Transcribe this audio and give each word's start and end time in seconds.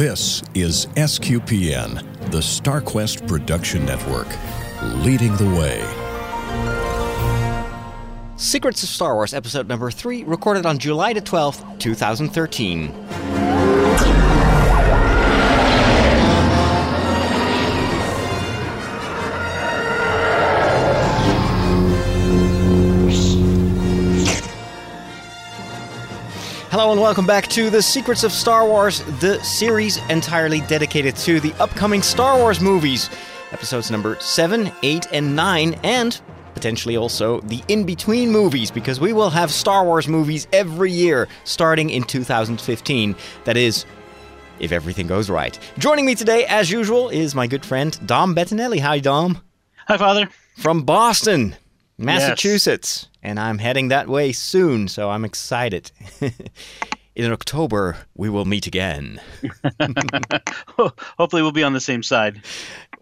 This 0.00 0.42
is 0.54 0.86
SQPN, 0.96 1.96
the 2.30 2.38
StarQuest 2.38 3.28
Production 3.28 3.84
Network, 3.84 4.28
leading 5.04 5.36
the 5.36 5.44
way. 5.44 5.84
Secrets 8.36 8.82
of 8.82 8.88
Star 8.88 9.14
Wars, 9.14 9.34
episode 9.34 9.68
number 9.68 9.90
3, 9.90 10.24
recorded 10.24 10.64
on 10.64 10.78
July 10.78 11.12
the 11.12 11.20
12th, 11.20 11.78
2013. 11.80 12.86
Hello 26.90 26.98
and 26.98 27.04
welcome 27.04 27.24
back 27.24 27.46
to 27.50 27.70
The 27.70 27.82
Secrets 27.82 28.24
of 28.24 28.32
Star 28.32 28.66
Wars, 28.66 29.04
the 29.20 29.40
series 29.44 29.98
entirely 30.08 30.60
dedicated 30.62 31.14
to 31.18 31.38
the 31.38 31.52
upcoming 31.60 32.02
Star 32.02 32.36
Wars 32.36 32.60
movies. 32.60 33.08
Episodes 33.52 33.92
number 33.92 34.16
7, 34.18 34.72
8, 34.82 35.06
and 35.12 35.36
9, 35.36 35.74
and 35.84 36.20
potentially 36.52 36.96
also 36.96 37.42
the 37.42 37.62
in 37.68 37.84
between 37.84 38.32
movies, 38.32 38.72
because 38.72 38.98
we 38.98 39.12
will 39.12 39.30
have 39.30 39.52
Star 39.52 39.84
Wars 39.84 40.08
movies 40.08 40.48
every 40.52 40.90
year 40.90 41.28
starting 41.44 41.90
in 41.90 42.02
2015. 42.02 43.14
That 43.44 43.56
is, 43.56 43.84
if 44.58 44.72
everything 44.72 45.06
goes 45.06 45.30
right. 45.30 45.56
Joining 45.78 46.04
me 46.04 46.16
today, 46.16 46.44
as 46.46 46.72
usual, 46.72 47.08
is 47.08 47.36
my 47.36 47.46
good 47.46 47.64
friend 47.64 47.96
Dom 48.04 48.34
Bettinelli. 48.34 48.80
Hi, 48.80 48.98
Dom. 48.98 49.40
Hi, 49.86 49.96
Father. 49.96 50.28
From 50.56 50.82
Boston, 50.82 51.54
Massachusetts. 51.98 53.06
And 53.22 53.38
I'm 53.38 53.58
heading 53.58 53.88
that 53.88 54.08
way 54.08 54.32
soon, 54.32 54.88
so 54.88 55.10
I'm 55.10 55.24
excited. 55.24 55.92
in 57.14 57.32
October, 57.32 57.96
we 58.14 58.30
will 58.30 58.44
meet 58.44 58.66
again. 58.66 59.20
Hopefully, 60.78 61.42
we'll 61.42 61.52
be 61.52 61.62
on 61.62 61.74
the 61.74 61.80
same 61.80 62.02
side. 62.02 62.42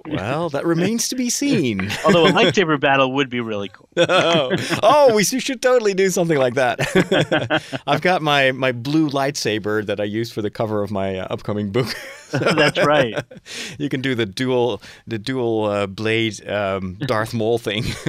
Well, 0.09 0.49
that 0.51 0.65
remains 0.65 1.09
to 1.09 1.17
be 1.17 1.31
seen. 1.31 1.91
Although 2.05 2.27
a 2.27 2.33
lightsaber 2.33 2.81
battle 2.81 3.12
would 3.12 3.29
be 3.29 3.41
really 3.41 3.69
cool. 3.69 3.89
oh, 3.97 4.57
oh, 4.83 5.15
we 5.15 5.23
should 5.23 5.62
totally 5.62 5.95
do 5.95 6.11
something 6.11 6.39
like 6.39 6.55
that. 6.55 7.81
I've 7.87 8.01
got 8.01 8.23
my, 8.23 8.53
my 8.53 8.73
blue 8.73 9.09
lightsaber 9.11 9.87
that 9.87 10.01
I 10.01 10.05
use 10.05 10.33
for 10.33 10.42
the 10.42 10.51
cover 10.51 10.83
of 10.83 10.91
my 10.91 11.19
uh, 11.19 11.29
upcoming 11.31 11.70
book. 11.70 11.95
That's 12.57 12.84
right. 12.84 13.15
You 13.79 13.89
can 13.89 14.01
do 14.01 14.15
the 14.15 14.27
dual 14.27 14.83
the 15.07 15.19
dual 15.19 15.65
uh, 15.65 15.87
blade 15.87 16.47
um, 16.48 16.95
Darth 16.95 17.33
Maul 17.33 17.59
thing. 17.59 17.85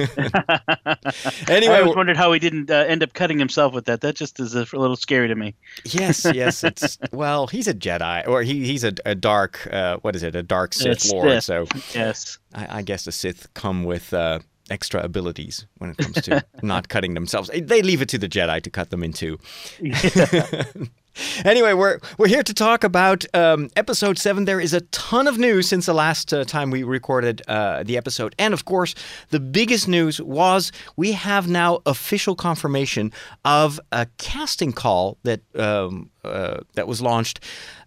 anyway, 1.48 1.74
I 1.74 1.80
always 1.80 1.96
wondered 1.96 2.16
how 2.16 2.32
he 2.32 2.38
didn't 2.38 2.70
uh, 2.70 2.74
end 2.74 3.02
up 3.02 3.12
cutting 3.12 3.38
himself 3.38 3.72
with 3.72 3.84
that. 3.86 4.00
That 4.00 4.16
just 4.16 4.40
is 4.40 4.54
a 4.54 4.66
little 4.76 4.96
scary 4.96 5.28
to 5.28 5.34
me. 5.34 5.54
yes, 5.84 6.26
yes. 6.34 6.64
It's 6.64 6.98
well, 7.12 7.46
he's 7.46 7.68
a 7.68 7.74
Jedi, 7.74 8.26
or 8.26 8.42
he 8.42 8.64
he's 8.66 8.84
a, 8.84 8.92
a 9.04 9.14
dark 9.14 9.66
uh, 9.72 9.98
what 9.98 10.16
is 10.16 10.22
it? 10.22 10.34
A 10.34 10.42
dark 10.42 10.72
Sith 10.74 10.92
It's 10.92 11.12
Lord. 11.12 11.42
Sith. 11.42 11.44
So 11.44 11.66
Yes. 11.94 12.38
I, 12.54 12.78
I 12.78 12.82
guess 12.82 13.04
the 13.04 13.12
Sith 13.12 13.52
come 13.54 13.84
with 13.84 14.12
uh, 14.12 14.40
extra 14.70 15.02
abilities 15.02 15.66
when 15.78 15.90
it 15.90 15.96
comes 15.98 16.22
to 16.22 16.44
not 16.62 16.88
cutting 16.88 17.14
themselves. 17.14 17.50
They 17.52 17.82
leave 17.82 18.02
it 18.02 18.08
to 18.10 18.18
the 18.18 18.28
Jedi 18.28 18.62
to 18.62 18.70
cut 18.70 18.90
them 18.90 19.02
in 19.02 19.12
two. 19.12 19.38
anyway, 21.44 21.72
we're 21.72 21.98
we're 22.18 22.28
here 22.28 22.42
to 22.42 22.54
talk 22.54 22.84
about 22.84 23.24
um, 23.34 23.68
episode 23.76 24.18
seven. 24.18 24.44
There 24.44 24.60
is 24.60 24.72
a 24.72 24.80
ton 24.92 25.26
of 25.26 25.38
news 25.38 25.68
since 25.68 25.86
the 25.86 25.94
last 25.94 26.32
uh, 26.32 26.44
time 26.44 26.70
we 26.70 26.82
recorded 26.82 27.42
uh, 27.48 27.82
the 27.82 27.96
episode, 27.96 28.34
and 28.38 28.54
of 28.54 28.64
course, 28.64 28.94
the 29.30 29.40
biggest 29.40 29.88
news 29.88 30.20
was 30.20 30.72
we 30.96 31.12
have 31.12 31.48
now 31.48 31.80
official 31.86 32.34
confirmation 32.34 33.12
of 33.44 33.80
a 33.92 34.06
casting 34.18 34.72
call 34.72 35.18
that 35.24 35.40
um, 35.56 36.10
uh, 36.24 36.60
that 36.74 36.86
was 36.86 37.00
launched 37.00 37.40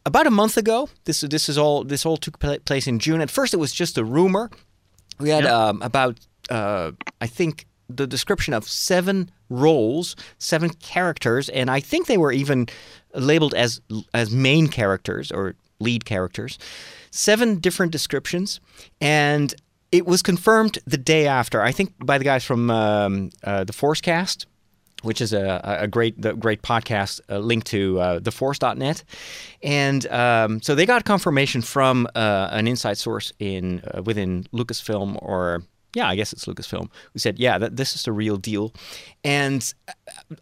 about 0.05 0.27
a 0.27 0.31
month 0.31 0.57
ago. 0.57 0.89
This 1.05 1.21
this 1.21 1.49
is 1.49 1.57
all 1.57 1.83
this 1.83 2.05
all 2.05 2.17
took 2.17 2.39
place 2.65 2.87
in 2.87 2.99
June. 2.99 3.21
At 3.21 3.31
first, 3.31 3.53
it 3.53 3.57
was 3.57 3.73
just 3.73 3.97
a 3.97 4.03
rumor. 4.03 4.49
We 5.19 5.29
had 5.29 5.45
um, 5.45 5.81
about 5.81 6.19
uh, 6.49 6.91
I 7.21 7.27
think 7.27 7.65
the 7.89 8.07
description 8.07 8.53
of 8.53 8.67
seven 8.67 9.29
roles, 9.49 10.15
seven 10.37 10.69
characters, 10.69 11.49
and 11.49 11.69
I 11.69 11.79
think 11.79 12.07
they 12.07 12.17
were 12.17 12.31
even 12.31 12.67
labeled 13.13 13.53
as 13.53 13.81
as 14.13 14.31
main 14.31 14.67
characters 14.67 15.31
or 15.31 15.55
lead 15.79 16.05
characters. 16.05 16.57
Seven 17.11 17.59
different 17.59 17.91
descriptions, 17.91 18.59
and 18.99 19.53
it 19.91 20.05
was 20.05 20.21
confirmed 20.21 20.79
the 20.87 20.97
day 20.97 21.27
after. 21.27 21.61
I 21.61 21.71
think 21.71 21.93
by 22.03 22.17
the 22.17 22.23
guys 22.23 22.43
from 22.43 22.71
um, 22.71 23.29
uh, 23.43 23.63
the 23.63 23.73
Forcecast 23.73 24.45
which 25.03 25.21
is 25.21 25.33
a, 25.33 25.61
a 25.81 25.87
great 25.87 26.19
the 26.21 26.33
great 26.33 26.61
podcast 26.61 27.19
uh, 27.29 27.37
linked 27.37 27.67
to 27.67 27.99
uh, 27.99 28.19
theforce.net. 28.19 29.03
And 29.61 30.07
um, 30.07 30.61
so 30.61 30.75
they 30.75 30.85
got 30.85 31.05
confirmation 31.05 31.61
from 31.61 32.07
uh, 32.15 32.47
an 32.51 32.67
inside 32.67 32.97
source 32.97 33.31
in 33.37 33.83
uh, 33.93 34.01
within 34.01 34.45
Lucasfilm 34.53 35.21
or 35.21 35.63
yeah, 35.93 36.07
I 36.07 36.15
guess 36.15 36.33
it's 36.33 36.45
Lucasfilm, 36.45 36.89
who 37.13 37.19
said, 37.19 37.39
"Yeah, 37.39 37.57
that 37.57 37.75
this 37.75 37.95
is 37.95 38.03
the 38.03 38.11
real 38.11 38.37
deal." 38.37 38.73
And 39.23 39.73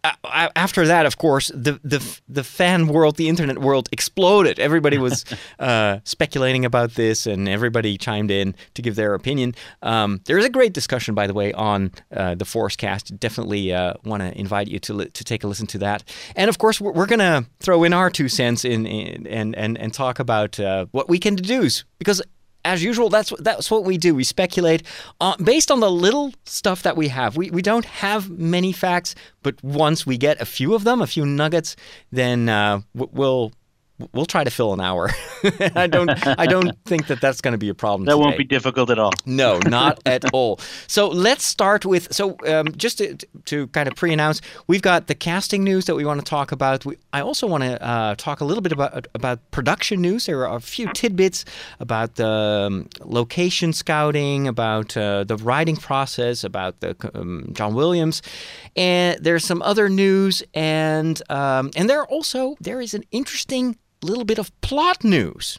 uh, 0.02 0.12
uh, 0.24 0.48
after 0.56 0.86
that, 0.86 1.06
of 1.06 1.18
course, 1.18 1.48
the 1.54 1.78
the 1.84 2.02
the 2.28 2.42
fan 2.42 2.88
world, 2.88 3.16
the 3.16 3.28
internet 3.28 3.58
world, 3.58 3.88
exploded. 3.92 4.58
Everybody 4.58 4.98
was 4.98 5.24
uh, 5.58 5.98
speculating 6.04 6.64
about 6.64 6.94
this, 6.94 7.26
and 7.26 7.48
everybody 7.48 7.98
chimed 7.98 8.30
in 8.30 8.54
to 8.74 8.82
give 8.82 8.96
their 8.96 9.14
opinion. 9.14 9.54
Um, 9.82 10.20
there 10.24 10.38
is 10.38 10.44
a 10.44 10.50
great 10.50 10.72
discussion, 10.72 11.14
by 11.14 11.26
the 11.26 11.34
way, 11.34 11.52
on 11.52 11.92
uh, 12.16 12.34
the 12.34 12.44
Forcecast. 12.44 13.18
Definitely 13.18 13.74
uh, 13.74 13.94
want 14.04 14.22
to 14.22 14.36
invite 14.38 14.68
you 14.68 14.78
to 14.80 14.94
li- 14.94 15.10
to 15.10 15.24
take 15.24 15.44
a 15.44 15.46
listen 15.46 15.66
to 15.68 15.78
that. 15.78 16.02
And 16.34 16.48
of 16.48 16.58
course, 16.58 16.80
we're, 16.80 16.92
we're 16.92 17.06
going 17.06 17.18
to 17.18 17.46
throw 17.60 17.84
in 17.84 17.92
our 17.92 18.10
two 18.10 18.28
cents 18.28 18.64
in, 18.64 18.86
in 18.86 19.26
and 19.26 19.54
and 19.54 19.76
and 19.76 19.92
talk 19.92 20.18
about 20.18 20.58
uh, 20.58 20.86
what 20.92 21.08
we 21.08 21.18
can 21.18 21.34
deduce 21.34 21.84
because 21.98 22.22
as 22.64 22.82
usual, 22.82 23.08
that's 23.08 23.32
that's 23.38 23.70
what 23.70 23.84
we 23.84 23.98
do. 23.98 24.14
We 24.14 24.24
speculate 24.24 24.82
uh, 25.20 25.36
based 25.36 25.70
on 25.70 25.80
the 25.80 25.90
little 25.90 26.32
stuff 26.44 26.82
that 26.82 26.96
we 26.96 27.08
have. 27.08 27.36
We 27.36 27.50
we 27.50 27.62
don't 27.62 27.84
have 27.84 28.30
many 28.30 28.72
facts, 28.72 29.14
but 29.42 29.62
once 29.62 30.06
we 30.06 30.16
get 30.16 30.40
a 30.40 30.44
few 30.44 30.74
of 30.74 30.84
them, 30.84 31.00
a 31.00 31.06
few 31.06 31.26
nuggets, 31.26 31.76
then 32.10 32.48
uh, 32.48 32.80
we'll 32.94 33.52
we'll 34.12 34.26
try 34.26 34.44
to 34.44 34.50
fill 34.50 34.72
an 34.72 34.80
hour. 34.80 35.10
I 35.74 35.86
don't 35.86 36.10
I 36.38 36.46
don't 36.46 36.76
think 36.84 37.06
that 37.08 37.20
that's 37.20 37.40
going 37.40 37.52
to 37.52 37.58
be 37.58 37.68
a 37.68 37.74
problem. 37.74 38.06
That 38.06 38.18
won't 38.18 38.38
be 38.38 38.44
difficult 38.44 38.90
at 38.90 38.98
all. 38.98 39.12
No, 39.26 39.58
not 39.66 40.00
at 40.06 40.32
all. 40.32 40.60
So 40.86 41.08
let's 41.08 41.44
start 41.44 41.84
with 41.84 42.12
so 42.12 42.36
um, 42.46 42.72
just 42.76 42.98
to, 42.98 43.16
to 43.46 43.66
kind 43.68 43.88
of 43.88 43.94
pre-announce, 43.94 44.40
we've 44.66 44.82
got 44.82 45.06
the 45.06 45.14
casting 45.14 45.64
news 45.64 45.86
that 45.86 45.94
we 45.94 46.04
want 46.04 46.20
to 46.20 46.24
talk 46.24 46.52
about. 46.52 46.84
We, 46.84 46.96
I 47.12 47.20
also 47.20 47.46
want 47.46 47.64
to 47.64 47.82
uh, 47.82 48.14
talk 48.16 48.40
a 48.40 48.44
little 48.44 48.62
bit 48.62 48.72
about 48.72 49.06
about 49.14 49.38
production 49.50 50.00
news. 50.00 50.26
There 50.26 50.46
are 50.46 50.56
a 50.56 50.60
few 50.60 50.92
tidbits 50.92 51.44
about 51.80 52.16
the 52.16 52.68
um, 52.70 52.88
location 53.00 53.72
scouting, 53.72 54.48
about 54.48 54.96
uh, 54.96 55.24
the 55.24 55.36
writing 55.36 55.76
process, 55.76 56.44
about 56.44 56.80
the 56.80 56.96
um, 57.14 57.50
John 57.52 57.74
Williams, 57.74 58.22
and 58.76 59.22
there's 59.22 59.44
some 59.44 59.62
other 59.62 59.88
news, 59.88 60.42
and 60.54 61.20
um, 61.30 61.70
and 61.76 61.88
there 61.88 62.04
also 62.06 62.56
there 62.60 62.80
is 62.80 62.94
an 62.94 63.04
interesting 63.10 63.76
little 64.02 64.24
bit 64.24 64.38
of 64.38 64.58
plot 64.60 65.04
news. 65.04 65.58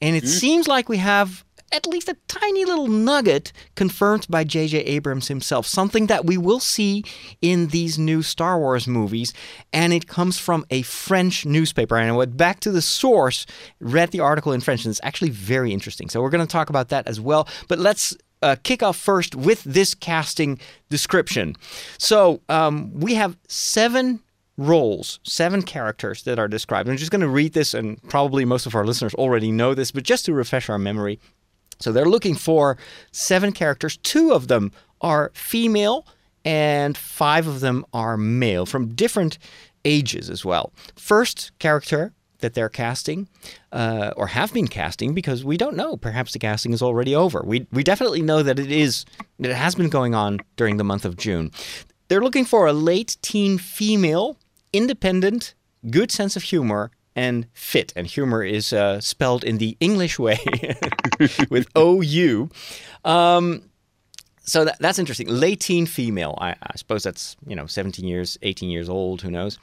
And 0.00 0.16
it 0.16 0.26
seems 0.26 0.66
like 0.66 0.88
we 0.88 0.96
have 0.96 1.44
at 1.72 1.86
least 1.86 2.08
a 2.08 2.16
tiny 2.26 2.64
little 2.64 2.88
nugget 2.88 3.52
confirmed 3.76 4.26
by 4.28 4.44
J.J. 4.44 4.78
Abrams 4.78 5.28
himself, 5.28 5.66
something 5.66 6.06
that 6.06 6.26
we 6.26 6.36
will 6.36 6.60
see 6.60 7.04
in 7.40 7.68
these 7.68 7.98
new 7.98 8.22
Star 8.22 8.58
Wars 8.58 8.86
movies. 8.86 9.32
And 9.72 9.92
it 9.92 10.08
comes 10.08 10.38
from 10.38 10.64
a 10.70 10.82
French 10.82 11.46
newspaper. 11.46 11.96
And 11.96 12.10
I 12.10 12.12
went 12.12 12.36
back 12.36 12.60
to 12.60 12.72
the 12.72 12.82
source, 12.82 13.46
read 13.78 14.10
the 14.10 14.20
article 14.20 14.52
in 14.52 14.60
French, 14.60 14.84
and 14.84 14.90
it's 14.90 15.00
actually 15.02 15.30
very 15.30 15.72
interesting. 15.72 16.08
So 16.08 16.20
we're 16.20 16.30
going 16.30 16.46
to 16.46 16.50
talk 16.50 16.70
about 16.70 16.88
that 16.88 17.06
as 17.06 17.20
well. 17.20 17.46
But 17.68 17.78
let's 17.78 18.16
uh, 18.42 18.56
kick 18.62 18.82
off 18.82 18.96
first 18.96 19.34
with 19.34 19.62
this 19.64 19.94
casting 19.94 20.58
description. 20.88 21.56
So 21.98 22.40
um, 22.48 22.92
we 22.98 23.14
have 23.14 23.36
seven 23.48 24.20
roles, 24.60 25.20
seven 25.22 25.62
characters 25.62 26.22
that 26.24 26.38
are 26.38 26.48
described. 26.48 26.88
I'm 26.88 26.96
just 26.96 27.10
going 27.10 27.22
to 27.22 27.28
read 27.28 27.54
this, 27.54 27.72
and 27.72 28.00
probably 28.04 28.44
most 28.44 28.66
of 28.66 28.74
our 28.74 28.84
listeners 28.84 29.14
already 29.14 29.50
know 29.50 29.74
this, 29.74 29.90
but 29.90 30.04
just 30.04 30.26
to 30.26 30.34
refresh 30.34 30.68
our 30.68 30.78
memory. 30.78 31.18
So 31.80 31.92
they're 31.92 32.04
looking 32.04 32.34
for 32.34 32.76
seven 33.10 33.52
characters. 33.52 33.96
Two 33.98 34.32
of 34.32 34.48
them 34.48 34.70
are 35.00 35.30
female, 35.34 36.06
and 36.44 36.96
five 36.96 37.46
of 37.46 37.60
them 37.60 37.86
are 37.94 38.18
male 38.18 38.66
from 38.66 38.94
different 38.94 39.38
ages 39.84 40.28
as 40.28 40.44
well. 40.44 40.72
First 40.94 41.52
character 41.58 42.12
that 42.40 42.52
they're 42.52 42.68
casting 42.68 43.28
uh, 43.72 44.12
or 44.16 44.26
have 44.26 44.52
been 44.52 44.68
casting 44.68 45.14
because 45.14 45.42
we 45.42 45.56
don't 45.56 45.76
know. 45.76 45.96
Perhaps 45.96 46.32
the 46.32 46.38
casting 46.38 46.72
is 46.72 46.82
already 46.82 47.14
over. 47.14 47.42
We 47.44 47.66
we 47.72 47.82
definitely 47.82 48.22
know 48.22 48.42
that 48.42 48.58
it 48.58 48.70
is. 48.70 49.06
It 49.38 49.52
has 49.52 49.74
been 49.74 49.88
going 49.88 50.14
on 50.14 50.40
during 50.56 50.76
the 50.76 50.84
month 50.84 51.04
of 51.06 51.16
June. 51.16 51.50
They're 52.08 52.22
looking 52.22 52.44
for 52.44 52.66
a 52.66 52.72
late 52.72 53.16
teen 53.22 53.56
female, 53.56 54.36
independent, 54.72 55.54
good 55.90 56.10
sense 56.10 56.36
of 56.36 56.42
humor, 56.44 56.90
and 57.16 57.46
fit. 57.52 57.92
And 57.96 58.06
humor 58.06 58.42
is 58.42 58.72
uh, 58.72 59.00
spelled 59.00 59.44
in 59.44 59.58
the 59.58 59.76
English 59.80 60.18
way 60.18 60.38
with 61.50 61.66
O 61.74 62.00
U. 62.00 62.48
Um, 63.04 63.62
so 64.42 64.64
that, 64.64 64.78
that's 64.80 64.98
interesting. 64.98 65.28
Late 65.28 65.60
teen 65.60 65.86
female. 65.86 66.36
I, 66.40 66.50
I 66.50 66.76
suppose 66.76 67.02
that's 67.02 67.36
you 67.46 67.54
know 67.54 67.66
17 67.66 68.06
years, 68.06 68.38
18 68.42 68.70
years 68.70 68.88
old. 68.88 69.22
Who 69.22 69.30
knows? 69.30 69.58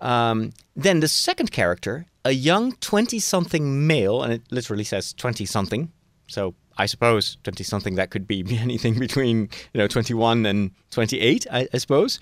Um, 0.00 0.52
then 0.76 1.00
the 1.00 1.08
second 1.08 1.50
character, 1.50 2.06
a 2.24 2.32
young 2.32 2.72
20-something 2.72 3.86
male, 3.86 4.22
and 4.22 4.32
it 4.32 4.42
literally 4.50 4.84
says 4.84 5.14
20-something. 5.14 5.90
So 6.28 6.54
I 6.80 6.86
suppose 6.86 7.36
20-something 7.44 7.96
that 7.96 8.10
could 8.10 8.26
be 8.26 8.44
anything 8.58 8.98
between 8.98 9.48
you 9.72 9.78
know 9.78 9.86
21 9.86 10.46
and 10.46 10.70
28. 10.90 11.46
I, 11.52 11.68
I 11.72 11.78
suppose. 11.78 12.18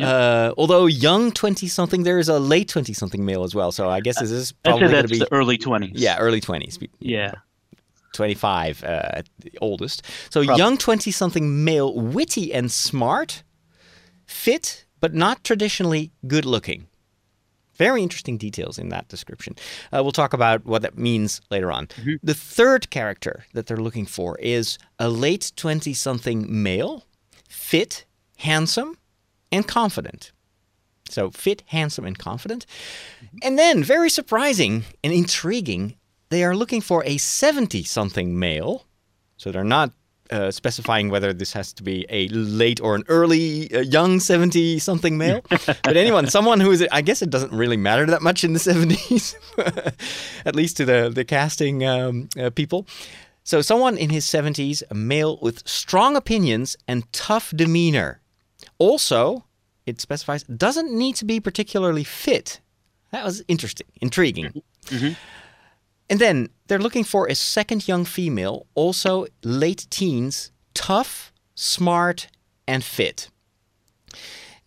Uh, 0.00 0.52
although 0.58 0.86
young 0.86 1.30
20-something, 1.30 2.02
there 2.02 2.18
is 2.18 2.28
a 2.28 2.40
late 2.40 2.68
20-something 2.68 3.24
male 3.24 3.44
as 3.44 3.54
well. 3.54 3.70
So 3.70 3.88
I 3.88 4.00
guess 4.00 4.18
this 4.18 4.32
is 4.32 4.52
probably 4.52 4.88
going 4.88 5.02
to 5.02 5.08
be 5.08 5.18
the 5.20 5.32
early 5.32 5.58
20s. 5.58 5.92
yeah 5.94 6.18
early 6.18 6.40
20s. 6.40 6.88
Yeah. 6.98 7.34
25 8.12 8.84
uh, 8.84 8.86
at 8.86 9.28
the 9.38 9.52
oldest. 9.60 10.02
So 10.30 10.40
young 10.40 10.76
20 10.76 11.10
something 11.10 11.64
male, 11.64 11.94
witty 11.94 12.52
and 12.52 12.70
smart, 12.70 13.42
fit, 14.26 14.84
but 15.00 15.14
not 15.14 15.44
traditionally 15.44 16.10
good 16.26 16.44
looking. 16.44 16.88
Very 17.82 18.00
interesting 18.00 18.38
details 18.38 18.78
in 18.78 18.90
that 18.90 19.08
description. 19.08 19.56
Uh, 19.92 20.02
we'll 20.04 20.12
talk 20.12 20.32
about 20.32 20.64
what 20.64 20.82
that 20.82 20.96
means 20.96 21.40
later 21.50 21.72
on. 21.72 21.88
The 22.22 22.32
third 22.34 22.90
character 22.90 23.44
that 23.54 23.66
they're 23.66 23.76
looking 23.86 24.06
for 24.06 24.38
is 24.38 24.78
a 25.00 25.08
late 25.08 25.50
20 25.56 25.92
something 25.92 26.46
male, 26.48 27.04
fit, 27.48 28.04
handsome, 28.38 28.96
and 29.50 29.66
confident. 29.66 30.30
So 31.08 31.32
fit, 31.32 31.64
handsome, 31.66 32.04
and 32.04 32.16
confident. 32.16 32.66
And 33.42 33.58
then, 33.58 33.82
very 33.82 34.10
surprising 34.10 34.84
and 35.02 35.12
intriguing, 35.12 35.96
they 36.28 36.44
are 36.44 36.54
looking 36.54 36.82
for 36.82 37.02
a 37.04 37.18
70 37.18 37.82
something 37.82 38.38
male. 38.38 38.86
So 39.36 39.50
they're 39.50 39.64
not 39.64 39.90
uh, 40.30 40.50
specifying 40.50 41.10
whether 41.10 41.32
this 41.32 41.52
has 41.52 41.72
to 41.74 41.82
be 41.82 42.06
a 42.08 42.28
late 42.28 42.80
or 42.80 42.94
an 42.94 43.04
early, 43.08 43.72
uh, 43.74 43.80
young 43.80 44.20
70 44.20 44.78
something 44.78 45.18
male. 45.18 45.42
but 45.66 45.96
anyone, 45.96 46.26
someone 46.28 46.60
who 46.60 46.70
is, 46.70 46.86
I 46.90 47.02
guess 47.02 47.22
it 47.22 47.30
doesn't 47.30 47.52
really 47.52 47.76
matter 47.76 48.06
that 48.06 48.22
much 48.22 48.44
in 48.44 48.52
the 48.52 48.58
70s, 48.58 49.34
at 50.46 50.56
least 50.56 50.76
to 50.78 50.84
the, 50.84 51.10
the 51.12 51.24
casting 51.24 51.84
um, 51.84 52.28
uh, 52.38 52.50
people. 52.50 52.86
So 53.44 53.60
someone 53.60 53.98
in 53.98 54.10
his 54.10 54.24
70s, 54.24 54.82
a 54.90 54.94
male 54.94 55.38
with 55.42 55.66
strong 55.66 56.16
opinions 56.16 56.76
and 56.86 57.10
tough 57.12 57.52
demeanor. 57.54 58.20
Also, 58.78 59.44
it 59.86 60.00
specifies 60.00 60.44
doesn't 60.44 60.92
need 60.92 61.16
to 61.16 61.24
be 61.24 61.40
particularly 61.40 62.04
fit. 62.04 62.60
That 63.10 63.24
was 63.24 63.42
interesting, 63.48 63.88
intriguing. 64.00 64.62
And 66.12 66.20
then 66.20 66.50
they're 66.66 66.78
looking 66.78 67.04
for 67.04 67.26
a 67.26 67.34
second 67.34 67.88
young 67.88 68.04
female, 68.04 68.66
also 68.74 69.24
late 69.42 69.86
teens, 69.88 70.52
tough, 70.74 71.32
smart, 71.54 72.28
and 72.68 72.84
fit. 72.84 73.30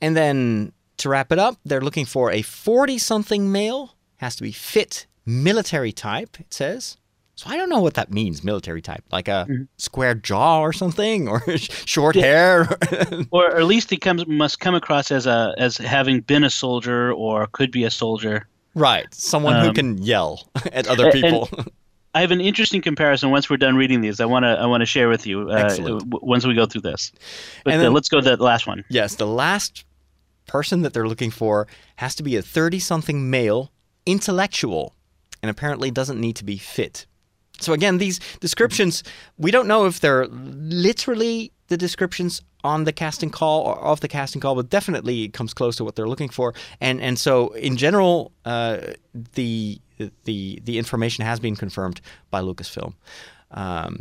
And 0.02 0.18
then 0.18 0.72
to 0.98 1.10
wrap 1.10 1.32
it 1.32 1.38
up, 1.38 1.58
they're 1.64 1.82
looking 1.82 2.06
for 2.06 2.32
a 2.32 2.42
40 2.42 2.98
something 2.98 3.52
male, 3.52 3.94
has 4.16 4.36
to 4.38 4.42
be 4.42 4.52
fit, 4.52 5.06
military 5.24 5.92
type, 5.92 6.40
it 6.40 6.52
says. 6.52 6.98
So 7.36 7.48
I 7.48 7.58
don't 7.58 7.70
know 7.70 7.82
what 7.82 7.94
that 7.94 8.12
means, 8.12 8.44
military 8.44 8.82
type. 8.82 9.04
Like 9.12 9.28
a 9.28 9.46
mm-hmm. 9.48 9.64
square 9.78 10.16
jaw 10.16 10.62
or 10.62 10.74
something, 10.74 11.28
or 11.28 11.44
short 11.58 12.16
hair. 12.16 12.76
Or 13.30 13.56
at 13.56 13.66
least 13.66 13.92
he 13.92 13.98
comes 13.98 14.26
must 14.26 14.60
come 14.60 14.74
across 14.74 15.12
as 15.12 15.28
a 15.28 15.54
as 15.60 15.78
having 15.78 16.22
been 16.22 16.44
a 16.44 16.50
soldier 16.50 17.14
or 17.14 17.46
could 17.46 17.70
be 17.70 17.84
a 17.84 17.92
soldier. 17.92 18.48
Right. 18.76 19.12
Someone 19.14 19.62
who 19.62 19.70
Um, 19.70 19.74
can 19.74 19.98
yell 20.04 20.48
at 20.74 20.88
other 20.88 21.12
people. 21.12 21.50
I 22.14 22.22
have 22.22 22.32
an 22.32 22.40
interesting 22.40 22.82
comparison. 22.82 23.30
Once 23.32 23.50
we're 23.50 23.58
done 23.58 23.76
reading 23.76 24.02
these, 24.02 24.20
I 24.22 24.26
want 24.26 24.44
to 24.44 24.50
I 24.50 24.66
want 24.68 24.82
to 24.82 24.86
share 24.86 25.10
with 25.10 25.26
you. 25.28 25.50
Uh, 25.50 25.76
w- 25.76 26.00
once 26.22 26.46
we 26.46 26.54
go 26.54 26.66
through 26.66 26.82
this, 26.82 27.12
but 27.66 27.74
And 27.74 27.82
then- 27.82 27.94
let's 27.94 28.08
go 28.10 28.22
to 28.22 28.36
the 28.38 28.44
last 28.44 28.68
one. 28.68 28.84
Yes, 28.90 29.16
the 29.16 29.28
last 29.28 29.84
person 30.48 30.82
that 30.84 30.94
they're 30.94 31.08
looking 31.08 31.32
for 31.32 31.68
has 31.98 32.14
to 32.16 32.24
be 32.24 32.36
a 32.38 32.42
30 32.42 32.80
something 32.80 33.30
male, 33.30 33.72
intellectual, 34.06 34.96
and 35.42 35.50
apparently 35.50 35.90
doesn't 35.92 36.20
need 36.22 36.36
to 36.38 36.46
be 36.46 36.58
fit. 36.58 37.06
So, 37.60 37.74
again, 37.74 37.98
these 37.98 38.20
descriptions, 38.42 39.04
we 39.38 39.50
don't 39.52 39.68
know 39.68 39.86
if 39.86 40.00
they're 40.02 40.28
literally 40.28 41.52
the 41.68 41.78
descriptions 41.78 42.42
on 42.66 42.84
the 42.86 42.92
casting 42.94 43.30
call 43.30 43.62
or 43.62 43.76
off 43.84 44.00
the 44.00 44.08
casting 44.08 44.42
call, 44.42 44.56
but 44.56 44.70
definitely 44.70 45.24
it 45.24 45.34
comes 45.34 45.54
close 45.54 45.76
to 45.78 45.84
what 45.86 45.96
they're 45.96 46.10
looking 46.10 46.30
for. 46.32 46.54
And 46.82 47.00
and 47.02 47.18
so, 47.20 47.50
in 47.54 47.78
general, 47.78 48.32
uh, 48.46 48.78
the 49.36 49.80
the 50.26 50.60
the 50.64 50.78
information 50.78 51.26
has 51.26 51.40
been 51.40 51.56
confirmed 51.56 52.02
by 52.32 52.42
Lucasfilm. 52.42 52.94
Um, 53.52 54.00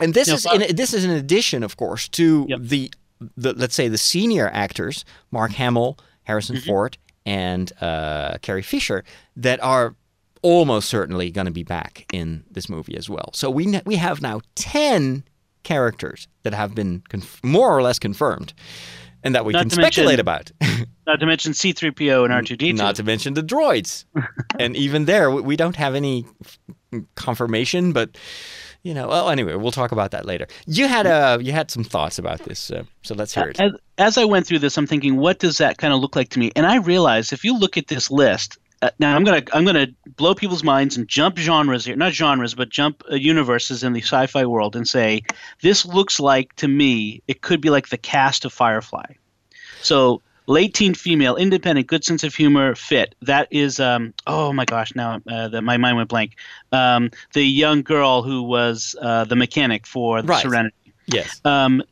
and 0.00 0.12
this 0.14 0.28
Now, 0.28 0.34
is 0.34 0.46
in, 0.46 0.76
this 0.76 0.92
is 0.94 1.04
in 1.04 1.10
addition, 1.10 1.62
of 1.62 1.76
course, 1.76 2.08
to 2.08 2.46
Yep. 2.48 2.58
the, 2.62 2.92
the 3.36 3.52
let's 3.54 3.74
say 3.74 3.88
the 3.88 3.98
senior 3.98 4.50
actors, 4.52 5.04
Mark 5.30 5.52
Hamill, 5.52 5.96
Harrison 6.24 6.56
Mm-hmm. 6.56 6.66
Ford, 6.66 6.98
and 7.24 7.72
uh, 7.80 8.38
Carrie 8.42 8.62
Fisher, 8.62 9.04
that 9.36 9.62
are 9.62 9.94
almost 10.42 10.88
certainly 10.90 11.30
going 11.30 11.46
to 11.46 11.52
be 11.52 11.62
back 11.64 12.04
in 12.12 12.44
this 12.50 12.68
movie 12.68 12.96
as 12.98 13.08
well. 13.08 13.30
So 13.32 13.50
we 13.50 13.64
ne- 13.66 13.82
we 13.86 13.96
have 13.96 14.20
now 14.20 14.40
ten 14.54 15.24
characters 15.64 16.28
that 16.44 16.54
have 16.54 16.74
been 16.74 17.02
conf- 17.08 17.42
more 17.42 17.76
or 17.76 17.82
less 17.82 17.98
confirmed, 17.98 18.54
and 19.24 19.34
that 19.34 19.44
we 19.44 19.52
Not 19.52 19.62
can 19.62 19.68
to 19.70 19.76
mention- 19.76 19.92
speculate 19.92 20.20
about. 20.20 20.52
Not 21.06 21.20
to 21.20 21.26
mention 21.26 21.52
C-3PO 21.52 22.24
and 22.24 22.32
R2D2. 22.32 22.76
Not 22.76 22.96
to 22.96 23.02
mention 23.02 23.34
the 23.34 23.42
droids, 23.42 24.04
and 24.58 24.74
even 24.76 25.04
there 25.04 25.30
we, 25.30 25.56
don't 25.56 25.76
have 25.76 25.94
any 25.94 26.24
confirmation, 27.14 27.92
but. 27.92 28.16
You 28.86 28.92
know. 28.92 29.08
Well, 29.08 29.30
anyway, 29.30 29.54
we'll 29.54 29.72
talk 29.72 29.92
about 29.92 30.10
that 30.10 30.26
later. 30.26 30.46
You 30.66 30.88
had 30.88 31.06
uh, 31.06 31.38
you 31.40 31.52
had 31.52 31.70
some 31.70 31.84
thoughts 31.84 32.18
about 32.18 32.40
this, 32.40 32.70
uh, 32.70 32.82
so 33.00 33.14
let's 33.14 33.32
hear 33.32 33.48
it. 33.48 33.58
as, 33.58 33.72
as 33.96 34.18
I 34.18 34.26
went 34.26 34.46
through 34.46 34.58
this, 34.58 34.76
I'm 34.76 34.86
thinking, 34.86 35.16
what 35.16 35.38
does 35.38 35.56
that 35.56 35.78
kind 35.78 35.94
of 35.94 36.00
look 36.00 36.14
like 36.14 36.28
to 36.30 36.38
me? 36.38 36.52
And 36.54 36.66
I 36.66 36.76
realized 36.76 37.32
if 37.32 37.44
you 37.44 37.58
look 37.58 37.78
at 37.78 37.86
this 37.86 38.10
list, 38.10 38.58
uh, 38.82 38.90
now 38.98 39.16
I'm 39.16 39.24
gonna 39.24 39.42
I'm 39.52 39.64
gonna 39.64 39.88
blow 40.16 40.34
people's 40.34 40.64
minds 40.64 40.96
and 40.96 41.08
jump 41.08 41.38
genres 41.38 41.84
here, 41.84 41.96
not 41.96 42.12
genres, 42.12 42.54
but 42.54 42.68
jump 42.68 43.02
uh, 43.10 43.14
universes 43.14 43.82
in 43.82 43.92
the 43.92 44.00
sci-fi 44.02 44.44
world, 44.44 44.76
and 44.76 44.86
say 44.86 45.22
this 45.62 45.84
looks 45.86 46.20
like 46.20 46.54
to 46.56 46.68
me 46.68 47.22
it 47.28 47.40
could 47.40 47.60
be 47.60 47.70
like 47.70 47.88
the 47.88 47.98
cast 47.98 48.44
of 48.44 48.52
Firefly. 48.52 49.04
So 49.80 50.22
late 50.46 50.74
teen 50.74 50.92
female, 50.94 51.36
independent, 51.36 51.86
good 51.86 52.04
sense 52.04 52.22
of 52.24 52.34
humor, 52.34 52.74
fit. 52.74 53.14
That 53.22 53.48
is 53.50 53.80
um 53.80 54.12
oh 54.26 54.52
my 54.52 54.64
gosh 54.64 54.94
now 54.94 55.20
uh, 55.30 55.48
that 55.48 55.62
my 55.62 55.76
mind 55.76 55.96
went 55.96 56.08
blank. 56.10 56.36
Um, 56.72 57.10
the 57.32 57.44
young 57.44 57.82
girl 57.82 58.22
who 58.22 58.42
was 58.42 58.94
uh, 59.00 59.24
the 59.24 59.36
mechanic 59.36 59.86
for 59.86 60.20
the 60.22 60.28
Right. 60.28 60.42
Serenity 60.42 60.74
Yes. 61.06 61.40
um, 61.44 61.82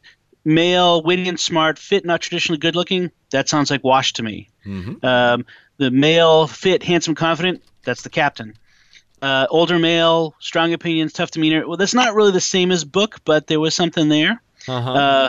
male, 0.45 1.03
witty 1.03 1.29
and 1.29 1.39
smart, 1.39 1.79
fit, 1.79 2.05
not 2.05 2.21
traditionally 2.21 2.59
good 2.59 2.75
looking. 2.75 3.11
That 3.31 3.49
sounds 3.49 3.71
like 3.71 3.85
Wash 3.85 4.13
to 4.15 4.23
me. 4.23 4.49
Mhm. 4.67 5.05
Um, 5.05 5.45
the 5.79 5.91
male, 5.91 6.47
fit, 6.47 6.83
handsome, 6.83 7.15
confident. 7.15 7.63
That's 7.85 8.03
the 8.03 8.11
captain. 8.11 8.55
Uh, 9.21 9.47
older 9.51 9.79
male, 9.79 10.35
strong 10.41 10.73
opinions, 10.73 11.13
tough 11.13 11.31
demeanor. 11.31 11.67
Well, 11.67 11.77
that's 11.77 11.95
not 11.95 12.15
really 12.15 12.33
the 12.33 12.41
same 12.41 12.73
as 12.73 12.85
Book, 12.85 13.21
but 13.25 13.47
there 13.47 13.61
was 13.61 13.75
something 13.75 14.09
there. 14.09 14.43
Uh-huh. 14.67 14.93
Uh, 14.93 15.29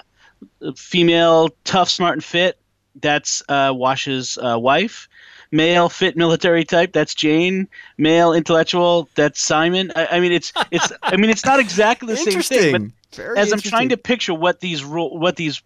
female, 0.76 1.50
tough, 1.64 1.90
smart, 1.90 2.14
and 2.14 2.24
fit. 2.24 2.58
That's 3.02 3.44
uh, 3.50 3.72
Wash's 3.76 4.38
uh, 4.38 4.58
wife. 4.60 5.08
Male, 5.52 5.90
fit, 5.90 6.18
military 6.18 6.64
type. 6.64 6.94
That's 6.94 7.14
Jayne. 7.14 7.68
Male, 8.00 8.34
intellectual. 8.34 9.08
That's 9.14 9.40
Simon. 9.40 9.92
I, 9.96 10.08
I 10.14 10.20
mean, 10.20 10.32
it's 10.32 10.52
it's. 10.72 10.92
I 11.04 11.16
mean, 11.16 11.30
it's 11.30 11.46
not 11.46 11.60
exactly 11.60 12.16
the 12.16 12.18
same 12.18 12.42
thing. 12.42 12.72
But 13.12 13.16
Very 13.16 13.38
as 13.38 13.54
I'm 13.54 13.60
trying 13.60 13.90
to 13.90 13.98
picture 13.98 14.34
what 14.34 14.62
these 14.62 14.84
ro- 14.84 15.14
what 15.14 15.36
these 15.36 15.62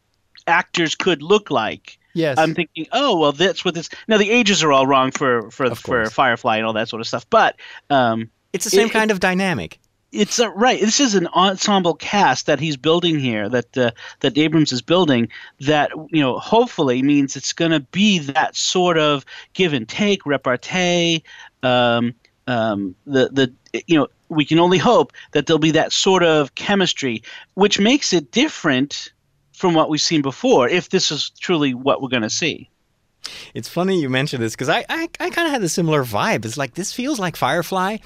actors 0.46 0.96
could 0.96 1.22
look 1.22 1.50
like, 1.50 1.97
yes, 2.18 2.38
I'm 2.38 2.54
thinking, 2.56 2.88
oh 2.92 3.18
well, 3.18 3.32
that's 3.32 3.64
what 3.64 3.74
this. 3.76 3.90
Now 4.08 4.18
the 4.18 4.30
ages 4.32 4.64
are 4.64 4.72
all 4.72 4.88
wrong 4.88 5.12
for 5.12 5.50
for 5.52 5.74
for. 5.76 6.06
Firefly 6.10 6.58
and 6.58 6.66
all 6.66 6.74
that 6.74 6.90
sort 6.90 7.00
of 7.02 7.08
stuff, 7.08 7.26
but 7.30 7.56
um, 7.90 8.30
it's 8.54 8.66
the 8.66 8.72
same 8.72 8.88
it- 8.88 8.94
kind 8.94 9.12
of 9.12 9.20
dynamic. 9.20 9.80
it's 10.12 10.40
uh, 10.40 10.50
right. 10.52 10.80
This 10.80 11.00
is 11.00 11.16
an 11.16 11.28
ensemble 11.28 11.94
cast 11.94 12.46
that 12.48 12.60
he's 12.60 12.78
building 12.78 13.20
here, 13.20 13.50
that 13.50 13.78
uh, 13.78 13.92
that 14.22 14.38
Abrams 14.38 14.72
is 14.72 14.82
building. 14.82 15.30
That 15.62 15.92
you 16.12 16.22
know, 16.22 16.40
hopefully 16.40 17.02
means 17.04 17.36
it's 17.36 17.54
going 17.54 17.72
to 17.72 17.82
be 17.82 18.20
that 18.20 18.56
sort 18.56 18.98
of 18.98 19.26
give 19.54 19.74
and 19.74 19.88
take, 19.88 20.26
repartee. 20.26 21.24
Um, 21.62 22.16
um, 22.48 22.96
the 23.06 23.30
the 23.30 23.54
you 23.88 23.98
know, 24.00 24.08
we 24.30 24.46
can 24.46 24.60
only 24.60 24.78
hope 24.78 25.14
that 25.34 25.46
there'll 25.46 25.60
be 25.60 25.72
that 25.72 25.92
sort 25.92 26.24
of 26.24 26.56
chemistry, 26.56 27.22
which 27.56 27.80
makes 27.80 28.14
it 28.14 28.32
different 28.32 29.12
from 29.58 29.74
what 29.74 29.90
we've 29.90 30.00
seen 30.00 30.22
before. 30.22 30.70
If 30.70 30.90
this 30.90 31.12
is 31.12 31.32
truly 31.32 31.74
what 31.74 32.02
we're 32.02 32.10
going 32.10 32.22
to 32.22 32.30
see. 32.30 32.70
It's 33.54 33.68
funny 33.68 34.00
you 34.00 34.10
mentioned 34.10 34.42
this 34.42 34.54
because 34.54 34.70
I, 34.70 34.86
I, 34.88 35.10
I 35.20 35.30
kind 35.32 35.48
of 35.48 35.52
had 35.52 35.64
a 35.64 35.70
similar 35.70 36.04
vibe. 36.04 36.46
It's 36.46 36.58
like 36.58 36.76
this 36.76 36.94
feels 36.94 37.20
like 37.20 37.36
Firefly, 37.36 37.98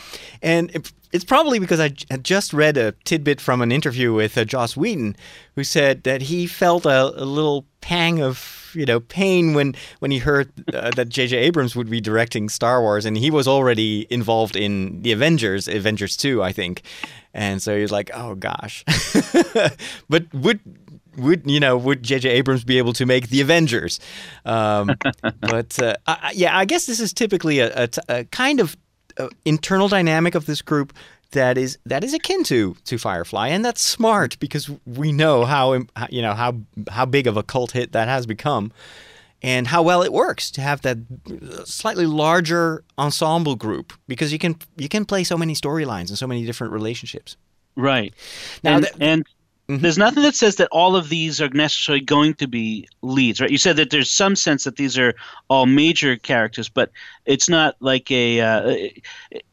and 0.41 0.71
it, 0.71 0.91
it's 1.11 1.25
probably 1.25 1.59
because 1.59 1.79
I 1.79 1.93
had 2.09 2.23
just 2.23 2.53
read 2.53 2.77
a 2.77 2.93
tidbit 3.03 3.41
from 3.41 3.61
an 3.61 3.71
interview 3.71 4.13
with 4.13 4.37
uh, 4.37 4.45
Joss 4.45 4.75
Whedon, 4.75 5.15
who 5.55 5.63
said 5.63 6.03
that 6.03 6.23
he 6.23 6.47
felt 6.47 6.85
a, 6.85 7.21
a 7.21 7.25
little 7.25 7.65
pang 7.81 8.21
of 8.21 8.71
you 8.73 8.85
know 8.85 8.99
pain 8.99 9.53
when 9.53 9.75
when 9.99 10.11
he 10.11 10.19
heard 10.19 10.51
uh, 10.73 10.91
that 10.91 11.09
J.J. 11.09 11.37
Abrams 11.37 11.75
would 11.75 11.89
be 11.89 12.01
directing 12.01 12.49
Star 12.49 12.81
Wars, 12.81 13.05
and 13.05 13.17
he 13.17 13.29
was 13.29 13.47
already 13.47 14.07
involved 14.09 14.55
in 14.55 15.01
the 15.01 15.11
Avengers, 15.11 15.67
Avengers 15.67 16.17
Two, 16.17 16.41
I 16.41 16.51
think, 16.51 16.81
and 17.33 17.61
so 17.61 17.75
he 17.75 17.81
was 17.81 17.91
like, 17.91 18.09
oh 18.13 18.35
gosh, 18.35 18.83
but 20.09 20.33
would 20.33 20.59
would 21.17 21.49
you 21.49 21.59
know 21.59 21.77
would 21.77 22.03
J.J. 22.03 22.29
Abrams 22.29 22.63
be 22.63 22.77
able 22.77 22.93
to 22.93 23.05
make 23.05 23.29
the 23.29 23.41
Avengers? 23.41 23.99
Um, 24.45 24.95
but 25.41 25.81
uh, 25.81 25.95
I, 26.07 26.31
yeah, 26.35 26.57
I 26.57 26.65
guess 26.65 26.85
this 26.85 26.99
is 26.99 27.13
typically 27.13 27.59
a, 27.59 27.83
a, 27.83 27.89
a 28.09 28.23
kind 28.25 28.59
of 28.59 28.77
uh, 29.17 29.29
internal 29.45 29.87
dynamic 29.87 30.35
of 30.35 30.45
this 30.45 30.61
group 30.61 30.93
that 31.31 31.57
is 31.57 31.77
that 31.85 32.03
is 32.03 32.13
akin 32.13 32.43
to 32.45 32.75
to 32.85 32.97
Firefly, 32.97 33.49
and 33.49 33.63
that's 33.63 33.81
smart 33.81 34.37
because 34.39 34.69
we 34.85 35.11
know 35.11 35.45
how 35.45 35.73
you 36.09 36.21
know 36.21 36.33
how 36.33 36.55
how 36.89 37.05
big 37.05 37.27
of 37.27 37.37
a 37.37 37.43
cult 37.43 37.71
hit 37.71 37.93
that 37.93 38.07
has 38.07 38.25
become, 38.25 38.71
and 39.41 39.67
how 39.67 39.81
well 39.81 40.03
it 40.03 40.13
works 40.13 40.51
to 40.51 40.61
have 40.61 40.81
that 40.81 40.97
slightly 41.65 42.05
larger 42.05 42.83
ensemble 42.97 43.55
group 43.55 43.93
because 44.07 44.31
you 44.31 44.39
can 44.39 44.55
you 44.77 44.89
can 44.89 45.05
play 45.05 45.23
so 45.23 45.37
many 45.37 45.53
storylines 45.53 46.09
and 46.09 46.17
so 46.17 46.27
many 46.27 46.45
different 46.45 46.73
relationships. 46.73 47.37
Right. 47.75 48.13
Now, 48.63 48.75
and, 48.75 48.83
th- 48.83 48.95
and 48.99 49.25
Mm-hmm. 49.71 49.83
There's 49.83 49.97
nothing 49.97 50.23
that 50.23 50.35
says 50.35 50.57
that 50.57 50.67
all 50.69 50.97
of 50.97 51.07
these 51.07 51.39
are 51.39 51.47
necessarily 51.47 52.03
going 52.03 52.33
to 52.35 52.47
be 52.47 52.89
leads, 53.01 53.39
right? 53.39 53.49
You 53.49 53.57
said 53.57 53.77
that 53.77 53.89
there's 53.89 54.11
some 54.11 54.35
sense 54.35 54.65
that 54.65 54.75
these 54.75 54.97
are 54.97 55.15
all 55.49 55.65
major 55.65 56.17
characters, 56.17 56.67
but 56.67 56.91
it's 57.25 57.47
not 57.47 57.77
like 57.79 58.11
a. 58.11 58.41
Uh, 58.41 58.75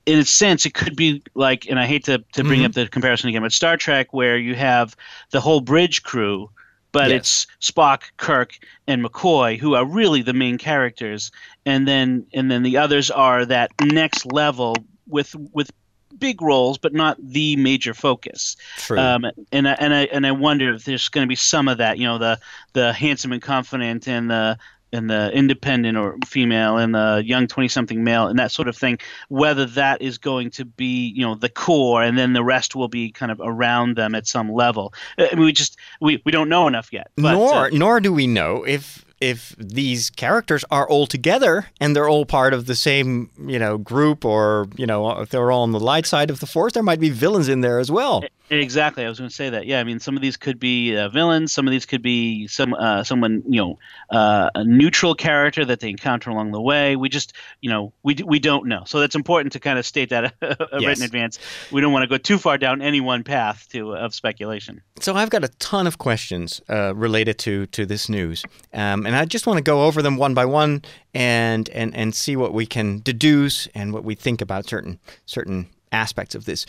in 0.07 0.19
a 0.19 0.25
sense, 0.25 0.67
it 0.67 0.75
could 0.75 0.97
be 0.97 1.23
like, 1.35 1.71
and 1.71 1.79
I 1.79 1.87
hate 1.87 2.05
to, 2.07 2.19
to 2.33 2.43
bring 2.43 2.61
mm-hmm. 2.61 2.67
up 2.67 2.73
the 2.73 2.89
comparison 2.89 3.29
again, 3.29 3.43
but 3.43 3.53
Star 3.53 3.77
Trek, 3.77 4.13
where 4.13 4.37
you 4.37 4.57
have 4.57 4.97
the 5.31 5.41
whole 5.41 5.61
bridge 5.61 6.03
crew, 6.03 6.51
but 6.91 7.11
yes. 7.11 7.47
it's 7.61 7.71
Spock, 7.71 8.03
Kirk, 8.17 8.59
and 8.89 9.05
McCoy 9.05 9.57
who 9.57 9.77
are 9.77 9.85
really 9.85 10.23
the 10.23 10.33
main 10.33 10.59
characters, 10.59 11.31
and 11.65 11.87
then 11.87 12.27
and 12.35 12.51
then 12.51 12.65
the 12.65 12.77
others 12.77 13.09
are 13.09 13.47
that 13.47 13.71
next 13.81 14.27
level 14.27 14.75
with 15.07 15.37
with 15.53 15.71
big 16.19 16.43
roles, 16.43 16.79
but 16.79 16.93
not 16.93 17.17
the 17.21 17.57
major 17.57 17.95
focus. 17.95 18.57
True. 18.77 18.99
Um, 18.99 19.25
and 19.53 19.69
I, 19.69 19.73
and 19.73 19.95
I 19.95 20.05
and 20.05 20.27
I 20.27 20.33
wonder 20.33 20.75
if 20.75 20.85
there's 20.85 21.09
going 21.09 21.25
to 21.25 21.29
be 21.29 21.37
some 21.37 21.69
of 21.69 21.79
that. 21.79 21.99
You 21.99 22.07
know, 22.07 22.19
the 22.19 22.41
the 22.73 22.93
handsome 22.93 23.33
and 23.33 23.43
confident 23.43 24.09
and 24.09 24.31
the 24.31 24.59
and 24.93 25.11
the 25.11 25.31
independent 25.33 25.99
or 25.99 26.17
female 26.27 26.79
and 26.79 26.95
the 26.95 27.23
young 27.25 27.47
20 27.47 27.69
something 27.69 28.03
male 28.03 28.27
and 28.27 28.39
that 28.39 28.51
sort 28.51 28.69
of 28.69 28.77
thing 28.77 28.99
whether 29.29 29.67
that 29.67 30.01
is 30.01 30.19
going 30.19 30.51
to 30.51 30.65
be 30.65 31.13
you 31.15 31.25
know 31.25 31.35
the 31.35 31.49
core 31.49 32.03
and 32.03 32.19
then 32.19 32.33
the 32.33 32.43
rest 32.43 32.75
will 32.75 32.89
be 32.89 33.11
kind 33.11 33.31
of 33.31 33.41
around 33.45 33.97
them 33.97 34.15
at 34.15 34.27
some 34.27 34.51
level 34.51 34.95
I 35.19 35.35
mean, 35.35 35.45
we 35.45 35.53
just 35.53 35.77
we, 36.01 36.23
we 36.25 36.33
don't 36.33 36.49
know 36.49 36.67
enough 36.67 36.93
yet 36.93 37.11
but, 37.17 37.33
nor 37.35 37.67
uh, 37.67 37.69
nor 37.71 38.01
do 38.01 38.13
we 38.13 38.27
know 38.27 38.65
if 38.65 39.05
if 39.21 39.55
these 39.59 40.11
characters 40.11 40.65
are 40.71 40.89
all 40.89 41.07
together 41.07 41.67
and 41.81 41.95
they're 41.95 42.09
all 42.09 42.25
part 42.25 42.55
of 42.55 42.67
the 42.67 42.75
same, 42.75 43.31
you 43.47 43.59
know, 43.59 43.79
group 43.79 44.25
or, 44.25 44.69
you 44.77 44.87
know, 44.87 45.21
if 45.21 45.31
they're 45.31 45.51
all 45.51 45.63
on 45.63 45.73
the 45.73 45.81
light 45.81 46.07
side 46.07 46.31
of 46.31 46.41
the 46.41 46.47
force, 46.47 46.73
there 46.73 46.83
might 46.83 47.01
be 47.01 47.11
villains 47.11 47.49
in 47.49 47.61
there 47.61 47.79
as 47.79 47.91
well. 47.91 48.23
Exactly. 48.51 49.05
I 49.05 49.09
was 49.09 49.19
going 49.19 49.29
to 49.29 49.35
say 49.35 49.51
that. 49.51 49.67
Yeah. 49.67 49.81
I 49.81 49.85
mean, 49.85 50.01
some 50.01 50.17
of 50.17 50.23
these 50.23 50.37
could 50.37 50.59
be 50.59 50.97
uh, 50.97 51.09
villains. 51.09 51.53
Some 51.53 51.67
of 51.67 51.71
these 51.71 51.87
could 51.87 52.03
be 52.03 52.47
some 52.49 52.75
uh, 52.75 53.05
someone, 53.05 53.43
you 53.49 53.61
know, 53.61 53.79
uh, 54.11 54.51
a 54.55 54.65
neutral 54.65 55.15
character 55.15 55.65
that 55.65 55.81
they 55.81 55.91
encounter 55.91 56.31
along 56.31 56.53
the 56.53 56.61
way. 56.61 56.97
We 56.97 57.09
just, 57.09 57.33
you 57.61 57.71
know, 57.71 57.93
we, 58.03 58.17
we 58.25 58.39
don't 58.39 58.67
know. 58.67 58.83
So 58.87 59.01
that's 59.01 59.15
important 59.15 59.53
to 59.53 59.61
kind 59.61 59.79
of 59.79 59.87
state 59.87 60.11
that 60.11 60.35
yes. 60.41 60.57
right 60.73 60.97
in 60.97 61.03
advance. 61.03 61.39
We 61.71 61.81
don't 61.81 61.93
want 61.93 62.05
to 62.05 62.09
go 62.09 62.19
too 62.19 62.39
far 62.39 62.59
down 62.59 62.83
any 62.83 63.01
one 63.01 63.25
path 63.25 63.69
to 63.71 63.95
of 63.95 64.15
speculation. 64.15 64.81
So 65.01 65.15
I've 65.15 65.31
got 65.31 65.45
a 65.45 65.49
ton 65.59 65.87
of 65.87 65.99
questions 65.99 66.61
uh, 66.69 66.95
related 66.95 67.39
to 67.41 67.67
to 67.67 67.87
this 67.87 68.09
news. 68.09 68.45
Um, 68.73 69.07
and 69.07 69.15
I 69.17 69.25
just 69.25 69.47
want 69.47 69.59
to 69.59 69.63
go 69.63 69.85
over 69.85 70.03
them 70.03 70.17
one 70.17 70.35
by 70.35 70.45
one 70.45 70.83
and 71.15 71.69
and 71.71 71.95
and 71.95 72.15
see 72.15 72.37
what 72.37 72.53
we 72.53 72.67
can 72.67 73.01
deduce 73.01 73.67
and 73.75 73.93
what 73.93 74.05
we 74.05 74.15
think 74.15 74.41
about 74.41 74.67
certain 74.69 74.99
certain 75.27 75.69
aspects 75.93 76.35
of 76.35 76.45
this. 76.45 76.67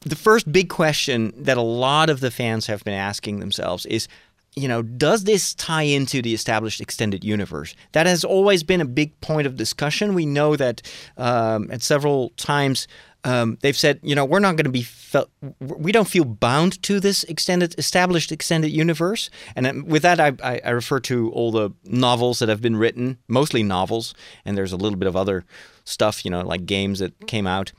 The 0.00 0.16
first 0.16 0.50
big 0.50 0.68
question 0.68 1.32
that 1.36 1.56
a 1.56 1.62
lot 1.62 2.10
of 2.10 2.20
the 2.20 2.30
fans 2.30 2.66
have 2.66 2.84
been 2.84 2.94
asking 2.94 3.40
themselves 3.40 3.86
is 3.86 4.08
you 4.54 4.68
know, 4.68 4.82
does 4.82 5.24
this 5.24 5.54
tie 5.54 5.82
into 5.82 6.20
the 6.20 6.34
established 6.34 6.80
extended 6.80 7.24
universe? 7.24 7.74
That 7.92 8.06
has 8.06 8.22
always 8.22 8.62
been 8.62 8.82
a 8.82 8.86
big 8.86 9.18
point 9.22 9.46
of 9.46 9.56
discussion. 9.56 10.14
We 10.14 10.26
know 10.26 10.56
that 10.56 10.82
um, 11.16 11.70
at 11.70 11.82
several 11.82 12.30
times 12.36 12.86
um, 13.24 13.56
they've 13.62 13.76
said, 13.76 14.00
you 14.02 14.14
know, 14.14 14.24
we're 14.24 14.40
not 14.40 14.56
going 14.56 14.64
to 14.64 14.70
be 14.70 14.82
felt, 14.82 15.30
we 15.60 15.92
don't 15.92 16.08
feel 16.08 16.24
bound 16.24 16.82
to 16.82 16.98
this 16.98 17.24
extended, 17.24 17.74
established 17.78 18.32
extended 18.32 18.72
universe. 18.72 19.30
And 19.54 19.84
with 19.84 20.02
that, 20.02 20.18
I, 20.20 20.32
I, 20.42 20.60
I, 20.64 20.70
refer 20.70 20.98
to 21.00 21.30
all 21.30 21.52
the 21.52 21.70
novels 21.84 22.40
that 22.40 22.48
have 22.48 22.60
been 22.60 22.76
written, 22.76 23.18
mostly 23.28 23.62
novels, 23.62 24.14
and 24.44 24.58
there's 24.58 24.72
a 24.72 24.76
little 24.76 24.98
bit 24.98 25.06
of 25.06 25.14
other 25.14 25.44
stuff, 25.84 26.24
you 26.24 26.30
know, 26.30 26.40
like 26.40 26.66
games 26.66 26.98
that 26.98 27.28
came 27.28 27.46
out, 27.46 27.72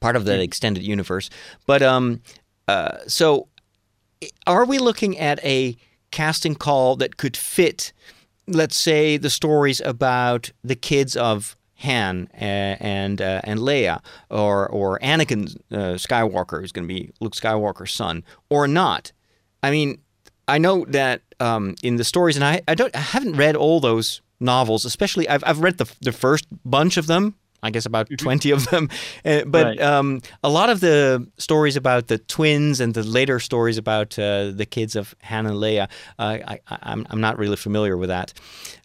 part 0.00 0.16
of 0.16 0.24
that 0.26 0.40
extended 0.40 0.82
universe. 0.82 1.30
But 1.66 1.82
um, 1.82 2.20
uh, 2.68 2.98
so, 3.06 3.48
are 4.46 4.64
we 4.64 4.78
looking 4.78 5.18
at 5.18 5.44
a 5.44 5.76
casting 6.10 6.54
call 6.54 6.96
that 6.96 7.16
could 7.16 7.36
fit? 7.36 7.92
Let's 8.48 8.78
say 8.78 9.16
the 9.16 9.30
stories 9.30 9.80
about 9.80 10.52
the 10.62 10.76
kids 10.76 11.16
of 11.16 11.56
Han 11.78 12.28
and 12.32 13.20
uh, 13.20 13.40
and 13.44 13.60
Leia, 13.60 14.02
or 14.30 14.68
or 14.68 14.98
Anakin 15.00 15.56
uh, 15.70 15.96
Skywalker 15.96 16.64
is 16.64 16.72
going 16.72 16.88
to 16.88 16.94
be 16.94 17.10
Luke 17.20 17.34
Skywalker's 17.34 17.92
son, 17.92 18.24
or 18.48 18.66
not. 18.66 19.12
I 19.62 19.70
mean, 19.70 20.00
I 20.48 20.58
know 20.58 20.86
that 20.88 21.22
um, 21.40 21.74
in 21.82 21.96
the 21.96 22.04
stories, 22.04 22.36
and 22.36 22.44
I, 22.44 22.62
I 22.66 22.74
don't 22.74 22.94
I 22.96 23.00
haven't 23.00 23.36
read 23.36 23.56
all 23.56 23.80
those 23.80 24.22
novels, 24.40 24.84
especially 24.84 25.28
I've 25.28 25.44
I've 25.46 25.60
read 25.60 25.78
the 25.78 25.92
the 26.00 26.12
first 26.12 26.46
bunch 26.64 26.96
of 26.96 27.08
them, 27.08 27.34
I 27.62 27.70
guess 27.70 27.86
about 27.86 28.08
mm-hmm. 28.08 28.24
20 28.24 28.50
of 28.50 28.66
them. 28.66 28.88
Uh, 29.24 29.44
but 29.44 29.66
right. 29.66 29.80
um, 29.80 30.20
a 30.42 30.48
lot 30.48 30.70
of 30.70 30.80
the 30.80 31.26
stories 31.38 31.76
about 31.76 32.08
the 32.08 32.18
twins 32.18 32.80
and 32.80 32.94
the 32.94 33.02
later 33.02 33.40
stories 33.40 33.78
about 33.78 34.18
uh, 34.18 34.50
the 34.50 34.66
kids 34.66 34.96
of 34.96 35.14
Han 35.24 35.46
and 35.46 35.56
Leia, 35.56 35.88
uh, 36.18 36.38
I, 36.46 36.60
I'm, 36.68 37.06
I'm 37.10 37.20
not 37.20 37.38
really 37.38 37.56
familiar 37.56 37.96
with 37.96 38.08
that. 38.08 38.32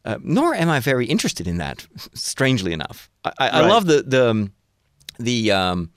Uh, 0.03 0.17
nor 0.23 0.55
am 0.55 0.69
I 0.69 0.79
very 0.79 1.05
interested 1.05 1.47
in 1.47 1.57
that, 1.57 1.85
strangely 2.13 2.73
enough. 2.73 3.09
I, 3.23 3.31
I, 3.37 3.45
right. 3.45 3.53
I 3.53 3.67
love 3.67 3.85
the, 3.85 4.03
the, 4.03 4.29
um, 4.29 4.53
the, 5.19 5.51
um, 5.51 5.91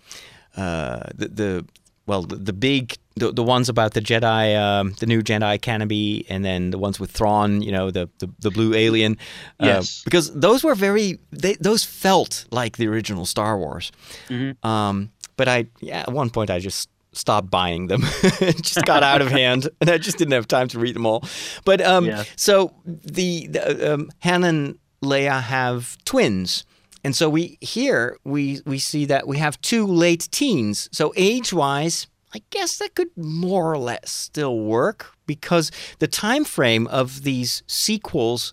uh, 0.56 1.04
the, 1.14 1.28
the 1.28 1.66
well, 2.06 2.22
the, 2.22 2.36
the 2.36 2.52
big 2.52 2.96
the, 3.16 3.32
the 3.32 3.42
ones 3.42 3.68
about 3.68 3.94
the 3.94 4.00
Jedi, 4.00 4.56
um, 4.58 4.94
the 4.98 5.06
new 5.06 5.22
Jedi 5.22 5.58
Kenobi, 5.60 6.26
and 6.28 6.44
then 6.44 6.70
the 6.70 6.78
ones 6.78 6.98
with 6.98 7.10
Thrawn, 7.10 7.62
you 7.62 7.70
know, 7.70 7.90
the 7.90 8.08
the, 8.18 8.28
the 8.40 8.50
blue 8.50 8.74
alien. 8.74 9.18
Uh, 9.60 9.66
yes. 9.66 10.02
Because 10.04 10.32
those 10.34 10.64
were 10.64 10.74
very, 10.74 11.18
they, 11.30 11.54
those 11.54 11.84
felt 11.84 12.46
like 12.50 12.76
the 12.76 12.88
original 12.88 13.24
Star 13.24 13.56
Wars. 13.56 13.92
Mm-hmm. 14.28 14.66
Um, 14.66 15.12
but 15.36 15.48
I, 15.48 15.66
yeah, 15.80 16.00
at 16.00 16.12
one 16.12 16.30
point 16.30 16.50
I 16.50 16.58
just 16.58 16.88
stopped 17.12 17.50
buying 17.50 17.86
them. 17.86 18.02
it 18.22 18.62
just 18.62 18.84
got 18.84 19.02
out 19.02 19.22
of 19.22 19.30
hand, 19.30 19.68
and 19.80 19.90
I 19.90 19.98
just 19.98 20.18
didn't 20.18 20.32
have 20.32 20.48
time 20.48 20.68
to 20.68 20.78
read 20.78 20.96
them 20.96 21.06
all. 21.06 21.24
But 21.64 21.80
um, 21.80 22.06
yeah. 22.06 22.24
so 22.36 22.74
the, 22.84 23.46
the 23.46 23.94
um, 23.94 24.10
Han 24.22 24.44
and 24.44 24.78
Leia 25.02 25.40
have 25.40 25.96
twins. 26.04 26.64
And 27.04 27.14
so 27.14 27.28
we 27.28 27.58
here 27.60 28.16
we 28.24 28.60
we 28.64 28.78
see 28.78 29.04
that 29.04 29.26
we 29.26 29.36
have 29.36 29.60
two 29.60 29.86
late 29.86 30.26
teens. 30.30 30.88
So 30.90 31.12
age 31.16 31.52
wise, 31.52 32.06
I 32.34 32.42
guess 32.50 32.78
that 32.78 32.94
could 32.94 33.10
more 33.16 33.72
or 33.72 33.78
less 33.78 34.10
still 34.10 34.58
work 34.58 35.12
because 35.26 35.70
the 36.00 36.08
time 36.08 36.44
frame 36.44 36.86
of 36.88 37.22
these 37.22 37.62
sequels 37.66 38.52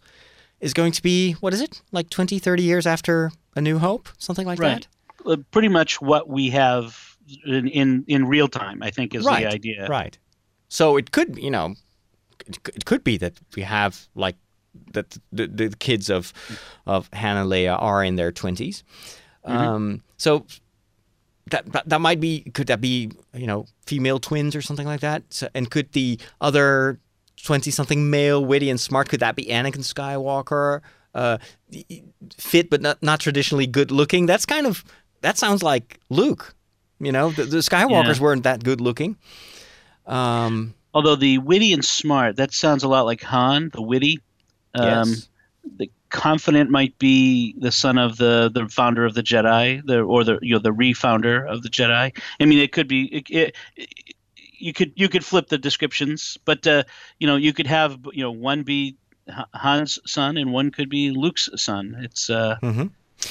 is 0.60 0.74
going 0.74 0.92
to 0.92 1.02
be 1.02 1.34
what 1.34 1.54
is 1.54 1.62
it? 1.62 1.82
Like 1.92 2.10
20, 2.10 2.38
30 2.38 2.64
years 2.64 2.86
after 2.86 3.32
A 3.56 3.62
New 3.62 3.80
Hope, 3.80 4.10
something 4.20 4.46
like 4.46 4.60
right. 4.60 4.88
that. 5.26 5.32
Uh, 5.32 5.38
pretty 5.52 5.68
much 5.68 6.00
what 6.00 6.30
we 6.30 6.50
have 6.50 7.18
in 7.46 7.68
in, 7.68 8.04
in 8.08 8.28
real 8.28 8.48
time, 8.48 8.84
I 8.84 8.92
think 8.92 9.16
is 9.16 9.26
right. 9.26 9.44
the 9.44 9.52
idea. 9.52 9.88
Right. 9.88 10.18
So 10.70 10.98
it 10.98 11.12
could, 11.12 11.38
you 11.38 11.50
know, 11.50 11.76
it 12.48 12.86
could 12.86 13.04
be 13.04 13.18
that 13.18 13.34
we 13.56 13.64
have 13.64 14.08
like 14.16 14.36
that 14.94 15.18
the, 15.32 15.48
the 15.48 15.70
kids 15.80 16.10
of 16.10 16.34
of 16.86 17.10
Han 17.14 17.38
and 17.38 17.50
Leia 17.50 17.82
are 17.82 18.04
in 18.04 18.16
their 18.16 18.32
20s. 18.32 18.84
Mm-hmm. 19.46 19.52
Um, 19.52 20.04
so 20.18 20.46
that, 21.50 21.72
that, 21.72 21.90
that 21.90 22.02
might 22.02 22.20
be 22.20 22.42
could 22.54 22.68
that 22.68 22.82
be 22.82 23.12
you 23.34 23.48
know 23.48 23.66
female 23.86 24.20
twins 24.20 24.56
or 24.56 24.62
something 24.62 24.88
like 24.88 25.02
that? 25.02 25.24
So, 25.30 25.50
and 25.54 25.70
could 25.70 25.92
the 25.94 26.20
other 26.40 27.00
20 27.44 27.72
something 27.72 28.10
male 28.10 28.44
witty 28.44 28.70
and 28.70 28.80
smart 28.80 29.10
could 29.10 29.20
that 29.22 29.36
be 29.36 29.46
anakin 29.46 29.84
skywalker 29.84 30.82
uh, 31.16 31.38
fit 32.38 32.70
but 32.70 32.82
not, 32.82 33.02
not 33.02 33.20
traditionally 33.20 33.68
good 33.68 33.92
looking? 33.92 34.26
That's 34.26 34.46
kind 34.46 34.68
of 34.68 34.84
that 35.22 35.38
sounds 35.38 35.64
like 35.64 36.00
luke 36.10 36.56
you 37.02 37.12
know? 37.12 37.32
The, 37.32 37.44
the 37.44 37.58
skywalkers 37.58 38.18
yeah. 38.18 38.22
weren't 38.22 38.44
that 38.44 38.64
good 38.64 38.80
looking. 38.80 39.18
Um, 40.06 40.74
although 40.94 41.16
the 41.16 41.40
witty 41.40 41.74
and 41.74 41.84
smart 41.84 42.38
that 42.38 42.54
sounds 42.54 42.84
a 42.84 42.88
lot 42.88 43.02
like 43.02 43.22
han 43.22 43.70
the 43.74 43.82
witty. 43.82 44.20
Um, 44.74 45.10
yes. 45.10 45.30
the 45.78 45.92
confident 46.12 46.70
might 46.70 46.98
be 47.00 47.56
the 47.58 47.72
son 47.72 47.98
of 47.98 48.18
the 48.18 48.51
the 48.53 48.68
founder 48.70 49.06
of 49.06 49.13
the 49.13 49.24
Jedi, 49.24 49.86
the 49.86 50.01
or 50.01 50.24
the 50.24 50.39
you 50.41 50.53
know 50.53 50.60
the 50.60 50.72
refounder 50.72 51.46
of 51.46 51.63
the 51.63 51.70
Jedi. 51.70 52.15
I 52.39 52.46
mean, 52.46 52.60
it 52.60 52.72
could 52.72 52.88
be. 52.88 53.06
It, 53.06 53.30
it, 53.30 53.56
you 54.53 54.74
could 54.74 54.94
you 54.96 55.10
could 55.10 55.25
flip 55.25 55.48
the 55.48 55.58
descriptions, 55.58 56.38
but 56.46 56.68
uh, 56.68 56.84
you 57.20 57.25
know 57.25 57.36
you 57.36 57.51
could 57.51 57.68
have 57.68 57.98
you 58.13 58.24
know 58.24 58.32
one 58.32 58.63
be 58.63 58.96
Han's 59.56 59.98
son 60.06 60.38
and 60.38 60.53
one 60.53 60.70
could 60.70 60.89
be 60.89 61.10
Luke's 61.10 61.50
son. 61.56 61.98
It's 62.01 62.30
uh, 62.30 62.58
mm-hmm. 62.62 62.82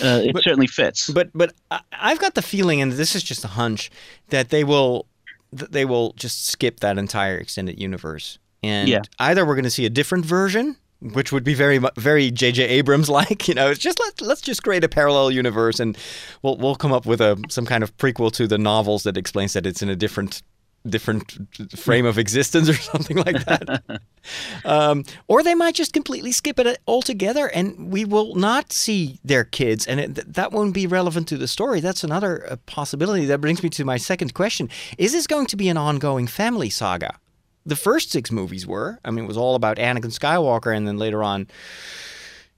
uh, 0.05 0.21
it 0.25 0.33
but, 0.33 0.43
certainly 0.43 0.67
fits. 0.67 1.09
But 1.09 1.31
but 1.33 1.55
I've 1.93 2.19
got 2.19 2.35
the 2.35 2.43
feeling, 2.43 2.81
and 2.81 2.93
this 2.93 3.15
is 3.15 3.23
just 3.23 3.45
a 3.45 3.49
hunch, 3.49 3.91
that 4.31 4.49
they 4.49 4.65
will 4.65 5.07
they 5.53 5.85
will 5.85 6.13
just 6.15 6.47
skip 6.47 6.81
that 6.81 6.99
entire 6.99 7.37
extended 7.39 7.81
universe 7.81 8.39
and 8.63 8.89
Yeah. 8.89 9.03
either 9.19 9.45
we're 9.45 9.55
going 9.55 9.65
to 9.65 9.71
see 9.71 9.87
a 9.87 9.91
different 9.91 10.25
version, 10.25 10.77
which 11.01 11.33
would 11.33 11.45
be 11.45 11.55
very 11.55 11.81
very 11.97 12.31
J.J. 12.31 12.65
Abrams 12.65 13.09
like. 13.09 13.41
You 13.51 13.55
know, 13.55 13.69
it's 13.69 13.81
just 13.81 13.99
let 13.99 14.21
let's 14.21 14.41
just 14.41 14.63
create 14.63 14.85
a 14.85 14.89
parallel 14.89 15.31
universe, 15.33 15.81
and 15.81 15.99
we'll 16.43 16.57
we'll 16.57 16.77
come 16.77 16.93
up 16.93 17.05
with 17.05 17.21
a 17.21 17.43
some 17.49 17.67
kind 17.67 17.83
of 17.83 17.97
prequel 17.97 18.31
to 18.33 18.47
the 18.47 18.59
novels 18.59 19.03
that 19.03 19.17
explains 19.17 19.55
that 19.55 19.67
it's 19.67 19.83
in 19.83 19.89
a 19.89 19.97
different 19.97 20.43
different 20.89 21.37
frame 21.77 22.07
of 22.07 22.17
existence 22.19 22.69
or 22.69 22.75
something 22.93 23.17
like 23.17 23.45
that. 23.45 24.01
um, 24.65 25.05
or 25.29 25.43
they 25.43 25.55
might 25.55 25.75
just 25.75 25.93
completely 25.93 26.33
skip 26.33 26.59
it 26.59 26.79
altogether, 26.87 27.49
and 27.49 27.93
we 27.93 28.05
will 28.05 28.35
not 28.35 28.73
see 28.73 29.19
their 29.25 29.45
kids, 29.45 29.87
and 29.87 30.01
it, 30.01 30.35
that 30.35 30.53
won't 30.53 30.75
be 30.75 30.87
relevant 30.87 31.29
to 31.29 31.37
the 31.37 31.49
story. 31.49 31.81
That's 31.81 32.05
another 32.05 32.47
uh, 32.51 32.57
possibility. 32.67 33.27
That 33.27 33.41
brings 33.41 33.63
me 33.63 33.69
to 33.71 33.85
my 33.85 33.97
second 33.97 34.35
question: 34.35 34.69
Is 34.97 35.13
this 35.13 35.27
going 35.27 35.47
to 35.47 35.57
be 35.57 35.69
an 35.69 35.77
ongoing 35.77 36.27
family 36.27 36.71
saga? 36.71 37.19
The 37.71 37.77
first 37.77 38.11
six 38.11 38.33
movies 38.33 38.67
were. 38.67 38.99
I 39.05 39.13
mean, 39.13 39.27
it 39.27 39.29
was 39.29 39.37
all 39.37 39.55
about 39.55 39.77
Anakin 39.77 40.11
Skywalker, 40.11 40.77
and 40.77 40.89
then 40.89 40.99
later 40.99 41.23
on, 41.23 41.47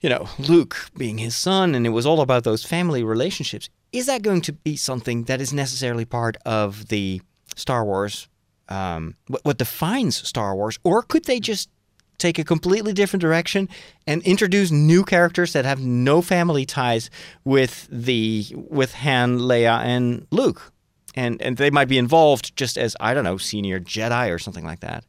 you 0.01 0.09
know, 0.09 0.27
Luke 0.39 0.89
being 0.97 1.19
his 1.19 1.37
son, 1.37 1.75
and 1.75 1.85
it 1.85 1.91
was 1.91 2.07
all 2.07 2.19
about 2.19 2.43
those 2.43 2.65
family 2.65 3.03
relationships. 3.03 3.69
Is 3.91 4.07
that 4.07 4.23
going 4.23 4.41
to 4.41 4.53
be 4.53 4.75
something 4.75 5.25
that 5.25 5.39
is 5.39 5.53
necessarily 5.53 6.03
part 6.03 6.35
of 6.47 6.87
the 6.87 7.21
Star 7.55 7.85
Wars, 7.85 8.27
um, 8.69 9.13
what, 9.27 9.45
what 9.45 9.57
defines 9.59 10.27
Star 10.27 10.55
Wars, 10.55 10.79
or 10.83 11.03
could 11.03 11.25
they 11.25 11.39
just 11.39 11.69
take 12.17 12.39
a 12.39 12.43
completely 12.43 12.91
different 12.91 13.21
direction 13.21 13.69
and 14.07 14.23
introduce 14.23 14.71
new 14.71 15.03
characters 15.03 15.53
that 15.53 15.63
have 15.63 15.79
no 15.79 16.23
family 16.23 16.65
ties 16.65 17.11
with 17.43 17.87
the 17.91 18.47
with 18.55 18.95
Han, 18.95 19.37
Leia, 19.37 19.77
and 19.85 20.25
Luke, 20.31 20.72
and 21.15 21.41
and 21.41 21.57
they 21.57 21.69
might 21.69 21.87
be 21.87 21.97
involved 21.97 22.55
just 22.55 22.77
as 22.77 22.95
I 22.99 23.13
don't 23.13 23.23
know 23.23 23.37
senior 23.37 23.79
Jedi 23.79 24.33
or 24.33 24.39
something 24.39 24.65
like 24.65 24.79
that. 24.81 25.03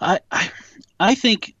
I, 0.00 0.18
I, 0.30 0.50
I 0.98 1.14
think, 1.14 1.54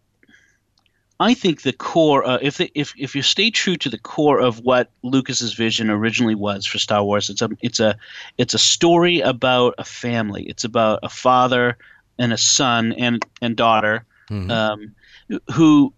I 1.18 1.34
think 1.34 1.62
the 1.62 1.74
core, 1.74 2.26
uh, 2.26 2.38
if 2.40 2.56
they, 2.56 2.70
if 2.74 2.94
if 2.96 3.14
you 3.14 3.22
stay 3.22 3.50
true 3.50 3.76
to 3.76 3.90
the 3.90 3.98
core 3.98 4.40
of 4.40 4.60
what 4.60 4.90
Lucas's 5.02 5.52
vision 5.52 5.90
originally 5.90 6.34
was 6.34 6.64
for 6.66 6.78
Star 6.78 7.04
Wars, 7.04 7.28
it's 7.28 7.42
a 7.42 7.50
it's 7.60 7.80
a 7.80 7.96
it's 8.38 8.54
a 8.54 8.58
story 8.58 9.20
about 9.20 9.74
a 9.76 9.84
family. 9.84 10.44
It's 10.44 10.64
about 10.64 11.00
a 11.02 11.08
father 11.08 11.76
and 12.18 12.32
a 12.32 12.38
son 12.38 12.92
and 12.92 13.24
and 13.42 13.56
daughter, 13.56 14.04
um, 14.50 14.94
who, 15.28 15.92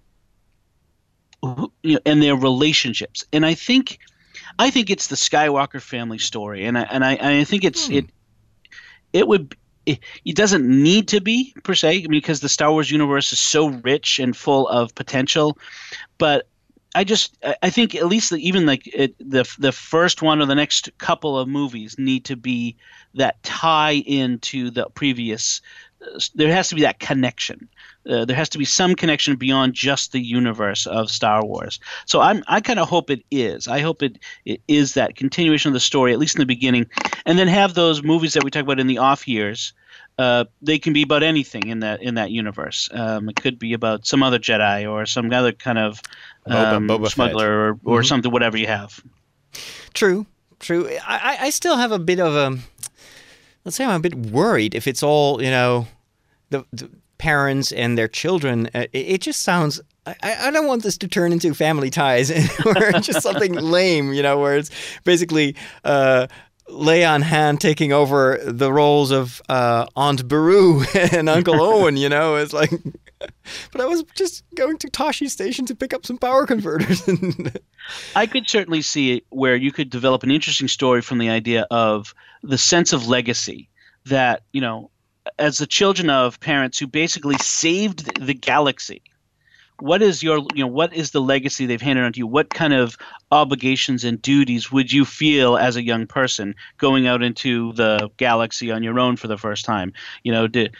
who 1.42 1.72
you 1.82 1.94
know, 1.94 2.00
and 2.04 2.22
their 2.22 2.36
relationships. 2.36 3.24
And 3.32 3.46
I 3.46 3.54
think, 3.54 3.98
I 4.58 4.70
think 4.70 4.90
it's 4.90 5.08
the 5.08 5.16
Skywalker 5.16 5.80
family 5.80 6.18
story, 6.18 6.64
and 6.64 6.78
I 6.78 6.82
and 6.82 7.04
I, 7.04 7.14
and 7.14 7.40
I 7.40 7.44
think 7.44 7.64
it's 7.64 7.86
hmm. 7.86 7.94
it 7.94 8.06
it 9.12 9.28
would 9.28 9.56
it, 9.86 9.98
it 10.24 10.36
doesn't 10.36 10.66
need 10.66 11.08
to 11.08 11.20
be 11.20 11.54
per 11.62 11.74
se 11.74 12.06
because 12.08 12.40
the 12.40 12.48
Star 12.48 12.70
Wars 12.70 12.90
universe 12.90 13.32
is 13.32 13.38
so 13.38 13.68
rich 13.68 14.18
and 14.18 14.36
full 14.36 14.68
of 14.68 14.94
potential, 14.94 15.58
but 16.18 16.48
I 16.94 17.04
just 17.04 17.36
I- 17.62 17.70
think 17.70 17.94
at 17.94 18.06
least 18.06 18.30
the, 18.30 18.36
even 18.46 18.66
like 18.66 18.86
it, 18.86 19.14
the 19.18 19.50
the 19.58 19.72
first 19.72 20.22
one 20.22 20.40
or 20.40 20.46
the 20.46 20.54
next 20.54 20.90
couple 20.98 21.38
of 21.38 21.48
movies 21.48 21.96
need 21.98 22.24
to 22.26 22.36
be 22.36 22.76
that 23.14 23.42
tie 23.42 24.02
into 24.06 24.70
the 24.70 24.86
previous. 24.90 25.60
There 26.34 26.52
has 26.52 26.68
to 26.68 26.74
be 26.74 26.82
that 26.82 26.98
connection. 27.00 27.68
Uh, 28.08 28.24
there 28.24 28.34
has 28.36 28.48
to 28.50 28.58
be 28.58 28.64
some 28.64 28.94
connection 28.96 29.36
beyond 29.36 29.74
just 29.74 30.10
the 30.12 30.20
universe 30.20 30.86
of 30.86 31.10
Star 31.10 31.44
Wars. 31.44 31.78
So 32.06 32.20
I'm 32.20 32.42
I 32.48 32.60
kind 32.60 32.78
of 32.80 32.88
hope 32.88 33.10
it 33.10 33.24
is. 33.30 33.68
I 33.68 33.78
hope 33.80 34.02
it, 34.02 34.18
it 34.44 34.60
is 34.66 34.94
that 34.94 35.14
continuation 35.16 35.68
of 35.68 35.74
the 35.74 35.80
story 35.80 36.12
at 36.12 36.18
least 36.18 36.34
in 36.34 36.40
the 36.40 36.46
beginning, 36.46 36.86
and 37.26 37.38
then 37.38 37.48
have 37.48 37.74
those 37.74 38.02
movies 38.02 38.32
that 38.34 38.42
we 38.44 38.50
talk 38.50 38.62
about 38.64 38.80
in 38.80 38.86
the 38.88 38.98
off 38.98 39.28
years. 39.28 39.72
Uh, 40.18 40.44
they 40.60 40.78
can 40.78 40.92
be 40.92 41.02
about 41.02 41.22
anything 41.22 41.68
in 41.68 41.80
that 41.80 42.02
in 42.02 42.14
that 42.16 42.30
universe. 42.30 42.88
Um, 42.92 43.28
it 43.28 43.36
could 43.36 43.58
be 43.58 43.72
about 43.72 44.04
some 44.06 44.22
other 44.22 44.38
Jedi 44.38 44.90
or 44.90 45.06
some 45.06 45.32
other 45.32 45.52
kind 45.52 45.78
of 45.78 46.00
Boba- 46.46 46.72
um, 46.74 46.88
Boba 46.88 47.02
Fett. 47.04 47.12
smuggler 47.12 47.70
or, 47.70 47.78
or 47.84 48.02
something, 48.02 48.30
whatever 48.32 48.58
you 48.58 48.66
have. 48.66 49.00
True, 49.94 50.26
true. 50.60 50.88
I, 51.06 51.36
I- 51.40 51.46
I 51.46 51.50
still 51.50 51.76
have 51.76 51.92
a 51.92 51.98
bit 51.98 52.20
of 52.20 52.34
a. 52.34 52.58
Let's 53.64 53.76
say 53.76 53.84
I'm 53.84 53.96
a 53.96 54.00
bit 54.00 54.14
worried 54.14 54.74
if 54.74 54.86
it's 54.86 55.02
all 55.02 55.42
you 55.42 55.50
know, 55.50 55.86
the, 56.50 56.64
the 56.72 56.90
parents 57.18 57.70
and 57.72 57.96
their 57.96 58.08
children. 58.08 58.68
Uh, 58.74 58.86
It, 58.92 59.06
it 59.14 59.20
just 59.22 59.42
sounds. 59.42 59.80
I, 60.04 60.16
I 60.48 60.50
don't 60.50 60.66
want 60.66 60.82
this 60.82 60.98
to 60.98 61.08
turn 61.08 61.32
into 61.32 61.54
family 61.54 61.90
ties 61.90 62.30
or 62.66 62.92
just 63.00 63.22
something 63.22 63.52
lame, 63.76 64.12
you 64.12 64.22
know, 64.22 64.38
where 64.38 64.56
it's 64.56 64.70
basically 65.04 65.54
uh, 65.84 66.26
Leia 66.68 67.14
and 67.14 67.22
Han 67.24 67.56
taking 67.58 67.92
over 67.92 68.38
the 68.42 68.72
roles 68.72 69.12
of 69.12 69.40
uh, 69.48 69.86
Aunt 69.94 70.26
Beru 70.26 70.82
and 70.94 71.28
Uncle 71.28 71.60
Owen, 71.62 71.96
you 71.96 72.08
know, 72.08 72.36
it's 72.36 72.52
like. 72.52 72.72
But 73.72 73.80
I 73.80 73.86
was 73.86 74.04
just 74.14 74.44
going 74.54 74.78
to 74.78 74.88
Tosche 74.88 75.28
Station 75.28 75.66
to 75.66 75.74
pick 75.74 75.92
up 75.92 76.06
some 76.06 76.18
power 76.18 76.46
converters. 76.46 77.08
I 78.16 78.26
could 78.26 78.48
certainly 78.48 78.82
see 78.82 79.24
where 79.30 79.56
you 79.56 79.72
could 79.72 79.90
develop 79.90 80.22
an 80.22 80.30
interesting 80.30 80.68
story 80.68 81.02
from 81.02 81.18
the 81.18 81.30
idea 81.30 81.66
of 81.70 82.14
the 82.42 82.58
sense 82.58 82.92
of 82.92 83.08
legacy 83.08 83.68
that, 84.06 84.42
you 84.52 84.60
know, 84.60 84.90
as 85.38 85.58
the 85.58 85.66
children 85.66 86.10
of 86.10 86.40
parents 86.40 86.78
who 86.78 86.86
basically 86.86 87.36
saved 87.38 88.20
the 88.20 88.34
galaxy. 88.34 89.02
What 89.78 90.02
is 90.02 90.22
your, 90.22 90.38
you 90.54 90.64
know, 90.64 90.68
what 90.68 90.94
is 90.94 91.10
the 91.10 91.20
legacy 91.20 91.66
they've 91.66 91.80
handed 91.80 92.04
on 92.04 92.12
to 92.12 92.18
you? 92.18 92.26
What 92.26 92.50
kind 92.50 92.72
of 92.72 92.96
obligations 93.32 94.04
and 94.04 94.20
duties 94.20 94.70
would 94.70 94.92
you 94.92 95.04
feel 95.04 95.56
as 95.56 95.76
a 95.76 95.82
young 95.82 96.06
person 96.06 96.54
going 96.78 97.06
out 97.06 97.22
into 97.22 97.72
the 97.72 98.10
galaxy 98.18 98.70
on 98.70 98.82
your 98.82 99.00
own 99.00 99.16
for 99.16 99.26
the 99.26 99.38
first 99.38 99.64
time? 99.64 99.92
You 100.22 100.32
know, 100.32 100.46
the, 100.46 100.70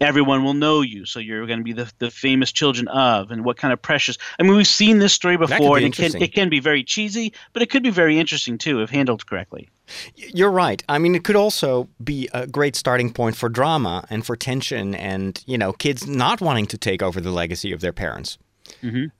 everyone 0.00 0.44
will 0.44 0.54
know 0.54 0.82
you, 0.82 1.06
so 1.06 1.20
you're 1.20 1.46
going 1.46 1.60
to 1.60 1.64
be 1.64 1.72
the, 1.72 1.90
the 2.00 2.10
famous 2.10 2.52
children 2.52 2.88
of, 2.88 3.30
and 3.30 3.44
what 3.44 3.56
kind 3.56 3.72
of 3.72 3.80
precious. 3.80 4.18
I 4.38 4.42
mean, 4.42 4.56
we've 4.56 4.66
seen 4.66 4.98
this 4.98 5.14
story 5.14 5.36
before, 5.36 5.78
be 5.78 5.84
and 5.84 5.94
it 5.94 5.96
can 5.96 6.22
it 6.22 6.34
can 6.34 6.48
be 6.48 6.60
very 6.60 6.84
cheesy, 6.84 7.32
but 7.52 7.62
it 7.62 7.70
could 7.70 7.82
be 7.82 7.90
very 7.90 8.18
interesting 8.18 8.58
too 8.58 8.82
if 8.82 8.90
handled 8.90 9.26
correctly. 9.26 9.68
You're 10.16 10.50
right. 10.50 10.82
I 10.88 10.98
mean, 10.98 11.14
it 11.14 11.24
could 11.24 11.36
also 11.36 11.88
be 12.02 12.28
a 12.32 12.46
great 12.46 12.74
starting 12.74 13.12
point 13.12 13.36
for 13.36 13.48
drama 13.48 14.06
and 14.10 14.24
for 14.24 14.36
tension, 14.36 14.94
and 14.94 15.42
you 15.46 15.58
know, 15.58 15.72
kids 15.72 16.06
not 16.06 16.40
wanting 16.40 16.66
to 16.66 16.78
take 16.78 17.02
over 17.02 17.20
the 17.20 17.30
legacy 17.30 17.72
of 17.72 17.80
their 17.80 17.92
parents. 17.92 18.38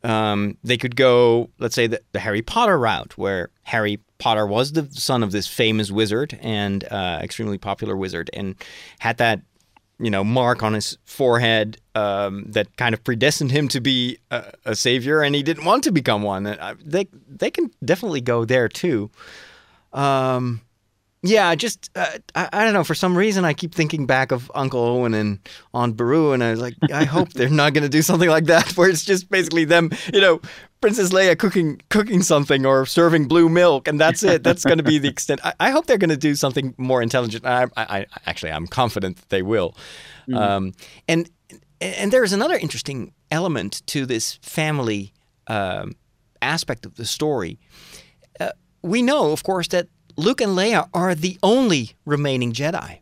Um, 0.02 0.56
they 0.62 0.76
could 0.76 0.96
go, 0.96 1.50
let's 1.58 1.74
say, 1.74 1.86
the, 1.86 2.00
the 2.12 2.20
Harry 2.20 2.42
Potter 2.42 2.78
route, 2.78 3.16
where 3.16 3.50
Harry 3.62 3.98
Potter 4.18 4.46
was 4.46 4.72
the 4.72 4.88
son 4.90 5.22
of 5.22 5.32
this 5.32 5.46
famous 5.46 5.90
wizard 5.90 6.38
and 6.42 6.84
uh, 6.90 7.20
extremely 7.22 7.58
popular 7.58 7.96
wizard, 7.96 8.30
and 8.32 8.54
had 8.98 9.16
that, 9.18 9.40
you 9.98 10.10
know, 10.10 10.24
mark 10.24 10.62
on 10.62 10.74
his 10.74 10.98
forehead 11.04 11.78
um, 11.94 12.44
that 12.48 12.76
kind 12.76 12.94
of 12.94 13.02
predestined 13.04 13.50
him 13.52 13.68
to 13.68 13.80
be 13.80 14.18
a, 14.30 14.52
a 14.64 14.74
savior, 14.74 15.22
and 15.22 15.34
he 15.34 15.42
didn't 15.42 15.64
want 15.64 15.84
to 15.84 15.92
become 15.92 16.22
one. 16.22 16.44
They 16.84 17.08
they 17.28 17.50
can 17.50 17.70
definitely 17.84 18.20
go 18.20 18.44
there 18.44 18.68
too. 18.68 19.10
Um, 19.92 20.60
yeah, 21.26 21.48
I 21.48 21.56
just 21.56 21.90
uh, 21.96 22.18
I, 22.34 22.48
I 22.52 22.64
don't 22.64 22.74
know. 22.74 22.84
For 22.84 22.94
some 22.94 23.16
reason, 23.16 23.46
I 23.46 23.54
keep 23.54 23.74
thinking 23.74 24.06
back 24.06 24.30
of 24.30 24.52
Uncle 24.54 24.80
Owen 24.80 25.14
and 25.14 25.38
Aunt 25.72 25.96
Beru, 25.96 26.32
and 26.32 26.44
I 26.44 26.50
was 26.50 26.60
like, 26.60 26.74
I 26.92 27.04
hope 27.04 27.32
they're 27.32 27.48
not 27.48 27.72
going 27.72 27.82
to 27.82 27.88
do 27.88 28.02
something 28.02 28.28
like 28.28 28.44
that, 28.46 28.72
where 28.76 28.90
it's 28.90 29.04
just 29.04 29.30
basically 29.30 29.64
them, 29.64 29.90
you 30.12 30.20
know, 30.20 30.42
Princess 30.82 31.10
Leia 31.10 31.38
cooking 31.38 31.80
cooking 31.88 32.20
something 32.22 32.66
or 32.66 32.84
serving 32.84 33.26
blue 33.26 33.48
milk, 33.48 33.88
and 33.88 33.98
that's 33.98 34.22
it. 34.22 34.44
That's 34.44 34.64
going 34.64 34.76
to 34.76 34.84
be 34.84 34.98
the 34.98 35.08
extent. 35.08 35.40
I, 35.42 35.54
I 35.58 35.70
hope 35.70 35.86
they're 35.86 35.96
going 35.96 36.10
to 36.10 36.16
do 36.16 36.34
something 36.34 36.74
more 36.76 37.00
intelligent. 37.00 37.46
I, 37.46 37.64
I, 37.74 38.00
I 38.00 38.06
actually, 38.26 38.52
I'm 38.52 38.66
confident 38.66 39.16
that 39.16 39.30
they 39.30 39.42
will. 39.42 39.74
Um, 40.34 40.72
and 41.08 41.30
and 41.80 42.12
there 42.12 42.22
is 42.24 42.32
another 42.34 42.56
interesting 42.56 43.14
element 43.30 43.82
to 43.86 44.04
this 44.06 44.34
family 44.42 45.12
um, 45.46 45.96
aspect 46.42 46.86
of 46.86 46.94
the 46.96 47.04
story 47.06 47.58
Uh, 48.40 48.50
we 48.82 49.00
know, 49.02 49.32
of 49.32 49.42
course, 49.42 49.68
that 49.68 49.88
Luke 50.16 50.40
and 50.40 50.52
Leia 50.56 50.88
are 50.92 51.14
the 51.14 51.38
only 51.42 51.92
remaining 52.04 52.52
Jedi. 52.52 53.00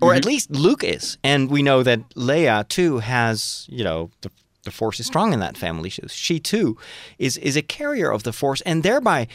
Or 0.00 0.14
at 0.14 0.26
least 0.26 0.50
Luke 0.50 0.84
is. 0.84 1.16
And 1.24 1.50
we 1.50 1.62
know 1.62 1.82
that 1.82 2.10
Leia, 2.10 2.68
too, 2.68 2.98
has, 2.98 3.66
you 3.70 3.82
know, 3.82 4.10
the, 4.20 4.30
the 4.64 4.70
Force 4.70 5.00
is 5.00 5.06
strong 5.06 5.32
in 5.32 5.40
that 5.40 5.56
family. 5.56 5.88
She, 5.88 6.02
she, 6.08 6.38
too, 6.38 6.76
is, 7.18 7.38
is 7.38 7.56
a 7.56 7.62
carrier 7.62 8.10
of 8.10 8.22
the 8.22 8.32
Force 8.32 8.60
and 8.62 8.82
thereby 8.82 9.26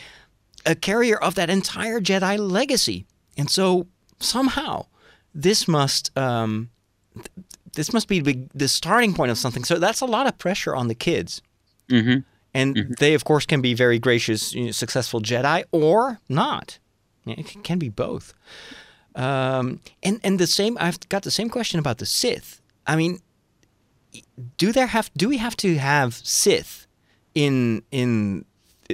a 0.65 0.75
carrier 0.75 1.17
of 1.17 1.33
that 1.33 1.49
entire 1.49 1.99
Jedi 1.99 2.37
legacy. 2.37 3.05
And 3.37 3.49
so 3.49 3.87
somehow 4.19 4.85
this 5.33 5.67
must. 5.67 6.15
Um, 6.17 6.69
th- 7.15 7.29
this 7.73 7.93
must 7.93 8.09
be 8.09 8.19
the, 8.19 8.67
starting 8.67 9.13
point 9.13 9.31
of 9.31 9.37
something. 9.37 9.63
So 9.63 9.79
that's 9.79 10.01
a 10.01 10.05
lot 10.05 10.27
of 10.27 10.37
pressure 10.37 10.75
on 10.75 10.89
the 10.89 10.95
kids. 10.95 11.41
hmm 11.89 12.17
And 12.53 12.95
they, 12.99 13.13
of 13.13 13.23
course, 13.23 13.45
can 13.45 13.61
be 13.61 13.73
very 13.73 13.97
gracious, 13.97 14.53
you 14.53 14.65
know, 14.65 14.71
successful 14.71 15.21
Jedi 15.21 15.63
or 15.71 16.19
not. 16.27 16.79
It 17.25 17.63
can 17.63 17.79
be 17.79 17.89
both. 17.89 18.33
Um, 19.15 19.79
and 20.03 20.19
and 20.23 20.39
the 20.39 20.47
same, 20.47 20.77
I've 20.79 20.99
got 21.09 21.23
the 21.23 21.31
same 21.31 21.49
question 21.49 21.79
about 21.79 21.97
the 21.97 22.05
Sith. 22.05 22.61
I 22.87 22.95
mean, 22.95 23.19
do 24.57 24.71
there 24.71 24.87
have 24.87 25.11
do 25.15 25.29
we 25.29 25.37
have 25.37 25.55
to 25.57 25.77
have 25.77 26.15
Sith 26.15 26.87
in 27.35 27.83
in 27.91 28.45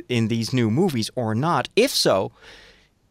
in 0.09 0.27
these 0.27 0.53
new 0.53 0.69
movies 0.69 1.09
or 1.15 1.35
not? 1.35 1.69
If 1.75 1.91
so, 1.91 2.31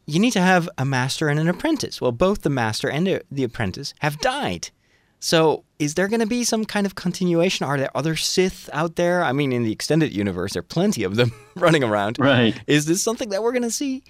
you 0.06 0.20
need 0.20 0.32
to 0.32 0.40
have 0.40 0.68
a 0.78 0.84
master 0.84 1.28
and 1.28 1.38
an 1.40 1.48
apprentice. 1.48 2.00
Well, 2.00 2.12
both 2.12 2.42
the 2.42 2.50
master 2.50 2.88
and 2.88 3.06
the, 3.06 3.22
the 3.30 3.44
apprentice 3.44 3.94
have 4.00 4.20
died. 4.20 4.70
So 5.18 5.64
is 5.78 5.94
there 5.94 6.08
going 6.08 6.20
to 6.20 6.26
be 6.26 6.44
some 6.44 6.64
kind 6.64 6.86
of 6.86 6.94
continuation? 6.94 7.66
Are 7.66 7.76
there 7.76 7.94
other 7.94 8.16
Sith 8.16 8.70
out 8.72 8.96
there? 8.96 9.22
I 9.22 9.32
mean, 9.32 9.52
in 9.52 9.62
the 9.62 9.72
extended 9.72 10.14
universe, 10.14 10.52
there 10.54 10.60
are 10.60 10.64
plenty 10.64 11.02
of 11.02 11.16
them 11.16 11.32
running 11.56 11.84
around. 11.84 12.18
Right. 12.18 12.58
Is 12.66 12.86
this 12.86 13.02
something 13.02 13.30
that 13.30 13.42
we're 13.42 13.52
going 13.52 13.62
to 13.62 13.70
see? 13.70 14.02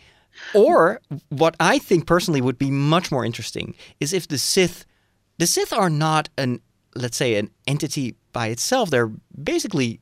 Or 0.55 1.01
what 1.31 1.57
I 1.61 1.79
think 1.79 2.07
personally 2.07 2.41
would 2.41 2.59
be 2.59 2.71
much 2.71 3.11
more 3.11 3.25
interesting 3.25 3.75
is 4.01 4.13
if 4.13 4.29
the 4.29 4.39
Sith, 4.39 4.85
the 5.39 5.47
Sith 5.47 5.73
are 5.73 5.91
not 5.91 6.29
an, 6.37 6.61
let's 6.95 7.17
say, 7.17 7.37
an 7.37 7.51
entity 7.67 8.17
by 8.33 8.49
itself. 8.49 8.91
They're 8.91 9.11
basically 9.43 10.01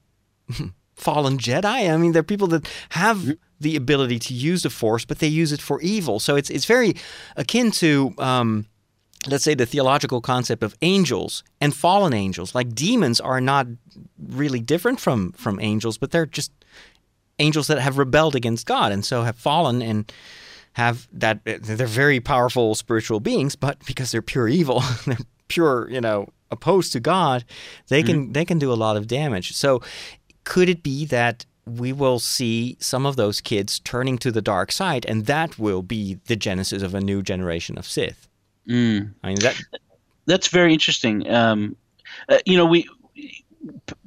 fallen 0.94 1.38
Jedi. 1.38 1.92
I 1.92 1.96
mean, 1.96 2.12
they're 2.12 2.22
people 2.22 2.48
that 2.48 2.68
have 2.90 3.36
the 3.60 3.76
ability 3.76 4.18
to 4.18 4.34
use 4.34 4.62
the 4.62 4.70
Force, 4.70 5.04
but 5.04 5.20
they 5.20 5.28
use 5.28 5.52
it 5.52 5.60
for 5.60 5.80
evil. 5.80 6.20
So 6.20 6.36
it's 6.36 6.50
it's 6.50 6.66
very 6.66 6.94
akin 7.36 7.70
to. 7.72 8.14
Um, 8.18 8.66
let's 9.26 9.44
say 9.44 9.54
the 9.54 9.66
theological 9.66 10.20
concept 10.20 10.62
of 10.62 10.76
angels 10.82 11.44
and 11.60 11.74
fallen 11.74 12.12
angels. 12.12 12.54
Like 12.54 12.74
demons 12.74 13.20
are 13.20 13.40
not 13.40 13.66
really 14.18 14.60
different 14.60 15.00
from 15.00 15.32
from 15.32 15.60
angels 15.60 15.98
but 15.98 16.10
they're 16.10 16.26
just 16.26 16.52
angels 17.38 17.66
that 17.66 17.78
have 17.78 17.98
rebelled 17.98 18.34
against 18.34 18.66
god 18.66 18.92
and 18.92 19.04
so 19.04 19.22
have 19.22 19.36
fallen 19.36 19.82
and 19.82 20.12
have 20.74 21.08
that 21.12 21.40
they're 21.44 21.86
very 21.86 22.20
powerful 22.20 22.74
spiritual 22.74 23.20
beings 23.20 23.56
but 23.56 23.78
because 23.86 24.10
they're 24.10 24.22
pure 24.22 24.48
evil 24.48 24.82
they're 25.06 25.16
pure 25.48 25.88
you 25.90 26.00
know 26.00 26.28
opposed 26.50 26.92
to 26.92 27.00
god 27.00 27.44
they 27.88 28.02
can 28.02 28.24
mm-hmm. 28.24 28.32
they 28.32 28.44
can 28.44 28.58
do 28.58 28.72
a 28.72 28.74
lot 28.74 28.96
of 28.96 29.06
damage. 29.06 29.52
So 29.52 29.82
could 30.44 30.68
it 30.68 30.82
be 30.82 31.06
that 31.06 31.46
we 31.66 31.92
will 31.92 32.18
see 32.18 32.76
some 32.78 33.06
of 33.06 33.16
those 33.16 33.40
kids 33.40 33.80
turning 33.80 34.18
to 34.18 34.30
the 34.30 34.42
dark 34.42 34.70
side 34.70 35.06
and 35.06 35.24
that 35.26 35.58
will 35.58 35.82
be 35.82 36.18
the 36.26 36.36
genesis 36.36 36.82
of 36.82 36.94
a 36.94 37.00
new 37.00 37.22
generation 37.22 37.78
of 37.78 37.86
sith 37.86 38.28
Mm. 38.68 39.14
I 39.22 39.28
mean 39.28 39.38
that 39.40 39.62
That's 40.26 40.48
very 40.48 40.72
interesting. 40.72 41.30
Um, 41.30 41.76
uh, 42.28 42.38
you 42.46 42.56
know, 42.56 42.64
we 42.64 42.88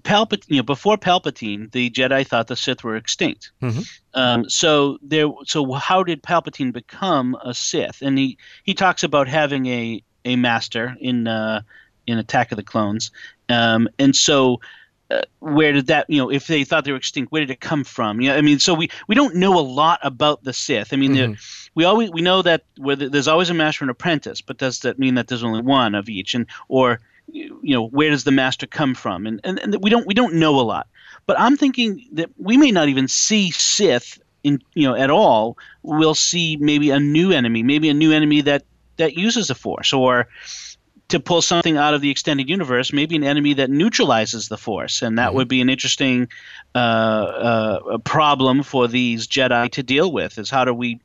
Palpatine. 0.03 0.45
You 0.47 0.57
know, 0.57 0.63
before 0.63 0.97
Palpatine, 0.97 1.71
the 1.71 1.89
Jedi 1.89 2.25
thought 2.25 2.47
the 2.47 2.55
Sith 2.55 2.83
were 2.83 2.95
extinct. 2.95 3.51
Mhm. 3.61 3.87
Um, 4.13 4.49
so 4.49 4.97
there. 5.01 5.27
So 5.45 5.73
how 5.73 6.03
did 6.03 6.23
Palpatine 6.23 6.71
become 6.71 7.37
a 7.43 7.53
Sith? 7.53 8.01
And 8.01 8.17
he 8.17 8.37
he 8.63 8.73
talks 8.73 9.03
about 9.03 9.27
having 9.27 9.67
a 9.67 10.03
a 10.25 10.35
master 10.35 10.95
in 10.99 11.27
uh, 11.27 11.61
in 12.07 12.17
Attack 12.17 12.51
of 12.51 12.55
the 12.55 12.63
Clones. 12.63 13.11
Um, 13.49 13.87
and 13.99 14.15
so. 14.15 14.59
Uh, 15.09 15.21
where 15.39 15.71
did 15.71 15.87
that 15.87 16.05
you 16.09 16.17
know 16.17 16.29
if 16.29 16.47
they 16.47 16.65
thought 16.65 16.83
they 16.83 16.91
were 16.91 16.97
extinct 16.97 17.31
where 17.31 17.39
did 17.39 17.49
it 17.49 17.61
come 17.61 17.83
from? 17.85 18.19
You 18.19 18.27
know 18.29 18.35
i 18.35 18.41
mean 18.41 18.59
so 18.59 18.73
we 18.73 18.89
we 19.07 19.15
don't 19.15 19.35
know 19.35 19.57
a 19.57 19.61
lot 19.61 19.99
about 20.03 20.43
the 20.43 20.51
sith. 20.51 20.91
I 20.91 20.97
mean 20.97 21.13
Mhm. 21.15 21.37
we 21.75 21.85
always 21.85 22.09
we 22.11 22.21
know 22.21 22.41
that 22.41 22.63
where 22.77 22.97
the- 22.97 23.07
there's 23.07 23.29
always 23.29 23.49
a 23.49 23.53
master 23.53 23.85
and 23.85 23.89
apprentice 23.91 24.41
but 24.41 24.57
does 24.57 24.79
that 24.81 24.99
mean 24.99 25.15
that 25.15 25.27
there's 25.29 25.43
only 25.43 25.61
one 25.61 25.95
of 25.95 26.09
each? 26.09 26.35
And 26.35 26.45
or 26.67 26.99
you 27.31 27.73
know 27.75 27.87
where 27.87 28.09
does 28.09 28.25
the 28.25 28.31
master 28.31 28.67
come 28.67 28.93
from? 28.93 29.25
And, 29.25 29.39
and 29.45 29.59
and 29.59 29.77
we 29.81 29.89
don't 29.89 30.05
we 30.05 30.13
don't 30.13 30.33
know 30.33 30.59
a 30.59 30.65
lot. 30.73 30.87
But 31.25 31.39
i'm 31.39 31.55
thinking 31.55 32.05
that 32.11 32.29
we 32.37 32.57
may 32.57 32.71
not 32.71 32.89
even 32.89 33.07
see 33.07 33.51
sith 33.51 34.19
in 34.43 34.59
you 34.73 34.85
know 34.89 34.95
at 34.95 35.09
all. 35.09 35.57
We'll 35.83 36.15
see 36.15 36.57
maybe 36.59 36.89
a 36.89 36.99
new 36.99 37.31
enemy 37.31 37.63
maybe 37.63 37.87
a 37.87 37.93
new 37.93 38.11
enemy 38.11 38.41
that 38.41 38.63
that 38.97 39.13
uses 39.15 39.47
the 39.47 39.55
force 39.55 39.93
or 39.93 40.27
to 41.09 41.19
pull 41.19 41.41
something 41.41 41.77
out 41.77 41.93
of 41.93 42.01
the 42.01 42.09
extended 42.09 42.49
universe, 42.49 42.91
maybe 42.91 43.15
an 43.15 43.23
enemy 43.23 43.53
that 43.53 43.69
neutralizes 43.69 44.49
the 44.49 44.57
Force, 44.57 45.01
and 45.01 45.17
that 45.17 45.33
would 45.33 45.47
be 45.47 45.61
an 45.61 45.69
interesting 45.69 46.27
uh, 46.75 46.77
uh, 46.77 47.97
problem 47.99 48.63
for 48.63 48.87
these 48.87 49.27
Jedi 49.27 49.71
to 49.71 49.83
deal 49.83 50.11
with. 50.11 50.37
Is 50.37 50.49
how 50.49 50.65
do 50.65 50.73
we, 50.73 50.99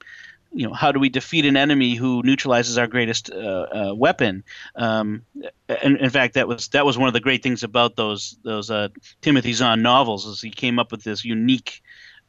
you 0.52 0.66
know, 0.66 0.74
how 0.74 0.90
do 0.90 0.98
we 0.98 1.08
defeat 1.08 1.46
an 1.46 1.56
enemy 1.56 1.94
who 1.94 2.22
neutralizes 2.24 2.78
our 2.78 2.88
greatest 2.88 3.30
uh, 3.30 3.36
uh, 3.90 3.94
weapon? 3.94 4.42
Um, 4.74 5.22
and 5.68 5.96
in 5.98 6.10
fact, 6.10 6.34
that 6.34 6.48
was 6.48 6.68
that 6.68 6.84
was 6.84 6.98
one 6.98 7.08
of 7.08 7.14
the 7.14 7.20
great 7.20 7.42
things 7.42 7.62
about 7.62 7.94
those 7.94 8.36
those 8.42 8.70
uh, 8.70 8.88
Timothy 9.20 9.52
Zahn 9.52 9.82
novels, 9.82 10.26
is 10.26 10.40
he 10.40 10.50
came 10.50 10.80
up 10.80 10.90
with 10.90 11.04
this 11.04 11.24
unique 11.24 11.80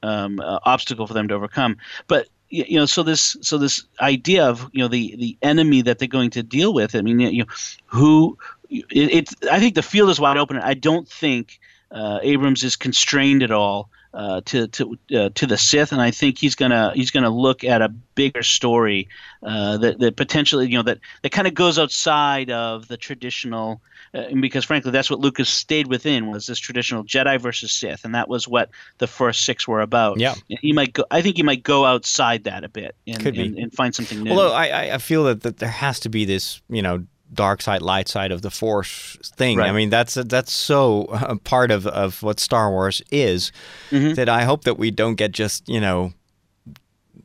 um, 0.03 0.39
uh, 0.39 0.59
obstacle 0.63 1.07
for 1.07 1.13
them 1.13 1.27
to 1.29 1.33
overcome. 1.33 1.77
But 2.07 2.27
you 2.54 2.78
know, 2.78 2.86
so 2.86 3.02
this 3.02 3.36
so 3.42 3.58
this 3.58 3.84
idea 4.00 4.46
of 4.46 4.70
you 4.74 4.82
know 4.84 4.88
the 4.88 5.16
the 5.16 5.38
enemy 5.42 5.82
that 5.82 5.98
they're 5.98 6.08
going 6.08 6.30
to 6.32 6.44
deal 6.44 6.72
with. 6.72 6.96
I 6.96 7.02
mean, 7.02 7.20
you 7.20 7.39
know, 7.39 7.50
who 7.88 8.38
it, 8.70 8.86
it's 8.92 9.36
I 9.52 9.60
think 9.60 9.74
the 9.74 9.82
field 9.82 10.10
is 10.12 10.20
wide 10.20 10.38
open. 10.38 10.58
I 10.58 10.76
don't 10.76 11.08
think 11.08 11.60
uh, 11.92 12.20
Abrams 12.22 12.63
is 12.63 12.76
constrained 12.76 13.42
at 13.42 13.52
all. 13.52 13.89
Uh, 14.13 14.42
to 14.46 14.68
to 14.68 14.96
uh, 15.16 15.30
to 15.34 15.48
the 15.48 15.58
Sith, 15.58 15.92
and 15.92 16.00
I 16.00 16.12
think 16.12 16.38
he's 16.38 16.54
gonna 16.54 16.92
he's 16.94 17.10
gonna 17.10 17.32
look 17.32 17.63
at 17.63 17.82
a 17.82 17.89
bigger 17.89 18.44
story 18.44 19.08
uh, 19.42 19.78
that 19.78 19.98
that 19.98 20.16
potentially 20.16 20.68
you 20.68 20.78
know 20.78 20.84
that 20.84 21.00
that 21.24 21.32
kind 21.32 21.48
of 21.48 21.56
goes 21.56 21.80
outside 21.80 22.52
of 22.52 22.88
the 22.88 22.96
traditional, 22.96 23.82
uh, 24.13 24.17
and 24.30 24.41
because 24.41 24.65
frankly 24.65 24.91
that's 24.91 25.10
what 25.10 25.19
Lucas 25.19 25.49
stayed 25.49 25.88
within 25.88 26.28
was 26.32 26.45
this 26.47 26.60
traditional 26.60 27.04
Jedi 27.04 27.39
versus 27.39 27.71
Sith, 27.73 28.06
and 28.06 28.13
that 28.15 28.28
was 28.30 28.47
what 28.47 28.69
the 28.99 29.08
first 29.08 29.45
six 29.45 29.67
were 29.67 29.82
about. 29.82 30.19
Yeah. 30.19 30.36
he 30.47 30.73
might 30.73 30.93
go. 30.93 31.04
I 31.12 31.21
think 31.21 31.38
he 31.38 31.43
might 31.43 31.63
go 31.63 31.86
outside 31.86 32.43
that 32.45 32.63
a 32.63 32.69
bit 32.69 32.95
and 33.08 33.26
and, 33.26 33.58
and 33.58 33.73
find 33.73 33.93
something 33.95 34.21
new. 34.23 34.32
Although 34.32 34.54
I, 34.54 34.93
I- 34.95 34.97
feel 34.99 35.23
that, 35.26 35.41
that 35.41 35.58
there 35.58 35.69
has 35.69 35.99
to 36.02 36.10
be 36.10 36.26
this, 36.26 36.62
you 36.69 36.82
know, 36.82 37.06
dark 37.34 37.62
side, 37.63 37.82
light 37.82 38.08
side 38.08 38.32
of 38.32 38.43
the 38.43 38.52
Force 38.52 39.17
thing. 39.38 39.60
I 39.60 39.71
mean, 39.71 39.89
that's 39.89 40.13
that's 40.13 40.52
so 40.54 41.06
uh, 41.06 41.36
part 41.43 41.71
of, 41.71 41.88
of 41.88 42.21
what 42.21 42.39
Star 42.39 42.69
Wars 42.69 43.02
is 43.12 43.52
Mm-hmm. 43.89 44.13
that 44.13 44.30
I 44.30 44.43
hope 44.43 44.63
that 44.65 44.78
we 44.78 44.91
don't 44.91 45.15
get 45.15 45.32
just, 45.32 45.67
you 45.67 45.80
know, 45.82 46.13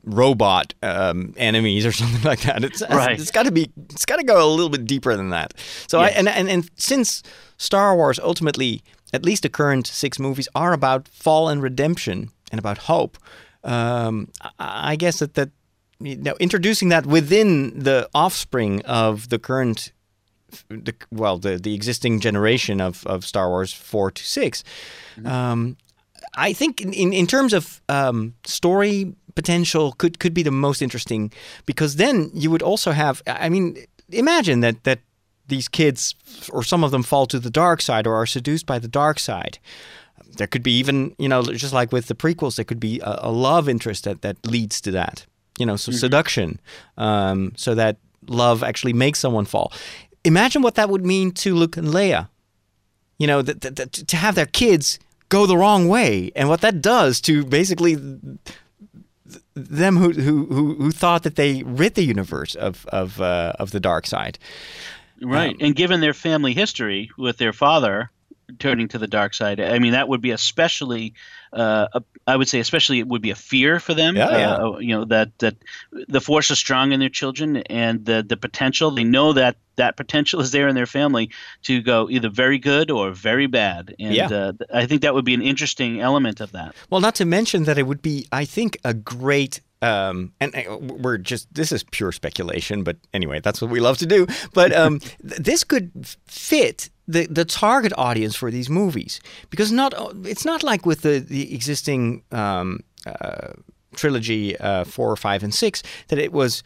robot 0.05 0.75
um, 0.83 1.35
enemies 1.37 1.85
or 1.87 1.93
something 2.01 2.23
like 2.23 2.41
that. 2.43 2.65
It's 2.65 2.83
Right. 2.89 3.19
it's 3.21 3.31
got 3.31 3.45
to 3.45 3.53
be 3.53 3.71
it's 3.91 4.05
got 4.07 4.17
to 4.17 4.25
go 4.25 4.37
a 4.47 4.49
little 4.49 4.71
bit 4.71 4.85
deeper 4.87 5.17
than 5.17 5.31
that. 5.31 5.55
So 5.87 6.01
I 6.01 6.09
and, 6.09 6.29
and 6.29 6.49
and 6.49 6.71
since 6.77 7.23
Star 7.57 7.95
Wars 7.97 8.19
ultimately, 8.19 8.83
at 9.13 9.25
least 9.25 9.43
the 9.43 9.49
current 9.49 9.87
six 9.87 10.19
movies 10.19 10.49
are 10.55 10.73
about 10.73 11.09
fall 11.09 11.49
and 11.49 11.63
redemption 11.63 12.31
and 12.53 12.59
about 12.59 12.79
hope. 12.79 13.19
Um, 13.65 14.29
I, 14.59 14.93
I 14.93 14.97
guess 14.97 15.19
that 15.19 15.35
that 15.35 15.51
you 16.01 16.17
know, 16.17 16.37
introducing 16.39 16.91
that 16.91 17.07
within 17.07 17.79
the 17.81 18.09
offspring 18.15 18.83
of 18.87 19.29
the 19.31 19.39
current 19.39 19.93
the 20.71 20.95
well 21.11 21.39
the 21.39 21.59
the 21.59 21.75
existing 21.75 22.21
generation 22.21 22.81
of, 22.81 23.05
of 23.07 23.25
Star 23.27 23.49
Wars 23.49 23.73
four 23.73 24.11
to 24.11 24.23
6 24.25 24.65
Um, 25.25 25.77
I 26.39 26.53
think 26.53 26.81
in, 26.81 26.93
in, 26.93 27.13
in 27.13 27.27
terms 27.27 27.53
of 27.53 27.83
um, 27.89 28.35
story 28.45 29.15
potential 29.35 29.93
could 29.93 30.19
could 30.19 30.35
be 30.35 30.43
the 30.43 30.51
most 30.51 30.83
interesting 30.83 31.33
because 31.67 31.97
then 31.97 32.31
you 32.35 32.51
would 32.51 32.63
also 32.63 32.93
have 32.93 33.23
I 33.27 33.49
mean 33.49 33.77
imagine 34.11 34.61
that 34.61 34.85
that 34.85 35.01
these 35.49 35.69
kids 35.69 36.15
or 36.53 36.63
some 36.63 36.85
of 36.85 36.91
them 36.91 37.03
fall 37.03 37.27
to 37.27 37.39
the 37.39 37.51
dark 37.51 37.81
side 37.81 38.07
or 38.07 38.15
are 38.15 38.27
seduced 38.27 38.67
by 38.67 38.79
the 38.79 38.89
dark 38.89 39.19
side. 39.19 39.59
There 40.37 40.47
could 40.47 40.63
be 40.63 40.79
even 40.79 41.15
you 41.19 41.29
know 41.29 41.43
just 41.43 41.73
like 41.73 41.93
with 41.93 42.07
the 42.07 42.15
prequels 42.15 42.57
there 42.57 42.65
could 42.65 42.81
be 42.81 43.01
a, 43.01 43.19
a 43.23 43.33
love 43.33 43.69
interest 43.69 44.05
that 44.05 44.23
that 44.23 44.37
leads 44.47 44.81
to 44.83 44.91
that 44.93 45.27
you 45.59 45.67
know 45.67 45.77
so 45.77 45.93
seduction 45.93 46.61
um, 46.97 47.53
so 47.57 47.75
that 47.75 47.97
love 48.29 48.63
actually 48.63 48.93
makes 48.93 49.19
someone 49.19 49.45
fall. 49.45 49.73
Imagine 50.25 50.63
what 50.63 50.75
that 50.75 50.89
would 50.89 51.05
mean 51.05 51.33
to 51.33 51.55
Luke 51.55 51.77
and 51.77 51.89
Leia 51.89 52.29
you 53.19 53.27
know, 53.27 53.43
that, 53.43 53.61
that, 53.61 53.77
that 53.77 53.93
to 53.93 54.17
have 54.17 54.35
their 54.37 54.47
kids 54.47 54.99
go 55.29 55.47
the 55.47 55.57
wrong 55.57 55.89
way, 55.89 56.31
and 56.35 56.49
what 56.49 56.61
that 56.61 56.81
does 56.81 57.21
to 57.23 57.45
basically 57.45 57.97
th- 57.97 59.43
them 59.55 59.97
who 59.97 60.13
who 60.13 60.47
who, 60.47 60.75
who 60.75 60.91
thought 60.91 61.23
that 61.23 61.37
they 61.37 61.63
rid 61.65 61.95
the 61.95 62.05
universe 62.05 62.55
of 62.55 62.87
of 62.87 63.21
uh, 63.21 63.53
of 63.59 63.71
the 63.71 63.81
dark 63.81 64.07
side. 64.07 64.39
Right. 65.21 65.57
and 65.61 65.75
given 65.75 66.01
their 66.01 66.15
family 66.15 66.55
history 66.55 67.11
with 67.19 67.39
their 67.39 67.53
father 67.53 68.13
turning 68.59 68.89
to 68.89 68.99
the 68.99 69.07
dark 69.07 69.35
side, 69.35 69.61
I 69.61 69.79
mean, 69.79 69.93
that 69.93 70.09
would 70.09 70.21
be 70.21 70.31
especially, 70.31 71.15
uh, 71.53 71.89
a, 71.93 72.03
I 72.27 72.37
would 72.37 72.49
say, 72.49 72.61
especially 72.61 72.99
it 72.99 73.07
would 73.09 73.23
be 73.23 73.31
a 73.31 73.35
fear 73.35 73.79
for 73.81 73.95
them. 73.95 74.17
Yeah, 74.17 74.31
yeah. 74.37 74.55
Uh, 74.55 74.79
you 74.79 74.95
know, 74.97 75.05
that, 75.07 75.39
that 75.39 75.57
the 76.09 76.21
force 76.21 76.51
is 76.51 76.59
strong 76.59 76.93
in 76.93 77.01
their 77.01 77.09
children 77.09 77.59
and 77.59 78.05
the, 78.05 78.25
the 78.27 78.37
potential, 78.37 78.91
they 78.91 79.05
know 79.05 79.33
that 79.33 79.57
that 79.77 79.97
potential 79.97 80.41
is 80.45 80.51
there 80.51 80.69
in 80.69 80.75
their 80.75 80.87
family 80.87 81.31
to 81.63 81.81
go 81.83 82.09
either 82.11 82.29
very 82.29 82.59
good 82.59 82.91
or 82.91 83.11
very 83.13 83.47
bad. 83.47 83.95
And 83.99 84.15
Yeah. 84.15 84.29
uh, 84.29 84.53
I 84.73 84.87
think 84.87 85.03
that 85.03 85.15
would 85.15 85.25
be 85.25 85.35
an 85.35 85.43
interesting 85.43 86.01
element 86.01 86.41
of 86.41 86.53
that. 86.53 86.75
Well, 86.91 87.01
not 87.01 87.15
to 87.17 87.25
mention 87.25 87.65
that 87.65 87.79
it 87.79 87.85
would 87.85 88.03
be, 88.03 88.27
I 88.33 88.45
think, 88.45 88.79
a 88.85 88.95
great. 88.95 89.61
Um, 89.81 90.33
and 90.41 90.57
uh, 90.57 90.77
we're 90.79 91.19
just 91.19 91.55
this 91.55 91.71
is 91.71 91.85
pure 91.85 92.11
speculation, 92.11 92.83
but 92.83 92.97
anyway, 93.15 93.39
that's 93.39 93.63
what 93.63 93.71
we 93.71 93.79
love 93.79 93.97
to 93.99 94.07
do. 94.07 94.27
But 94.53 94.73
um, 94.75 94.99
th- 95.01 95.15
this 95.39 95.63
could 95.63 95.93
fit 96.27 96.91
the 97.09 97.27
the 97.27 97.45
target 97.45 97.93
audience 97.97 98.37
for 98.37 98.51
these 98.51 98.71
movies 98.71 99.21
because 99.51 99.73
not 99.73 99.95
it's 100.25 100.45
not 100.45 100.63
like 100.63 100.87
with 100.87 101.01
the 101.01 101.19
the 101.19 101.53
existing 101.55 102.23
um, 102.31 102.81
uh, 103.07 103.53
trilogy 103.97 104.57
uh, 104.59 104.85
four, 104.85 105.17
five, 105.17 105.43
and 105.43 105.55
six 105.55 105.83
that 106.09 106.19
it 106.19 106.33
was 106.33 106.63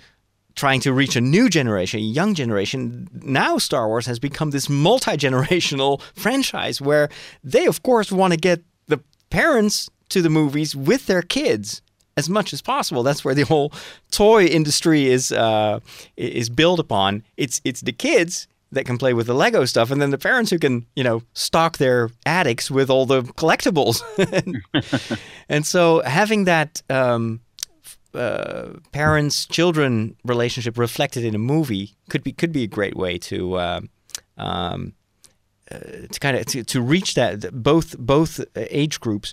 trying 0.54 0.80
to 0.80 0.92
reach 0.92 1.16
a 1.16 1.20
new 1.20 1.48
generation, 1.48 1.98
a 1.98 2.02
young 2.02 2.34
generation. 2.34 3.08
Now 3.22 3.56
Star 3.58 3.88
Wars 3.88 4.06
has 4.06 4.18
become 4.18 4.50
this 4.50 4.68
multi-generational 4.68 6.02
franchise 6.14 6.80
where 6.80 7.08
they 7.42 7.66
of 7.66 7.82
course 7.82 8.12
want 8.12 8.32
to 8.32 8.38
get 8.38 8.62
the 8.88 9.00
parents 9.30 9.88
to 10.10 10.20
the 10.20 10.28
movies 10.28 10.76
with 10.76 11.06
their 11.06 11.22
kids 11.22 11.80
as 12.18 12.28
much 12.28 12.52
as 12.52 12.60
possible. 12.60 13.02
That's 13.02 13.24
where 13.24 13.34
the 13.34 13.46
whole 13.46 13.72
toy 14.10 14.44
industry 14.44 15.06
is 15.06 15.32
uh, 15.32 15.80
is 16.16 16.50
built 16.50 16.80
upon. 16.80 17.22
It's 17.36 17.60
it's 17.64 17.80
the 17.80 17.92
kids 17.92 18.48
that 18.72 18.86
can 18.86 18.98
play 18.98 19.14
with 19.14 19.26
the 19.26 19.34
Lego 19.34 19.64
stuff, 19.64 19.90
and 19.90 20.00
then 20.00 20.10
the 20.10 20.18
parents 20.18 20.50
who 20.50 20.58
can, 20.58 20.86
you 20.96 21.04
know, 21.04 21.22
stock 21.34 21.78
their 21.78 22.10
attics 22.26 22.70
with 22.70 22.90
all 22.90 23.06
the 23.06 23.22
collectibles. 23.22 24.02
and 25.48 25.66
so 25.66 26.00
having 26.00 26.44
that 26.44 26.82
um, 26.90 27.40
uh, 28.14 28.70
parents 28.90 29.46
children 29.46 30.16
relationship 30.24 30.78
reflected 30.78 31.24
in 31.24 31.34
a 31.34 31.38
movie 31.38 31.94
could 32.08 32.24
be 32.24 32.32
could 32.32 32.52
be 32.52 32.64
a 32.64 32.68
great 32.68 32.96
way 32.96 33.18
to. 33.18 33.54
Uh, 33.54 33.80
um, 34.38 34.94
uh, 35.70 35.78
to 36.10 36.20
kind 36.20 36.36
of 36.36 36.44
to, 36.46 36.64
to 36.64 36.82
reach 36.82 37.14
that 37.14 37.50
both 37.52 37.96
both 37.98 38.40
age 38.56 39.00
groups, 39.00 39.32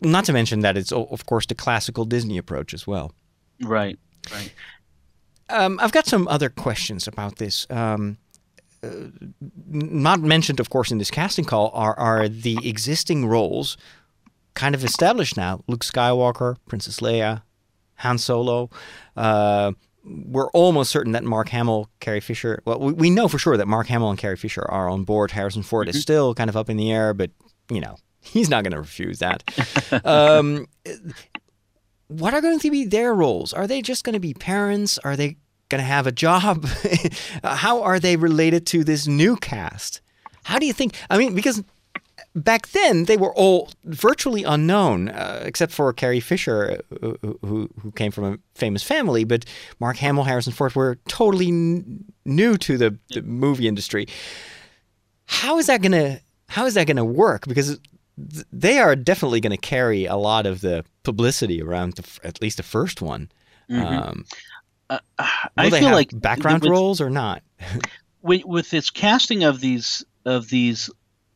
not 0.00 0.24
to 0.24 0.32
mention 0.32 0.60
that 0.60 0.76
it's 0.76 0.92
of 0.92 1.26
course 1.26 1.46
the 1.46 1.54
classical 1.54 2.04
Disney 2.04 2.38
approach 2.38 2.72
as 2.72 2.86
well. 2.86 3.12
Right, 3.60 3.98
right. 4.32 4.52
Um, 5.50 5.78
I've 5.82 5.92
got 5.92 6.06
some 6.06 6.28
other 6.28 6.48
questions 6.48 7.08
about 7.08 7.36
this. 7.36 7.66
Um, 7.68 8.16
uh, 8.22 8.29
not 8.82 10.20
mentioned, 10.20 10.60
of 10.60 10.70
course, 10.70 10.90
in 10.90 10.98
this 10.98 11.10
casting 11.10 11.44
call 11.44 11.70
are 11.74 11.98
are 11.98 12.28
the 12.28 12.58
existing 12.66 13.26
roles, 13.26 13.76
kind 14.54 14.74
of 14.74 14.84
established 14.84 15.36
now. 15.36 15.62
Luke 15.66 15.84
Skywalker, 15.84 16.56
Princess 16.66 17.00
Leia, 17.00 17.42
Han 17.96 18.18
Solo. 18.18 18.70
Uh, 19.16 19.72
we're 20.04 20.50
almost 20.50 20.90
certain 20.90 21.12
that 21.12 21.24
Mark 21.24 21.50
Hamill, 21.50 21.90
Carrie 22.00 22.20
Fisher. 22.20 22.62
Well, 22.64 22.80
we, 22.80 22.92
we 22.92 23.10
know 23.10 23.28
for 23.28 23.38
sure 23.38 23.56
that 23.56 23.68
Mark 23.68 23.86
Hamill 23.88 24.10
and 24.10 24.18
Carrie 24.18 24.36
Fisher 24.36 24.64
are 24.68 24.88
on 24.88 25.04
board. 25.04 25.30
Harrison 25.32 25.62
Ford 25.62 25.88
mm-hmm. 25.88 25.96
is 25.96 26.02
still 26.02 26.34
kind 26.34 26.48
of 26.48 26.56
up 26.56 26.70
in 26.70 26.76
the 26.76 26.90
air, 26.90 27.12
but 27.12 27.30
you 27.70 27.80
know 27.80 27.96
he's 28.20 28.48
not 28.48 28.64
going 28.64 28.72
to 28.72 28.80
refuse 28.80 29.18
that. 29.18 29.42
um, 30.04 30.66
what 32.08 32.34
are 32.34 32.40
going 32.40 32.58
to 32.58 32.70
be 32.70 32.84
their 32.84 33.14
roles? 33.14 33.52
Are 33.52 33.66
they 33.66 33.82
just 33.82 34.04
going 34.04 34.14
to 34.14 34.20
be 34.20 34.34
parents? 34.34 34.98
Are 34.98 35.16
they 35.16 35.36
going 35.70 35.80
to 35.80 35.86
have 35.86 36.06
a 36.06 36.12
job? 36.12 36.66
How 37.44 37.82
are 37.82 37.98
they 37.98 38.16
related 38.16 38.66
to 38.66 38.84
this 38.84 39.06
new 39.06 39.36
cast? 39.36 40.00
How 40.44 40.58
do 40.58 40.66
you 40.66 40.72
think? 40.72 40.94
I 41.08 41.16
mean, 41.16 41.34
because 41.34 41.62
back 42.34 42.68
then 42.68 43.04
they 43.04 43.16
were 43.16 43.34
all 43.34 43.70
virtually 43.84 44.44
unknown, 44.44 45.08
uh, 45.08 45.42
except 45.44 45.72
for 45.72 45.92
Carrie 45.92 46.20
Fisher, 46.20 46.80
uh, 47.02 47.12
who 47.42 47.68
who 47.80 47.90
came 47.92 48.10
from 48.10 48.24
a 48.24 48.38
famous 48.54 48.82
family. 48.82 49.24
But 49.24 49.44
Mark 49.78 49.96
Hamill, 49.96 50.24
Harrison 50.24 50.52
Ford 50.52 50.74
were 50.74 50.98
totally 51.08 51.48
n- 51.48 52.04
new 52.24 52.56
to 52.58 52.76
the, 52.76 52.98
the, 53.10 53.22
movie 53.22 53.68
industry. 53.68 54.06
How 55.26 55.58
is 55.58 55.66
that 55.66 55.82
gonna 55.82 56.20
How 56.48 56.66
is 56.66 56.74
that 56.74 56.86
gonna 56.86 57.04
work? 57.04 57.46
Because 57.46 57.78
th- 58.32 58.46
they 58.52 58.78
are 58.78 58.96
definitely 58.96 59.40
going 59.40 59.52
to 59.52 59.56
carry 59.56 60.06
a 60.06 60.16
lot 60.16 60.46
of 60.46 60.60
the 60.60 60.84
publicity 61.02 61.62
around 61.62 61.94
the, 61.94 62.26
at 62.26 62.40
least 62.42 62.56
the 62.56 62.62
first 62.62 63.02
one. 63.02 63.30
Mm-hmm. 63.70 64.08
Um, 64.08 64.24
uh, 64.90 64.98
I 65.56 65.70
feel 65.70 65.92
like 65.92 66.10
background 66.12 66.62
with, 66.62 66.70
roles 66.70 67.00
or 67.00 67.10
not. 67.10 67.42
with, 68.22 68.44
with 68.44 68.70
this 68.70 68.90
casting 68.90 69.44
of 69.44 69.60
these 69.60 70.04
of 70.24 70.48
these 70.50 70.90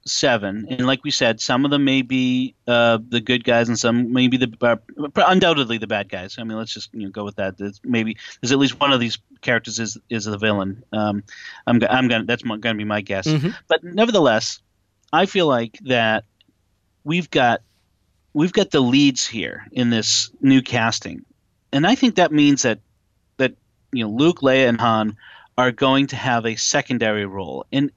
seven, 0.06 0.66
and 0.68 0.86
like 0.86 1.02
we 1.04 1.10
said, 1.10 1.40
some 1.40 1.64
of 1.64 1.70
them 1.70 1.84
may 1.84 2.02
be 2.02 2.54
uh, 2.66 2.98
the 3.08 3.20
good 3.20 3.44
guys, 3.44 3.68
and 3.68 3.78
some 3.78 4.12
may 4.12 4.28
be 4.28 4.36
the 4.36 4.52
uh, 4.60 4.76
undoubtedly 5.16 5.78
the 5.78 5.86
bad 5.86 6.08
guys. 6.08 6.36
I 6.38 6.44
mean, 6.44 6.58
let's 6.58 6.74
just 6.74 6.92
you 6.92 7.04
know, 7.04 7.10
go 7.10 7.24
with 7.24 7.36
that. 7.36 7.56
There's 7.56 7.80
maybe 7.84 8.16
there's 8.40 8.52
at 8.52 8.58
least 8.58 8.80
one 8.80 8.92
of 8.92 9.00
these 9.00 9.18
characters 9.40 9.78
is 9.78 9.96
is 10.10 10.24
the 10.24 10.38
villain. 10.38 10.82
Um, 10.92 11.22
I'm 11.66 11.80
I'm 11.88 12.08
gonna 12.08 12.24
that's 12.24 12.44
my, 12.44 12.56
gonna 12.56 12.76
be 12.76 12.84
my 12.84 13.00
guess. 13.00 13.26
Mm-hmm. 13.26 13.50
But 13.68 13.84
nevertheless, 13.84 14.60
I 15.12 15.26
feel 15.26 15.46
like 15.46 15.78
that 15.84 16.24
we've 17.04 17.30
got 17.30 17.62
we've 18.32 18.52
got 18.52 18.72
the 18.72 18.80
leads 18.80 19.26
here 19.26 19.64
in 19.72 19.90
this 19.90 20.30
new 20.40 20.60
casting, 20.60 21.24
and 21.72 21.86
I 21.86 21.94
think 21.94 22.16
that 22.16 22.32
means 22.32 22.62
that 22.62 22.80
you 23.96 24.04
know 24.04 24.11
Luke, 24.11 24.40
Leia, 24.40 24.68
and 24.68 24.80
Han 24.80 25.16
are 25.57 25.72
going 25.72 26.09
to 26.09 26.16
have 26.16 26.46
a 26.46 26.57
secondary 26.57 27.26
role, 27.26 27.64
and 27.72 27.90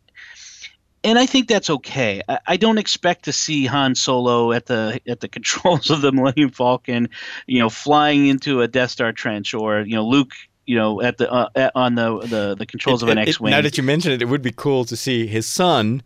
and 1.04 1.18
I 1.18 1.26
think 1.26 1.48
that's 1.48 1.70
okay. 1.70 2.22
I, 2.28 2.40
I, 2.48 2.58
don't 2.58 2.78
expect 2.78 3.26
to 3.26 3.34
see 3.34 3.66
Han 3.66 3.96
Solo 3.96 4.52
at 4.52 4.66
the 4.66 5.00
at 5.08 5.22
the 5.22 5.28
controls 5.38 5.90
of 5.90 6.02
the 6.02 6.12
Millennium 6.12 6.50
Falcon, 6.50 7.10
you 7.46 7.60
know, 7.60 7.70
flying 7.70 8.28
into 8.28 8.62
a 8.62 8.68
Death 8.68 8.92
Star 8.92 9.14
trench, 9.14 9.54
or 9.54 9.82
you 9.82 9.96
know, 9.96 10.06
Luke, 10.06 10.32
you 10.66 10.76
know, 10.76 11.02
at 11.02 11.18
the 11.18 11.32
uh, 11.32 11.50
at, 11.56 11.72
on 11.76 11.96
the, 11.96 12.20
the 12.20 12.56
the 12.56 12.66
controls 12.66 13.04
it, 13.04 13.06
of 13.06 13.10
an 13.10 13.18
X-wing. 13.18 13.52
Now 13.52 13.62
that 13.62 13.78
you 13.78 13.84
mention 13.84 14.12
it, 14.12 14.22
it 14.22 14.26
would 14.26 14.42
be 14.42 14.54
cool 14.56 14.86
to 14.86 14.96
see 14.96 15.28
his 15.28 15.46
son 15.46 16.04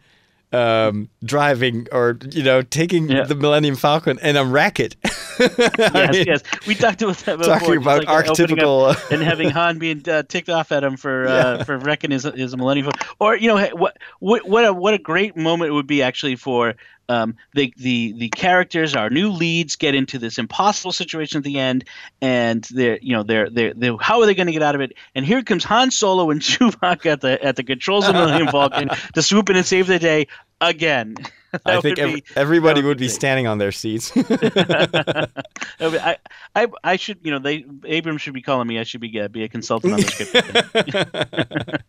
um, 0.51 1.09
driving 1.23 1.87
or 1.91 2.17
you 2.31 2.43
know 2.43 2.61
taking 2.61 3.09
yeah. 3.09 3.23
the 3.23 3.35
Millennium 3.35 3.75
Falcon 3.75 4.19
and 4.19 4.37
a 4.37 4.45
racket. 4.45 4.95
yes, 5.39 6.11
mean, 6.11 6.25
yes, 6.27 6.43
we 6.67 6.75
talked 6.75 7.01
about 7.01 7.17
that 7.19 7.37
before. 7.37 7.59
Talking 7.59 7.77
about 7.77 8.05
like 8.05 8.25
archetypical 8.25 9.11
and 9.11 9.21
having 9.21 9.49
Han 9.49 9.79
being 9.79 10.07
uh, 10.07 10.23
ticked 10.23 10.49
off 10.49 10.71
at 10.71 10.83
him 10.83 10.97
for 10.97 11.27
uh, 11.27 11.29
yeah. 11.57 11.63
for 11.63 11.77
wrecking 11.77 12.11
his 12.11 12.23
his 12.23 12.55
Millennium 12.55 12.91
Falcon. 12.91 13.15
Or 13.19 13.35
you 13.35 13.47
know 13.47 13.67
what 13.75 13.97
what 14.19 14.47
what 14.47 14.65
a 14.65 14.73
what 14.73 14.93
a 14.93 14.99
great 14.99 15.37
moment 15.37 15.69
it 15.69 15.73
would 15.73 15.87
be 15.87 16.03
actually 16.03 16.35
for 16.35 16.75
um, 17.11 17.35
the 17.53 17.73
the 17.77 18.13
the 18.13 18.29
characters, 18.29 18.95
our 18.95 19.09
new 19.09 19.29
leads, 19.29 19.75
get 19.75 19.95
into 19.95 20.17
this 20.17 20.37
impossible 20.37 20.93
situation 20.93 21.37
at 21.37 21.43
the 21.43 21.59
end, 21.59 21.83
and 22.21 22.63
they're 22.71 22.99
you 23.01 23.13
know 23.13 23.23
they're 23.23 23.49
they're, 23.49 23.73
they're 23.73 23.97
how 23.99 24.21
are 24.21 24.25
they 24.25 24.33
going 24.33 24.47
to 24.47 24.53
get 24.53 24.63
out 24.63 24.75
of 24.75 24.81
it? 24.81 24.93
And 25.13 25.25
here 25.25 25.43
comes 25.43 25.65
Han 25.65 25.91
Solo 25.91 26.29
and 26.29 26.41
Chewbacca 26.41 27.05
at 27.07 27.21
the 27.21 27.43
at 27.43 27.57
the 27.57 27.63
controls 27.63 28.07
of 28.07 28.13
the 28.13 28.19
Millennium 28.21 28.47
Falcon 28.47 28.89
to 29.13 29.21
swoop 29.21 29.49
in 29.49 29.57
and 29.57 29.65
save 29.65 29.87
the 29.87 29.99
day 29.99 30.27
again. 30.61 31.15
I 31.65 31.81
think 31.81 31.97
be, 31.97 32.23
everybody 32.37 32.81
would 32.81 32.97
be 32.97 33.09
standing 33.09 33.45
on 33.45 33.57
their 33.57 33.73
seats. 33.73 34.13
I, 34.15 35.27
I, 36.55 36.67
I 36.81 36.95
should, 36.95 37.19
you 37.23 37.31
know, 37.31 37.39
they 37.39 37.65
Abrams 37.83 38.21
should 38.21 38.33
be 38.33 38.41
calling 38.41 38.67
me. 38.67 38.79
I 38.79 38.83
should 38.83 39.01
be 39.01 39.19
uh, 39.19 39.27
be 39.27 39.43
a 39.43 39.49
consultant 39.49 39.93
on 39.93 39.99
the 39.99 40.07
script. 40.07 41.83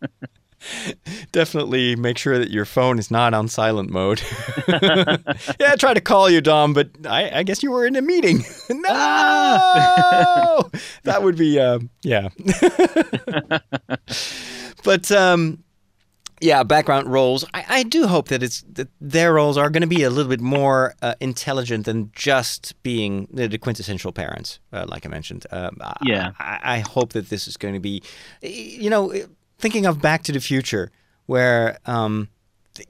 Definitely 1.32 1.96
make 1.96 2.18
sure 2.18 2.38
that 2.38 2.50
your 2.50 2.64
phone 2.64 2.98
is 2.98 3.10
not 3.10 3.34
on 3.34 3.48
silent 3.48 3.90
mode. 3.90 4.22
yeah, 4.68 5.16
I 5.60 5.76
tried 5.78 5.94
to 5.94 6.00
call 6.00 6.30
you, 6.30 6.40
Dom, 6.40 6.72
but 6.72 6.90
I, 7.06 7.38
I 7.38 7.42
guess 7.42 7.62
you 7.62 7.70
were 7.70 7.86
in 7.86 7.96
a 7.96 8.02
meeting. 8.02 8.38
no, 8.70 8.88
ah! 8.88 10.68
that 11.04 11.22
would 11.22 11.36
be, 11.36 11.58
uh, 11.58 11.80
yeah. 12.02 12.28
but 14.84 15.10
um, 15.10 15.62
yeah, 16.40 16.62
background 16.64 17.06
roles. 17.10 17.44
I, 17.54 17.64
I, 17.68 17.82
do 17.84 18.06
hope 18.06 18.28
that 18.28 18.42
it's 18.42 18.62
that 18.72 18.88
their 19.00 19.34
roles 19.34 19.56
are 19.56 19.70
going 19.70 19.82
to 19.82 19.86
be 19.86 20.02
a 20.02 20.10
little 20.10 20.30
bit 20.30 20.40
more 20.40 20.94
uh, 21.00 21.14
intelligent 21.20 21.86
than 21.86 22.10
just 22.14 22.80
being 22.82 23.28
the, 23.32 23.46
the 23.46 23.58
quintessential 23.58 24.12
parents, 24.12 24.58
uh, 24.72 24.84
like 24.88 25.06
I 25.06 25.08
mentioned. 25.08 25.46
Um, 25.50 25.78
yeah, 26.02 26.32
I, 26.38 26.58
I, 26.62 26.78
hope 26.80 27.12
that 27.12 27.28
this 27.28 27.46
is 27.46 27.56
going 27.56 27.74
to 27.74 27.80
be, 27.80 28.02
you 28.42 28.90
know, 28.90 29.12
thinking 29.62 29.86
of 29.86 30.02
Back 30.02 30.24
to 30.24 30.32
the 30.32 30.40
Future, 30.40 30.90
where 31.26 31.78
um, 31.86 32.28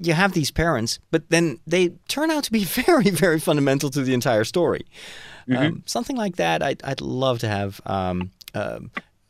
you 0.01 0.15
have 0.15 0.33
these 0.33 0.51
parents, 0.51 0.99
but 1.13 1.29
then 1.29 1.61
they 1.67 1.91
turn 2.09 2.31
out 2.31 2.43
to 2.45 2.53
be 2.53 2.65
very, 2.83 3.11
very 3.11 3.39
fundamental 3.39 3.91
to 3.91 4.03
the 4.03 4.15
entire 4.15 4.45
story. 4.45 4.85
Mm-hmm. 5.49 5.63
Um, 5.63 5.83
something 5.87 6.17
like 6.17 6.37
that, 6.37 6.63
I'd, 6.63 6.83
I'd 6.83 7.01
love 7.01 7.39
to 7.41 7.49
have. 7.49 7.81
Um, 7.87 8.33
uh, 8.55 8.81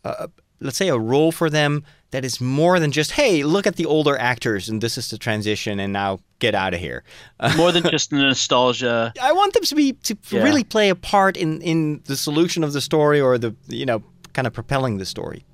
uh, 0.05 0.29
let's 0.61 0.77
say 0.77 0.89
a 0.89 0.99
role 0.99 1.33
for 1.33 1.51
them 1.51 1.85
that 2.13 2.25
is 2.25 2.41
more 2.41 2.79
than 2.79 2.93
just 2.93 3.13
hey 3.13 3.43
look 3.43 3.67
at 3.67 3.77
the 3.77 3.87
older 3.87 4.17
actors 4.17 4.69
and 4.69 4.81
this 4.81 4.97
is 4.97 5.11
the 5.11 5.19
transition 5.19 5.81
and 5.81 5.93
now 5.93 6.21
get 6.39 6.55
out 6.55 6.73
of 6.73 6.79
here 6.79 7.03
more 7.57 7.73
than 7.73 7.83
just 7.85 8.13
nostalgia 8.13 9.13
i 9.21 9.33
want 9.33 9.53
them 9.55 9.65
to 9.65 9.75
be 9.75 9.93
to 9.93 10.17
yeah. 10.31 10.43
really 10.43 10.63
play 10.63 10.89
a 10.89 10.95
part 10.95 11.37
in 11.37 11.61
in 11.63 12.01
the 12.05 12.17
solution 12.17 12.63
of 12.63 12.73
the 12.73 12.81
story 12.81 13.21
or 13.21 13.39
the 13.39 13.55
you 13.67 13.85
know 13.85 14.03
kind 14.35 14.47
of 14.47 14.53
propelling 14.53 14.99
the 14.99 15.07
story 15.07 15.45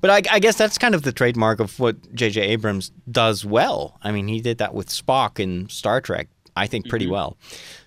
but 0.00 0.10
I, 0.10 0.34
I, 0.34 0.38
guess 0.38 0.56
that's 0.56 0.78
kind 0.78 0.94
of 0.94 1.02
the 1.02 1.12
trademark 1.12 1.60
of 1.60 1.78
what 1.78 2.14
J.J. 2.14 2.40
Abrams 2.40 2.90
does 3.10 3.44
well. 3.44 3.98
I 4.02 4.12
mean, 4.12 4.28
he 4.28 4.40
did 4.40 4.58
that 4.58 4.74
with 4.74 4.88
Spock 4.88 5.38
in 5.40 5.68
Star 5.68 6.00
Trek, 6.00 6.28
I 6.56 6.66
think, 6.66 6.88
pretty 6.88 7.06
mm-hmm. 7.06 7.14
well. 7.14 7.36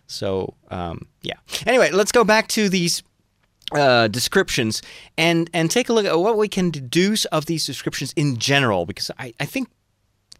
So, 0.07 0.55
um, 0.71 1.07
yeah. 1.21 1.37
Anyway, 1.65 1.91
let's 1.91 2.11
go 2.11 2.23
back 2.23 2.47
to 2.49 2.69
these 2.69 3.03
uh, 3.71 4.07
descriptions 4.07 4.81
and 5.17 5.49
and 5.53 5.69
take 5.69 5.89
a 5.89 5.93
look 5.93 6.05
at 6.05 6.19
what 6.19 6.37
we 6.37 6.47
can 6.47 6.71
deduce 6.71 7.25
of 7.25 7.45
these 7.45 7.65
descriptions 7.65 8.13
in 8.13 8.37
general, 8.37 8.85
because 8.85 9.11
I, 9.19 9.33
I 9.39 9.45
think 9.45 9.69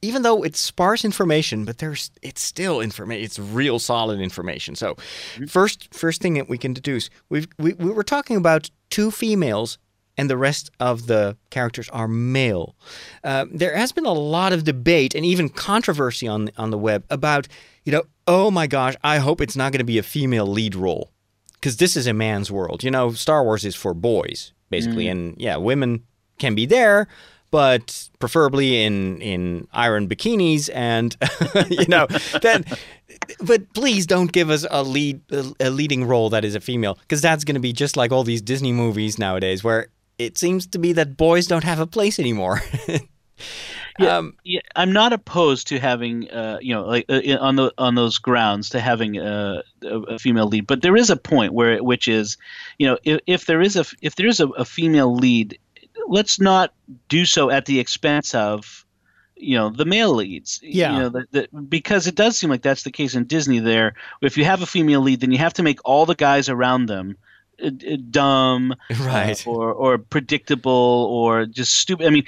even 0.02 0.22
though 0.22 0.44
it's 0.44 0.60
sparse 0.60 1.04
information, 1.04 1.66
but 1.66 1.80
there's 1.80 2.12
it's 2.22 2.42
still 2.42 2.82
information. 2.82 3.24
It's 3.24 3.38
real 3.38 3.80
solid 3.80 4.20
information. 4.20 4.76
So, 4.76 4.96
mm-hmm. 4.96 5.46
first 5.46 5.94
first 5.94 6.22
thing 6.22 6.36
that 6.36 6.50
we 6.50 6.58
can 6.58 6.74
deduce, 6.74 7.10
we've, 7.30 7.48
we 7.58 7.74
we 7.74 7.92
were 7.92 8.04
talking 8.04 8.38
about 8.38 8.70
two 8.90 9.12
females 9.12 9.78
and 10.20 10.30
the 10.30 10.38
rest 10.38 10.70
of 10.82 11.08
the 11.08 11.38
characters 11.50 11.88
are 11.90 12.08
male. 12.10 12.76
Uh, 13.24 13.46
there 13.50 13.74
has 13.78 13.94
been 13.94 14.06
a 14.06 14.12
lot 14.12 14.52
of 14.52 14.66
debate 14.66 15.16
and 15.16 15.26
even 15.26 15.48
controversy 15.48 16.28
on 16.28 16.52
on 16.58 16.72
the 16.72 16.78
web 16.78 17.06
about, 17.10 17.48
you 17.86 17.94
know, 17.94 18.04
oh 18.28 18.52
my 18.52 18.68
gosh, 18.68 18.96
I 19.02 19.20
hope 19.20 19.40
it's 19.40 19.56
not 19.56 19.72
going 19.72 19.80
to 19.80 19.86
be 19.86 19.98
a 19.98 20.04
female 20.04 20.46
lead 20.46 20.76
role, 20.76 21.12
because 21.54 21.78
this 21.78 21.96
is 21.96 22.06
a 22.06 22.14
man's 22.14 22.52
world. 22.52 22.84
You 22.84 22.92
know, 22.92 23.14
Star 23.14 23.46
Wars 23.46 23.64
is 23.64 23.76
for 23.76 23.94
boys 23.94 24.52
basically, 24.70 25.06
mm. 25.06 25.12
and 25.12 25.36
yeah, 25.40 25.56
women 25.56 26.04
can 26.38 26.54
be 26.54 26.66
there, 26.66 27.08
but 27.50 28.10
preferably 28.20 28.84
in 28.84 29.22
in 29.22 29.70
iron 29.72 30.08
bikinis 30.08 30.70
and 30.74 31.16
you 31.70 31.88
know 31.88 32.08
that 32.42 32.78
but 33.42 33.74
please 33.74 34.06
don't 34.06 34.32
give 34.32 34.50
us 34.50 34.66
a 34.70 34.84
lead 34.84 35.22
a 35.60 35.70
leading 35.70 36.06
role 36.06 36.30
that 36.30 36.46
is 36.46 36.56
a 36.56 36.60
female 36.60 36.96
because 37.02 37.22
that's 37.22 37.44
going 37.44 37.56
to 37.56 37.62
be 37.62 37.74
just 37.74 37.98
like 37.98 38.12
all 38.12 38.24
these 38.24 38.42
disney 38.42 38.72
movies 38.72 39.18
nowadays 39.18 39.64
where 39.64 39.88
it 40.20 40.38
seems 40.38 40.68
to 40.68 40.78
be 40.78 40.94
that 40.94 41.18
boys 41.18 41.48
don't 41.48 41.64
have 41.64 41.80
a 41.80 41.88
place 41.88 42.20
anymore. 42.20 42.62
Yeah, 44.00 44.18
Um, 44.18 44.38
yeah, 44.46 44.62
I'm 44.76 44.94
not 44.94 45.12
opposed 45.12 45.68
to 45.68 45.80
having, 45.80 46.30
uh, 46.32 46.58
you 46.62 46.74
know, 46.74 46.86
like 46.86 47.06
uh, 47.10 47.22
on 47.40 47.58
the 47.58 47.74
on 47.78 47.96
those 47.96 48.18
grounds 48.18 48.70
to 48.70 48.80
having 48.80 49.20
uh, 49.20 49.62
a, 49.84 50.00
a 50.02 50.20
female 50.20 50.48
lead. 50.48 50.68
But 50.68 50.82
there 50.82 50.96
is 50.96 51.10
a 51.10 51.18
point 51.18 51.54
where, 51.54 51.84
which 51.84 52.08
is, 52.08 52.38
you 52.78 52.88
know, 52.88 52.98
if, 53.04 53.20
if 53.28 53.46
there 53.46 53.62
is 53.62 53.76
a 53.76 53.86
if 54.02 54.16
there 54.16 54.28
is 54.28 54.40
a, 54.40 54.48
a 54.50 54.64
female 54.64 55.14
lead, 55.14 55.60
let's 56.08 56.40
not 56.40 56.74
do 57.10 57.26
so 57.26 57.50
at 57.50 57.66
the 57.66 57.80
expense 57.80 58.34
of, 58.34 58.86
you 59.36 59.58
know, 59.58 59.70
the 59.70 59.86
male 59.86 60.14
leads. 60.14 60.62
Yeah. 60.64 60.94
You 60.94 61.00
know, 61.00 61.10
the, 61.10 61.28
the, 61.32 61.62
because 61.62 62.08
it 62.08 62.16
does 62.16 62.38
seem 62.38 62.50
like 62.50 62.62
that's 62.62 62.84
the 62.84 62.92
case 62.92 63.16
in 63.16 63.26
Disney. 63.26 63.60
There, 63.60 63.96
if 64.22 64.38
you 64.38 64.46
have 64.46 64.62
a 64.62 64.66
female 64.66 65.02
lead, 65.02 65.20
then 65.20 65.32
you 65.32 65.40
have 65.40 65.56
to 65.56 65.64
make 65.64 65.80
all 65.84 66.06
the 66.06 66.16
guys 66.16 66.48
around 66.48 66.86
them. 66.86 67.18
Uh, 67.64 67.68
uh, 67.68 67.98
Dumb, 68.10 68.76
Right. 69.02 69.46
uh, 69.46 69.50
or 69.52 69.74
or 69.74 69.98
predictable, 69.98 71.08
or 71.12 71.46
just 71.46 71.74
stupid. 71.76 72.08
I 72.08 72.10
mean, 72.10 72.26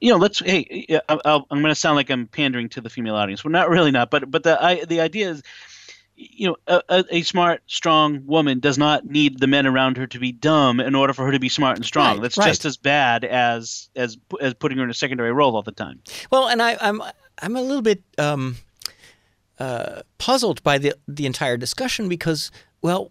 you 0.00 0.10
know, 0.12 0.16
let's. 0.16 0.40
Hey, 0.40 0.86
I- 1.08 1.18
I'll, 1.24 1.46
I'm 1.50 1.60
going 1.60 1.70
to 1.72 1.74
sound 1.80 1.96
like 1.96 2.10
I'm 2.10 2.26
pandering 2.26 2.68
to 2.70 2.80
the 2.80 2.90
female 2.90 3.14
audience. 3.14 3.44
We're 3.44 3.50
not 3.50 3.68
really 3.70 3.90
not, 3.90 4.10
but 4.10 4.30
but 4.30 4.42
the 4.42 4.62
I, 4.62 4.84
the 4.84 5.00
idea 5.00 5.30
is, 5.30 5.42
you 6.16 6.48
know, 6.48 6.56
a, 6.66 6.82
a, 6.88 7.04
a 7.10 7.22
smart, 7.22 7.62
strong 7.66 8.26
woman 8.26 8.58
does 8.60 8.76
not 8.76 9.06
need 9.06 9.38
the 9.40 9.46
men 9.46 9.66
around 9.66 9.96
her 9.96 10.06
to 10.08 10.18
be 10.18 10.32
dumb 10.32 10.80
in 10.80 10.94
order 10.94 11.12
for 11.14 11.24
her 11.24 11.32
to 11.32 11.38
be 11.38 11.48
smart 11.48 11.76
and 11.76 11.84
strong. 11.86 12.16
Right, 12.16 12.22
That's 12.22 12.36
right. 12.38 12.48
just 12.48 12.64
as 12.64 12.76
bad 12.76 13.24
as 13.24 13.88
as 13.96 14.18
as 14.40 14.54
putting 14.54 14.78
her 14.78 14.84
in 14.84 14.90
a 14.90 14.94
secondary 14.94 15.32
role 15.32 15.54
all 15.56 15.62
the 15.62 15.72
time. 15.72 16.00
Well, 16.30 16.48
and 16.48 16.60
I, 16.60 16.76
I'm 16.80 17.00
I'm 17.42 17.56
a 17.56 17.62
little 17.62 17.80
bit 17.82 18.02
um, 18.18 18.56
uh, 19.58 20.02
puzzled 20.18 20.62
by 20.62 20.78
the 20.78 20.94
the 21.08 21.26
entire 21.26 21.56
discussion 21.56 22.08
because, 22.08 22.50
well, 22.82 23.10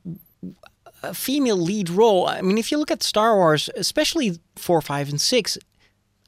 a 1.03 1.13
female 1.13 1.57
lead 1.57 1.89
role. 1.89 2.27
I 2.27 2.41
mean, 2.41 2.57
if 2.57 2.71
you 2.71 2.77
look 2.77 2.91
at 2.91 3.03
Star 3.03 3.35
Wars, 3.35 3.69
especially 3.75 4.39
four, 4.55 4.81
five, 4.81 5.09
and 5.09 5.19
six. 5.19 5.57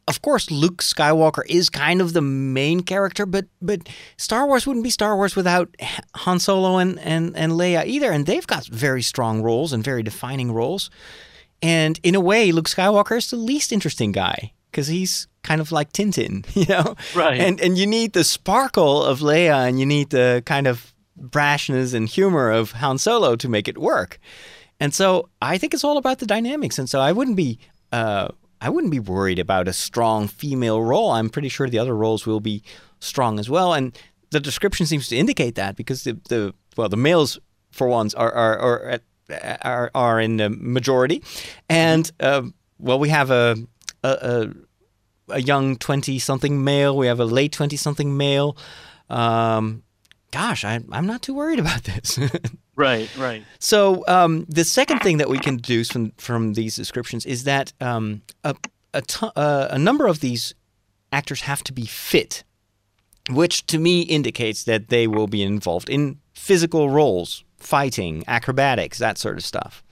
Of 0.07 0.21
course, 0.23 0.49
Luke 0.49 0.81
Skywalker 0.81 1.43
is 1.47 1.69
kind 1.69 2.01
of 2.01 2.13
the 2.13 2.21
main 2.21 2.81
character, 2.81 3.25
but 3.25 3.45
but 3.61 3.87
Star 4.17 4.47
Wars 4.47 4.65
wouldn't 4.65 4.83
be 4.83 4.89
Star 4.89 5.15
Wars 5.15 5.35
without 5.35 5.73
Han 6.15 6.39
Solo 6.39 6.77
and, 6.77 6.99
and, 6.99 7.37
and 7.37 7.53
Leia 7.53 7.85
either, 7.85 8.11
and 8.11 8.25
they've 8.25 8.47
got 8.47 8.65
very 8.65 9.03
strong 9.03 9.41
roles 9.43 9.71
and 9.71 9.83
very 9.83 10.01
defining 10.03 10.51
roles. 10.51 10.89
And 11.61 11.99
in 12.01 12.15
a 12.15 12.19
way, 12.19 12.51
Luke 12.51 12.67
Skywalker 12.67 13.15
is 13.15 13.29
the 13.29 13.35
least 13.37 13.71
interesting 13.71 14.11
guy 14.11 14.53
because 14.71 14.87
he's 14.87 15.27
kind 15.43 15.61
of 15.61 15.71
like 15.71 15.93
Tintin, 15.93 16.45
you 16.55 16.65
know? 16.65 16.95
Right. 17.15 17.39
And 17.39 17.61
and 17.61 17.77
you 17.77 17.85
need 17.85 18.13
the 18.13 18.23
sparkle 18.23 19.03
of 19.03 19.19
Leia 19.19 19.67
and 19.67 19.79
you 19.79 19.85
need 19.85 20.09
the 20.09 20.41
kind 20.45 20.67
of 20.67 20.93
brashness 21.19 21.93
and 21.93 22.07
humor 22.07 22.49
of 22.49 22.71
Han 22.73 22.97
Solo 22.97 23.35
to 23.35 23.49
make 23.49 23.67
it 23.67 23.77
work. 23.77 24.19
And 24.81 24.93
so 24.95 25.29
I 25.41 25.59
think 25.59 25.75
it's 25.75 25.83
all 25.83 25.97
about 25.97 26.19
the 26.19 26.25
dynamics. 26.25 26.79
And 26.79 26.89
so 26.89 26.99
I 26.99 27.11
wouldn't 27.11 27.37
be 27.37 27.59
uh, 27.91 28.29
I 28.59 28.69
wouldn't 28.69 28.91
be 28.91 28.99
worried 28.99 29.39
about 29.39 29.67
a 29.67 29.73
strong 29.73 30.27
female 30.27 30.81
role. 30.81 31.11
I'm 31.11 31.29
pretty 31.29 31.49
sure 31.49 31.69
the 31.69 31.79
other 31.79 31.95
roles 31.95 32.25
will 32.25 32.39
be 32.39 32.63
strong 32.99 33.39
as 33.39 33.49
well. 33.49 33.73
And 33.73 33.97
the 34.31 34.39
description 34.39 34.87
seems 34.87 35.07
to 35.09 35.15
indicate 35.15 35.55
that 35.55 35.75
because 35.75 36.03
the, 36.03 36.13
the 36.29 36.53
well 36.75 36.89
the 36.89 36.97
males 36.97 37.39
for 37.71 37.87
once 37.87 38.13
are 38.15 38.31
are 38.31 38.59
are, 38.59 38.99
are, 39.61 39.91
are 39.93 40.19
in 40.19 40.37
the 40.37 40.49
majority, 40.49 41.23
and 41.69 42.11
um, 42.19 42.53
well 42.79 42.97
we 42.97 43.09
have 43.09 43.29
a 43.29 43.57
a, 44.03 44.09
a, 45.29 45.33
a 45.35 45.41
young 45.41 45.75
twenty 45.75 46.17
something 46.17 46.63
male. 46.63 46.97
We 46.97 47.07
have 47.07 47.19
a 47.19 47.25
late 47.25 47.51
twenty 47.51 47.77
something 47.77 48.17
male. 48.17 48.57
Um, 49.09 49.83
gosh, 50.31 50.63
I, 50.63 50.79
I'm 50.91 51.05
not 51.05 51.21
too 51.21 51.33
worried 51.33 51.59
about 51.65 51.83
this. 51.83 52.17
Right, 52.81 53.09
right. 53.17 53.43
So 53.59 54.03
um, 54.07 54.45
the 54.49 54.63
second 54.63 54.99
thing 54.99 55.17
that 55.19 55.29
we 55.29 55.37
can 55.39 55.55
deduce 55.57 55.89
from 55.91 56.11
from 56.17 56.53
these 56.53 56.75
descriptions 56.75 57.25
is 57.25 57.43
that 57.43 57.73
um, 57.79 58.21
a 58.43 58.55
a, 58.93 59.01
uh, 59.35 59.67
a 59.71 59.77
number 59.77 60.05
of 60.07 60.19
these 60.19 60.53
actors 61.11 61.41
have 61.41 61.61
to 61.63 61.73
be 61.73 61.85
fit, 61.85 62.43
which 63.29 63.65
to 63.67 63.77
me 63.77 64.01
indicates 64.01 64.63
that 64.65 64.89
they 64.89 65.05
will 65.07 65.27
be 65.27 65.41
involved 65.43 65.89
in 65.89 66.19
physical 66.33 66.89
roles, 66.89 67.43
fighting, 67.57 68.23
acrobatics, 68.27 68.97
that 68.97 69.17
sort 69.17 69.37
of 69.37 69.43
stuff. 69.43 69.83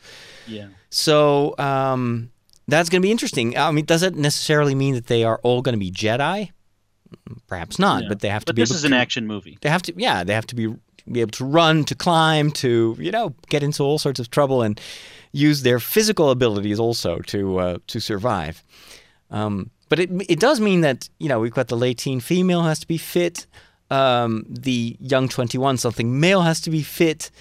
Yeah. 0.48 0.68
So 0.90 1.56
um, 1.60 2.32
that's 2.68 2.90
going 2.90 3.02
to 3.02 3.06
be 3.06 3.12
interesting. 3.12 3.56
I 3.58 3.72
mean, 3.72 3.86
does 3.86 4.04
it 4.04 4.16
necessarily 4.16 4.76
mean 4.76 4.96
that 4.96 5.08
they 5.08 5.24
are 5.24 5.40
all 5.44 5.62
going 5.62 5.74
to 5.74 5.80
be 5.80 5.92
Jedi? 5.92 6.52
Perhaps 7.48 7.80
not, 7.80 8.04
Yeah. 8.04 8.10
but 8.10 8.20
they 8.22 8.30
have 8.30 8.44
to 8.46 8.50
But 8.52 8.56
be. 8.56 8.62
this 8.64 8.72
is 8.72 8.84
an 8.84 8.92
to- 8.92 8.98
action 8.98 9.26
movie. 9.28 9.58
they 9.62 9.70
have 9.70 9.82
to 9.84 9.94
yeah 9.98 10.24
they 10.24 10.34
have 10.34 10.48
to 10.48 10.56
be 10.56 10.68
be 11.12 11.22
able 11.22 11.32
to 11.32 11.46
run 11.46 11.84
to 11.86 11.96
climb 11.96 12.52
to 12.52 12.96
you 13.00 13.12
know 13.12 13.34
get 13.50 13.64
into 13.64 13.84
all 13.84 14.00
sorts 14.00 14.20
of 14.20 14.30
trouble 14.30 14.62
and 14.62 14.80
use 15.32 15.62
their 15.62 15.80
physical 15.80 16.30
abilities 16.30 16.80
also 16.80 17.20
to 17.20 17.60
uh, 17.60 17.78
to 17.88 18.00
survive. 18.00 18.64
Um, 19.32 19.70
but 19.90 20.00
it 20.00 20.10
it 20.28 20.40
does 20.40 20.60
mean 20.60 20.82
that 20.82 21.10
you 21.20 21.30
know 21.30 21.40
we've 21.40 21.54
got 21.54 21.68
the 21.68 21.78
late 21.78 21.98
teen 22.00 22.20
female 22.20 22.64
has 22.64 22.80
to 22.80 22.88
be 22.88 22.98
fit 22.98 23.48
um, 23.92 24.46
the 24.48 24.96
young 25.00 25.28
21 25.28 25.78
something 25.78 26.20
male 26.20 26.42
has 26.42 26.62
to 26.62 26.70
be 26.70 26.84
fit 26.84 27.32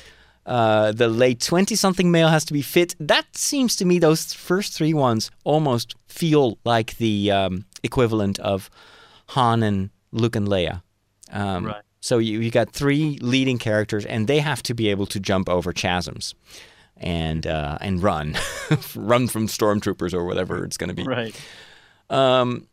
uh, 0.49 0.93
the 0.93 1.09
late 1.09 1.41
20 1.41 1.75
something 1.75 2.11
male 2.11 2.29
has 2.29 2.45
to 2.47 2.55
be 2.55 2.63
fit. 2.63 2.97
That 2.99 3.27
seems 3.37 3.77
to 3.77 3.85
me 3.85 3.99
those 3.99 4.33
first 4.33 4.73
three 4.73 4.95
ones 4.95 5.31
almost 5.45 5.95
feel 6.07 6.59
like 6.65 6.97
the 6.97 7.31
um, 7.31 7.67
equivalent 7.83 8.39
of 8.39 8.71
Han 9.27 9.63
and 9.63 9.91
Luke 10.11 10.37
and 10.37 10.49
Leia. 10.49 10.81
Um, 11.31 11.67
Right. 11.67 11.83
So 12.01 12.19
you, 12.19 12.41
you 12.41 12.51
got 12.51 12.71
three 12.71 13.19
leading 13.21 13.59
characters, 13.59 14.05
and 14.05 14.27
they 14.27 14.39
have 14.41 14.63
to 14.65 14.75
be 14.75 14.89
able 14.89 15.07
to 15.07 15.21
jump 15.21 15.49
over 15.49 15.73
chasms 15.73 16.35
and 16.97 17.47
uh, 17.47 17.79
and 17.81 18.03
run, 18.03 18.37
run 18.95 19.29
from 19.29 19.47
stormtroopers 19.47 20.15
or 20.15 20.25
whatever 20.25 20.65
it's 20.65 20.77
going 20.77 20.89
to 20.89 20.95
be. 20.95 21.05
Right. 21.05 21.41
Um, 22.11 22.69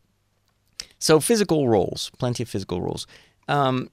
so 0.98 1.20
physical 1.20 1.68
roles, 1.68 2.10
plenty 2.18 2.42
of 2.42 2.48
physical 2.48 2.80
roles. 2.80 3.06
Um, 3.48 3.90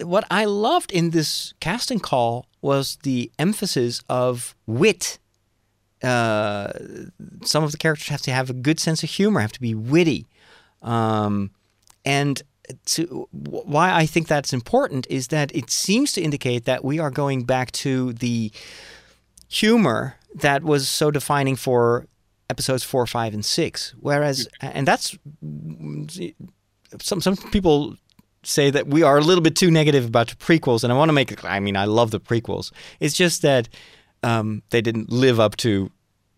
what 0.00 0.24
I 0.30 0.44
loved 0.44 0.90
in 0.92 1.10
this 1.10 1.54
casting 1.60 2.00
call 2.00 2.46
was 2.60 2.98
the 3.02 3.30
emphasis 3.38 4.02
of 4.08 4.54
wit. 4.66 5.18
Uh, 6.02 6.72
some 7.42 7.64
of 7.64 7.72
the 7.72 7.78
characters 7.78 8.08
have 8.08 8.22
to 8.22 8.32
have 8.32 8.50
a 8.50 8.54
good 8.54 8.78
sense 8.78 9.02
of 9.02 9.10
humor, 9.10 9.40
have 9.40 9.52
to 9.52 9.60
be 9.60 9.74
witty, 9.74 10.26
um, 10.82 11.50
and 12.04 12.42
to 12.86 13.28
why 13.30 13.92
I 13.92 14.06
think 14.06 14.28
that's 14.28 14.52
important 14.52 15.06
is 15.10 15.28
that 15.28 15.54
it 15.54 15.70
seems 15.70 16.12
to 16.12 16.22
indicate 16.22 16.64
that 16.64 16.84
we 16.84 16.98
are 16.98 17.10
going 17.10 17.44
back 17.44 17.72
to 17.72 18.12
the 18.14 18.50
humor 19.48 20.16
that 20.34 20.62
was 20.62 20.88
so 20.88 21.10
defining 21.10 21.56
for 21.56 22.06
episodes 22.50 22.84
four, 22.84 23.06
five, 23.06 23.34
and 23.34 23.44
six. 23.44 23.94
Whereas, 24.00 24.48
and 24.60 24.86
that's 24.86 25.16
some 27.00 27.20
some 27.20 27.36
people 27.36 27.96
say 28.42 28.70
that 28.70 28.86
we 28.86 29.02
are 29.02 29.18
a 29.18 29.22
little 29.22 29.42
bit 29.42 29.56
too 29.56 29.70
negative 29.70 30.06
about 30.06 30.28
the 30.28 30.36
prequels, 30.36 30.84
and 30.84 30.92
I 30.92 30.96
want 30.96 31.08
to 31.08 31.12
make. 31.12 31.44
I 31.44 31.60
mean, 31.60 31.76
I 31.76 31.84
love 31.84 32.10
the 32.10 32.20
prequels. 32.20 32.72
It's 33.00 33.16
just 33.16 33.42
that 33.42 33.68
um, 34.22 34.62
they 34.70 34.80
didn't 34.80 35.10
live 35.10 35.40
up 35.40 35.56
to 35.58 35.90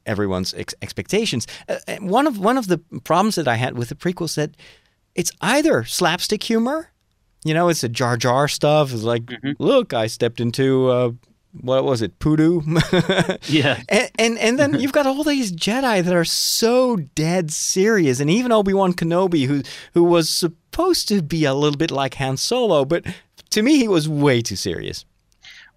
everyone's 0.07 0.55
ex- 0.55 0.75
expectations. 0.83 1.47
Uh, 1.69 1.79
one 2.01 2.27
of 2.27 2.39
one 2.39 2.59
of 2.59 2.69
the 2.69 2.79
problems 3.05 3.35
that 3.37 3.49
I 3.49 3.57
had 3.57 3.77
with 3.77 3.89
the 3.89 3.95
prequels 3.95 4.37
that 4.37 4.57
it's 5.17 5.33
either 5.41 5.85
slapstick 5.85 6.43
humor, 6.45 6.93
you 7.45 7.55
know, 7.55 7.69
it's 7.69 7.83
a 7.83 7.89
Jar 7.89 8.17
Jar 8.17 8.49
stuff. 8.49 8.93
It's 8.93 9.03
like, 9.03 9.23
look, 9.59 9.93
I 9.95 10.07
stepped 10.09 10.41
into 10.41 10.89
uh, 10.91 11.11
what 11.61 11.85
was 11.85 12.03
it, 12.03 12.19
poodoo? 12.19 12.61
Yeah. 13.49 13.83
And, 13.89 14.11
and 14.19 14.39
and 14.39 14.59
then 14.59 14.75
you've 14.81 14.93
got 14.93 15.07
all 15.07 15.25
these 15.25 15.53
Jedi 15.53 16.03
that 16.03 16.15
are 16.15 16.25
so 16.25 16.97
dead 16.97 17.51
serious, 17.51 18.21
and 18.21 18.29
even 18.31 18.53
Obi 18.53 18.75
Wan 18.75 18.93
Kenobi, 18.93 19.47
who 19.47 19.63
who 19.95 20.05
was 20.05 20.29
supposed 20.29 21.09
to 21.09 21.23
be 21.23 21.45
a 21.45 21.55
little 21.55 21.77
bit 21.77 21.91
like 21.91 22.15
Han 22.15 22.37
Solo, 22.37 22.85
but 22.85 23.05
to 23.51 23.63
me 23.63 23.79
he 23.79 23.89
was 23.89 24.09
way 24.09 24.43
too 24.43 24.57
serious. 24.57 25.05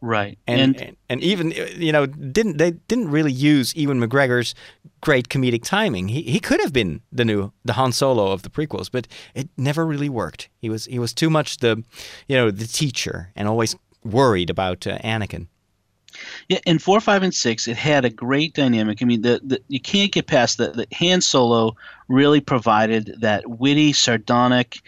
Right. 0.01 0.37
And 0.47 0.79
And, 0.79 0.97
and, 1.09 1.21
even 1.21 1.51
you 1.51 1.91
know 1.91 2.05
didn't 2.05 2.57
they 2.57 2.71
didn't 2.71 3.11
really 3.11 3.31
use 3.31 3.75
Ewan 3.75 3.99
McGregor's 3.99 4.55
great 5.01 5.29
comedic 5.29 5.63
timing. 5.63 6.07
He 6.07 6.21
he 6.21 6.39
could 6.39 6.61
have 6.61 6.71
been 6.71 7.01
the 7.11 7.25
new 7.25 7.51
the 7.65 7.73
Han 7.73 7.91
Solo 7.91 8.31
of 8.31 8.43
the 8.43 8.49
prequels, 8.49 8.89
but 8.91 9.07
it 9.35 9.49
never 9.57 9.85
really 9.85 10.09
worked. 10.09 10.49
He 10.59 10.69
was 10.69 10.85
he 10.85 10.99
was 10.99 11.13
too 11.13 11.29
much 11.29 11.57
the 11.57 11.83
you 12.27 12.37
know 12.37 12.49
the 12.49 12.67
teacher 12.67 13.31
and 13.35 13.47
always 13.47 13.75
worried 14.03 14.49
about 14.49 14.87
uh, 14.87 14.97
Anakin. 14.99 15.47
Yeah, 16.47 16.59
in 16.65 16.79
four, 16.79 16.99
five, 16.99 17.21
and 17.21 17.33
six, 17.33 17.67
it 17.67 17.77
had 17.77 18.03
a 18.03 18.09
great 18.09 18.55
dynamic. 18.55 19.01
I 19.01 19.05
mean, 19.05 19.21
the, 19.21 19.39
the 19.43 19.61
you 19.67 19.79
can't 19.79 20.11
get 20.11 20.27
past 20.27 20.57
that. 20.57 20.75
The 20.75 20.87
Han 20.95 21.21
Solo 21.21 21.75
really 22.07 22.41
provided 22.41 23.15
that 23.19 23.47
witty, 23.47 23.93
sardonic, 23.93 24.79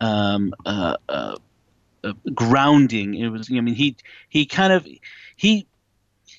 um, 0.00 0.54
uh, 0.64 0.96
uh, 1.08 1.36
uh, 2.04 2.12
grounding. 2.34 3.14
It 3.14 3.28
was. 3.28 3.48
I 3.50 3.60
mean, 3.60 3.74
he 3.74 3.96
he 4.28 4.46
kind 4.46 4.72
of 4.72 4.86
he 5.36 5.66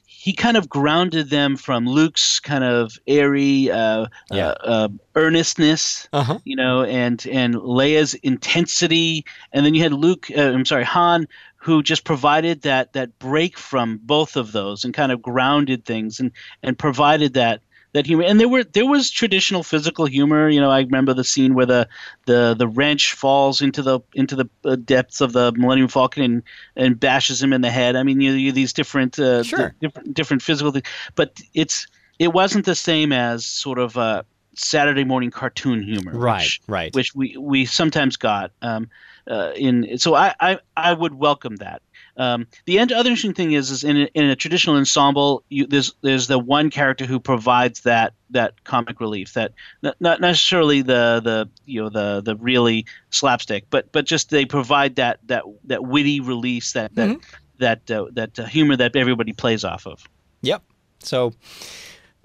he 0.05 0.33
kind 0.33 0.57
of 0.57 0.67
grounded 0.67 1.29
them 1.29 1.55
from 1.55 1.85
Luke's 1.85 2.39
kind 2.39 2.63
of 2.63 2.97
airy 3.07 3.71
uh, 3.71 4.07
Yeah. 4.31 4.47
uh, 4.49 4.55
uh, 4.63 4.87
earnestness 5.15 6.09
Uh 6.11 6.23
huh. 6.23 6.39
you 6.43 6.55
know, 6.55 6.83
and 6.83 7.25
and 7.27 7.55
Leia's 7.55 8.13
intensity, 8.15 9.25
and 9.53 9.65
then 9.65 9.73
you 9.73 9.83
had 9.83 9.93
Luke. 9.93 10.27
Uh, 10.35 10.41
I'm 10.41 10.65
sorry, 10.65 10.83
Han, 10.83 11.27
who 11.55 11.81
just 11.83 12.03
provided 12.03 12.61
that 12.63 12.93
that 12.93 13.17
break 13.19 13.57
from 13.57 13.99
both 14.03 14.35
of 14.35 14.51
those 14.51 14.83
and 14.83 14.93
kind 14.93 15.11
of 15.11 15.21
grounded 15.21 15.85
things 15.85 16.19
and 16.19 16.31
and 16.63 16.77
provided 16.77 17.33
that 17.35 17.61
that 17.93 18.05
humor 18.05 18.23
and 18.23 18.39
there 18.39 18.47
were 18.49 18.63
there 18.63 18.85
was 18.85 19.09
traditional 19.09 19.63
physical 19.63 20.05
humor 20.05 20.47
you 20.49 20.59
know 20.61 20.69
i 20.69 20.79
remember 20.81 21.13
the 21.13 21.23
scene 21.23 21.53
where 21.55 21.65
the 21.65 21.87
the 22.25 22.53
the 22.57 22.67
wrench 22.67 23.13
falls 23.13 23.61
into 23.61 23.81
the 23.81 23.99
into 24.13 24.35
the 24.35 24.47
uh, 24.65 24.75
depths 24.75 25.21
of 25.21 25.33
the 25.33 25.51
millennium 25.53 25.87
falcon 25.87 26.23
and 26.23 26.43
and 26.75 26.99
bashes 26.99 27.41
him 27.41 27.51
in 27.53 27.61
the 27.61 27.71
head 27.71 27.95
i 27.95 28.03
mean 28.03 28.21
you, 28.21 28.31
you 28.33 28.51
these 28.51 28.73
different 28.73 29.17
uh, 29.19 29.43
Sure. 29.43 29.73
different 29.81 30.13
different 30.13 30.41
physical 30.43 30.71
things 30.71 30.85
but 31.15 31.39
it's 31.53 31.87
it 32.19 32.33
wasn't 32.33 32.65
the 32.65 32.75
same 32.75 33.11
as 33.11 33.45
sort 33.45 33.79
of 33.79 33.97
uh 33.97 34.23
saturday 34.55 35.03
morning 35.03 35.31
cartoon 35.31 35.81
humor 35.81 36.11
Right, 36.13 36.41
which, 36.43 36.61
right. 36.67 36.93
which 36.95 37.15
we 37.15 37.37
we 37.37 37.65
sometimes 37.65 38.17
got 38.17 38.51
um 38.61 38.89
uh, 39.27 39.51
in 39.55 39.97
so 39.99 40.15
I, 40.15 40.33
I 40.39 40.59
i 40.75 40.91
would 40.93 41.13
welcome 41.13 41.57
that 41.57 41.81
um, 42.19 42.47
the 42.65 42.79
end, 42.79 42.91
other 42.91 43.09
interesting 43.09 43.33
thing 43.33 43.53
is, 43.53 43.71
is 43.71 43.85
in 43.85 43.95
a, 43.95 44.05
in 44.13 44.25
a 44.25 44.35
traditional 44.35 44.75
ensemble, 44.75 45.41
you, 45.47 45.65
there's 45.65 45.93
there's 46.01 46.27
the 46.27 46.37
one 46.37 46.69
character 46.69 47.05
who 47.05 47.17
provides 47.17 47.81
that 47.81 48.13
that 48.31 48.61
comic 48.65 48.99
relief, 48.99 49.33
that 49.33 49.53
not, 49.81 49.95
not 50.01 50.19
necessarily 50.19 50.81
the 50.81 51.21
the 51.23 51.49
you 51.65 51.81
know 51.81 51.89
the 51.89 52.21
the 52.21 52.35
really 52.35 52.85
slapstick, 53.09 53.63
but 53.69 53.89
but 53.93 54.05
just 54.05 54.29
they 54.29 54.43
provide 54.43 54.97
that 54.97 55.19
that 55.27 55.43
that 55.63 55.85
witty 55.85 56.19
release, 56.19 56.73
that 56.73 56.93
that 56.95 57.19
that 57.59 57.89
uh, 57.89 58.07
that 58.11 58.37
uh, 58.37 58.45
humor 58.45 58.75
that 58.75 58.97
everybody 58.97 59.31
plays 59.31 59.63
off 59.63 59.87
of. 59.87 60.03
Yep. 60.41 60.61
So, 61.01 61.33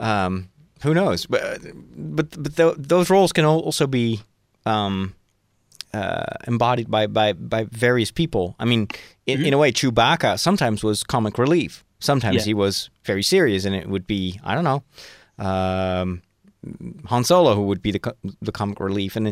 um, 0.01 0.51
who 0.83 0.93
knows? 0.93 1.27
But 1.27 1.61
but 1.95 2.43
but 2.43 2.57
th- 2.57 2.75
those 2.79 3.11
roles 3.11 3.33
can 3.33 3.45
also 3.45 3.87
be 3.87 4.23
um, 4.67 5.15
uh, 5.95 6.25
embodied 6.47 6.89
by, 6.91 7.07
by 7.07 7.33
by 7.33 7.65
various 7.71 8.11
people. 8.13 8.55
I 8.59 8.65
mean, 8.65 8.89
in, 9.27 9.45
in 9.47 9.53
a 9.55 9.59
way, 9.59 9.71
Chewbacca 9.73 10.39
sometimes 10.39 10.83
was 10.85 11.03
comic 11.05 11.39
relief. 11.39 11.85
Sometimes 12.01 12.37
Yeah. 12.37 12.45
he 12.51 12.55
was 12.55 12.91
very 13.05 13.23
serious, 13.23 13.65
and 13.67 13.75
it 13.75 13.87
would 13.89 14.07
be 14.07 14.41
I 14.45 14.55
don't 14.55 14.65
know. 14.71 14.83
Um, 15.39 16.23
Han 17.07 17.25
Solo, 17.25 17.55
who 17.55 17.63
would 17.67 17.83
be 17.83 17.91
the 17.93 17.99
co- 17.99 18.17
the 18.41 18.53
comic 18.53 18.81
relief, 18.81 19.17
and 19.17 19.29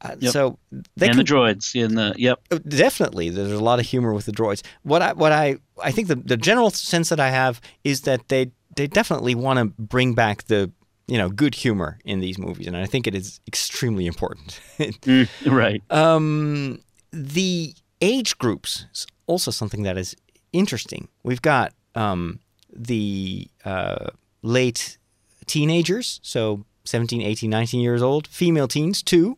uh, 0.00 0.16
Yep. 0.18 0.32
so 0.32 0.58
they 0.96 1.08
and 1.08 1.18
the 1.18 1.24
droids 1.24 1.74
in 1.74 1.94
the 1.94 2.14
yep. 2.16 2.38
uh, 2.50 2.58
Definitely, 2.68 3.28
there's 3.30 3.52
a 3.52 3.62
lot 3.70 3.78
of 3.80 3.86
humor 3.86 4.12
with 4.14 4.24
the 4.26 4.32
droids. 4.32 4.62
What 4.82 5.02
I 5.02 5.12
what 5.12 5.32
I 5.32 5.56
I 5.82 5.90
think 5.92 6.08
the 6.08 6.16
the 6.16 6.36
general 6.38 6.70
sense 6.70 7.08
that 7.10 7.20
I 7.20 7.30
have 7.30 7.60
is 7.84 8.00
that 8.02 8.28
they 8.28 8.50
they 8.76 8.86
definitely 8.86 9.34
want 9.34 9.58
to 9.58 9.64
bring 9.82 10.14
back 10.14 10.44
the 10.44 10.70
you 11.10 11.18
know 11.18 11.28
good 11.28 11.54
humor 11.54 11.98
in 12.04 12.20
these 12.20 12.38
movies, 12.38 12.66
and 12.68 12.76
I 12.76 12.86
think 12.86 13.06
it 13.06 13.14
is 13.14 13.40
extremely 13.46 14.06
important. 14.06 14.60
Mm, 14.80 15.28
right. 15.46 15.82
um, 15.90 16.80
the 17.12 17.74
age 18.00 18.38
groups 18.38 18.86
is 18.92 19.06
also 19.26 19.50
something 19.50 19.82
that 19.82 19.98
is 19.98 20.16
interesting. 20.52 21.08
We've 21.22 21.42
got 21.42 21.72
um, 21.94 22.40
the 22.72 23.48
uh, 23.64 24.10
late 24.42 24.98
teenagers, 25.46 26.20
so 26.22 26.64
17, 26.84 27.20
18, 27.22 27.50
19 27.50 27.80
years 27.80 28.02
old, 28.02 28.26
female 28.26 28.68
teens, 28.68 29.02
two. 29.02 29.36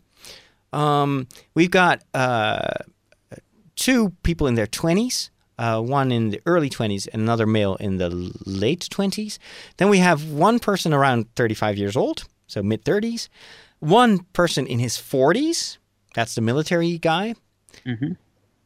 Um, 0.73 1.27
we've 1.55 1.71
got 1.71 2.03
uh, 2.15 2.75
two 3.77 4.11
people 4.23 4.47
in 4.47 4.55
their 4.55 4.67
20s, 4.67 5.31
uh, 5.59 5.81
one 5.81 6.11
in 6.13 6.31
the 6.31 6.41
early 6.47 6.71
20s, 6.71 7.09
and 7.13 7.23
another 7.23 7.47
male 7.47 7.77
in 7.77 7.99
the 7.99 8.11
late 8.47 8.89
20s. 8.91 9.39
Then 9.77 9.89
we 9.89 9.99
have 9.99 10.31
one 10.31 10.59
person 10.59 10.93
around 10.93 11.27
35 11.37 11.77
years 11.79 11.97
old, 11.97 12.25
so 12.47 12.63
mid 12.63 12.85
30s, 12.85 13.29
one 13.81 14.21
person 14.33 14.67
in 14.67 14.79
his 14.79 14.97
40s, 14.97 15.79
that's 16.15 16.35
the 16.35 16.41
military 16.41 16.99
guy, 16.99 17.35
Mhm. 17.87 18.17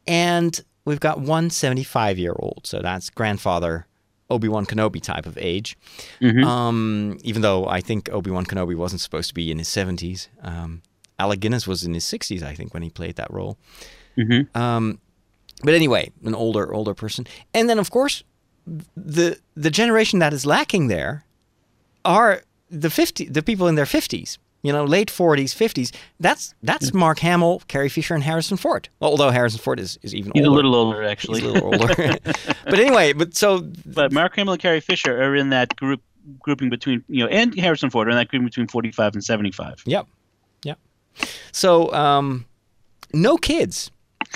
and 0.07 0.61
we've 0.85 0.99
got 0.99 1.19
one 1.19 1.49
75 1.49 2.17
year 2.17 2.35
old, 2.37 2.61
so 2.65 2.79
that's 2.81 3.09
grandfather 3.09 3.85
Obi 4.29 4.47
Wan 4.49 4.65
Kenobi 4.65 5.01
type 5.01 5.25
of 5.25 5.37
age. 5.37 5.77
Mhm. 6.21 6.43
Um, 6.45 7.17
even 7.23 7.41
though 7.41 7.65
I 7.67 7.79
think 7.81 8.09
Obi 8.11 8.29
Wan 8.29 8.45
Kenobi 8.45 8.75
wasn't 8.75 8.99
supposed 9.01 9.29
to 9.29 9.33
be 9.33 9.51
in 9.51 9.57
his 9.57 9.69
70s. 9.69 10.27
Um, 10.41 10.81
Alec 11.17 11.39
Guinness 11.39 11.65
was 11.65 11.83
in 11.83 11.93
his 11.93 12.03
60s, 12.03 12.43
I 12.43 12.53
think, 12.53 12.73
when 12.73 12.83
he 12.83 12.89
played 12.89 13.15
that 13.15 13.31
role. 13.31 13.57
Mhm. 14.17 14.53
Um, 14.55 14.99
but 15.63 15.73
anyway, 15.73 16.11
an 16.23 16.35
older 16.35 16.73
older 16.73 16.93
person, 16.93 17.27
and 17.53 17.69
then 17.69 17.79
of 17.79 17.91
course, 17.91 18.23
the 18.95 19.39
the 19.55 19.71
generation 19.71 20.19
that 20.19 20.33
is 20.33 20.45
lacking 20.45 20.87
there 20.87 21.23
are 22.05 22.41
the 22.69 22.89
50 22.89 23.25
the 23.25 23.41
people 23.41 23.67
in 23.67 23.75
their 23.75 23.85
50s. 23.85 24.37
You 24.63 24.73
know, 24.73 24.83
late 24.83 25.09
40s, 25.09 25.55
50s. 25.55 25.95
That's 26.19 26.53
that's 26.63 26.93
Mark 26.93 27.19
Hamill, 27.19 27.61
Carrie 27.67 27.89
Fisher, 27.89 28.15
and 28.15 28.23
Harrison 28.23 28.57
Ford. 28.57 28.89
Although 28.99 29.29
Harrison 29.29 29.59
Ford 29.59 29.79
is, 29.79 29.99
is 30.01 30.13
even 30.15 30.31
He's 30.33 30.45
older. 30.45 30.51
a 30.51 30.55
little 30.55 30.75
older, 30.75 31.03
actually. 31.03 31.41
He's 31.41 31.49
a 31.49 31.53
little 31.53 31.73
older. 31.79 31.93
but 32.65 32.79
anyway, 32.79 33.13
but 33.13 33.35
so 33.35 33.61
but 33.85 34.11
Mark 34.11 34.35
Hamill 34.35 34.53
and 34.53 34.61
Carrie 34.61 34.81
Fisher 34.81 35.21
are 35.21 35.35
in 35.35 35.51
that 35.51 35.75
group 35.75 36.01
grouping 36.39 36.69
between 36.69 37.03
you 37.07 37.23
know, 37.23 37.29
and 37.29 37.57
Harrison 37.57 37.89
Ford 37.89 38.07
are 38.07 38.11
in 38.11 38.17
that 38.17 38.27
grouping 38.29 38.47
between 38.47 38.67
forty-five 38.67 39.13
and 39.13 39.23
seventy-five. 39.23 39.83
Yep. 39.85 40.07
Yep. 40.63 40.79
So 41.51 41.93
um 41.93 42.45
no 43.13 43.37
kids. 43.37 43.91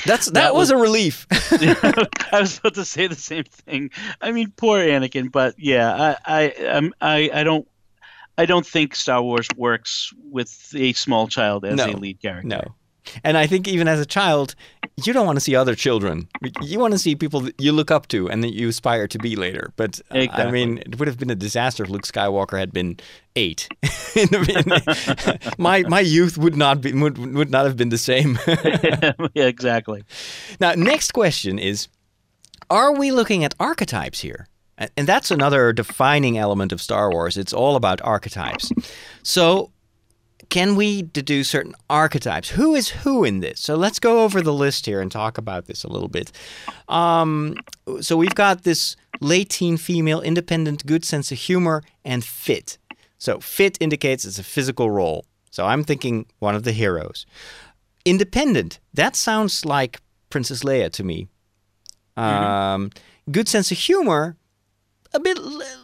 That's 0.05 0.25
that, 0.27 0.33
That 0.35 0.53
was, 0.53 0.71
was- 0.71 0.71
a 0.71 0.77
relief. 0.77 1.27
I 2.31 2.39
was 2.39 2.57
about 2.59 2.73
to 2.75 2.85
say 2.85 3.07
the 3.07 3.15
same 3.15 3.43
thing. 3.43 3.91
I 4.21 4.31
mean, 4.31 4.51
poor 4.55 4.79
Anakin, 4.79 5.31
but 5.31 5.55
yeah, 5.57 6.15
I, 6.25 6.51
I, 6.59 6.65
um, 6.67 6.93
I, 7.01 7.29
I 7.33 7.43
don't, 7.43 7.67
I 8.37 8.45
don't 8.45 8.65
think 8.65 8.95
Star 8.95 9.21
Wars 9.21 9.47
works 9.55 10.11
with 10.23 10.73
a 10.75 10.93
small 10.93 11.27
child 11.27 11.65
as 11.65 11.75
No. 11.75 11.87
a 11.87 11.91
lead 11.97 12.21
character. 12.21 12.47
no. 12.47 12.61
And 13.23 13.37
I 13.37 13.47
think 13.47 13.67
even 13.67 13.87
as 13.87 13.99
a 13.99 14.05
child, 14.05 14.55
you 15.03 15.13
don't 15.13 15.25
want 15.25 15.35
to 15.37 15.41
see 15.41 15.55
other 15.55 15.75
children. 15.75 16.27
You 16.61 16.79
want 16.79 16.93
to 16.93 16.99
see 16.99 17.15
people 17.15 17.41
that 17.41 17.59
you 17.59 17.71
look 17.71 17.89
up 17.91 18.07
to 18.09 18.29
and 18.29 18.43
that 18.43 18.53
you 18.53 18.69
aspire 18.69 19.07
to 19.07 19.17
be 19.17 19.35
later. 19.35 19.71
But 19.75 19.99
uh, 20.11 20.27
I 20.31 20.51
mean, 20.51 20.77
it 20.79 20.99
would 20.99 21.07
have 21.07 21.17
been 21.17 21.29
a 21.31 21.35
disaster 21.35 21.83
if 21.83 21.89
Luke 21.89 22.03
Skywalker 22.03 22.59
had 22.59 22.71
been 22.71 22.97
eight. 23.35 23.67
In 24.15 24.27
the- 24.27 25.39
in- 25.45 25.51
my 25.57 25.83
my 25.83 26.01
youth 26.01 26.37
would 26.37 26.55
not 26.57 26.81
be 26.81 26.91
would, 26.93 27.17
would 27.17 27.49
not 27.49 27.65
have 27.65 27.77
been 27.77 27.89
the 27.89 27.97
same. 27.97 28.37
yeah, 29.33 29.45
exactly. 29.45 30.03
Now, 30.59 30.73
next 30.73 31.11
question 31.13 31.57
is 31.57 31.87
Are 32.69 32.93
we 32.93 33.11
looking 33.11 33.43
at 33.45 33.55
archetypes 33.59 34.19
here? 34.19 34.47
And 34.97 35.07
that's 35.07 35.29
another 35.31 35.71
defining 35.73 36.37
element 36.37 36.71
of 36.71 36.81
Star 36.81 37.11
Wars. 37.11 37.37
It's 37.37 37.53
all 37.53 37.75
about 37.75 38.01
archetypes. 38.01 38.71
So, 39.21 39.71
can 40.51 40.75
we 40.75 41.01
deduce 41.01 41.49
certain 41.49 41.73
archetypes? 41.89 42.49
Who 42.49 42.75
is 42.75 42.89
who 42.89 43.23
in 43.23 43.39
this? 43.39 43.59
So, 43.61 43.75
let's 43.75 43.99
go 43.99 44.23
over 44.23 44.41
the 44.41 44.53
list 44.53 44.85
here 44.85 45.01
and 45.01 45.11
talk 45.11 45.37
about 45.39 45.65
this 45.65 45.83
a 45.83 45.87
little 45.87 46.09
bit. 46.09 46.31
Um, 46.87 47.55
so, 48.01 48.15
we've 48.17 48.35
got 48.35 48.63
this 48.63 48.95
late 49.21 49.49
teen 49.49 49.77
female, 49.77 50.21
independent, 50.21 50.85
good 50.85 51.05
sense 51.05 51.31
of 51.31 51.37
humor, 51.39 51.81
and 52.05 52.23
fit. 52.23 52.77
So, 53.17 53.39
fit 53.39 53.77
indicates 53.79 54.25
it's 54.25 54.39
a 54.39 54.43
physical 54.43 54.91
role. 54.91 55.25
So, 55.51 55.65
I'm 55.65 55.83
thinking 55.83 56.25
one 56.39 56.53
of 56.53 56.63
the 56.63 56.73
heroes 56.73 57.25
independent. 58.03 58.79
That 58.93 59.15
sounds 59.15 59.63
like 59.65 60.01
Princess 60.29 60.63
Leia 60.63 60.91
to 60.91 61.03
me. 61.03 61.27
Um, 62.17 62.89
good 63.31 63.47
sense 63.47 63.71
of 63.71 63.77
humor, 63.77 64.37
a 65.13 65.19
bit 65.19 65.37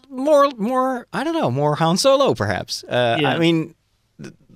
more, 0.09 0.49
more. 0.57 1.07
I 1.13 1.23
don't 1.23 1.33
know, 1.33 1.51
more 1.51 1.75
Han 1.75 1.97
Solo 1.97 2.33
perhaps. 2.33 2.83
Uh, 2.83 3.17
Yeah. 3.21 3.29
I 3.29 3.37
mean, 3.39 3.75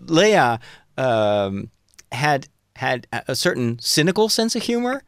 Leia 0.06 0.60
um, 0.98 1.70
had 2.12 2.48
had 2.76 3.08
a 3.28 3.36
certain 3.36 3.78
cynical 3.80 4.28
sense 4.30 4.56
of 4.56 4.64
humor, 4.64 5.04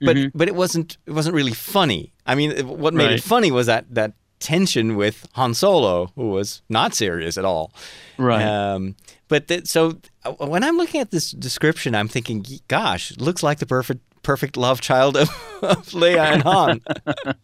but 0.00 0.16
Mhm. 0.16 0.30
but 0.34 0.48
it 0.48 0.54
wasn't 0.54 0.98
it 1.06 1.12
wasn't 1.12 1.34
really 1.34 1.52
funny. 1.54 2.12
I 2.26 2.34
mean, 2.34 2.66
what 2.66 2.94
made 2.94 3.06
Right. 3.06 3.14
it 3.14 3.22
funny 3.22 3.50
was 3.50 3.66
that 3.66 3.86
that 3.94 4.12
tension 4.38 4.96
with 4.96 5.26
Han 5.32 5.54
Solo, 5.54 6.12
who 6.14 6.28
was 6.30 6.62
not 6.68 6.94
serious 6.94 7.38
at 7.38 7.44
all. 7.44 7.72
Right. 8.18 8.42
Um, 8.44 8.94
but 9.28 9.48
th- 9.48 9.66
so 9.66 9.98
uh, 10.24 10.32
when 10.46 10.62
I'm 10.62 10.76
looking 10.76 11.00
at 11.00 11.10
this 11.10 11.30
description, 11.30 11.94
I'm 11.94 12.08
thinking, 12.08 12.44
gosh, 12.68 13.12
looks 13.18 13.42
like 13.42 13.58
the 13.58 13.66
perfect 13.66 14.00
perfect 14.26 14.56
love 14.56 14.80
child 14.80 15.16
of, 15.16 15.28
of 15.62 15.86
Leia 15.94 16.24
and 16.32 16.42
Han. 16.42 16.80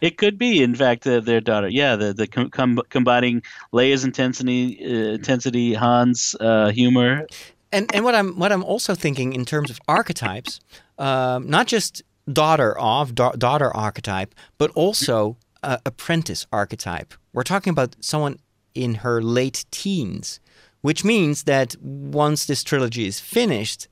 It 0.00 0.16
could 0.16 0.38
be, 0.38 0.62
in 0.62 0.74
fact, 0.74 1.06
uh, 1.06 1.20
their 1.20 1.40
daughter. 1.40 1.68
Yeah, 1.68 1.96
the 1.96 2.14
the 2.14 2.26
com- 2.26 2.50
com- 2.50 2.82
combining 2.88 3.42
Leia's 3.72 4.04
intensity, 4.04 4.60
uh, 4.82 5.14
intensity, 5.18 5.74
Han's 5.74 6.34
uh, 6.40 6.70
humor. 6.70 7.26
and 7.72 7.84
and 7.94 8.04
what 8.04 8.14
I'm 8.14 8.38
what 8.38 8.50
I'm 8.52 8.64
also 8.64 8.94
thinking 8.94 9.34
in 9.34 9.44
terms 9.44 9.70
of 9.70 9.78
archetypes, 9.86 10.60
um, 10.98 11.48
not 11.50 11.66
just 11.66 12.02
daughter 12.32 12.72
of 12.78 13.14
da- 13.14 13.36
daughter 13.36 13.70
archetype, 13.76 14.34
but 14.58 14.70
also 14.74 15.36
uh, 15.62 15.76
apprentice 15.84 16.46
archetype. 16.50 17.12
We're 17.34 17.48
talking 17.54 17.72
about 17.76 17.96
someone 18.00 18.36
in 18.74 18.94
her 19.04 19.20
late 19.22 19.64
teens, 19.70 20.40
which 20.82 21.04
means 21.04 21.44
that 21.44 21.76
once 21.82 22.46
this 22.46 22.62
trilogy 22.64 23.04
is 23.06 23.20
finished, 23.20 23.88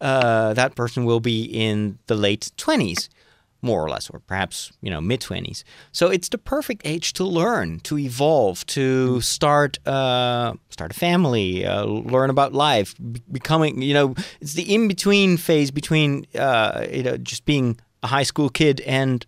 uh, 0.00 0.54
that 0.54 0.74
person 0.74 1.04
will 1.04 1.20
be 1.20 1.44
in 1.44 1.98
the 2.06 2.14
late 2.14 2.50
twenties, 2.56 3.08
more 3.62 3.84
or 3.84 3.90
less, 3.90 4.10
or 4.10 4.20
perhaps 4.20 4.72
you 4.80 4.90
know 4.90 5.00
mid 5.00 5.20
twenties. 5.20 5.64
So 5.92 6.08
it's 6.08 6.28
the 6.28 6.38
perfect 6.38 6.82
age 6.84 7.12
to 7.14 7.24
learn, 7.24 7.80
to 7.80 7.98
evolve, 7.98 8.66
to 8.66 9.20
start 9.20 9.78
uh, 9.86 10.54
start 10.70 10.92
a 10.92 10.94
family, 10.94 11.66
uh, 11.66 11.84
learn 11.84 12.30
about 12.30 12.52
life, 12.52 12.94
be- 12.98 13.22
becoming 13.30 13.82
you 13.82 13.94
know 13.94 14.14
it's 14.40 14.54
the 14.54 14.74
in 14.74 14.88
between 14.88 15.36
phase 15.36 15.70
between 15.70 16.26
uh, 16.38 16.86
you 16.90 17.02
know 17.02 17.16
just 17.16 17.44
being 17.44 17.78
a 18.02 18.06
high 18.06 18.24
school 18.24 18.48
kid 18.48 18.80
and 18.82 19.26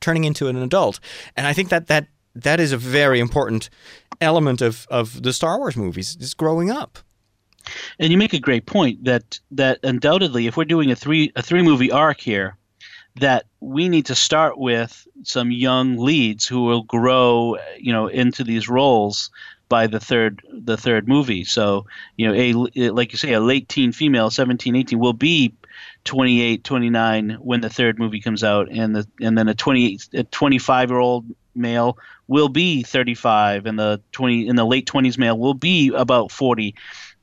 turning 0.00 0.24
into 0.24 0.48
an 0.48 0.56
adult. 0.56 1.00
And 1.36 1.46
I 1.46 1.52
think 1.52 1.68
that 1.68 1.86
that 1.86 2.06
that 2.34 2.60
is 2.60 2.72
a 2.72 2.78
very 2.78 3.20
important 3.20 3.70
element 4.20 4.60
of, 4.60 4.86
of 4.90 5.22
the 5.22 5.32
Star 5.32 5.58
Wars 5.58 5.76
movies 5.76 6.16
is 6.20 6.34
growing 6.34 6.70
up. 6.70 6.98
And 7.98 8.10
you 8.10 8.18
make 8.18 8.32
a 8.32 8.38
great 8.38 8.66
point 8.66 9.04
that 9.04 9.38
that 9.52 9.78
undoubtedly, 9.82 10.46
if 10.46 10.56
we're 10.56 10.64
doing 10.64 10.90
a 10.90 10.96
three 10.96 11.32
a 11.36 11.42
three 11.42 11.62
movie 11.62 11.92
arc 11.92 12.20
here, 12.20 12.56
that 13.16 13.46
we 13.60 13.88
need 13.88 14.06
to 14.06 14.14
start 14.14 14.58
with 14.58 15.06
some 15.22 15.50
young 15.50 15.98
leads 15.98 16.46
who 16.46 16.62
will 16.64 16.82
grow, 16.82 17.56
you 17.78 17.92
know, 17.92 18.06
into 18.06 18.44
these 18.44 18.68
roles 18.68 19.30
by 19.68 19.86
the 19.86 20.00
third 20.00 20.42
the 20.52 20.76
third 20.76 21.08
movie. 21.08 21.44
So, 21.44 21.86
you 22.16 22.28
know, 22.28 22.34
a 22.34 22.90
like 22.90 23.12
you 23.12 23.18
say 23.18 23.32
a 23.32 23.40
late 23.40 23.68
teen 23.68 23.92
female, 23.92 24.30
17, 24.30 24.76
18 24.76 24.98
will 24.98 25.12
be 25.12 25.54
28, 26.04 26.64
29 26.64 27.30
when 27.40 27.60
the 27.60 27.70
third 27.70 27.98
movie 27.98 28.20
comes 28.20 28.44
out 28.44 28.68
and 28.70 28.94
the 28.94 29.06
and 29.20 29.36
then 29.36 29.48
a 29.48 29.54
28 29.54 30.08
a 30.14 30.24
25 30.24 30.90
year 30.90 30.98
old 30.98 31.26
male 31.54 31.98
will 32.26 32.48
be 32.48 32.82
35 32.82 33.66
and 33.66 33.78
the 33.78 34.00
20 34.12 34.48
in 34.48 34.56
the 34.56 34.64
late 34.64 34.86
20s 34.86 35.18
male 35.18 35.38
will 35.38 35.54
be 35.54 35.88
about 35.88 36.30
40 36.30 36.74
uh, 36.76 36.80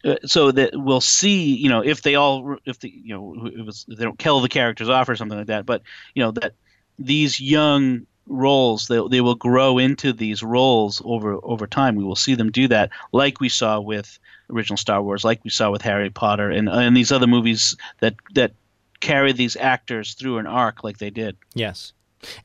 Uh, 0.07 0.15
so 0.25 0.51
that 0.51 0.71
we'll 0.73 1.01
see 1.01 1.55
you 1.55 1.67
know 1.67 1.81
if 1.81 2.01
they 2.01 2.15
all 2.15 2.55
if 2.65 2.79
the 2.79 2.89
you 2.89 3.13
know 3.13 3.47
it 3.47 3.65
was 3.65 3.85
they 3.89 4.05
don't 4.05 4.17
kill 4.17 4.39
the 4.39 4.47
characters 4.47 4.87
off 4.87 5.09
or 5.09 5.17
something 5.17 5.37
like 5.37 5.47
that 5.47 5.65
but 5.65 5.81
you 6.13 6.23
know 6.23 6.31
that 6.31 6.53
these 6.97 7.41
young 7.41 8.05
roles 8.25 8.87
they, 8.87 9.01
they 9.09 9.19
will 9.19 9.35
grow 9.35 9.77
into 9.77 10.13
these 10.13 10.41
roles 10.43 11.01
over 11.05 11.37
over 11.43 11.67
time. 11.67 11.95
We 11.95 12.03
will 12.03 12.15
see 12.15 12.35
them 12.35 12.51
do 12.51 12.67
that 12.69 12.89
like 13.11 13.41
we 13.41 13.49
saw 13.49 13.79
with 13.81 14.17
original 14.49 14.77
star 14.77 15.01
wars 15.01 15.25
like 15.25 15.43
we 15.43 15.49
saw 15.49 15.69
with 15.71 15.81
harry 15.81 16.09
potter 16.09 16.49
and 16.49 16.69
and 16.69 16.95
these 16.95 17.11
other 17.11 17.27
movies 17.27 17.75
that 17.99 18.15
that 18.33 18.53
carry 18.99 19.33
these 19.33 19.55
actors 19.57 20.13
through 20.13 20.37
an 20.37 20.47
arc 20.47 20.83
like 20.83 20.97
they 20.97 21.09
did. 21.09 21.37
Yes. 21.53 21.93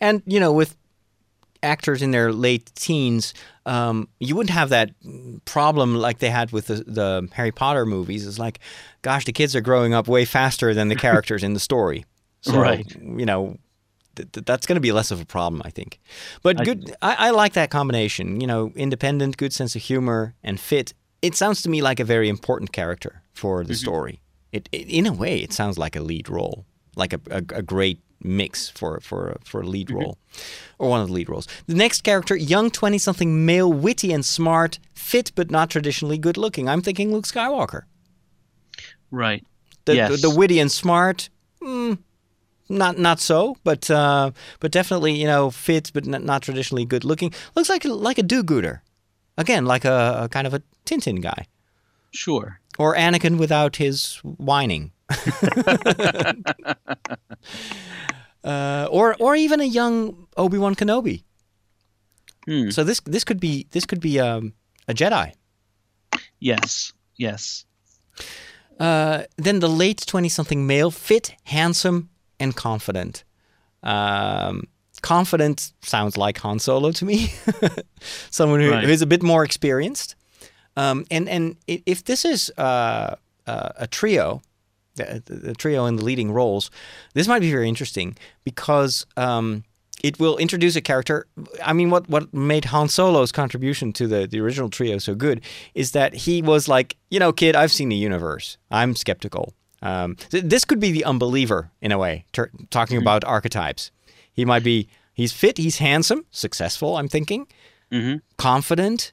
And 0.00 0.22
you 0.26 0.40
know 0.40 0.52
with 0.52 0.76
actors 1.62 2.02
in 2.02 2.10
their 2.10 2.32
late 2.32 2.72
teens, 2.74 3.34
um, 3.66 4.08
you 4.18 4.34
wouldn't 4.34 4.54
have 4.54 4.70
that 4.70 4.90
problem 5.44 5.96
like 5.96 6.18
they 6.18 6.30
had 6.30 6.52
with 6.52 6.66
the, 6.66 6.74
the, 6.86 7.28
Harry 7.32 7.52
Potter 7.52 7.86
movies. 7.86 8.26
It's 8.26 8.38
like, 8.38 8.58
gosh, 9.02 9.24
the 9.24 9.32
kids 9.32 9.54
are 9.54 9.60
growing 9.60 9.94
up 9.94 10.08
way 10.08 10.24
faster 10.24 10.74
than 10.74 10.88
the 10.88 10.96
characters 11.06 11.42
in 11.42 11.54
the 11.54 11.60
story. 11.60 12.04
So, 12.40 12.60
right. 12.60 12.86
you 13.00 13.24
know, 13.24 13.56
th- 14.16 14.30
th- 14.32 14.44
that's 14.44 14.66
going 14.66 14.76
to 14.76 14.80
be 14.80 14.92
less 14.92 15.10
of 15.10 15.20
a 15.20 15.24
problem, 15.24 15.62
I 15.64 15.70
think. 15.70 16.00
But 16.42 16.64
good, 16.64 16.94
I, 17.02 17.28
I 17.28 17.30
like 17.30 17.52
that 17.54 17.70
combination. 17.70 18.40
You 18.40 18.46
know, 18.46 18.72
independent, 18.74 19.36
good 19.36 19.52
sense 19.52 19.76
of 19.76 19.82
humor, 19.82 20.34
and 20.42 20.58
fit. 20.58 20.94
It 21.20 21.36
sounds 21.36 21.62
to 21.62 21.68
me 21.68 21.82
like 21.82 22.00
a 22.00 22.04
very 22.04 22.28
important 22.28 22.72
character 22.72 23.22
for 23.32 23.62
the 23.62 23.74
mm-hmm. 23.74 23.78
story. 23.78 24.20
It, 24.50 24.68
it, 24.72 24.88
in 24.88 25.06
a 25.06 25.12
way, 25.12 25.38
it 25.38 25.52
sounds 25.52 25.78
like 25.78 25.94
a 25.94 26.00
lead 26.00 26.28
role, 26.28 26.66
like 26.96 27.12
a, 27.12 27.20
a, 27.30 27.38
a 27.38 27.62
great 27.62 28.00
mix 28.24 28.68
for 28.68 29.00
for 29.00 29.36
for 29.44 29.60
a 29.60 29.66
lead 29.66 29.88
mm-hmm. 29.88 29.98
role 29.98 30.18
or 30.78 30.90
one 30.90 31.00
of 31.00 31.08
the 31.08 31.14
lead 31.14 31.28
roles. 31.28 31.46
The 31.66 31.74
next 31.74 32.02
character, 32.02 32.34
young 32.34 32.70
20-something 32.70 33.44
male, 33.44 33.72
witty 33.72 34.12
and 34.12 34.24
smart, 34.24 34.78
fit 34.94 35.32
but 35.34 35.50
not 35.50 35.70
traditionally 35.70 36.18
good 36.18 36.36
looking. 36.36 36.68
I'm 36.68 36.82
thinking 36.82 37.12
Luke 37.12 37.26
Skywalker. 37.26 37.82
Right. 39.10 39.44
The 39.84 39.96
yes. 39.96 40.10
the, 40.10 40.28
the 40.28 40.34
witty 40.34 40.58
and 40.58 40.70
smart, 40.70 41.28
mm, 41.60 41.98
not 42.68 42.98
not 42.98 43.20
so, 43.20 43.56
but 43.64 43.90
uh, 43.90 44.30
but 44.60 44.72
definitely 44.72 45.12
you 45.12 45.26
know 45.26 45.50
fit 45.50 45.90
but 45.92 46.06
not, 46.06 46.22
not 46.22 46.42
traditionally 46.42 46.84
good 46.84 47.04
looking. 47.04 47.32
Looks 47.54 47.68
like 47.68 47.84
like 47.84 48.18
a 48.18 48.22
do-gooder. 48.22 48.82
Again, 49.38 49.64
like 49.64 49.84
a, 49.84 50.24
a 50.24 50.28
kind 50.28 50.46
of 50.46 50.54
a 50.54 50.62
Tintin 50.84 51.22
guy. 51.22 51.46
Sure. 52.12 52.60
Or 52.78 52.94
Anakin 52.94 53.38
without 53.38 53.76
his 53.76 54.16
whining. 54.22 54.92
uh, 58.44 58.88
or 58.90 59.16
or 59.18 59.36
even 59.36 59.60
a 59.60 59.64
young 59.64 60.26
Obi 60.36 60.58
Wan 60.58 60.74
Kenobi. 60.74 61.22
Hmm. 62.46 62.70
So 62.70 62.84
this 62.84 63.00
this 63.00 63.24
could 63.24 63.40
be 63.40 63.66
this 63.70 63.86
could 63.86 64.00
be 64.00 64.20
um, 64.20 64.52
a 64.88 64.94
Jedi. 64.94 65.32
Yes. 66.40 66.92
Yes. 67.16 67.64
Uh, 68.80 69.24
then 69.36 69.60
the 69.60 69.68
late 69.68 70.04
twenty-something 70.06 70.66
male, 70.66 70.90
fit, 70.90 71.34
handsome, 71.44 72.10
and 72.40 72.56
confident. 72.56 73.24
Um, 73.82 74.68
confident 75.02 75.72
sounds 75.82 76.16
like 76.16 76.38
Han 76.38 76.58
Solo 76.58 76.92
to 76.92 77.04
me. 77.04 77.32
Someone 78.30 78.60
who, 78.60 78.70
right. 78.70 78.84
who 78.84 78.90
is 78.90 79.02
a 79.02 79.06
bit 79.06 79.22
more 79.22 79.44
experienced. 79.44 80.14
Um, 80.76 81.04
and 81.10 81.28
and 81.28 81.56
if 81.66 82.04
this 82.04 82.24
is 82.24 82.50
uh, 82.56 83.16
uh, 83.46 83.68
a 83.76 83.86
trio, 83.86 84.40
the, 84.96 85.22
the, 85.26 85.54
trio 85.54 85.86
in 85.86 85.96
the 85.96 86.04
leading 86.04 86.32
roles, 86.32 86.70
this 87.14 87.28
might 87.28 87.40
be 87.40 87.50
very 87.50 87.68
interesting 87.68 88.16
because 88.44 89.06
um, 89.16 89.64
it 90.02 90.18
will 90.18 90.36
introduce 90.36 90.76
a 90.76 90.80
character. 90.80 91.26
I 91.64 91.72
mean, 91.72 91.90
what 91.90 92.08
what 92.08 92.32
made 92.34 92.66
Han 92.66 92.88
Solo's 92.88 93.32
contribution 93.32 93.92
to 93.94 94.06
the 94.06 94.26
the 94.26 94.40
original 94.40 94.68
trio 94.68 94.98
so 94.98 95.14
good 95.14 95.40
is 95.74 95.92
that 95.92 96.14
he 96.14 96.42
was 96.42 96.68
like, 96.68 96.96
you 97.10 97.18
know, 97.18 97.32
kid, 97.32 97.56
I've 97.56 97.72
seen 97.72 97.88
the 97.88 97.96
universe. 97.96 98.58
I'm 98.70 98.94
skeptical. 98.94 99.54
Um, 99.80 100.16
th- 100.30 100.44
this 100.44 100.64
could 100.64 100.78
be 100.78 100.92
the 100.92 101.04
unbeliever 101.04 101.70
in 101.80 101.90
a 101.90 101.98
way, 101.98 102.24
ter- 102.32 102.50
talking 102.70 102.98
mm-hmm. 102.98 103.04
about 103.04 103.24
archetypes. 103.24 103.90
He 104.32 104.44
might 104.44 104.64
be. 104.64 104.88
He's 105.14 105.32
fit. 105.32 105.58
He's 105.58 105.76
handsome, 105.76 106.24
successful. 106.30 106.96
I'm 106.96 107.08
thinking, 107.08 107.46
mm-hmm. 107.90 108.16
confident 108.38 109.12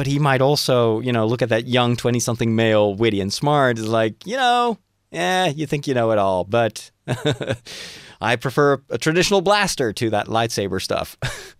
but 0.00 0.06
he 0.06 0.18
might 0.18 0.40
also, 0.40 1.00
you 1.00 1.12
know, 1.12 1.26
look 1.26 1.42
at 1.42 1.50
that 1.50 1.68
young 1.68 1.94
20 1.94 2.20
something 2.20 2.56
male, 2.56 2.94
witty 2.94 3.20
and 3.20 3.30
smart, 3.30 3.78
is 3.78 3.86
like, 3.86 4.26
you 4.26 4.34
know, 4.34 4.78
yeah, 5.10 5.46
you 5.46 5.66
think 5.66 5.86
you 5.86 5.94
know 5.94 6.10
it 6.10 6.18
all, 6.18 6.44
but 6.44 6.90
I 8.20 8.36
prefer 8.36 8.82
a 8.90 8.98
traditional 8.98 9.40
blaster 9.40 9.92
to 9.92 10.10
that 10.10 10.26
lightsaber 10.26 10.80
stuff. 10.80 11.16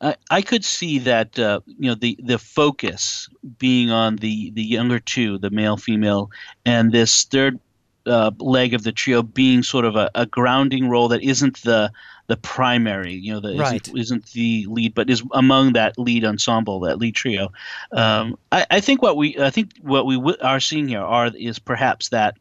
I, 0.00 0.16
I 0.30 0.42
could 0.42 0.64
see 0.64 0.98
that 1.00 1.38
uh, 1.38 1.60
you 1.66 1.88
know 1.90 1.94
the 1.94 2.18
the 2.22 2.38
focus 2.38 3.28
being 3.58 3.90
on 3.90 4.16
the 4.16 4.50
the 4.52 4.62
younger 4.62 5.00
two, 5.00 5.38
the 5.38 5.50
male 5.50 5.76
female, 5.76 6.30
and 6.64 6.92
this 6.92 7.24
third 7.24 7.58
uh, 8.08 8.30
leg 8.38 8.74
of 8.74 8.82
the 8.82 8.92
trio 8.92 9.22
being 9.22 9.62
sort 9.62 9.84
of 9.84 9.96
a, 9.96 10.10
a 10.14 10.26
grounding 10.26 10.88
role 10.88 11.08
that 11.08 11.22
isn't 11.22 11.62
the 11.62 11.92
the 12.28 12.36
primary, 12.36 13.14
you 13.14 13.32
know, 13.32 13.40
that 13.40 13.56
right. 13.56 13.80
isn't, 13.88 13.98
isn't, 13.98 14.26
the 14.32 14.66
lead, 14.68 14.94
but 14.94 15.08
is 15.08 15.22
among 15.32 15.72
that 15.72 15.98
lead 15.98 16.26
ensemble, 16.26 16.78
that 16.80 16.98
lead 16.98 17.14
trio. 17.14 17.50
Um, 17.90 18.38
I, 18.52 18.66
I, 18.70 18.80
think 18.80 19.00
what 19.00 19.16
we, 19.16 19.38
I 19.38 19.48
think 19.48 19.70
what 19.80 20.04
we 20.04 20.16
w- 20.16 20.36
are 20.42 20.60
seeing 20.60 20.88
here 20.88 21.00
are 21.00 21.28
is 21.34 21.58
perhaps 21.58 22.10
that 22.10 22.36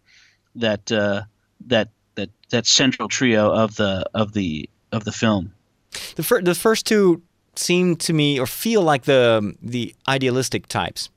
that 0.55 0.91
uh, 0.91 1.23
that 1.67 1.89
that 2.15 2.29
that 2.49 2.67
central 2.67 3.07
trio 3.07 3.49
of 3.49 3.77
the 3.77 4.05
of 4.13 4.33
the 4.33 4.69
of 4.91 5.05
the 5.05 5.13
film. 5.13 5.53
The 6.15 6.23
fir- 6.23 6.41
the 6.41 6.55
first 6.55 6.85
two 6.85 7.21
seem 7.55 7.95
to 7.95 8.13
me 8.13 8.39
or 8.39 8.45
feel 8.45 8.81
like 8.81 9.03
the 9.03 9.55
the 9.61 9.95
idealistic 10.07 10.67
types, 10.67 11.09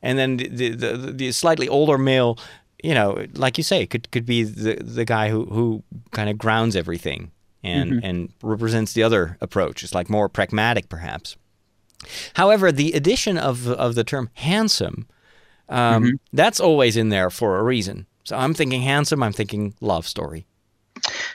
and 0.00 0.18
then 0.18 0.38
the 0.38 0.48
the, 0.48 0.68
the, 0.70 1.12
the 1.12 1.32
slightly 1.32 1.68
older 1.68 1.98
male 1.98 2.38
you 2.84 2.92
know, 2.92 3.26
like 3.32 3.56
you 3.56 3.64
say, 3.64 3.86
could 3.86 4.10
could 4.10 4.26
be 4.26 4.42
the 4.42 4.74
the 4.74 5.06
guy 5.06 5.30
who 5.30 5.46
who 5.46 5.82
kind 6.10 6.28
of 6.28 6.36
grounds 6.36 6.76
everything 6.76 7.32
and 7.62 7.92
mm-hmm. 7.92 8.04
and 8.04 8.32
represents 8.42 8.92
the 8.92 9.02
other 9.02 9.38
approach. 9.40 9.82
It's 9.82 9.94
like 9.94 10.10
more 10.10 10.28
pragmatic, 10.28 10.90
perhaps. 10.90 11.36
However, 12.34 12.70
the 12.70 12.92
addition 12.92 13.38
of 13.38 13.66
of 13.68 13.94
the 13.94 14.04
term 14.04 14.28
handsome, 14.34 15.08
um, 15.70 16.04
mm-hmm. 16.04 16.16
that's 16.34 16.60
always 16.60 16.94
in 16.98 17.08
there 17.08 17.30
for 17.30 17.58
a 17.58 17.62
reason. 17.62 18.06
So 18.24 18.36
I'm 18.36 18.52
thinking 18.52 18.82
handsome. 18.82 19.22
I'm 19.22 19.32
thinking 19.32 19.74
love 19.80 20.06
story. 20.06 20.46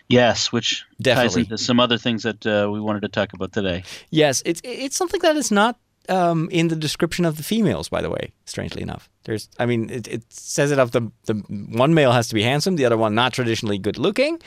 Yes, 0.08 0.52
which 0.52 0.86
Definitely. 1.02 1.30
ties 1.30 1.38
into 1.38 1.58
some 1.58 1.80
other 1.80 1.97
things 1.97 2.24
that 2.24 2.45
uh, 2.45 2.70
we 2.72 2.80
wanted 2.80 3.02
to 3.02 3.10
talk 3.10 3.34
about 3.34 3.54
today. 3.54 3.84
Yes, 4.12 4.43
it's 4.45 4.62
it's 4.64 4.95
something 4.95 5.22
that 5.22 5.36
is 5.36 5.50
not 5.50 5.80
um, 6.10 6.49
in 6.51 6.68
the 6.68 6.76
description 6.76 7.26
of 7.26 7.38
the 7.38 7.43
females. 7.43 7.89
By 7.89 8.01
the 8.01 8.10
way, 8.10 8.32
strangely 8.45 8.82
enough, 8.82 9.10
there's 9.24 9.49
I 9.60 9.66
mean 9.66 9.89
it, 9.89 10.07
it 10.07 10.24
says 10.30 10.72
it 10.72 10.80
of 10.80 10.91
the 10.91 11.12
the 11.26 11.36
one 11.49 11.93
male 11.93 12.12
has 12.12 12.28
to 12.30 12.36
be 12.36 12.43
handsome, 12.43 12.76
the 12.76 12.86
other 12.86 12.97
one 12.97 13.16
not 13.16 13.34
traditionally 13.34 13.78
good 13.78 13.97
looking 13.97 14.39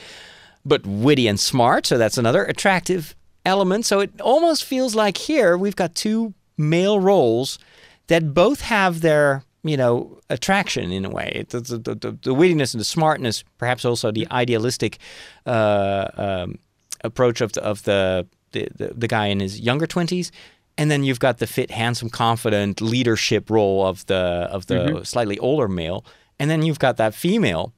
but 0.65 0.85
witty 0.85 1.27
and 1.27 1.39
smart. 1.39 1.85
So 1.85 1.97
that's 1.97 2.17
another 2.17 2.43
attractive 2.45 3.15
element. 3.45 3.85
So 3.85 3.99
it 3.99 4.21
almost 4.21 4.63
feels 4.63 4.95
like 4.95 5.17
here 5.17 5.57
we've 5.57 5.75
got 5.75 5.95
two 5.95 6.33
male 6.57 6.99
roles 6.99 7.59
that 8.07 8.33
both 8.33 8.61
have 8.61 9.01
their 9.01 9.43
you 9.63 9.77
know 9.77 10.19
attraction 10.29 10.91
in 10.91 11.05
a 11.05 11.09
way 11.09 11.45
the, 11.49 11.61
the, 11.61 11.77
the, 11.77 11.95
the 11.95 12.35
wittiness 12.35 12.73
and 12.73 12.81
the 12.81 12.85
smartness 12.85 13.43
perhaps 13.57 13.85
also 13.85 14.11
the 14.11 14.27
idealistic 14.29 14.97
uh, 15.45 16.09
um, 16.15 16.59
approach 17.03 17.39
of 17.39 17.53
the, 17.53 17.63
of 17.63 17.81
the, 17.83 18.27
the, 18.51 18.91
the 18.93 19.07
guy 19.07 19.27
in 19.27 19.39
his 19.39 19.61
younger 19.61 19.87
20s 19.87 20.31
and 20.77 20.89
then 20.89 21.03
you've 21.03 21.19
got 21.19 21.37
the 21.37 21.47
fit 21.47 21.71
handsome 21.71 22.09
confident 22.09 22.81
leadership 22.81 23.49
role 23.49 23.85
of 23.85 24.05
the 24.07 24.15
of 24.15 24.67
the 24.67 24.75
mm-hmm. 24.75 25.03
slightly 25.03 25.37
older 25.39 25.67
male 25.67 26.05
and 26.39 26.49
then 26.49 26.61
you've 26.61 26.79
got 26.79 26.97
that 26.97 27.13
female 27.13 27.73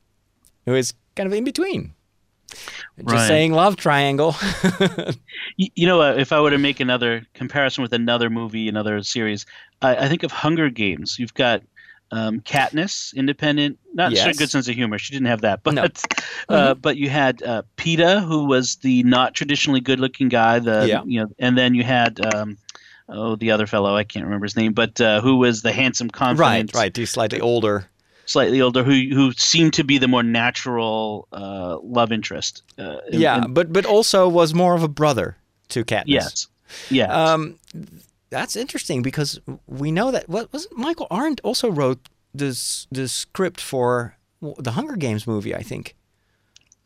who 0.66 0.74
is 0.74 0.94
kind 1.16 1.28
of 1.28 1.34
in 1.34 1.44
between 1.44 1.94
just 2.98 3.10
right. 3.10 3.28
saying 3.28 3.52
love 3.54 3.76
triangle. 3.76 4.36
you, 5.58 5.70
you, 5.76 5.88
know, 5.88 6.02
uh, 6.02 6.14
if 6.14 6.32
I 6.32 6.40
were 6.40 6.52
to 6.52 6.58
make 6.58 6.80
another 6.80 7.26
comparison 7.34 7.82
with 7.82 7.94
another 7.94 8.30
movie, 8.30 8.70
another 8.70 9.02
series, 9.04 9.46
I, 9.82 9.96
I 9.96 10.08
think 10.08 10.24
of 10.24 10.32
Hunger 10.32 10.70
Games. 10.70 11.18
You've 11.20 11.34
got 11.34 11.64
um, 12.12 12.40
Katniss, 12.42 13.14
independent, 13.16 13.80
not 13.94 14.16
sure 14.16 14.34
good 14.34 14.50
sense 14.50 14.68
of 14.68 14.76
humor. 14.76 14.98
She 14.98 15.14
didn't 15.14 15.28
have 15.28 15.42
that, 15.42 15.62
but 15.64 15.74
No. 15.74 15.88
uh, 16.50 16.74
but 16.76 16.98
you 16.98 17.10
had 17.10 17.44
uh, 17.44 17.64
Peeta, 17.78 18.26
who 18.26 18.46
was 18.46 18.78
the 18.78 19.04
not 19.04 19.34
traditionally 19.34 19.82
good-looking 19.82 20.30
guy. 20.30 20.60
The 20.60 20.88
Yeah. 20.88 21.04
you 21.06 21.22
know, 21.22 21.28
and 21.40 21.58
then 21.58 21.74
you 21.74 21.84
had 21.84 22.24
um, 22.34 22.58
oh 23.10 23.36
the 23.36 23.52
other 23.52 23.68
fellow, 23.68 23.96
I 23.96 24.04
can't 24.04 24.26
remember 24.26 24.46
his 24.46 24.56
name, 24.56 24.74
but 24.74 25.00
uh, 25.02 25.22
who 25.22 25.38
was 25.38 25.62
the 25.62 25.72
handsome, 25.72 26.10
confident, 26.10 26.74
Right, 26.74 26.80
right. 26.82 26.96
He's 26.98 27.10
slightly 27.12 27.40
older. 27.40 27.88
slightly 28.26 28.60
older, 28.62 28.84
who 28.84 28.94
who 29.14 29.32
seemed 29.34 29.74
to 29.74 29.84
be 29.84 29.98
the 29.98 30.08
more 30.08 30.24
natural 30.24 31.28
uh, 31.32 31.78
love 31.84 32.12
interest. 32.12 32.64
Uh, 32.80 32.98
in- 33.12 33.20
yeah, 33.22 33.46
in- 33.46 33.54
but 33.54 33.72
but 33.72 33.86
also 33.86 34.28
was 34.28 34.54
more 34.54 34.76
of 34.76 34.84
a 34.84 34.88
brother 34.88 35.38
to 35.70 35.84
Katniss. 35.86 36.06
yes, 36.08 36.48
yeah. 36.90 37.12
Um, 37.14 37.60
that's 38.32 38.56
interesting 38.56 39.02
because 39.02 39.40
we 39.68 39.92
know 39.92 40.12
that 40.12 40.28
what 40.28 40.52
wasn't 40.52 40.78
Michael 40.78 41.08
Arndt 41.12 41.40
also 41.44 41.70
wrote 41.72 42.00
this 42.34 42.88
the 42.92 43.08
script 43.08 43.62
for 43.62 44.18
the 44.58 44.72
Hunger 44.72 44.96
Games 44.98 45.26
movie, 45.28 45.56
I 45.56 45.62
think. 45.64 45.96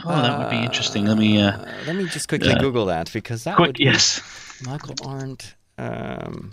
oh, 0.05 0.09
that 0.21 0.37
would 0.39 0.49
be 0.49 0.63
interesting. 0.63 1.05
Let 1.05 1.17
me. 1.17 1.41
Uh, 1.41 1.51
Uh, 1.57 1.73
let 1.87 1.95
me 1.95 2.05
just 2.05 2.27
quickly 2.27 2.49
Yeah. 2.49 2.59
Google 2.59 2.85
that 2.87 3.11
because 3.13 3.43
that 3.45 3.57
would 3.57 3.65
quick, 3.69 3.77
be 3.77 3.85
yes. 3.85 4.21
Michael 4.65 4.95
Arndt. 5.03 5.55
Um, 5.79 6.51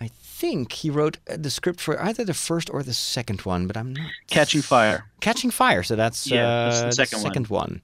I 0.00 0.08
think 0.08 0.72
he 0.72 0.90
wrote 0.90 1.18
uh, 1.30 1.36
the 1.38 1.50
script 1.50 1.80
for 1.80 2.00
either 2.02 2.24
the 2.24 2.34
first 2.34 2.68
or 2.70 2.82
the 2.82 2.92
second 2.94 3.40
one, 3.42 3.66
but 3.66 3.76
I'm 3.76 3.92
not 3.94 4.10
Catching 4.26 4.62
Fire. 4.62 5.06
Catching 5.20 5.50
Fire. 5.50 5.82
So 5.82 5.96
that's 5.96 6.26
Yeah, 6.26 6.46
uh, 6.46 6.64
that's 6.70 6.96
the 6.96 7.02
the 7.02 7.06
second 7.06 7.48
one. 7.48 7.60
one. 7.62 7.82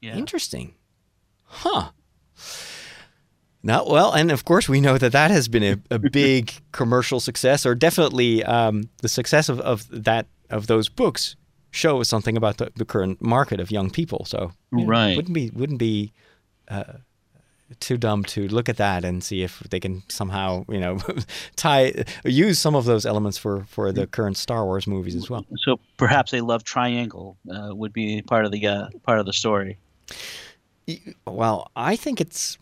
Yeah. 0.00 0.16
Interesting. 0.16 0.74
Huh. 1.44 1.90
Now, 3.62 3.86
well, 3.86 4.12
and 4.12 4.30
of 4.30 4.44
course, 4.44 4.68
we 4.68 4.80
know 4.80 4.98
that 4.98 5.12
that 5.12 5.30
has 5.30 5.48
been 5.48 5.62
a, 5.62 5.94
a 5.94 5.98
big 5.98 6.52
commercial 6.72 7.18
success, 7.20 7.64
or 7.64 7.74
definitely 7.74 8.44
um, 8.44 8.90
the 9.00 9.08
success 9.08 9.48
of, 9.48 9.58
of 9.60 9.86
that 10.04 10.26
of 10.50 10.66
those 10.66 10.90
books 10.90 11.36
shows 11.70 12.06
something 12.08 12.36
about 12.36 12.58
the, 12.58 12.70
the 12.76 12.84
current 12.84 13.22
market 13.22 13.60
of 13.60 13.70
young 13.70 13.88
people. 13.90 14.26
So, 14.26 14.52
you 14.70 14.80
know, 14.80 14.86
Right. 14.86 15.16
wouldn't 15.16 15.34
be 15.34 15.48
wouldn't 15.50 15.78
be 15.78 16.12
uh, 16.68 16.98
too 17.80 17.96
dumb 17.96 18.24
to 18.24 18.48
look 18.48 18.68
at 18.68 18.76
that 18.78 19.04
and 19.04 19.22
see 19.22 19.42
if 19.42 19.60
they 19.70 19.80
can 19.80 20.02
somehow, 20.08 20.64
you 20.68 20.78
know, 20.80 20.98
tie 21.56 22.04
use 22.24 22.58
some 22.58 22.74
of 22.74 22.84
those 22.84 23.04
elements 23.06 23.38
for 23.38 23.64
for 23.64 23.92
the 23.92 24.06
current 24.06 24.36
Star 24.36 24.64
Wars 24.64 24.86
movies 24.86 25.14
as 25.14 25.28
well. 25.30 25.44
So 25.58 25.78
perhaps 25.96 26.32
a 26.34 26.40
love 26.40 26.64
triangle 26.64 27.36
uh, 27.50 27.74
would 27.74 27.92
be 27.92 28.22
part 28.22 28.44
of 28.44 28.52
the 28.52 28.66
uh, 28.66 28.88
part 29.04 29.18
of 29.18 29.26
the 29.26 29.32
story. 29.32 29.78
Well, 31.26 31.70
I 31.76 31.96
think 31.96 32.20
it's 32.20 32.58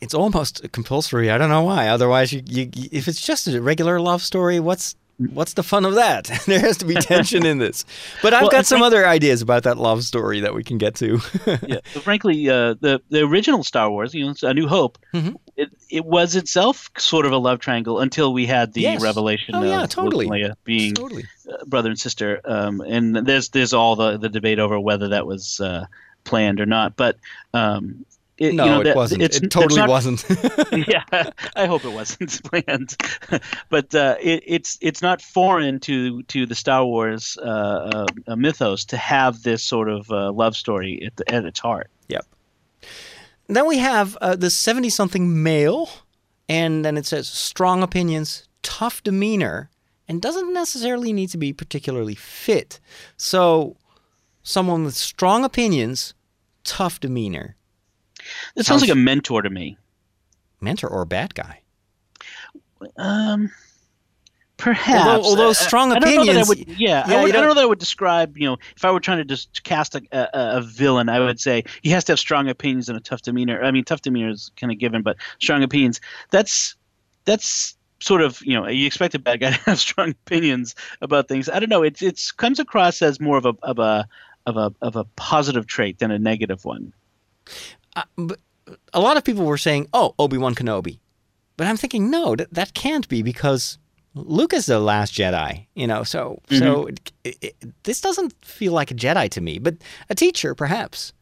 it's 0.00 0.14
almost 0.14 0.60
compulsory. 0.72 1.30
I 1.30 1.38
don't 1.38 1.48
know 1.48 1.62
why. 1.62 1.88
Otherwise, 1.88 2.32
you, 2.32 2.42
you, 2.46 2.70
you- 2.74 2.88
if 2.92 3.08
it's 3.08 3.20
just 3.24 3.48
a 3.48 3.60
regular 3.62 3.98
love 4.00 4.22
story, 4.22 4.60
what's 4.60 4.94
what's 5.18 5.54
the 5.54 5.62
fun 5.62 5.84
of 5.84 5.94
that? 5.94 6.24
there 6.46 6.60
has 6.60 6.76
to 6.78 6.84
be 6.84 6.94
tension 6.94 7.44
in 7.46 7.58
this. 7.58 7.84
But 8.22 8.34
I've 8.34 8.42
Well, 8.42 8.50
got 8.50 8.66
some 8.66 8.82
other 8.82 9.06
ideas 9.06 9.42
about 9.42 9.62
that 9.64 9.78
love 9.78 10.02
story 10.04 10.40
that 10.40 10.54
we 10.54 10.62
can 10.64 10.78
get 10.78 10.94
to. 10.96 11.20
yeah. 11.66 11.80
But 11.94 12.02
frankly, 12.02 12.48
uh, 12.48 12.74
the 12.80 13.00
the 13.10 13.20
original 13.22 13.62
Star 13.64 13.90
Wars, 13.90 14.14
you 14.14 14.26
know, 14.26 14.34
A 14.42 14.52
New 14.54 14.68
Hope, 14.68 14.98
Mhm. 15.14 15.36
it, 15.56 15.70
it 15.90 16.04
was 16.04 16.36
itself 16.36 16.90
sort 16.98 17.24
of 17.26 17.32
a 17.32 17.38
love 17.38 17.60
triangle 17.60 18.00
until 18.00 18.32
we 18.32 18.44
had 18.46 18.72
the 18.74 18.82
Yes. 18.82 19.02
revelation 19.02 19.54
Oh, 19.54 19.62
of 19.62 19.68
yeah, 19.68 19.86
totally. 19.86 20.26
Leia 20.26 20.54
being 20.64 20.94
totally. 20.94 21.24
uh, 21.50 21.64
brother 21.64 21.88
and 21.90 21.98
sister. 21.98 22.40
Um, 22.44 22.80
and 22.80 23.16
there's 23.16 23.48
there's 23.50 23.72
all 23.72 23.96
the, 23.96 24.18
the 24.18 24.28
debate 24.28 24.58
over 24.58 24.78
whether 24.78 25.08
that 25.08 25.26
was 25.26 25.60
uh, 25.60 25.86
planned 26.24 26.60
or 26.60 26.66
not. 26.66 26.96
But 26.96 27.16
um, 27.54 28.04
it, 28.38 28.54
No, 28.54 28.64
you 28.64 28.70
know, 28.70 28.80
it 28.80 28.84
that- 28.84 28.96
wasn't. 28.96 29.22
It's, 29.22 29.38
it 29.38 29.50
totally 29.50 29.80
not 29.80 29.88
wasn't. 29.88 30.24
yeah, 30.88 31.30
I 31.56 31.66
hope 31.66 31.84
it 31.84 31.92
wasn't 31.92 32.42
planned, 32.50 32.96
but 33.70 33.94
uh, 33.94 34.16
it, 34.20 34.42
it's 34.46 34.78
it's 34.80 35.00
not 35.02 35.22
foreign 35.22 35.80
to 35.80 36.22
to 36.24 36.46
the 36.46 36.54
Star 36.54 36.84
Wars 36.84 37.38
uh, 37.42 38.06
uh, 38.26 38.36
mythos 38.36 38.84
to 38.86 38.96
have 38.96 39.42
this 39.42 39.62
sort 39.62 39.88
of 39.88 40.10
uh, 40.10 40.32
love 40.32 40.54
story 40.56 41.02
at, 41.06 41.16
the, 41.16 41.34
at 41.34 41.44
its 41.44 41.60
heart. 41.60 41.88
Yep. 42.08 42.26
Then 43.48 43.66
we 43.66 43.78
have 43.78 44.16
uh, 44.20 44.36
the 44.36 44.50
70 44.50 44.90
something 44.90 45.42
male, 45.42 45.88
and 46.48 46.84
then 46.84 46.96
it 46.96 47.06
says 47.06 47.28
strong 47.28 47.82
opinions, 47.82 48.48
tough 48.62 49.02
demeanor, 49.02 49.70
and 50.08 50.20
doesn't 50.20 50.52
necessarily 50.52 51.12
need 51.12 51.30
to 51.30 51.38
be 51.38 51.52
particularly 51.52 52.14
fit. 52.16 52.80
So, 53.16 53.76
someone 54.42 54.84
with 54.84 54.94
strong 54.94 55.44
opinions, 55.44 56.12
tough 56.64 56.98
demeanor, 57.00 57.55
It 58.54 58.64
sounds 58.64 58.66
Sounds- 58.66 58.82
like 58.82 58.90
a 58.90 58.94
mentor 58.94 59.42
to 59.42 59.50
me. 59.50 59.76
mentor 60.60 60.88
or 60.88 61.04
bad 61.04 61.34
guy. 61.34 61.60
Um, 62.96 63.50
perhaps. 64.56 65.06
Although- 65.08 65.28
although 65.28 65.50
Uh, 65.50 65.54
strong 65.54 65.92
I 65.92 65.98
don't 65.98 66.14
know 66.14 66.24
that 66.24 66.36
I 66.36 66.40
opinions- 66.40 66.48
would, 66.48 66.58
yeah, 66.78 67.04
yeah, 67.08 67.16
I, 67.18 67.22
would, 67.22 67.30
I 67.30 67.32
don't- 67.32 67.32
don't 67.32 67.48
know 67.48 67.54
that 67.54 67.60
I 67.62 67.66
would 67.66 67.78
describe. 67.78 68.36
You 68.38 68.48
know, 68.48 68.56
if 68.76 68.84
I 68.84 68.90
were 68.90 69.00
trying 69.00 69.18
to 69.18 69.24
just 69.24 69.62
cast 69.64 69.94
a, 69.94 70.02
a, 70.12 70.58
a 70.58 70.62
villain, 70.62 71.08
I 71.08 71.20
would 71.20 71.40
say 71.40 71.64
he 71.82 71.90
has 71.90 72.04
to 72.04 72.12
have 72.12 72.18
strong 72.18 72.48
opinions 72.48 72.88
and 72.88 72.96
a 72.96 73.00
tough 73.00 73.22
demeanor. 73.22 73.62
I 73.62 73.70
mean, 73.70 73.84
tough 73.84 74.02
demeanor 74.02 74.30
is 74.30 74.50
kind 74.56 74.72
of 74.72 74.78
given, 74.78 75.02
but 75.02 75.16
strong 75.40 75.62
opinions. 75.62 76.00
That's 76.30 76.74
that's 77.24 77.76
sort 78.00 78.20
of 78.20 78.40
you 78.44 78.52
know 78.52 78.68
you 78.68 78.86
expect 78.86 79.14
a 79.14 79.18
bad 79.18 79.40
guy 79.40 79.50
to 79.56 79.60
have 79.62 79.78
strong 79.78 80.10
opinions 80.10 80.74
about 81.00 81.28
things. 81.28 81.48
I 81.48 81.58
don't 81.60 81.70
know. 81.70 81.82
It 81.82 82.00
it's 82.02 82.30
comes 82.32 82.58
across 82.58 83.02
as 83.02 83.20
more 83.20 83.36
of 83.38 83.46
a 83.46 83.54
of 83.62 83.78
a 83.78 84.06
of 84.46 84.56
a 84.56 84.72
of 84.82 84.96
a 84.96 85.04
positive 85.16 85.66
trait 85.66 85.98
than 85.98 86.10
a 86.10 86.18
negative 86.18 86.64
one. 86.64 86.92
Uh, 87.96 88.02
but 88.16 88.38
a 88.92 89.00
lot 89.00 89.16
of 89.16 89.24
people 89.24 89.44
were 89.44 89.58
saying, 89.58 89.88
"Oh, 89.92 90.14
Obi 90.18 90.38
Wan 90.38 90.54
Kenobi," 90.54 90.98
but 91.56 91.66
I'm 91.66 91.76
thinking, 91.76 92.10
no, 92.10 92.36
that, 92.36 92.52
that 92.52 92.74
can't 92.74 93.08
be 93.08 93.22
because 93.22 93.78
Luke 94.14 94.52
is 94.52 94.66
the 94.66 94.78
last 94.78 95.14
Jedi. 95.14 95.66
You 95.74 95.86
know, 95.86 96.04
so 96.04 96.40
so 96.50 96.86
it, 97.24 97.38
it, 97.42 97.54
this 97.82 98.00
doesn't 98.00 98.34
feel 98.44 98.72
like 98.72 98.90
a 98.90 98.94
Jedi 98.94 99.28
to 99.30 99.40
me, 99.40 99.58
but 99.58 99.76
a 100.10 100.14
teacher 100.14 100.54
perhaps. 100.54 101.12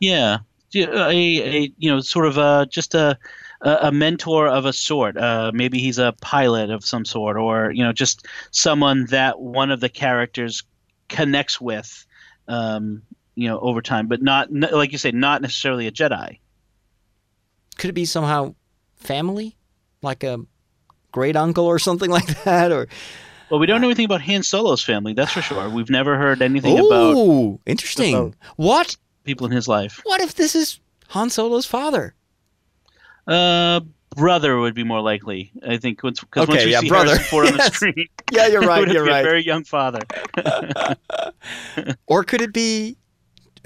Yeah, 0.00 0.38
Yeah, 0.72 0.86
a, 0.92 1.10
a 1.10 1.72
you 1.78 1.90
know 1.90 2.00
sort 2.00 2.26
of 2.26 2.36
a 2.36 2.66
just 2.70 2.94
a 2.94 3.18
a 3.62 3.78
a 3.82 3.92
mentor 3.92 4.48
of 4.48 4.66
a 4.66 4.72
sort. 4.72 5.16
Uh, 5.16 5.50
maybe 5.54 5.78
he's 5.78 5.98
a 5.98 6.14
pilot 6.20 6.70
of 6.70 6.84
some 6.84 7.04
sort, 7.04 7.36
or 7.36 7.70
you 7.72 7.82
know 7.82 7.92
just 7.92 8.26
someone 8.50 9.06
that 9.06 9.40
one 9.40 9.70
of 9.70 9.80
the 9.80 9.88
characters 9.88 10.62
connects 11.08 11.60
with. 11.60 12.04
Um, 12.48 13.02
you 13.38 13.48
know, 13.48 13.58
over 13.60 13.80
time, 13.80 14.08
but 14.08 14.20
not 14.22 14.48
n- 14.48 14.68
like 14.72 14.92
you 14.92 14.98
say, 14.98 15.10
not 15.12 15.40
necessarily 15.42 15.86
a 15.86 15.92
Jedi. 15.92 16.38
Could 17.78 17.90
it 17.90 17.94
be 17.94 18.04
somehow 18.04 18.54
family, 18.96 19.56
like 20.02 20.24
a 20.24 20.38
great 21.12 21.36
uncle 21.36 21.64
or 21.66 21.78
something 21.78 22.10
like 22.18 22.26
that, 22.44 22.72
or 22.72 22.88
Well, 23.50 23.60
we 23.60 23.66
don't 23.66 23.80
know 23.80 23.86
anything 23.88 24.04
about 24.06 24.22
Han 24.22 24.42
Solo's 24.42 24.82
family, 24.82 25.12
that's 25.14 25.32
for 25.32 25.40
sure. 25.42 25.68
We've 25.70 25.88
never 25.90 26.18
heard 26.18 26.42
anything 26.42 26.78
about 26.78 27.14
oh, 27.16 27.60
interesting. 27.64 28.14
about- 28.14 28.34
What 28.56 28.96
people 29.24 29.46
in 29.46 29.52
his 29.52 29.68
life. 29.68 30.00
what 30.04 30.20
if 30.20 30.34
this 30.34 30.54
is 30.56 30.80
Han 31.08 31.30
Solo's 31.30 31.66
father? 31.66 32.14
Uh, 33.26 33.80
brother 34.16 34.58
would 34.58 34.74
be 34.74 34.82
more 34.84 35.00
likely, 35.02 35.52
I 35.66 35.76
think, 35.76 35.98
because 36.02 36.24
once 36.34 36.50
Okay, 36.50 36.64
we 36.66 36.72
yeah, 36.72 36.80
see 36.80 36.88
brother. 36.88 37.10
Harrison 37.10 37.26
Ford 37.30 37.46
on 37.46 37.52
the 37.52 37.58
Yes. 37.62 37.74
screen, 37.74 38.06
Yeah, 38.32 38.46
you're 38.48 38.62
right. 38.72 38.80
would 38.80 38.90
You're 38.92 39.04
right. 39.04 39.22
very 39.22 39.44
young 39.44 39.64
father. 39.64 40.00
Or 42.06 42.24
could 42.24 42.40
it 42.40 42.52
be 42.52 42.96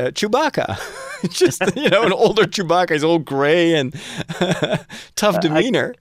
uh, 0.07 0.11
Chewbacca? 0.11 0.79
Just 1.31 1.63
you 1.77 1.89
know, 1.89 2.03
an 2.03 2.13
older 2.13 2.45
Chewbacca. 2.45 2.91
He's 2.93 3.05
all 3.05 3.19
gray 3.19 3.75
and 3.75 3.95
tough 5.15 5.41
demeanor. 5.41 5.95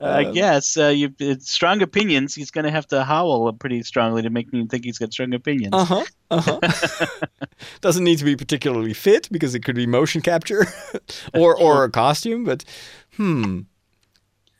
I 0.00 0.24
Um, 0.26 0.34
guess 0.34 0.76
uh, 0.76 0.86
you 0.88 1.12
it's 1.18 1.50
strong 1.50 1.82
opinions. 1.82 2.34
He's 2.34 2.50
going 2.50 2.64
to 2.64 2.70
have 2.70 2.86
to 2.88 3.02
howl 3.04 3.52
pretty 3.54 3.82
strongly 3.82 4.22
to 4.22 4.30
make 4.30 4.52
me 4.52 4.66
think 4.66 4.84
he's 4.84 4.98
got 4.98 5.12
strong 5.12 5.34
opinions. 5.34 5.74
Uh 5.74 5.84
huh. 5.84 6.04
Uh 6.30 6.40
huh. 6.40 7.06
Doesn't 7.80 8.04
need 8.04 8.18
to 8.18 8.24
be 8.24 8.36
particularly 8.36 8.94
fit 8.94 9.28
because 9.32 9.54
it 9.54 9.60
could 9.64 9.74
be 9.74 9.86
motion 9.86 10.20
capture, 10.22 10.66
or 11.34 11.56
or 11.58 11.84
a 11.84 11.90
costume. 11.90 12.44
But 12.44 12.64
hmm, 13.16 13.60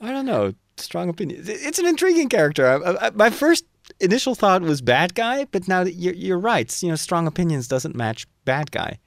I 0.01 0.11
don't 0.11 0.27
know. 0.27 0.55
Strong 0.77 1.09
opinion. 1.11 1.45
It's 1.47 1.79
an 1.79 1.87
intriguing 1.87 2.29
character. 2.29 2.67
I, 2.67 3.07
I, 3.07 3.11
my 3.11 3.31
first 3.31 3.65
initial 4.01 4.35
thought 4.35 4.63
was 4.63 4.81
bad 4.81 5.15
guy, 5.15 5.45
but 5.53 5.69
now 5.69 5.85
that 5.85 5.93
you're 5.93 6.15
you're 6.15 6.39
right. 6.39 6.83
You 6.83 6.89
know, 6.89 6.97
strong 6.97 7.27
opinions 7.27 7.69
doesn't 7.69 7.95
match 7.95 8.27
bad 8.55 8.71
guy. 8.71 8.99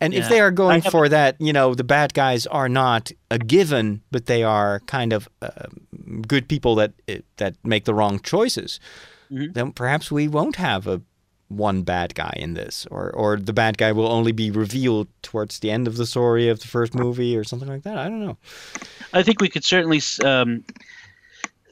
And 0.00 0.14
if 0.14 0.28
they 0.28 0.40
are 0.40 0.50
going 0.50 0.82
for 0.82 1.08
that, 1.08 1.36
you 1.38 1.52
know, 1.52 1.74
the 1.74 1.84
bad 1.84 2.12
guys 2.12 2.46
are 2.46 2.68
not 2.68 3.12
a 3.30 3.38
given, 3.38 4.02
but 4.10 4.26
they 4.26 4.42
are 4.42 4.80
kind 4.86 5.12
of 5.12 5.28
uh, 5.40 5.68
good 6.28 6.48
people 6.48 6.74
that 6.76 6.92
that 7.36 7.54
make 7.64 7.84
the 7.84 7.94
wrong 7.94 8.20
choices. 8.20 8.80
Mhm. 9.30 9.54
Then 9.54 9.72
perhaps 9.72 10.10
we 10.10 10.28
won't 10.28 10.56
have 10.56 10.86
a 10.86 11.00
one 11.48 11.82
bad 11.82 12.14
guy 12.14 12.34
in 12.44 12.54
this, 12.54 12.86
or 12.90 13.10
or 13.14 13.38
the 13.38 13.52
bad 13.52 13.78
guy 13.78 13.92
will 13.92 14.10
only 14.18 14.32
be 14.32 14.50
revealed 14.50 15.08
towards 15.22 15.60
the 15.60 15.70
end 15.70 15.86
of 15.88 15.96
the 15.96 16.06
story 16.06 16.48
of 16.50 16.58
the 16.60 16.68
first 16.68 16.94
movie, 16.94 17.36
or 17.38 17.44
something 17.44 17.68
like 17.68 17.84
that. 17.84 17.98
I 17.98 18.08
don't 18.08 18.24
know. 18.26 18.36
I 19.12 19.22
think 19.22 19.40
we 19.40 19.48
could 19.48 19.64
certainly. 19.64 20.00
Um, 20.24 20.64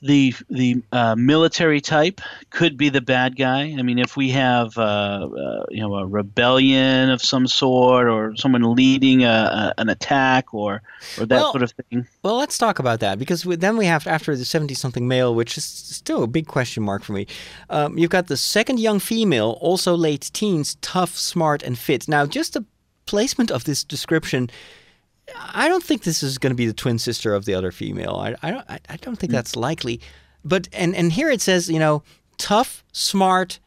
the 0.05 0.35
the 0.51 0.83
uh, 0.93 1.15
military 1.17 1.81
type 1.81 2.21
could 2.51 2.77
be 2.77 2.91
the 2.91 3.01
bad 3.01 3.37
guy. 3.37 3.75
I 3.79 3.83
mean, 3.83 3.99
if 3.99 4.17
we 4.17 4.31
have 4.31 4.77
uh, 4.77 4.83
uh, 4.83 5.65
you 5.71 5.81
know 5.81 5.95
a 5.95 6.07
rebellion 6.07 7.11
of 7.11 7.23
some 7.23 7.47
sort, 7.47 8.07
or 8.09 8.37
someone 8.37 8.75
leading 8.75 9.25
a, 9.25 9.73
a 9.77 9.81
an 9.81 9.89
attack, 9.89 10.53
or 10.53 10.83
or 11.19 11.27
that 11.27 11.37
Well- 11.37 11.53
sort 11.53 11.63
of 11.63 11.73
thing. 11.73 12.07
Well, 12.23 12.37
let's 12.37 12.59
talk 12.59 12.79
about 12.79 13.01
that 13.01 13.19
because 13.19 13.47
we, 13.47 13.57
then 13.57 13.77
we 13.77 13.87
have 13.87 14.07
after 14.07 14.37
the 14.37 14.45
seventy-something 14.45 15.09
male, 15.09 15.35
which 15.35 15.57
is 15.57 15.65
still 15.65 16.23
a 16.23 16.27
big 16.29 16.47
question 16.47 16.83
mark 16.83 17.03
for 17.03 17.13
me. 17.15 17.27
Um, 17.71 17.97
you've 17.99 18.11
got 18.11 18.27
the 18.27 18.37
second 18.37 18.81
young 18.81 19.01
female, 19.01 19.59
also 19.61 19.97
late 19.97 20.31
teens, 20.33 20.77
tough, 20.83 21.17
smart, 21.17 21.63
and 21.63 21.79
fit. 21.79 22.09
Now, 22.09 22.27
just 22.27 22.53
the 22.53 22.65
placement 23.07 23.51
of 23.51 23.65
this 23.65 23.85
description, 23.85 24.51
I 25.37 25.69
don't 25.69 25.83
think 25.83 26.03
this 26.03 26.23
is 26.23 26.39
going 26.39 26.51
to 26.51 26.57
be 26.57 26.67
the 26.67 26.73
twin 26.73 26.99
sister 26.99 27.35
of 27.35 27.45
the 27.45 27.55
other 27.55 27.73
female. 27.73 28.17
I, 28.17 28.35
I 28.43 28.51
don't. 28.51 28.65
I, 28.69 28.97
don't 28.97 29.17
think 29.17 29.31
hmm. 29.31 29.37
that's 29.37 29.57
likely. 29.57 30.01
But 30.45 30.69
and 30.73 30.95
and 30.95 31.13
here 31.13 31.31
it 31.31 31.41
says, 31.41 31.71
you 31.71 31.79
know, 31.79 32.03
tough, 32.37 32.85
smart, 32.93 33.61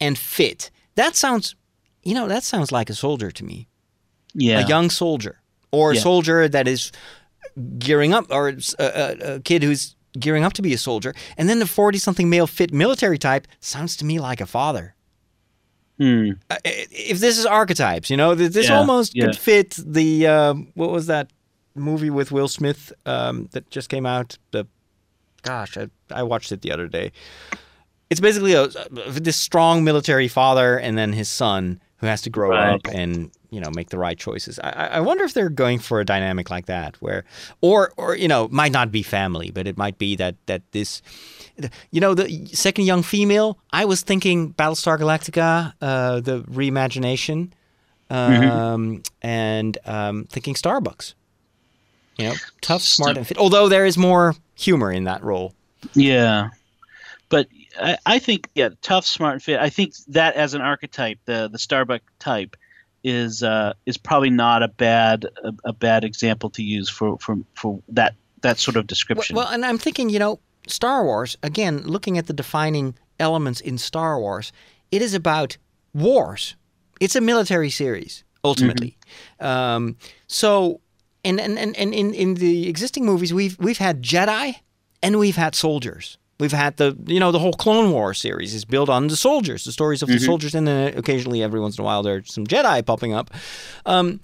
and 0.00 0.18
fit. 0.18 0.70
That 0.96 1.16
sounds, 1.16 1.54
you 2.02 2.14
know, 2.14 2.28
that 2.28 2.42
sounds 2.42 2.72
like 2.72 2.90
a 2.90 2.94
soldier 2.94 3.30
to 3.30 3.44
me 3.44 3.68
Yeah, 4.34 4.64
a 4.64 4.66
young 4.66 4.90
soldier 4.90 5.40
or 5.70 5.92
a 5.92 5.94
Yeah. 5.94 6.00
soldier 6.00 6.48
that 6.48 6.68
is 6.68 6.92
gearing 7.78 8.12
up 8.12 8.26
or 8.30 8.48
a, 8.48 8.54
a, 8.78 9.34
a 9.34 9.40
kid 9.40 9.62
who's 9.62 9.96
gearing 10.18 10.44
up 10.44 10.52
to 10.54 10.62
be 10.62 10.74
a 10.74 10.78
soldier 10.78 11.14
and 11.36 11.48
then 11.48 11.58
the 11.60 11.66
40 11.66 11.98
something 11.98 12.28
male 12.28 12.46
fit 12.46 12.72
military 12.72 13.18
type 13.18 13.46
sounds 13.60 13.96
to 13.96 14.04
me 14.04 14.18
like 14.18 14.40
a 14.40 14.46
father 14.46 14.94
Hmm. 16.00 16.30
Uh, 16.48 16.56
if 16.64 17.18
this 17.20 17.36
is 17.38 17.44
archetypes 17.44 18.08
you 18.10 18.16
know 18.16 18.34
this 18.34 18.68
Yeah, 18.68 18.78
almost 18.78 19.14
yeah. 19.14 19.26
could 19.26 19.36
fit 19.36 19.76
the 19.84 20.26
um, 20.26 20.68
what 20.74 20.90
was 20.90 21.06
that 21.08 21.30
movie 21.74 22.08
with 22.10 22.32
will 22.32 22.48
smith 22.48 22.90
um, 23.04 23.48
that 23.52 23.68
just 23.70 23.88
came 23.90 24.06
out 24.06 24.38
the 24.52 24.64
gosh 25.42 25.76
I, 25.76 25.88
I 26.10 26.22
watched 26.22 26.52
it 26.52 26.62
the 26.62 26.72
other 26.72 26.88
day 26.88 27.12
it's 28.08 28.20
basically 28.20 28.54
a, 28.54 28.68
this 29.20 29.36
strong 29.36 29.84
military 29.84 30.26
father 30.28 30.78
and 30.78 30.96
then 30.96 31.12
his 31.12 31.28
son 31.28 31.80
who 31.98 32.06
has 32.06 32.22
to 32.22 32.30
grow 32.30 32.48
Right. 32.50 32.74
up 32.74 32.80
and 32.94 33.30
you 33.50 33.60
know 33.60 33.70
make 33.70 33.90
the 33.90 33.98
right 33.98 34.18
choices. 34.18 34.58
I, 34.60 34.70
I 34.70 34.86
I 34.86 35.00
wonder 35.00 35.24
if 35.24 35.34
they're 35.34 35.50
going 35.50 35.80
for 35.80 36.00
a 36.00 36.04
dynamic 36.04 36.50
like 36.50 36.66
that, 36.66 36.96
where 37.02 37.24
or 37.60 37.92
or 37.96 38.16
you 38.16 38.26
know 38.28 38.48
might 38.50 38.72
not 38.72 38.90
be 38.90 39.02
family, 39.02 39.50
but 39.50 39.66
it 39.66 39.76
might 39.76 39.98
be 39.98 40.16
that 40.16 40.36
that 40.46 40.62
this, 40.72 41.02
you 41.90 42.00
know, 42.00 42.14
the 42.14 42.46
second 42.46 42.84
young 42.84 43.02
female. 43.02 43.58
I 43.72 43.84
was 43.84 44.02
thinking 44.02 44.52
Battlestar 44.54 44.98
Galactica, 44.98 45.72
uh, 45.80 46.20
the 46.20 46.42
reimagination, 46.42 47.50
um, 48.10 49.02
and 49.22 49.78
um, 49.86 50.24
thinking 50.30 50.54
Starbucks. 50.54 51.14
You 52.16 52.28
know, 52.28 52.34
tough, 52.60 52.82
smart, 52.82 53.16
and 53.16 53.26
fit. 53.26 53.38
Although 53.38 53.68
there 53.68 53.86
is 53.86 53.96
more 53.96 54.34
humor 54.54 54.92
in 54.92 55.04
that 55.04 55.22
role. 55.22 55.54
Yeah, 55.94 56.50
but 57.30 57.46
I, 57.80 57.96
I 58.04 58.18
think 58.18 58.48
yeah, 58.54 58.70
tough, 58.82 59.06
smart, 59.06 59.34
and 59.34 59.42
fit. 59.42 59.58
I 59.58 59.70
think 59.70 59.94
that 60.08 60.34
as 60.34 60.52
an 60.54 60.60
archetype, 60.60 61.18
the 61.24 61.48
the 61.50 61.58
Starbuck 61.58 62.02
type, 62.18 62.56
is 63.04 63.42
uh, 63.42 63.72
is 63.86 63.96
probably 63.96 64.28
not 64.28 64.62
a 64.62 64.68
bad 64.68 65.24
a, 65.42 65.52
a 65.64 65.72
bad 65.72 66.04
example 66.04 66.50
to 66.50 66.62
use 66.62 66.90
for 66.90 67.16
for 67.18 67.38
for 67.54 67.80
that 67.88 68.14
that 68.42 68.58
sort 68.58 68.76
of 68.76 68.82
Well, 68.82 68.86
description. 68.88 69.36
well, 69.36 69.48
and 69.48 69.64
I'm 69.64 69.78
thinking, 69.78 70.10
you 70.10 70.18
know, 70.18 70.40
Star 70.70 71.04
Wars, 71.04 71.36
again, 71.42 71.82
looking 71.84 72.18
at 72.18 72.26
the 72.26 72.32
defining 72.32 72.94
elements 73.18 73.60
in 73.60 73.78
Star 73.78 74.18
Wars, 74.18 74.52
it 74.90 75.02
is 75.02 75.14
about 75.14 75.56
wars. 75.94 76.56
It's 77.00 77.16
a 77.16 77.20
military 77.20 77.70
series, 77.70 78.24
ultimately. 78.44 78.96
Um, 79.38 79.96
so, 80.26 80.80
and, 81.24 81.40
and, 81.40 81.58
and, 81.58 81.76
and 81.76 81.94
in, 81.94 82.14
in 82.14 82.34
the 82.34 82.68
existing 82.68 83.04
movies, 83.04 83.32
we've, 83.32 83.58
we've 83.58 83.78
had 83.78 84.02
Jedi 84.02 84.56
and 85.02 85.18
we've 85.18 85.36
had 85.36 85.54
soldiers. 85.54 86.18
We've 86.38 86.52
had 86.52 86.78
the, 86.78 86.96
you 87.06 87.20
know, 87.20 87.32
the 87.32 87.38
whole 87.38 87.52
Clone 87.52 87.92
War 87.92 88.14
series 88.14 88.54
is 88.54 88.64
built 88.64 88.88
on 88.88 89.08
the 89.08 89.16
soldiers, 89.16 89.64
the 89.64 89.72
stories 89.72 90.02
of 90.02 90.08
the 90.08 90.18
soldiers, 90.18 90.54
and 90.54 90.66
then 90.66 90.96
occasionally, 90.96 91.42
every 91.42 91.60
once 91.60 91.76
in 91.76 91.82
a 91.82 91.84
while, 91.84 92.02
there's 92.02 92.32
some 92.32 92.46
Jedi 92.46 92.84
popping 92.84 93.12
up. 93.12 93.30
Um, 93.84 94.20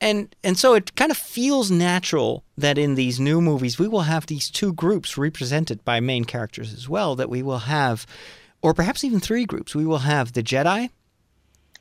and 0.00 0.34
and 0.42 0.58
so 0.58 0.74
it 0.74 0.94
kind 0.96 1.10
of 1.10 1.16
feels 1.16 1.70
natural 1.70 2.44
that 2.56 2.78
in 2.78 2.94
these 2.94 3.20
new 3.20 3.40
movies 3.40 3.78
we 3.78 3.88
will 3.88 4.02
have 4.02 4.26
these 4.26 4.50
two 4.50 4.72
groups 4.72 5.18
represented 5.18 5.84
by 5.84 6.00
main 6.00 6.24
characters 6.24 6.72
as 6.72 6.88
well 6.88 7.14
that 7.16 7.28
we 7.28 7.42
will 7.42 7.60
have 7.60 8.06
or 8.62 8.74
perhaps 8.74 9.04
even 9.04 9.20
three 9.20 9.44
groups. 9.44 9.74
We 9.74 9.86
will 9.86 9.98
have 9.98 10.32
the 10.32 10.42
jedi 10.42 10.90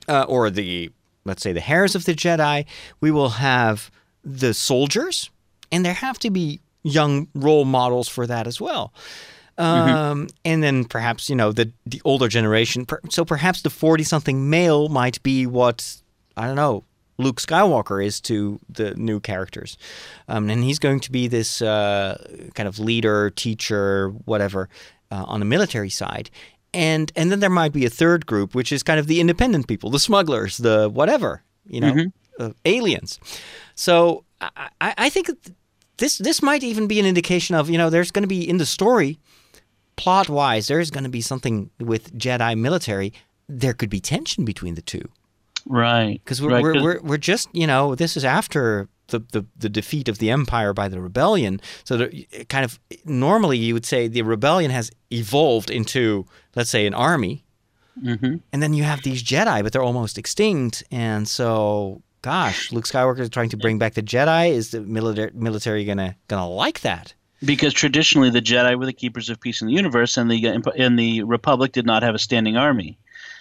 uh, 0.08 0.24
or 0.24 0.50
the 0.50 0.92
let's 1.26 1.42
say 1.42 1.54
the 1.54 1.70
heirs 1.70 1.96
of 1.96 2.06
the 2.06 2.14
jedi. 2.14 2.66
We 3.02 3.12
will 3.12 3.30
have 3.30 3.92
the 4.24 4.54
soldiers 4.54 5.30
and 5.72 5.86
there 5.86 5.94
have 5.94 6.20
to 6.20 6.30
be 6.30 6.60
young 6.84 7.28
role 7.34 7.66
models 7.66 8.08
for 8.08 8.26
that 8.28 8.48
as 8.48 8.60
well. 8.60 8.94
Um, 9.58 10.30
and 10.46 10.64
then 10.64 10.86
perhaps 10.86 11.30
you 11.30 11.36
know 11.36 11.52
the 11.52 11.72
the 11.86 12.02
older 12.06 12.30
generation 12.30 12.86
so 13.10 13.26
perhaps 13.26 13.62
the 13.62 13.70
40 13.70 14.04
something 14.06 14.50
male 14.50 14.88
might 14.88 15.22
be 15.22 15.46
what 15.46 15.98
i 16.38 16.48
don't 16.48 16.56
know 16.56 16.86
Luke 17.20 17.42
Skywalker 17.42 18.04
is 18.04 18.20
to 18.22 18.60
the 18.70 18.96
new 18.96 19.20
characters. 19.20 19.78
Um, 20.28 20.50
and 20.50 20.64
he's 20.64 20.80
going 20.80 21.02
to 21.02 21.12
be 21.12 21.28
this 21.28 21.62
uh, 21.62 22.18
kind 22.56 22.68
of 22.68 22.80
leader, 22.80 23.30
teacher, 23.30 24.10
whatever, 24.26 24.70
uh, 25.12 25.26
on 25.28 25.40
the 25.40 25.46
military 25.46 25.90
side. 25.90 26.32
And 26.74 27.12
and 27.16 27.32
then 27.32 27.40
there 27.40 27.50
might 27.50 27.74
be 27.74 27.86
a 27.86 27.90
third 27.90 28.26
group, 28.26 28.56
which 28.56 28.72
is 28.72 28.84
kind 28.84 29.00
of 29.00 29.08
the 29.08 29.20
independent 29.20 29.68
people, 29.68 29.90
the 29.90 30.00
smugglers, 30.00 30.58
the 30.58 30.88
whatever, 30.88 31.44
you 31.66 31.82
know, 31.82 32.06
uh, 32.40 32.52
aliens. 32.66 33.20
So 33.76 34.24
I, 34.40 34.70
I 34.80 34.94
I 34.98 35.10
think 35.10 35.30
this 35.98 36.20
this 36.20 36.42
might 36.42 36.64
even 36.64 36.88
be 36.88 37.00
an 37.00 37.08
indication 37.08 37.56
of 37.56 37.70
you 37.70 37.78
know 37.78 37.90
there's 37.90 38.12
going 38.12 38.24
to 38.24 38.28
be 38.28 38.48
in 38.48 38.58
the 38.58 38.68
story, 38.68 39.18
plot 39.96 40.30
wise, 40.30 40.68
there's 40.68 40.92
going 40.92 41.06
to 41.06 41.10
be 41.10 41.22
something 41.22 41.72
with 41.80 42.16
Jedi 42.18 42.56
military. 42.56 43.14
There 43.48 43.74
could 43.74 43.90
be 43.90 44.00
tension 44.00 44.46
between 44.46 44.76
the 44.76 44.84
two 44.84 45.10
right, 45.66 46.20
because 46.24 46.42
we're, 46.42 46.52
right, 46.52 46.64
we're, 46.64 46.82
we're 46.82 47.02
we're 47.02 47.18
just 47.18 47.50
you 47.54 47.68
know 47.68 47.96
this 47.96 48.16
is 48.18 48.26
after 48.26 48.88
the, 49.08 49.20
the 49.32 49.46
the 49.58 49.70
defeat 49.70 50.08
of 50.08 50.20
the 50.20 50.30
empire 50.30 50.74
by 50.74 50.88
the 50.88 51.02
rebellion. 51.02 51.62
So 51.84 51.98
the, 51.98 52.46
kind 52.50 52.64
of 52.66 52.80
normally 53.06 53.58
you 53.58 53.74
would 53.74 53.86
say 53.86 54.08
the 54.08 54.22
rebellion 54.22 54.72
has 54.72 54.92
evolved 55.12 55.70
into 55.70 56.26
let's 56.56 56.70
say 56.70 56.86
an 56.86 56.94
army. 56.94 57.44
Mhm. 58.02 58.40
and 58.54 58.64
then 58.64 58.74
you 58.74 58.84
have 58.84 59.04
these 59.04 59.22
jedi 59.22 59.62
but 59.62 59.74
they're 59.74 59.84
almost 59.84 60.18
extinct. 60.18 60.84
And 60.90 61.28
so 61.28 62.02
gosh 62.22 62.72
luke 62.72 62.86
skywalker 62.86 63.20
is 63.20 63.30
trying 63.30 63.50
to 63.50 63.58
bring 63.58 63.78
back 63.78 63.96
the 63.96 64.04
jedi. 64.04 64.52
Is 64.52 64.72
the 64.72 64.80
military 64.82 65.32
military 65.34 65.84
gonna 65.84 66.16
gonna 66.30 66.48
like 66.48 66.80
that? 66.82 67.14
Because 67.44 67.74
traditionally 67.74 68.30
the 68.30 68.42
Jedi 68.42 68.78
were 68.78 68.86
the 68.86 68.94
keepers 68.94 69.30
of 69.30 69.40
peace 69.40 69.62
in 69.62 69.68
the 69.68 69.74
universe, 69.74 70.18
and 70.18 70.30
the 70.30 70.46
and 70.78 71.00
the 71.00 71.24
Republic 71.24 71.72
did 71.72 71.86
not 71.86 72.04
have 72.04 72.14
a 72.14 72.20
standing 72.20 72.58
army. 72.58 72.98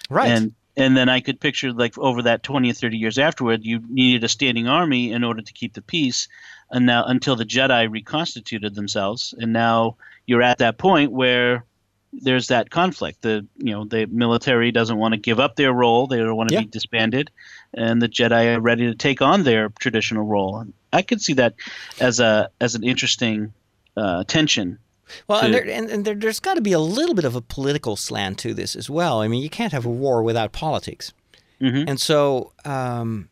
right. 0.09 0.29
And 0.31 0.53
and 0.79 0.95
then 0.95 1.09
I 1.09 1.19
could 1.19 1.39
picture 1.39 1.71
like 1.73 1.97
over 1.97 2.21
that 2.23 2.43
20 2.43 2.69
or 2.69 2.73
30 2.73 2.97
years 2.97 3.17
afterward, 3.17 3.65
you 3.65 3.81
needed 3.89 4.23
a 4.23 4.29
standing 4.29 4.67
army 4.67 5.11
in 5.11 5.23
order 5.23 5.41
to 5.41 5.53
keep 5.53 5.73
the 5.73 5.81
peace, 5.81 6.27
and 6.71 6.85
now 6.85 7.03
until 7.05 7.35
the 7.35 7.45
Jedi 7.45 7.89
reconstituted 7.91 8.73
themselves, 8.75 9.33
and 9.37 9.53
now 9.53 9.97
you're 10.25 10.41
at 10.41 10.59
that 10.59 10.77
point 10.77 11.11
where 11.11 11.65
there's 12.11 12.47
that 12.47 12.69
conflict. 12.71 13.21
The 13.21 13.45
you 13.57 13.73
know 13.73 13.85
the 13.85 14.05
military 14.07 14.71
doesn't 14.71 14.97
want 14.97 15.13
to 15.13 15.19
give 15.19 15.39
up 15.39 15.55
their 15.55 15.73
role; 15.73 16.07
they 16.07 16.17
don't 16.17 16.35
want 16.35 16.49
to 16.49 16.55
Yeah. 16.55 16.61
be 16.61 16.67
disbanded, 16.67 17.29
and 17.73 18.01
the 18.01 18.09
Jedi 18.09 18.55
are 18.55 18.61
ready 18.61 18.87
to 18.87 18.95
take 18.95 19.21
on 19.21 19.43
their 19.43 19.69
traditional 19.79 20.23
role. 20.25 20.65
I 20.91 21.01
could 21.03 21.21
see 21.21 21.33
that 21.33 21.53
as 21.99 22.19
a 22.19 22.49
as 22.59 22.75
an 22.75 22.83
interesting 22.83 23.53
uh, 23.97 24.23
tension. 24.23 24.79
Well, 25.27 25.41
and, 25.41 25.53
there, 25.53 25.67
and, 25.67 25.89
and 25.89 26.05
there, 26.05 26.15
there's 26.15 26.39
got 26.39 26.55
to 26.55 26.61
be 26.61 26.71
a 26.71 26.79
little 26.79 27.15
bit 27.15 27.25
of 27.25 27.35
a 27.35 27.41
political 27.41 27.95
slant 27.95 28.37
to 28.39 28.53
this 28.53 28.75
as 28.75 28.89
well. 28.89 29.21
I 29.21 29.27
mean, 29.27 29.41
you 29.43 29.49
can't 29.49 29.73
have 29.73 29.85
a 29.85 29.89
war 29.89 30.21
without 30.23 30.51
politics, 30.51 31.13
Mhm. 31.61 31.85
and 31.89 31.99
so 31.99 32.53
um, 32.65 33.29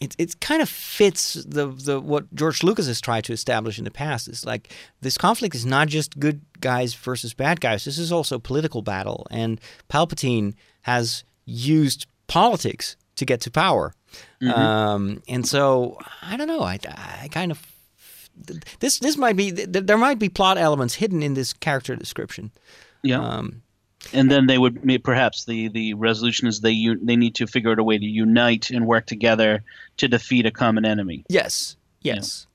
it 0.00 0.14
it 0.18 0.40
kind 0.40 0.62
of 0.62 0.68
fits 0.68 1.34
the 1.34 1.66
the 1.68 2.00
what 2.00 2.32
George 2.34 2.62
Lucas 2.62 2.86
has 2.86 3.00
tried 3.00 3.24
to 3.24 3.32
establish 3.32 3.78
in 3.78 3.84
the 3.84 3.90
past. 3.90 4.28
Is 4.28 4.44
like 4.44 4.72
this 5.00 5.18
conflict 5.18 5.54
is 5.54 5.64
not 5.66 5.88
just 5.88 6.18
good 6.18 6.40
guys 6.60 6.94
versus 6.94 7.34
bad 7.34 7.60
guys. 7.60 7.84
This 7.84 7.98
is 7.98 8.10
also 8.12 8.36
a 8.36 8.40
political 8.40 8.82
battle, 8.82 9.26
and 9.30 9.60
Palpatine 9.88 10.54
has 10.82 11.24
used 11.44 12.06
politics 12.26 12.96
to 13.16 13.24
get 13.24 13.40
to 13.42 13.50
power. 13.50 13.92
Um, 14.54 15.22
and 15.28 15.46
so 15.46 15.98
I 16.22 16.36
don't 16.36 16.46
know. 16.48 16.62
I, 16.62 16.78
I 17.22 17.28
kind 17.30 17.50
of 17.50 17.60
this 18.80 18.98
this 18.98 19.16
might 19.16 19.36
be 19.36 19.52
th- 19.52 19.68
there 19.86 19.98
might 19.98 20.18
be 20.18 20.28
plot 20.28 20.58
elements 20.58 20.94
hidden 20.94 21.22
in 21.22 21.34
this 21.34 21.52
character 21.52 21.96
description. 21.96 22.50
Yeah. 23.02 23.20
Um, 23.20 23.62
and 24.12 24.30
then 24.30 24.46
they 24.46 24.58
would 24.58 25.02
perhaps 25.02 25.44
the 25.44 25.68
the 25.68 25.94
resolution 25.94 26.48
is 26.48 26.60
they 26.60 26.70
u- 26.70 27.00
they 27.02 27.16
need 27.16 27.34
to 27.36 27.46
figure 27.46 27.72
out 27.72 27.78
a 27.78 27.84
way 27.84 27.98
to 27.98 28.04
unite 28.04 28.70
and 28.70 28.86
work 28.86 29.06
together 29.06 29.62
to 29.96 30.08
defeat 30.08 30.46
a 30.46 30.50
common 30.50 30.84
enemy. 30.84 31.24
yes, 31.28 31.76
yes. 32.00 32.46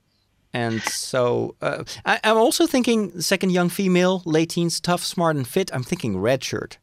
And 0.52 0.80
so 0.82 1.56
uh, 1.60 1.82
I, 2.06 2.20
I'm 2.22 2.36
also 2.36 2.66
thinking 2.68 3.20
second 3.20 3.50
young 3.50 3.68
female, 3.68 4.22
late 4.24 4.50
teens, 4.50 4.80
tough, 4.80 5.02
smart, 5.02 5.34
and 5.34 5.46
fit. 5.46 5.68
I'm 5.74 5.82
thinking 5.82 6.16
red 6.16 6.44
shirt. 6.44 6.78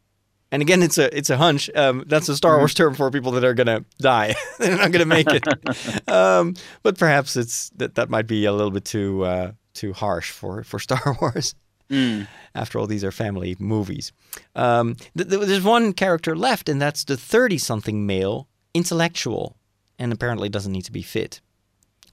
And 0.51 0.61
again, 0.61 0.83
it's 0.83 0.97
a 0.97 1.15
it's 1.17 1.29
a 1.29 1.37
hunch. 1.37 1.69
Um, 1.75 2.03
that's 2.07 2.27
a 2.27 2.35
Star 2.35 2.57
Wars 2.57 2.73
term 2.73 2.93
for 2.93 3.09
people 3.09 3.31
that 3.31 3.43
are 3.43 3.53
gonna 3.53 3.85
die. 3.99 4.35
They're 4.59 4.75
not 4.75 4.91
gonna 4.91 5.05
make 5.05 5.27
it. 5.29 6.09
um, 6.09 6.55
but 6.83 6.97
perhaps 6.97 7.37
it's 7.37 7.69
that 7.77 7.95
that 7.95 8.09
might 8.09 8.27
be 8.27 8.45
a 8.45 8.51
little 8.51 8.71
bit 8.71 8.83
too 8.83 9.23
uh, 9.23 9.51
too 9.73 9.93
harsh 9.93 10.31
for 10.31 10.63
for 10.63 10.79
Star 10.87 11.17
Wars. 11.21 11.55
Mm. 11.89 12.27
After 12.55 12.79
all, 12.79 12.87
these 12.87 13.03
are 13.03 13.11
family 13.11 13.55
movies. 13.59 14.13
Um, 14.55 14.95
th- 15.17 15.29
th- 15.29 15.41
there's 15.41 15.63
one 15.63 15.91
character 15.93 16.35
left, 16.35 16.69
and 16.69 16.81
that's 16.81 17.03
the 17.03 17.17
30 17.17 17.57
something 17.57 18.05
male 18.05 18.47
intellectual, 18.73 19.57
and 19.99 20.13
apparently 20.13 20.47
doesn't 20.47 20.71
need 20.71 20.85
to 20.85 20.91
be 20.91 21.01
fit. 21.01 21.41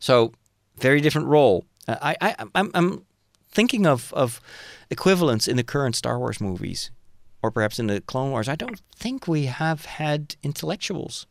So, 0.01 0.33
very 0.79 1.01
different 1.01 1.29
role. 1.29 1.65
Uh, 1.87 1.97
I, 2.03 2.17
I, 2.21 2.35
I'm, 2.57 2.71
I'm 2.75 3.07
thinking 3.49 3.87
of, 3.87 4.13
of 4.15 4.41
equivalents 4.91 5.47
in 5.47 5.57
the 5.57 5.63
current 5.63 5.95
Star 5.95 6.19
Wars 6.19 6.41
movies, 6.41 6.91
or 7.43 7.51
perhaps 7.51 7.79
in 7.79 7.87
the 7.87 8.01
Clone 8.01 8.31
Wars. 8.31 8.49
I 8.49 8.55
don't 8.57 8.81
think 8.97 9.29
we 9.29 9.45
have 9.47 9.85
had 9.85 10.37
intellectuals. 10.43 11.27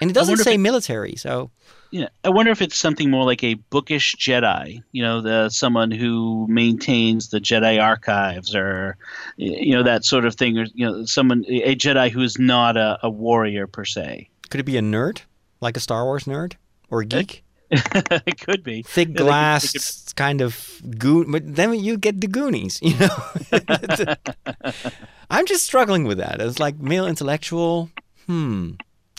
And 0.00 0.10
it 0.10 0.14
doesn't 0.14 0.36
say 0.38 0.54
it- 0.54 0.58
military, 0.58 1.16
so 1.16 1.50
Yeah, 1.90 2.08
I 2.22 2.28
wonder 2.28 2.52
if 2.52 2.62
it's 2.62 2.76
something 2.76 3.10
more 3.10 3.24
like 3.24 3.42
a 3.42 3.54
bookish 3.54 4.14
Jedi. 4.16 4.82
You 4.92 5.02
know, 5.02 5.20
the 5.20 5.48
someone 5.48 5.90
who 5.90 6.46
maintains 6.48 7.30
the 7.30 7.40
Jedi 7.40 7.82
archives, 7.82 8.54
or 8.54 8.96
you 9.36 9.72
know 9.74 9.82
that 9.82 10.04
sort 10.04 10.24
of 10.24 10.34
thing, 10.36 10.56
or 10.58 10.66
you 10.74 10.86
know, 10.86 11.04
someone 11.06 11.44
a 11.48 11.74
Jedi 11.74 12.10
who 12.10 12.22
is 12.22 12.38
not 12.38 12.76
a, 12.76 12.98
a 13.02 13.10
warrior 13.10 13.66
per 13.66 13.84
se. 13.84 14.28
could 14.50 14.60
it 14.60 14.64
be 14.64 14.76
a 14.76 14.82
nerd, 14.82 15.22
like 15.60 15.76
a 15.76 15.80
Star 15.80 16.04
Wars 16.04 16.24
nerd, 16.24 16.54
or 16.90 17.00
a 17.00 17.06
geek? 17.06 17.42
it 18.26 18.40
could 18.40 18.62
be 18.64 18.82
Thick 18.82 19.14
glass, 19.14 19.72
could- 19.72 20.16
kind 20.16 20.40
of 20.40 20.80
goon. 20.98 21.30
But 21.30 21.42
then 21.56 21.74
you 21.74 21.96
get 21.98 22.20
the 22.20 22.26
Goonies, 22.26 22.78
you 22.82 22.96
know. 22.98 24.14
I'm 25.30 25.46
just 25.46 25.64
struggling 25.64 26.04
with 26.04 26.18
that. 26.18 26.40
It's 26.40 26.58
like 26.58 26.78
male 26.78 27.06
intellectual. 27.06 27.90
Hmm, 28.26 28.72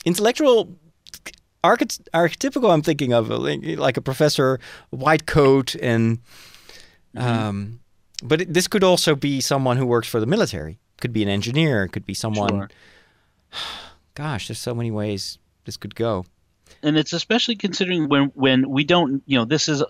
intellectual. 0.05 0.75
Archety- 1.63 2.07
archetypical. 2.13 2.71
I'm 2.73 2.81
thinking 2.81 3.13
of 3.13 3.29
like, 3.29 3.61
like 3.77 3.97
a 3.97 4.01
professor, 4.01 4.59
white 4.89 5.25
coat, 5.25 5.75
and 5.75 6.19
Mm-hmm. 7.15 7.27
um, 7.27 7.79
but 8.23 8.41
it, 8.41 8.53
this 8.53 8.67
could 8.67 8.83
also 8.83 9.15
be 9.15 9.41
someone 9.41 9.77
who 9.77 9.85
works 9.87 10.07
for 10.07 10.19
the 10.19 10.27
military. 10.27 10.77
Could 11.01 11.11
be 11.11 11.23
an 11.23 11.29
engineer. 11.29 11.87
Could 11.87 12.05
be 12.05 12.13
someone. 12.13 12.49
Sure. 12.49 12.69
Gosh, 14.15 14.47
there's 14.47 14.59
so 14.59 14.75
many 14.75 14.91
ways 14.91 15.39
this 15.65 15.75
could 15.75 15.95
go. 15.95 16.25
And 16.83 16.97
it's 16.97 17.13
especially 17.13 17.55
considering 17.55 18.07
when 18.09 18.25
when 18.35 18.69
we 18.69 18.83
don't 18.83 19.23
you 19.25 19.37
know 19.37 19.45
this 19.45 19.67
is 19.69 19.83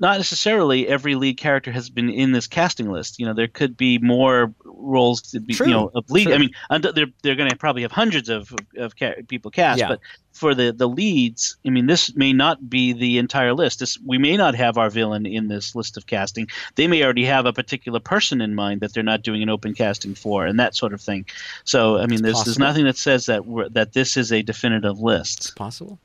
not 0.00 0.18
necessarily 0.18 0.88
every 0.88 1.14
lead 1.14 1.36
character 1.36 1.70
has 1.72 1.90
been 1.90 2.10
in 2.10 2.32
this 2.32 2.46
casting 2.46 2.90
list. 2.90 3.18
You 3.18 3.26
know 3.26 3.34
there 3.34 3.48
could 3.48 3.76
be 3.76 3.98
more 3.98 4.52
roles 4.64 5.22
to 5.32 5.40
be 5.40 5.54
True, 5.54 5.66
you 5.66 5.72
know 5.72 5.90
of 5.94 6.10
lead. 6.10 6.24
True. 6.24 6.34
i 6.34 6.38
mean 6.38 6.50
they're, 6.70 7.06
they're 7.22 7.34
going 7.34 7.50
to 7.50 7.56
probably 7.56 7.82
have 7.82 7.92
hundreds 7.92 8.28
of 8.28 8.52
of 8.76 8.96
ca- 8.96 9.22
people 9.28 9.50
cast 9.50 9.80
Yeah. 9.80 9.88
but 9.88 10.00
for 10.32 10.54
the 10.54 10.72
the 10.72 10.88
leads 10.88 11.56
i 11.64 11.70
mean 11.70 11.86
this 11.86 12.14
may 12.16 12.32
not 12.32 12.68
be 12.68 12.92
the 12.92 13.18
entire 13.18 13.54
list. 13.54 13.80
This 13.80 13.98
we 14.04 14.18
may 14.18 14.36
not 14.36 14.54
have 14.54 14.76
our 14.78 14.90
villain 14.90 15.26
in 15.26 15.48
this 15.48 15.74
list 15.74 15.96
of 15.96 16.06
casting. 16.06 16.48
They 16.74 16.86
may 16.86 17.02
already 17.02 17.24
have 17.24 17.46
a 17.46 17.52
particular 17.52 18.00
person 18.00 18.40
in 18.40 18.54
mind 18.54 18.80
that 18.80 18.92
they're 18.94 19.02
not 19.02 19.22
doing 19.22 19.42
an 19.42 19.48
open 19.48 19.74
casting 19.74 20.14
for 20.14 20.44
and 20.46 20.58
that 20.60 20.74
sort 20.74 20.92
of 20.92 21.00
thing. 21.00 21.26
So 21.64 21.98
i 21.98 22.06
mean 22.06 22.22
there's, 22.22 22.42
there's 22.44 22.58
nothing 22.58 22.84
that 22.84 22.96
says 22.96 23.26
that 23.26 23.46
we're, 23.46 23.68
that 23.70 23.92
this 23.92 24.16
is 24.16 24.32
a 24.32 24.42
definitive 24.42 25.00
list. 25.00 25.54
Possible. 25.56 25.98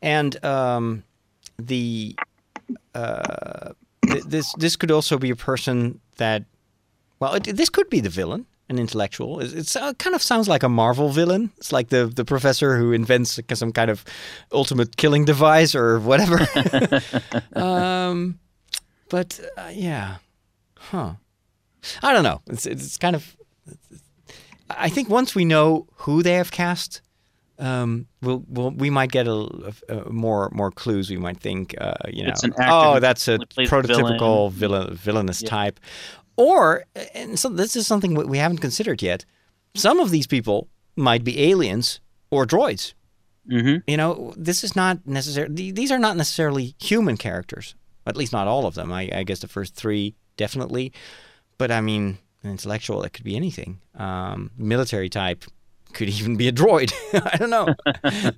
And 0.00 0.42
um, 0.44 1.02
the 1.58 2.16
uh, 2.94 3.72
th- 4.06 4.24
this 4.24 4.52
this 4.58 4.76
could 4.76 4.90
also 4.90 5.18
be 5.18 5.30
a 5.30 5.36
person 5.36 6.00
that, 6.16 6.44
well, 7.20 7.34
it, 7.34 7.44
this 7.44 7.68
could 7.68 7.88
be 7.90 8.00
the 8.00 8.08
villain, 8.10 8.46
an 8.68 8.78
intellectual. 8.78 9.40
It, 9.40 9.76
uh, 9.76 9.94
kind 9.94 10.14
of 10.14 10.22
sounds 10.22 10.48
like 10.48 10.62
a 10.62 10.68
Marvel 10.68 11.10
villain. 11.10 11.50
It's 11.56 11.72
like 11.72 11.88
the 11.88 12.06
the 12.06 12.24
professor 12.24 12.76
who 12.76 12.92
invents 12.92 13.40
some 13.54 13.72
kind 13.72 13.90
of 13.90 14.04
ultimate 14.52 14.96
killing 14.96 15.24
device 15.24 15.74
or 15.74 16.00
whatever. 16.00 16.40
um, 17.54 18.38
but 19.08 19.40
uh, 19.56 19.70
yeah, 19.72 20.16
huh? 20.76 21.14
I 22.02 22.12
don't 22.12 22.24
know. 22.24 22.40
It's 22.46 22.66
it's 22.66 22.96
kind 22.96 23.16
of. 23.16 23.36
I 24.70 24.90
think 24.90 25.08
once 25.08 25.34
we 25.34 25.44
know 25.46 25.86
who 26.04 26.22
they 26.22 26.34
have 26.34 26.50
cast, 26.50 27.00
um, 27.58 28.06
we'll, 28.22 28.44
we'll 28.48 28.70
we 28.70 28.90
might 28.90 29.10
get 29.10 29.26
a, 29.26 29.72
a- 29.88 30.10
more 30.10 30.48
more 30.52 30.70
clues. 30.70 31.10
We 31.10 31.16
might 31.16 31.40
think, 31.40 31.74
uh, 31.80 31.94
you 32.08 32.24
know, 32.24 32.32
oh, 32.68 33.00
that's 33.00 33.26
a 33.28 33.38
prototypical 33.68 34.50
villain, 34.52 34.94
villainous 34.94 35.42
Yeah. 35.42 35.48
type, 35.50 35.80
or 36.36 36.84
and 37.14 37.38
so 37.38 37.48
this 37.48 37.74
is 37.76 37.86
something 37.86 38.14
we- 38.14 38.24
we 38.24 38.38
haven't 38.38 38.58
considered 38.58 39.02
yet. 39.02 39.24
Some 39.74 40.00
of 40.00 40.10
these 40.10 40.26
people 40.26 40.68
might 40.96 41.24
be 41.24 41.50
aliens 41.50 42.00
or 42.30 42.46
droids. 42.46 42.94
hmm 43.48 43.76
You 43.86 43.96
know, 43.96 44.32
this 44.36 44.62
is 44.64 44.74
not 44.76 44.98
necessarily. 45.06 45.72
These 45.72 45.90
are 45.92 45.98
not 45.98 46.16
necessarily 46.16 46.74
human 46.80 47.16
characters. 47.16 47.74
At 48.06 48.16
least 48.16 48.32
not 48.32 48.46
all 48.48 48.64
of 48.66 48.74
them. 48.74 48.90
I, 48.92 49.10
I 49.14 49.22
guess 49.24 49.40
the 49.40 49.48
first 49.48 49.74
three 49.74 50.14
definitely, 50.36 50.92
but 51.58 51.70
I 51.70 51.80
mean, 51.80 52.18
an 52.42 52.50
intellectual 52.50 53.02
it 53.04 53.12
could 53.12 53.24
be 53.24 53.36
anything. 53.36 53.80
Um, 53.96 54.50
military 54.56 55.08
type 55.08 55.44
could 55.92 56.08
even 56.08 56.36
be 56.36 56.48
a 56.48 56.52
droid. 56.52 56.92
I 57.32 57.36
don't 57.36 57.50
know. 57.50 57.74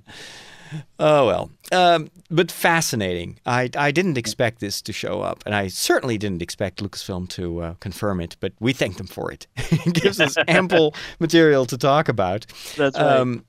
oh 0.99 1.27
well, 1.27 1.51
um, 1.71 2.09
but 2.29 2.51
fascinating. 2.51 3.39
I 3.45 3.69
I 3.75 3.91
didn't 3.91 4.17
expect 4.17 4.59
this 4.59 4.81
to 4.83 4.93
show 4.93 5.21
up, 5.21 5.43
and 5.45 5.55
I 5.55 5.67
certainly 5.67 6.17
didn't 6.17 6.41
expect 6.41 6.83
Lucasfilm 6.83 7.29
to 7.29 7.61
uh, 7.61 7.73
confirm 7.75 8.19
it. 8.21 8.37
But 8.39 8.53
we 8.59 8.73
thank 8.73 8.97
them 8.97 9.07
for 9.07 9.31
it. 9.31 9.47
it 9.57 9.93
gives 9.93 10.19
us 10.19 10.35
ample 10.47 10.95
material 11.19 11.65
to 11.67 11.77
talk 11.77 12.09
about. 12.09 12.45
That's 12.77 12.97
right. 12.97 13.17
Um, 13.17 13.45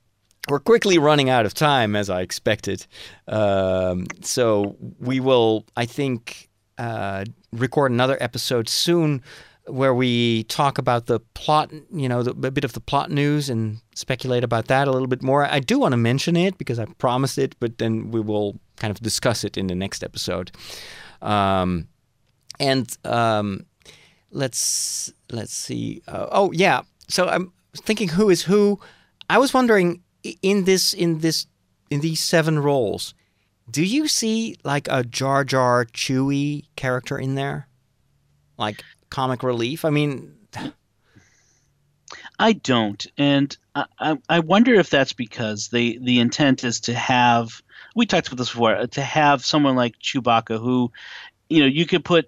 we're 0.49 0.59
quickly 0.59 0.97
running 0.97 1.29
out 1.29 1.45
of 1.45 1.53
time, 1.53 1.95
as 1.95 2.09
I 2.09 2.21
expected. 2.21 2.85
Um, 3.27 4.07
so 4.21 4.75
we 4.99 5.19
will, 5.21 5.65
I 5.77 5.85
think, 5.85 6.49
uh, 6.77 7.23
record 7.53 7.91
another 7.91 8.17
episode 8.19 8.67
soon 8.67 9.21
where 9.67 9.93
we 9.93 10.43
talk 10.45 10.77
about 10.77 11.05
the 11.05 11.21
plot, 11.33 11.71
you 11.93 12.09
know, 12.09 12.23
the, 12.23 12.31
a 12.47 12.51
bit 12.51 12.65
of 12.65 12.73
the 12.73 12.81
plot 12.81 13.09
news 13.09 13.49
and 13.49 13.79
speculate 13.95 14.43
about 14.43 14.67
that 14.67 14.87
a 14.87 14.91
little 14.91 15.07
bit 15.07 15.23
more. 15.23 15.45
I 15.45 15.59
do 15.59 15.79
want 15.79 15.93
to 15.93 15.97
mention 15.97 16.35
it 16.35 16.57
because 16.57 16.79
I 16.79 16.85
promised 16.97 17.37
it, 17.37 17.55
but 17.59 17.77
then 17.77 18.11
we 18.11 18.19
will 18.19 18.59
kind 18.77 18.91
of 18.91 18.99
discuss 19.01 19.43
it 19.43 19.57
in 19.57 19.67
the 19.67 19.75
next 19.75 20.03
episode. 20.03 20.51
Um, 21.21 21.87
and 22.59 22.95
um, 23.05 23.65
let's 24.31 25.11
let's 25.31 25.53
see. 25.53 26.01
Uh, 26.07 26.27
oh 26.31 26.51
yeah. 26.51 26.81
So 27.07 27.27
I'm 27.27 27.51
thinking 27.75 28.09
who 28.09 28.29
is 28.29 28.43
who. 28.43 28.79
I 29.29 29.37
was 29.37 29.53
wondering 29.53 30.01
in 30.41 30.65
this 30.65 30.93
in 30.93 31.19
this 31.19 31.47
in 31.89 32.01
these 32.01 32.19
seven 32.19 32.59
roles, 32.59 33.13
do 33.69 33.83
you 33.83 34.07
see 34.07 34.55
like 34.63 34.87
a 34.89 35.03
Jar 35.03 35.43
Jar 35.43 35.85
Chewie 35.85 36.65
character 36.75 37.17
in 37.17 37.35
there, 37.35 37.67
like 38.57 38.83
comic 39.09 39.43
relief? 39.43 39.85
I 39.85 39.89
mean, 39.89 40.33
I 42.39 42.53
don't, 42.53 43.05
and 43.17 43.55
I, 43.75 43.85
I, 43.99 44.17
I 44.29 44.39
wonder 44.39 44.73
if 44.73 44.89
that's 44.89 45.13
because 45.13 45.69
the 45.69 45.97
the 46.01 46.19
intent 46.19 46.63
is 46.63 46.79
to 46.81 46.93
have. 46.93 47.61
We 47.95 48.05
talked 48.05 48.27
about 48.27 48.37
this 48.37 48.49
before. 48.49 48.87
To 48.87 49.01
have 49.01 49.45
someone 49.45 49.75
like 49.75 49.99
Chewbacca, 49.99 50.59
who, 50.59 50.91
you 51.49 51.59
know, 51.61 51.67
you 51.67 51.85
could 51.85 52.03
put, 52.03 52.27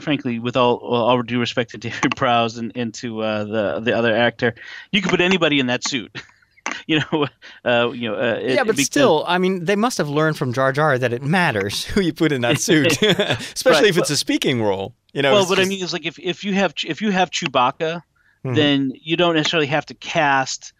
frankly, 0.00 0.38
with 0.38 0.56
all 0.56 0.78
all 0.78 1.22
due 1.22 1.40
respect 1.40 1.70
to 1.72 1.78
David 1.86 2.16
Prowse 2.16 2.56
and, 2.56 2.72
and 2.74 2.92
to 2.94 3.20
uh, 3.20 3.44
the 3.44 3.80
the 3.80 3.92
other 3.96 4.14
actor, 4.16 4.54
you 4.92 5.02
could 5.02 5.10
put 5.10 5.20
anybody 5.20 5.60
in 5.60 5.66
that 5.66 5.86
suit. 5.86 6.10
you 6.86 7.00
know, 7.00 7.26
uh, 7.66 7.90
you 7.92 8.08
know. 8.10 8.16
Uh, 8.16 8.38
yeah, 8.40 8.60
it- 8.62 8.66
but 8.66 8.78
still, 8.78 9.24
I 9.28 9.36
mean, 9.38 9.66
they 9.66 9.76
must 9.76 9.98
have 9.98 10.08
learned 10.08 10.38
from 10.38 10.52
Jar 10.54 10.72
Jar 10.72 10.98
that 10.98 11.12
it 11.12 11.22
matters 11.22 11.84
who 11.92 12.00
you 12.00 12.12
put 12.14 12.32
in 12.32 12.40
that 12.40 12.58
suit, 12.60 13.00
especially 13.02 13.82
Right, 13.82 13.84
if 13.90 13.98
it's 13.98 14.10
a 14.10 14.16
speaking 14.16 14.62
role. 14.62 14.94
You 15.12 15.22
know, 15.22 15.32
well, 15.32 15.42
it's 15.42 15.50
what 15.50 15.60
I 15.60 15.64
mean 15.66 15.84
is 15.84 15.92
like 15.92 16.06
if, 16.06 16.18
if 16.18 16.42
you 16.44 16.54
have 16.54 16.74
if 16.84 17.00
you 17.02 17.10
have 17.10 17.30
Chewbacca, 17.30 18.02
Mhm. 18.44 18.54
then 18.54 18.92
you 19.00 19.16
don't 19.16 19.34
necessarily 19.34 19.66
have 19.68 19.86
to 19.86 19.94
cast 19.94 20.72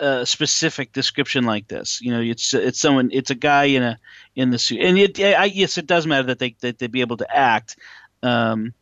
a 0.00 0.24
specific 0.24 0.92
description 0.92 1.44
like 1.44 1.66
this. 1.68 2.00
You 2.00 2.12
know, 2.12 2.20
it's 2.20 2.54
it's 2.54 2.78
someone 2.78 3.10
it's 3.12 3.30
a 3.30 3.34
guy 3.34 3.64
in 3.64 3.82
a 3.82 3.98
in 4.36 4.50
the 4.50 4.58
suit, 4.58 4.80
and 4.80 4.96
it 4.98 5.18
I, 5.20 5.46
yes, 5.46 5.76
it 5.78 5.86
does 5.86 6.06
matter 6.06 6.28
that 6.28 6.38
they 6.38 6.54
that 6.60 6.78
they 6.78 6.86
be 6.86 7.00
able 7.00 7.16
to 7.16 7.36
act. 7.36 7.76
Um, 8.22 8.72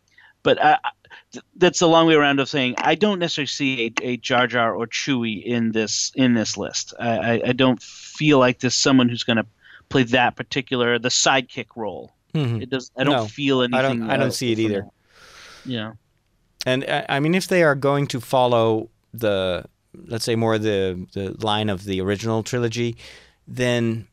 but 0.43 0.63
I, 0.63 0.73
I- 0.85 0.91
th- 1.33 1.45
that's 1.57 1.81
a 1.81 1.87
long 1.87 2.07
way 2.07 2.15
around 2.15 2.39
of 2.41 2.49
saying 2.49 2.75
I 2.79 2.95
don't 2.95 3.19
necessarily 3.19 3.47
see 3.47 3.95
a, 4.03 4.07
a 4.07 4.17
Jar 4.19 4.47
Jar 4.47 4.75
or 4.75 4.87
Chewie 4.87 5.43
in 5.43 5.73
this 5.73 6.13
in 6.15 6.35
this 6.35 6.57
list. 6.59 6.93
I, 7.01 7.09
I, 7.19 7.43
I 7.49 7.53
don't 7.53 7.83
feel 7.83 8.39
like 8.39 8.61
there's 8.61 8.75
someone 8.75 9.09
who's 9.09 9.25
going 9.25 9.39
to 9.39 9.47
play 9.89 10.03
that 10.03 10.37
particular 10.37 10.99
the 10.99 11.09
sidekick 11.09 11.69
role. 11.77 12.13
Mhm. 12.35 12.61
It 12.63 12.69
does. 12.69 12.91
I 12.97 13.05
don't 13.05 13.15
No, 13.15 13.27
feel 13.27 13.63
anything. 13.63 13.79
I 13.79 13.83
don't. 13.83 14.11
I 14.11 14.17
don't 14.19 14.33
see 14.33 14.53
it 14.53 14.59
either. 14.59 14.87
Yeah. 15.65 15.93
And 16.67 16.85
uh, 16.85 17.05
I 17.09 17.21
mean, 17.21 17.35
if 17.35 17.47
they 17.49 17.63
are 17.63 17.75
going 17.75 18.07
to 18.09 18.21
follow 18.21 18.91
the, 19.15 19.65
let's 19.95 20.25
say, 20.25 20.37
more 20.37 20.59
the 20.59 21.07
the 21.15 21.35
line 21.47 21.71
of 21.71 21.85
the 21.85 22.01
original 22.03 22.43
trilogy, 22.43 22.97
then 23.49 24.07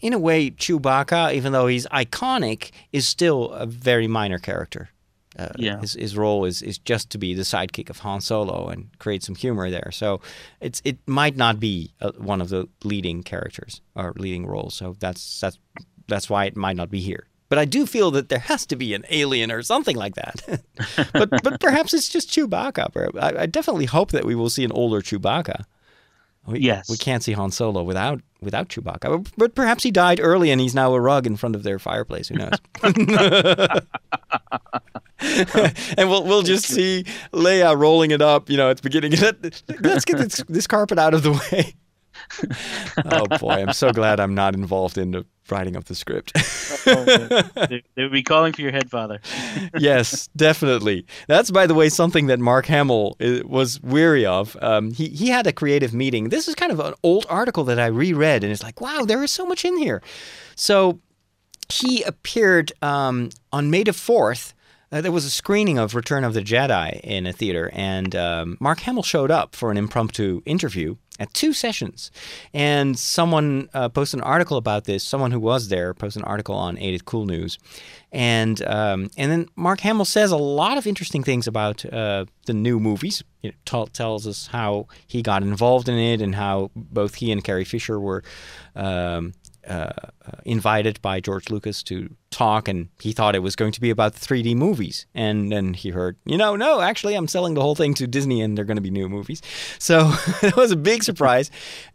in 0.00 0.12
a 0.14 0.18
way, 0.18 0.50
Chewbacca, 0.50 1.34
even 1.34 1.52
though 1.52 1.66
he's 1.66 1.86
iconic, 1.88 2.70
is 2.92 3.06
still 3.06 3.50
a 3.52 3.66
very 3.66 4.06
minor 4.06 4.38
character. 4.38 4.88
Uh, 5.36 5.48
Yeah. 5.58 5.80
his 5.80 5.94
his 5.94 6.16
role 6.16 6.44
is 6.48 6.62
is 6.62 6.78
just 6.78 7.10
to 7.10 7.18
be 7.18 7.34
the 7.34 7.42
sidekick 7.44 7.90
of 7.90 7.98
Han 7.98 8.20
Solo 8.20 8.68
and 8.68 8.86
create 8.98 9.24
some 9.24 9.34
humor 9.34 9.68
there. 9.70 9.90
So 9.92 10.20
it's 10.60 10.80
it 10.84 10.98
might 11.06 11.36
not 11.36 11.58
be 11.58 11.90
uh, 12.00 12.12
one 12.18 12.40
of 12.40 12.48
the 12.48 12.68
leading 12.84 13.24
characters 13.24 13.80
or 13.96 14.12
leading 14.16 14.46
roles. 14.46 14.74
So 14.76 14.94
that's 15.00 15.40
that's 15.40 15.58
that's 16.06 16.30
why 16.30 16.44
it 16.46 16.56
might 16.56 16.76
not 16.76 16.88
be 16.88 17.00
here. 17.00 17.26
But 17.54 17.60
I 17.60 17.66
do 17.66 17.86
feel 17.86 18.10
that 18.10 18.30
there 18.30 18.40
has 18.40 18.66
to 18.66 18.74
be 18.74 18.94
an 18.94 19.04
alien 19.10 19.52
or 19.52 19.62
something 19.62 19.94
like 19.94 20.16
that. 20.16 20.42
but 21.12 21.30
but 21.30 21.60
perhaps 21.66 21.94
it's 21.94 22.08
just 22.08 22.28
Chewbacca. 22.28 23.16
I, 23.16 23.42
I 23.42 23.46
definitely 23.46 23.84
hope 23.84 24.10
that 24.10 24.24
we 24.24 24.34
will 24.34 24.50
see 24.50 24.64
an 24.64 24.72
older 24.72 25.00
Chewbacca. 25.00 25.64
We, 26.48 26.58
yes, 26.58 26.90
we 26.90 26.96
can't 26.96 27.22
see 27.22 27.30
Han 27.30 27.52
Solo 27.52 27.84
without 27.84 28.22
without 28.40 28.70
Chewbacca, 28.70 29.28
but 29.36 29.54
perhaps 29.54 29.84
he 29.84 29.92
died 29.92 30.18
early 30.20 30.50
and 30.50 30.60
he's 30.60 30.74
now 30.74 30.92
a 30.94 31.00
rug 31.00 31.28
in 31.28 31.36
front 31.36 31.54
of 31.54 31.62
their 31.62 31.78
fireplace. 31.78 32.26
Who 32.26 32.38
knows? 32.38 32.58
and 35.96 36.10
we'll 36.10 36.24
we'll 36.24 36.42
just 36.42 36.64
see 36.64 37.04
Leia 37.32 37.78
rolling 37.78 38.10
it 38.10 38.20
up, 38.20 38.50
you 38.50 38.56
know, 38.56 38.68
at 38.68 38.78
the 38.78 38.82
beginning. 38.82 39.12
Let's 39.12 40.04
get 40.04 40.18
this, 40.18 40.42
this 40.48 40.66
carpet 40.66 40.98
out 40.98 41.14
of 41.14 41.22
the 41.22 41.30
way. 41.52 41.76
oh 43.12 43.26
boy, 43.38 43.62
I'm 43.62 43.72
so 43.74 43.92
glad 43.92 44.18
I'm 44.18 44.34
not 44.34 44.56
involved 44.56 44.98
in 44.98 45.12
the 45.12 45.24
writing 45.50 45.76
of 45.76 45.84
the 45.86 45.94
script. 45.94 46.32
they, 46.84 47.82
they 47.94 48.02
would 48.02 48.12
be 48.12 48.22
calling 48.22 48.52
for 48.52 48.62
your 48.62 48.72
head, 48.72 48.90
father. 48.90 49.20
yes, 49.78 50.28
definitely. 50.36 51.06
That's, 51.26 51.50
by 51.50 51.66
the 51.66 51.74
way, 51.74 51.88
something 51.88 52.26
that 52.26 52.38
Mark 52.38 52.66
Hamill 52.66 53.16
uh, 53.20 53.40
was 53.44 53.80
weary 53.82 54.26
of. 54.26 54.56
Um, 54.60 54.92
he 54.92 55.08
he 55.08 55.28
had 55.28 55.46
a 55.46 55.52
creative 55.52 55.94
meeting. 55.94 56.28
This 56.28 56.48
is 56.48 56.54
kind 56.54 56.72
of 56.72 56.80
an 56.80 56.94
old 57.02 57.26
article 57.28 57.64
that 57.64 57.78
I 57.78 57.86
reread, 57.86 58.44
and 58.44 58.52
it's 58.52 58.62
like, 58.62 58.80
wow, 58.80 59.04
there 59.04 59.22
is 59.22 59.30
so 59.30 59.46
much 59.46 59.64
in 59.64 59.76
here. 59.78 60.02
So 60.56 61.00
he 61.68 62.02
appeared 62.02 62.72
um, 62.82 63.30
on 63.52 63.70
May 63.70 63.84
the 63.84 63.92
fourth 63.92 64.54
uh, 64.94 65.00
there 65.00 65.10
was 65.10 65.24
a 65.24 65.30
screening 65.30 65.76
of 65.76 65.96
Return 65.96 66.22
of 66.22 66.34
the 66.34 66.40
Jedi 66.40 67.00
in 67.00 67.26
a 67.26 67.32
theater, 67.32 67.68
and 67.72 68.14
um, 68.14 68.56
Mark 68.60 68.78
Hamill 68.80 69.02
showed 69.02 69.28
up 69.28 69.56
for 69.56 69.72
an 69.72 69.76
impromptu 69.76 70.40
interview 70.46 70.94
at 71.18 71.32
two 71.32 71.52
sessions. 71.52 72.10
And 72.52 72.98
someone 72.98 73.68
uh, 73.72 73.88
posted 73.88 74.20
an 74.20 74.24
article 74.24 74.56
about 74.56 74.84
this. 74.84 75.04
Someone 75.04 75.30
who 75.30 75.40
was 75.40 75.68
there 75.68 75.94
posted 75.94 76.22
an 76.22 76.28
article 76.28 76.54
on 76.54 76.76
Ain't 76.78 76.96
It 76.96 77.04
Cool 77.04 77.26
News, 77.26 77.58
and 78.12 78.62
um, 78.66 79.10
and 79.16 79.30
then 79.30 79.48
Mark 79.56 79.80
Hamill 79.80 80.04
says 80.04 80.30
a 80.30 80.36
lot 80.36 80.78
of 80.78 80.86
interesting 80.86 81.22
things 81.22 81.46
about 81.46 81.84
uh, 81.92 82.26
the 82.46 82.54
new 82.54 82.80
movies. 82.80 83.22
It 83.42 83.54
t- 83.64 83.86
tells 83.92 84.26
us 84.26 84.48
how 84.48 84.86
he 85.06 85.22
got 85.22 85.42
involved 85.42 85.88
in 85.88 85.98
it 85.98 86.20
and 86.20 86.34
how 86.34 86.70
both 86.74 87.16
he 87.16 87.30
and 87.30 87.44
Carrie 87.44 87.64
Fisher 87.64 88.00
were. 88.00 88.22
Um, 88.74 89.34
uh, 89.68 90.10
invited 90.44 91.00
by 91.02 91.20
George 91.20 91.50
Lucas 91.50 91.82
to 91.84 92.14
talk, 92.30 92.68
and 92.68 92.88
he 93.00 93.12
thought 93.12 93.34
it 93.34 93.40
was 93.40 93.56
going 93.56 93.72
to 93.72 93.80
be 93.80 93.90
about 93.90 94.14
3D 94.14 94.56
movies. 94.56 95.06
And 95.14 95.50
then 95.50 95.74
he 95.74 95.90
heard, 95.90 96.16
you 96.24 96.36
know, 96.36 96.56
no, 96.56 96.80
actually, 96.80 97.14
I'm 97.14 97.28
selling 97.28 97.54
the 97.54 97.60
whole 97.60 97.74
thing 97.74 97.94
to 97.94 98.06
Disney, 98.06 98.40
and 98.40 98.56
they're 98.56 98.64
going 98.64 98.76
to 98.76 98.82
be 98.82 98.90
new 98.90 99.08
movies. 99.08 99.40
So 99.78 100.12
it 100.42 100.56
was 100.56 100.70
a 100.70 100.76
big 100.76 101.02
surprise. 101.02 101.50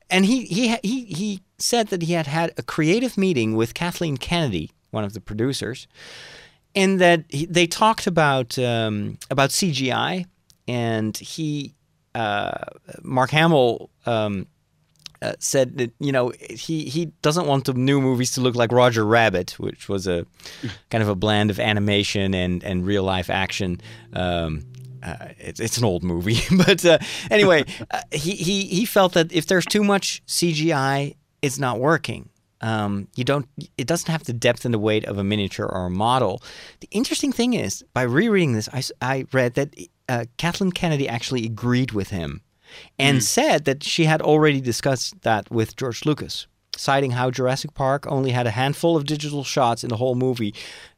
And 0.09 0.26
he 0.26 0.45
he 0.45 0.76
he 0.84 1.05
he 1.05 1.41
said 1.57 1.88
that 1.88 2.03
he 2.03 2.13
had 2.13 2.28
had 2.28 2.51
a 2.57 2.63
creative 2.63 3.17
meeting 3.17 3.55
with 3.55 3.74
Kathleen 3.74 4.17
Kennedy, 4.17 4.72
one 4.91 5.03
of 5.03 5.13
the 5.13 5.22
producers, 5.22 5.88
and 6.76 6.99
that 6.99 7.26
he, 7.30 7.45
they 7.45 7.67
talked 7.67 8.05
about 8.05 8.57
um, 8.59 9.17
about 9.30 9.49
CGI, 9.49 10.26
and 10.67 11.17
he 11.17 11.76
uh, 12.15 12.65
Mark 13.01 13.32
Hamill. 13.32 13.89
Um, 14.05 14.47
uh, 15.22 15.34
said 15.39 15.78
that 15.78 15.91
you 15.99 16.11
know 16.11 16.32
he 16.49 16.86
he 16.86 17.07
doesn't 17.22 17.47
want 17.47 17.65
the 17.65 17.74
new 17.74 18.01
movies 18.01 18.32
to 18.32 18.41
look 18.41 18.55
like 18.55 18.72
Roger 18.72 19.05
Rabbit, 19.05 19.59
which 19.59 19.89
was 19.89 20.07
a 20.07 20.26
kind 20.89 21.01
of 21.01 21.09
a 21.09 21.15
blend 21.15 21.49
of 21.49 21.59
animation 21.59 22.34
and 22.34 22.63
and 22.63 22.86
real 22.86 23.03
life 23.03 23.30
action. 23.30 23.82
Um, 24.13 24.65
uh, 25.01 25.30
it's, 25.38 25.61
it's 25.61 25.78
an 25.78 25.86
old 25.86 26.03
movie, 26.03 26.39
but 26.65 26.84
uh, 26.86 26.97
anyway, 27.32 27.65
uh, 27.91 28.01
he 28.11 28.32
he 28.32 28.65
he 28.65 28.86
felt 28.86 29.13
that 29.13 29.32
if 29.32 29.47
there's 29.47 29.65
too 29.65 29.84
much 29.84 30.22
CGI, 30.28 31.15
it's 31.41 31.59
not 31.59 31.80
working. 31.80 32.30
Um, 32.61 33.07
you 33.15 33.24
don't. 33.24 33.47
It 33.78 33.88
doesn't 33.88 34.11
have 34.11 34.26
the 34.26 34.34
depth 34.34 34.65
and 34.65 34.74
the 34.74 34.80
weight 34.80 35.05
of 35.05 35.17
a 35.17 35.24
miniature 35.24 35.65
or 35.65 35.86
a 35.86 35.89
model. 35.89 36.41
The 36.82 36.89
interesting 36.91 37.32
thing 37.32 37.53
is, 37.53 37.84
by 37.93 38.01
rereading 38.01 38.53
this, 38.53 38.67
I, 38.74 38.84
I 39.01 39.26
read 39.32 39.53
that 39.53 39.76
uh, 40.09 40.26
Kathleen 40.38 40.72
Kennedy 40.72 41.07
actually 41.07 41.45
agreed 41.45 41.91
with 41.91 42.09
him 42.09 42.41
and 42.97 43.20
mm. 43.20 43.24
said 43.24 43.65
that 43.65 43.84
she 43.84 44.05
had 44.05 44.22
already 44.22 44.61
discussed 44.61 45.22
that 45.22 45.49
with 45.51 45.76
George 45.76 46.05
Lucas, 46.05 46.47
citing 46.76 47.11
how 47.11 47.32
Jurassic 47.32 47.74
Park 47.74 48.05
only 48.07 48.32
had 48.32 48.47
a 48.47 48.51
handful 48.51 48.95
of 48.95 49.05
digital 49.05 49.43
shots 49.43 49.84
in 49.84 49.89
the 49.89 49.97
whole 49.97 50.15
movie 50.15 50.53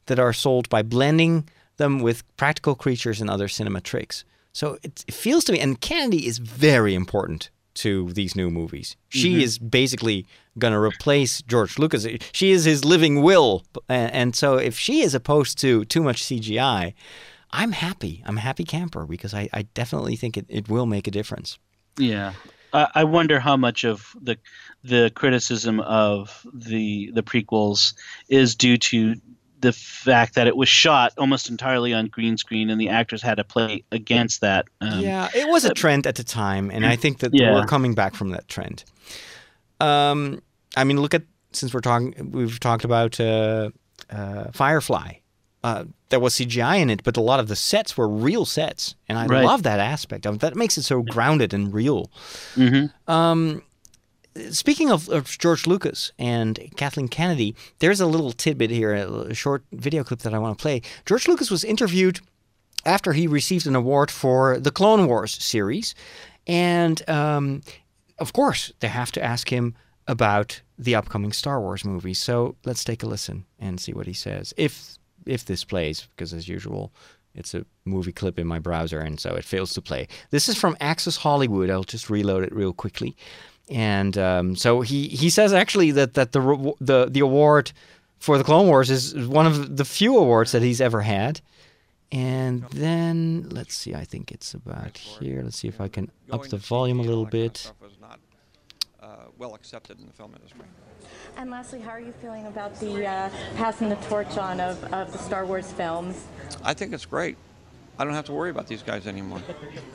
that 0.06 0.18
are 0.18 0.32
sold 0.32 0.68
by 0.68 0.82
blending 0.82 1.48
them 1.76 2.00
with 2.00 2.24
practical 2.36 2.74
creatures 2.74 3.20
and 3.20 3.30
other 3.30 3.48
cinema 3.48 3.80
tricks. 3.80 4.24
So 4.52 4.78
it, 4.82 5.04
it 5.08 5.14
feels 5.14 5.44
to 5.44 5.52
me, 5.52 5.60
and 5.60 5.80
Kennedy 5.80 6.26
is 6.26 6.38
very 6.38 6.94
important 6.94 7.50
to 7.74 8.12
these 8.12 8.36
new 8.36 8.50
movies. 8.50 8.96
She 9.08 9.32
mm-hmm. 9.32 9.40
is 9.40 9.58
basically 9.58 10.26
going 10.58 10.72
to 10.72 10.78
replace 10.78 11.40
George 11.42 11.78
Lucas. 11.78 12.06
She 12.32 12.50
is 12.50 12.64
his 12.64 12.84
living 12.84 13.22
will. 13.22 13.64
And, 13.88 14.12
and 14.12 14.36
so 14.36 14.56
if 14.56 14.78
she 14.78 15.00
is 15.00 15.14
opposed 15.14 15.58
to 15.60 15.84
too 15.86 16.02
much 16.02 16.22
CGI, 16.22 16.92
I'm 17.52 17.72
happy. 17.72 18.22
I'm 18.26 18.38
a 18.38 18.40
happy 18.40 18.64
camper 18.64 19.06
because 19.06 19.34
I, 19.34 19.48
I 19.52 19.62
definitely 19.62 20.16
think 20.16 20.36
it, 20.36 20.46
it 20.48 20.68
will 20.68 20.86
make 20.86 21.06
a 21.06 21.10
difference. 21.10 21.58
Yeah. 21.98 22.32
I, 22.72 22.88
I 22.94 23.04
wonder 23.04 23.38
how 23.38 23.56
much 23.56 23.84
of 23.84 24.16
the 24.20 24.38
the 24.82 25.12
criticism 25.14 25.80
of 25.80 26.46
the 26.52 27.10
the 27.12 27.22
prequels 27.22 27.94
is 28.28 28.54
due 28.54 28.78
to 28.78 29.14
the 29.60 29.72
fact 29.72 30.34
that 30.34 30.46
it 30.46 30.56
was 30.56 30.68
shot 30.68 31.12
almost 31.18 31.48
entirely 31.48 31.94
on 31.94 32.06
green 32.06 32.36
screen 32.36 32.68
and 32.68 32.80
the 32.80 32.88
actors 32.88 33.22
had 33.22 33.36
to 33.36 33.44
play 33.44 33.84
against 33.92 34.40
that. 34.40 34.66
Um, 34.80 35.00
yeah, 35.00 35.28
it 35.34 35.48
was 35.48 35.64
a 35.64 35.70
uh, 35.70 35.74
trend 35.74 36.06
at 36.06 36.16
the 36.16 36.24
time, 36.24 36.70
and 36.70 36.84
I 36.84 36.96
think 36.96 37.20
that 37.20 37.30
yeah. 37.34 37.54
we're 37.54 37.66
coming 37.66 37.94
back 37.94 38.14
from 38.14 38.30
that 38.30 38.48
trend. 38.48 38.84
Um, 39.78 40.42
I 40.76 40.84
mean, 40.84 41.00
look 41.00 41.14
at 41.14 41.22
since 41.52 41.72
we're 41.72 41.80
talking, 41.80 42.32
we've 42.32 42.58
talked 42.58 42.84
about 42.84 43.20
uh, 43.20 43.70
uh, 44.10 44.50
Firefly 44.52 45.14
uh, 45.64 45.84
there 46.08 46.20
was 46.20 46.34
CGI 46.34 46.80
in 46.80 46.90
it, 46.90 47.04
but 47.04 47.16
a 47.16 47.20
lot 47.20 47.40
of 47.40 47.48
the 47.48 47.56
sets 47.56 47.96
were 47.96 48.08
real 48.08 48.44
sets, 48.44 48.94
and 49.08 49.18
I 49.18 49.26
right. 49.26 49.44
love 49.44 49.62
that 49.62 49.80
aspect 49.80 50.26
of 50.26 50.34
it. 50.34 50.40
That 50.40 50.56
makes 50.56 50.76
it 50.76 50.82
so 50.82 51.02
grounded 51.02 51.54
and 51.54 51.72
real. 51.72 52.10
Mm-hmm. 52.56 53.10
Um, 53.10 53.62
speaking 54.50 54.90
of, 54.90 55.08
of, 55.08 55.26
George 55.38 55.66
Lucas 55.66 56.12
and 56.18 56.58
Kathleen 56.76 57.08
Kennedy, 57.08 57.54
there's 57.78 58.00
a 58.00 58.06
little 58.06 58.32
tidbit 58.32 58.70
here, 58.70 58.92
a 58.92 59.34
short 59.34 59.62
video 59.72 60.02
clip 60.02 60.20
that 60.20 60.34
I 60.34 60.38
want 60.38 60.58
to 60.58 60.62
play. 60.62 60.82
George 61.06 61.28
Lucas 61.28 61.50
was 61.50 61.64
interviewed 61.64 62.20
after 62.84 63.12
he 63.12 63.26
received 63.28 63.66
an 63.66 63.76
award 63.76 64.10
for 64.10 64.58
the 64.58 64.72
Clone 64.72 65.06
Wars 65.06 65.40
series, 65.42 65.94
and 66.46 67.08
um, 67.08 67.62
of 68.18 68.32
course 68.32 68.72
they 68.80 68.88
have 68.88 69.12
to 69.12 69.22
ask 69.22 69.52
him 69.52 69.76
about 70.08 70.60
the 70.76 70.96
upcoming 70.96 71.32
Star 71.32 71.60
Wars 71.60 71.84
movie. 71.84 72.14
So 72.14 72.56
let's 72.64 72.82
take 72.82 73.04
a 73.04 73.06
listen 73.06 73.44
and 73.60 73.80
see 73.80 73.92
what 73.92 74.06
he 74.06 74.12
says. 74.12 74.52
If 74.56 74.98
if 75.26 75.44
this 75.44 75.64
plays, 75.64 76.08
because 76.10 76.32
as 76.32 76.48
usual, 76.48 76.92
it's 77.34 77.54
a 77.54 77.64
movie 77.84 78.12
clip 78.12 78.38
in 78.38 78.46
my 78.46 78.58
browser, 78.58 79.00
and 79.00 79.18
so 79.18 79.34
it 79.34 79.44
fails 79.44 79.72
to 79.74 79.82
play. 79.82 80.06
This 80.30 80.48
is 80.48 80.56
from 80.56 80.76
Access 80.80 81.16
Hollywood. 81.16 81.70
I'll 81.70 81.84
just 81.84 82.10
reload 82.10 82.44
it 82.44 82.54
real 82.54 82.72
quickly. 82.72 83.16
And 83.70 84.18
um, 84.18 84.56
so 84.56 84.82
he, 84.82 85.08
he 85.08 85.30
says 85.30 85.52
actually 85.52 85.92
that, 85.92 86.14
that 86.14 86.32
the, 86.32 86.74
the, 86.80 87.06
the 87.10 87.20
award 87.20 87.72
for 88.18 88.36
the 88.38 88.44
Clone 88.44 88.66
Wars 88.68 88.90
is 88.90 89.14
one 89.26 89.46
of 89.46 89.76
the 89.76 89.84
few 89.84 90.16
awards 90.18 90.52
that 90.52 90.62
he's 90.62 90.80
ever 90.80 91.00
had. 91.00 91.40
And 92.10 92.64
then, 92.70 93.48
let's 93.48 93.74
see, 93.74 93.94
I 93.94 94.04
think 94.04 94.30
it's 94.30 94.52
about 94.52 94.98
here. 94.98 95.40
Let's 95.42 95.56
see 95.56 95.68
if 95.68 95.80
I 95.80 95.88
can 95.88 96.10
up 96.30 96.46
the 96.48 96.58
volume 96.58 97.00
a 97.00 97.02
little 97.02 97.24
bit. 97.24 97.72
Uh, 99.00 99.16
well 99.38 99.54
accepted 99.54 99.98
in 99.98 100.06
the 100.06 100.12
film 100.12 100.34
industry. 100.34 100.66
And 101.36 101.50
lastly, 101.50 101.80
how 101.80 101.90
are 101.90 102.00
you 102.00 102.12
feeling 102.20 102.46
about 102.46 102.78
the 102.80 103.06
uh, 103.06 103.30
passing 103.56 103.88
the 103.88 103.96
torch 103.96 104.36
on 104.36 104.60
of, 104.60 104.82
of 104.92 105.12
the 105.12 105.18
Star 105.18 105.46
Wars 105.46 105.72
films? 105.72 106.26
I 106.62 106.74
think 106.74 106.92
it's 106.92 107.06
great. 107.06 107.36
I 107.98 108.04
don't 108.04 108.14
have 108.14 108.26
to 108.26 108.32
worry 108.32 108.50
about 108.50 108.66
these 108.66 108.82
guys 108.82 109.06
anymore. 109.06 109.40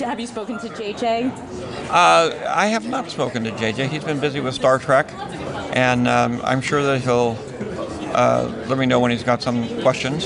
have 0.00 0.20
you 0.20 0.26
spoken 0.26 0.58
to 0.58 0.68
JJ? 0.68 1.30
Uh, 1.88 2.48
I 2.48 2.66
have 2.66 2.86
not 2.86 3.10
spoken 3.10 3.44
to 3.44 3.50
JJ. 3.52 3.88
He's 3.88 4.04
been 4.04 4.20
busy 4.20 4.40
with 4.40 4.54
Star 4.54 4.78
Trek, 4.78 5.10
and 5.74 6.08
um, 6.08 6.40
I'm 6.44 6.60
sure 6.60 6.82
that 6.82 7.00
he'll 7.02 7.38
uh, 8.14 8.52
let 8.68 8.78
me 8.78 8.86
know 8.86 9.00
when 9.00 9.10
he's 9.10 9.22
got 9.22 9.42
some 9.42 9.80
questions. 9.82 10.24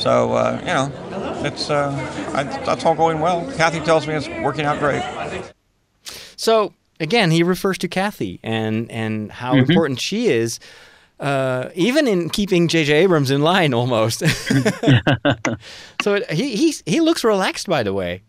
So, 0.00 0.32
uh, 0.32 0.58
you 0.60 0.66
know, 0.66 0.92
it's 1.44 1.70
uh, 1.70 1.90
I, 2.34 2.44
that's 2.44 2.84
all 2.84 2.94
going 2.94 3.20
well. 3.20 3.50
Kathy 3.52 3.80
tells 3.80 4.06
me 4.06 4.14
it's 4.14 4.28
working 4.42 4.64
out 4.64 4.78
great. 4.78 5.02
So, 6.36 6.74
again, 7.00 7.30
he 7.30 7.42
refers 7.42 7.78
to 7.78 7.88
Kathy 7.88 8.38
and 8.42 8.90
and 8.90 9.32
how 9.32 9.54
mm-hmm. 9.54 9.70
important 9.70 10.00
she 10.00 10.28
is. 10.28 10.60
Uh, 11.18 11.68
even 11.74 12.08
in 12.08 12.30
keeping 12.30 12.66
J.J. 12.66 12.94
Abrams 12.94 13.30
in 13.30 13.42
line, 13.42 13.74
almost. 13.74 14.20
so 16.00 16.14
it, 16.14 16.30
he 16.30 16.56
he's, 16.56 16.82
he 16.86 17.00
looks 17.02 17.22
relaxed, 17.24 17.66
by 17.66 17.82
the 17.82 17.92
way. 17.92 18.22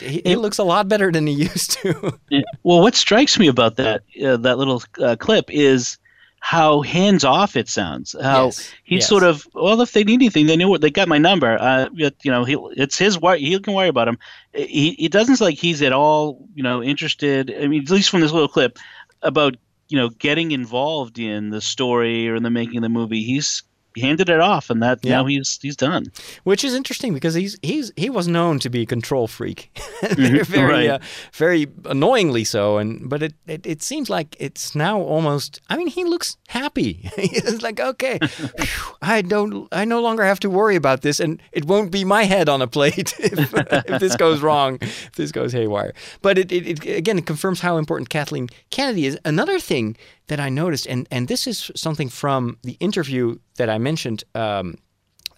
He, 0.00 0.22
he, 0.24 0.36
looks 0.36 0.58
a 0.58 0.64
lot 0.64 0.88
better 0.88 1.12
than 1.12 1.26
he 1.26 1.32
used 1.32 1.70
to. 1.82 2.18
yeah. 2.28 2.42
Well, 2.64 2.80
what 2.80 2.96
strikes 2.96 3.38
me 3.38 3.46
about 3.46 3.76
that 3.76 4.02
uh, 4.22 4.36
that 4.38 4.58
little 4.58 4.82
uh, 5.00 5.14
clip 5.16 5.50
is 5.50 5.98
how 6.46 6.80
hands 6.80 7.24
off 7.24 7.56
it 7.56 7.68
sounds. 7.68 8.14
How 8.22 8.44
yes. 8.44 8.72
he's 8.84 9.00
yes. 9.00 9.08
sort 9.08 9.24
of 9.24 9.48
well, 9.52 9.80
if 9.80 9.90
they 9.90 10.04
need 10.04 10.22
anything, 10.22 10.46
they 10.46 10.56
know 10.56 10.68
what 10.68 10.80
they 10.80 10.92
got 10.92 11.08
my 11.08 11.18
number. 11.18 11.60
Uh, 11.60 11.88
you 11.92 12.12
know, 12.26 12.44
he 12.44 12.56
it's 12.76 12.96
his 12.96 13.18
he 13.36 13.58
can 13.58 13.74
worry 13.74 13.88
about 13.88 14.06
him. 14.06 14.16
He 14.54 14.90
it 14.90 15.10
doesn't 15.10 15.40
like 15.40 15.58
he's 15.58 15.82
at 15.82 15.92
all 15.92 16.46
you 16.54 16.62
know 16.62 16.80
interested. 16.80 17.52
I 17.60 17.66
mean, 17.66 17.82
at 17.82 17.90
least 17.90 18.10
from 18.10 18.20
this 18.20 18.30
little 18.30 18.46
clip 18.46 18.78
about 19.22 19.56
you 19.88 19.96
know, 19.96 20.08
getting 20.08 20.52
involved 20.52 21.18
in 21.18 21.50
the 21.50 21.60
story 21.60 22.28
or 22.28 22.36
in 22.36 22.42
the 22.42 22.50
making 22.50 22.76
of 22.76 22.82
the 22.82 22.88
movie. 22.88 23.22
He's 23.22 23.62
handed 24.00 24.28
it 24.28 24.40
off, 24.40 24.70
and 24.70 24.82
that 24.82 24.98
Yeah. 25.02 25.16
now 25.16 25.26
he's 25.26 25.58
he's 25.62 25.76
done. 25.76 26.06
which 26.44 26.64
is 26.64 26.74
interesting 26.74 27.14
because 27.14 27.34
he's 27.34 27.56
he's 27.62 27.92
he 27.96 28.10
was 28.10 28.26
known 28.28 28.58
to 28.60 28.70
be 28.70 28.82
a 28.82 28.86
control 28.86 29.26
freak, 29.28 29.70
Mhm, 30.02 30.46
very 30.46 30.88
right. 30.88 30.90
uh, 30.90 30.98
very 31.32 31.66
annoyingly 31.84 32.44
so. 32.44 32.78
And 32.78 33.08
but 33.08 33.22
it, 33.22 33.34
it 33.46 33.66
it 33.66 33.82
seems 33.82 34.08
like 34.10 34.36
it's 34.38 34.74
now 34.74 35.00
almost. 35.00 35.60
I 35.68 35.76
mean, 35.76 35.88
he 35.88 36.04
looks 36.04 36.36
happy. 36.48 37.10
He's 37.16 37.62
like, 37.62 37.80
okay, 37.80 38.18
phew, 38.28 38.94
I 39.02 39.22
don't, 39.22 39.68
I 39.72 39.84
no 39.84 40.00
longer 40.00 40.24
have 40.24 40.40
to 40.40 40.50
worry 40.50 40.76
about 40.76 41.02
this, 41.02 41.20
and 41.20 41.40
it 41.52 41.64
won't 41.66 41.90
be 41.90 42.04
my 42.04 42.24
head 42.24 42.48
on 42.48 42.62
a 42.62 42.66
plate 42.66 43.14
if, 43.18 43.52
if 43.54 44.00
this 44.00 44.16
goes 44.16 44.40
wrong, 44.40 44.78
if 44.80 45.12
this 45.16 45.32
goes 45.32 45.52
haywire. 45.52 45.92
But 46.22 46.38
it, 46.38 46.52
it, 46.52 46.66
it 46.84 46.96
again 46.96 47.18
it 47.18 47.26
confirms 47.26 47.60
how 47.60 47.76
important 47.78 48.08
Kathleen 48.10 48.48
Kennedy 48.70 49.06
is. 49.06 49.18
Another 49.24 49.58
thing 49.58 49.96
that 50.28 50.40
I 50.40 50.48
noticed, 50.48 50.86
and 50.86 51.06
and 51.10 51.28
this 51.28 51.46
is 51.46 51.70
something 51.74 52.08
from 52.08 52.58
the 52.62 52.76
interview 52.80 53.38
that 53.56 53.68
I 53.68 53.78
mentioned. 53.78 54.24
Um, 54.34 54.78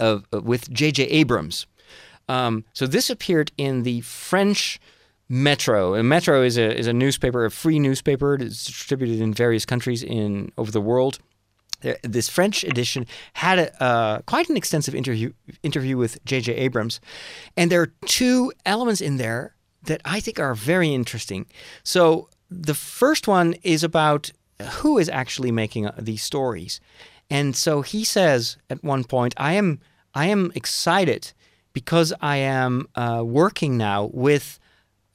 of, 0.00 0.26
uh, 0.32 0.40
with 0.40 0.70
J.J. 0.72 1.04
Abrams. 1.04 1.66
Um, 2.28 2.64
so 2.72 2.86
this 2.86 3.10
appeared 3.10 3.52
in 3.56 3.82
the 3.82 4.00
French 4.02 4.80
Metro. 5.28 5.94
And 5.94 6.08
Metro 6.08 6.42
is 6.42 6.56
a 6.56 6.76
is 6.76 6.86
a 6.86 6.92
newspaper, 6.92 7.44
a 7.44 7.50
free 7.50 7.78
newspaper. 7.78 8.34
It's 8.34 8.64
distributed 8.64 9.20
in 9.20 9.34
various 9.34 9.64
countries 9.64 10.02
in 10.02 10.52
over 10.56 10.70
the 10.70 10.80
world. 10.80 11.18
This 12.02 12.28
French 12.28 12.64
edition 12.64 13.06
had 13.34 13.58
a, 13.60 13.82
uh, 13.82 14.20
quite 14.22 14.48
an 14.48 14.56
extensive 14.56 14.94
interview 14.94 15.32
interview 15.62 15.96
with 15.96 16.22
J.J. 16.24 16.54
Abrams, 16.54 17.00
and 17.56 17.70
there 17.70 17.82
are 17.82 17.92
two 18.06 18.52
elements 18.66 19.00
in 19.00 19.16
there 19.16 19.54
that 19.84 20.00
I 20.04 20.20
think 20.20 20.40
are 20.40 20.54
very 20.54 20.92
interesting. 20.92 21.46
So 21.84 22.28
the 22.50 22.74
first 22.74 23.28
one 23.28 23.54
is 23.62 23.84
about 23.84 24.32
who 24.80 24.98
is 24.98 25.08
actually 25.08 25.52
making 25.52 25.86
uh, 25.86 25.94
these 25.98 26.22
stories, 26.22 26.80
and 27.30 27.54
so 27.56 27.82
he 27.82 28.04
says 28.04 28.56
at 28.70 28.82
one 28.84 29.04
point, 29.04 29.34
"I 29.36 29.54
am 29.54 29.80
I 30.14 30.26
am 30.26 30.50
excited 30.54 31.32
because 31.72 32.12
I 32.20 32.36
am 32.36 32.88
uh, 32.94 33.22
working 33.24 33.76
now 33.76 34.10
with." 34.12 34.58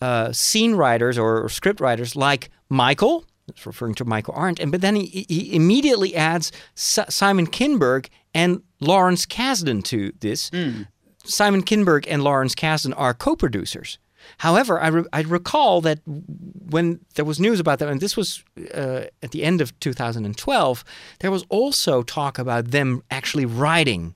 uh, 0.02 0.34
scene 0.34 0.76
writers 0.76 1.18
or, 1.18 1.48
script 1.48 1.80
writers 1.80 2.14
like 2.14 2.50
Michael, 2.68 3.24
that's 3.48 3.66
referring 3.66 3.94
to 3.96 4.04
Michael 4.04 4.34
Arndt, 4.36 4.60
and 4.60 4.70
but 4.70 4.82
then 4.82 4.96
he, 4.98 5.26
he 5.30 5.56
immediately 5.56 6.14
adds 6.14 6.52
Si- 6.76 7.06
Simon 7.08 7.48
Kinberg 7.48 8.10
and 8.34 8.62
Lawrence 8.82 9.26
Kasdan 9.26 9.82
to 9.86 10.12
this. 10.20 10.52
Simon 11.24 11.64
Kinberg 11.64 12.06
and 12.10 12.22
Lawrence 12.22 12.54
Kasdan 12.54 12.94
are 12.98 13.14
co-producers. 13.14 13.98
However, 14.40 14.80
I, 14.80 14.88
re- 14.88 15.06
I 15.14 15.22
recall 15.22 15.82
that 15.82 16.00
when 16.06 17.00
there 17.16 17.26
was 17.26 17.40
news 17.40 17.60
about 17.60 17.80
them, 17.80 17.90
and 17.90 18.02
this 18.02 18.18
was 18.18 18.44
uh, 18.74 19.04
at 19.22 19.32
the 19.32 19.44
end 19.44 19.62
of 19.62 19.78
2012, 19.80 20.84
there 21.20 21.32
was 21.32 21.46
also 21.50 22.04
talk 22.04 22.40
about 22.40 22.72
them 22.72 23.04
actually 23.10 23.46
writing 23.46 24.16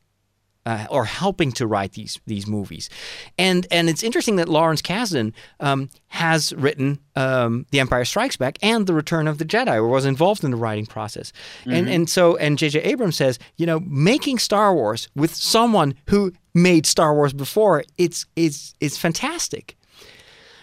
uh, 0.67 0.85
or 0.89 1.05
helping 1.05 1.53
to 1.53 1.65
write 1.65 1.93
these 1.93 2.19
these 2.25 2.45
movies, 2.45 2.89
and 3.37 3.65
and 3.71 3.87
it's 3.87 4.03
interesting 4.03 4.35
that 4.35 4.49
Lawrence 4.49 4.81
Kasdan 4.81 5.31
um, 5.61 5.89
has 6.07 6.51
written 6.55 6.99
um, 7.15 7.65
The 7.71 7.79
Empire 7.79 8.03
Strikes 8.03 8.35
Back 8.35 8.57
and 8.61 8.85
The 8.85 8.93
Return 8.93 9.29
of 9.29 9.37
the 9.37 9.45
Jedi, 9.45 9.75
or 9.75 9.87
was 9.87 10.05
involved 10.05 10.43
in 10.43 10.51
the 10.51 10.57
writing 10.57 10.85
process, 10.85 11.31
and 11.65 11.87
and 11.87 12.09
so 12.09 12.35
and 12.35 12.57
J.J. 12.57 12.81
Abrams 12.81 13.15
says, 13.15 13.39
you 13.55 13.65
know, 13.65 13.79
making 13.79 14.39
Star 14.39 14.75
Wars 14.75 15.07
with 15.15 15.33
someone 15.33 15.95
who 16.09 16.33
made 16.53 16.85
Star 16.85 17.15
Wars 17.15 17.31
before, 17.31 17.85
it's 17.97 18.25
it's 18.35 18.75
it's 18.81 18.97
fantastic, 18.97 19.77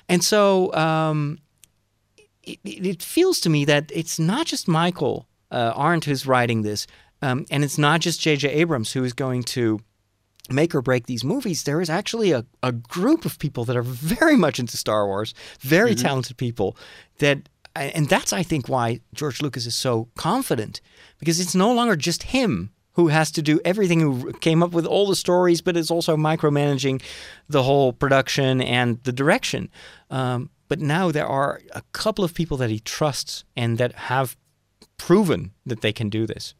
and 0.08 0.22
so. 0.22 0.72
Um, 0.74 1.38
it, 2.46 2.58
it 2.64 3.02
feels 3.02 3.40
to 3.40 3.50
me 3.50 3.64
that 3.64 3.90
it's 3.94 4.18
not 4.18 4.46
just 4.46 4.68
Michael 4.68 5.26
uh, 5.50 5.72
Arndt 5.74 6.04
who's 6.04 6.26
writing 6.26 6.62
this, 6.62 6.86
um, 7.22 7.46
and 7.50 7.64
it's 7.64 7.78
not 7.78 8.00
just 8.00 8.20
J.J. 8.20 8.50
Abrams 8.50 8.92
who 8.92 9.04
is 9.04 9.12
going 9.12 9.44
to 9.44 9.80
make 10.50 10.74
or 10.74 10.82
break 10.82 11.06
these 11.06 11.24
movies. 11.24 11.62
There 11.62 11.80
is 11.80 11.88
actually 11.88 12.32
a, 12.32 12.44
a 12.62 12.72
group 12.72 13.24
of 13.24 13.38
people 13.38 13.64
that 13.64 13.76
are 13.76 13.82
very 13.82 14.36
much 14.36 14.58
into 14.58 14.76
Star 14.76 15.06
Wars, 15.06 15.32
very 15.60 15.94
talented 15.94 16.36
people 16.36 16.76
that. 17.18 17.48
And 17.76 18.08
that's, 18.08 18.32
I 18.32 18.44
think, 18.44 18.68
why 18.68 19.00
George 19.14 19.42
Lucas 19.42 19.66
is 19.66 19.74
so 19.74 20.08
confident 20.16 20.80
because 21.18 21.40
it's 21.40 21.56
no 21.56 21.72
longer 21.72 21.96
just 21.96 22.24
him 22.24 22.70
who 22.94 23.08
has 23.08 23.30
to 23.32 23.42
do 23.42 23.60
everything, 23.64 24.00
who 24.00 24.32
came 24.34 24.62
up 24.62 24.72
with 24.72 24.86
all 24.86 25.06
the 25.06 25.16
stories, 25.16 25.60
but 25.60 25.76
is 25.76 25.90
also 25.90 26.16
micromanaging 26.16 27.02
the 27.48 27.62
whole 27.62 27.92
production 27.92 28.60
and 28.60 29.02
the 29.04 29.12
direction. 29.12 29.70
Um, 30.10 30.50
but 30.68 30.80
now 30.80 31.10
there 31.10 31.26
are 31.26 31.60
a 31.72 31.82
couple 31.92 32.24
of 32.24 32.34
people 32.34 32.56
that 32.58 32.70
he 32.70 32.80
trusts 32.80 33.44
and 33.56 33.78
that 33.78 33.92
have 33.92 34.36
proven 34.96 35.52
that 35.66 35.80
they 35.80 35.92
can 35.92 36.08
do 36.08 36.26
this. 36.26 36.54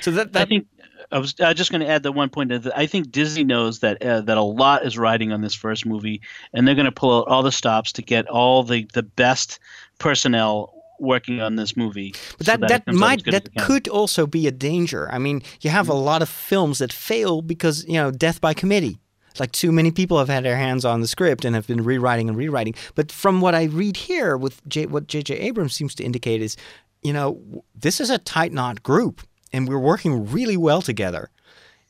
So 0.00 0.10
that, 0.12 0.32
that 0.32 0.42
I 0.42 0.44
think 0.44 0.66
I 1.12 1.18
was 1.18 1.34
uh, 1.40 1.54
just 1.54 1.70
going 1.70 1.80
to 1.80 1.88
add 1.88 2.02
that 2.02 2.12
one 2.12 2.28
point. 2.28 2.50
That 2.50 2.76
I 2.76 2.86
think 2.86 3.10
Disney 3.10 3.44
knows 3.44 3.80
that 3.80 4.02
uh, 4.02 4.20
that 4.22 4.36
a 4.36 4.42
lot 4.42 4.84
is 4.84 4.98
riding 4.98 5.32
on 5.32 5.40
this 5.40 5.54
first 5.54 5.86
movie, 5.86 6.20
and 6.52 6.66
they're 6.66 6.74
going 6.74 6.86
to 6.86 6.92
pull 6.92 7.18
out 7.18 7.28
all 7.28 7.42
the 7.42 7.52
stops 7.52 7.92
to 7.92 8.02
get 8.02 8.26
all 8.28 8.62
the 8.62 8.86
the 8.92 9.02
best 9.02 9.58
personnel 9.98 10.79
working 11.00 11.40
on 11.40 11.56
this 11.56 11.76
movie. 11.76 12.14
But 12.38 12.46
so 12.46 12.52
that 12.52 12.60
that 12.68 12.84
comes 12.86 13.00
out 13.02 13.04
as 13.18 13.24
might 13.24 13.24
that 13.32 13.54
could 13.66 13.88
also 13.88 14.26
be 14.26 14.46
a 14.46 14.52
danger. 14.52 15.10
I 15.10 15.18
mean, 15.18 15.42
you 15.60 15.70
have 15.70 15.88
a 15.88 15.94
lot 15.94 16.22
of 16.22 16.28
films 16.28 16.78
that 16.78 16.92
fail 16.92 17.42
because 17.42 17.84
you 17.86 17.94
know 17.94 18.10
death 18.10 18.40
by 18.40 18.54
committee. 18.54 18.98
Like 19.38 19.52
too 19.52 19.72
many 19.72 19.90
people 19.92 20.18
have 20.18 20.28
had 20.28 20.44
their 20.44 20.56
hands 20.56 20.84
on 20.84 21.00
the 21.00 21.06
script 21.06 21.44
and 21.44 21.54
have 21.54 21.66
been 21.66 21.82
rewriting 21.84 22.28
and 22.28 22.36
rewriting. 22.36 22.74
But 22.94 23.12
from 23.12 23.40
what 23.40 23.54
I 23.54 23.64
read 23.64 23.96
here, 23.96 24.36
with 24.36 24.60
J, 24.68 24.86
what 24.86 25.06
J.J. 25.06 25.36
Abrams 25.38 25.72
seems 25.74 25.94
to 25.94 26.04
indicate 26.04 26.42
is, 26.42 26.56
you 27.02 27.12
know, 27.12 27.40
this 27.74 28.00
is 28.00 28.10
a 28.10 28.18
tight 28.18 28.52
knot 28.52 28.82
group, 28.82 29.22
and 29.52 29.68
we're 29.68 29.78
working 29.78 30.30
really 30.30 30.56
well 30.56 30.82
together. 30.82 31.30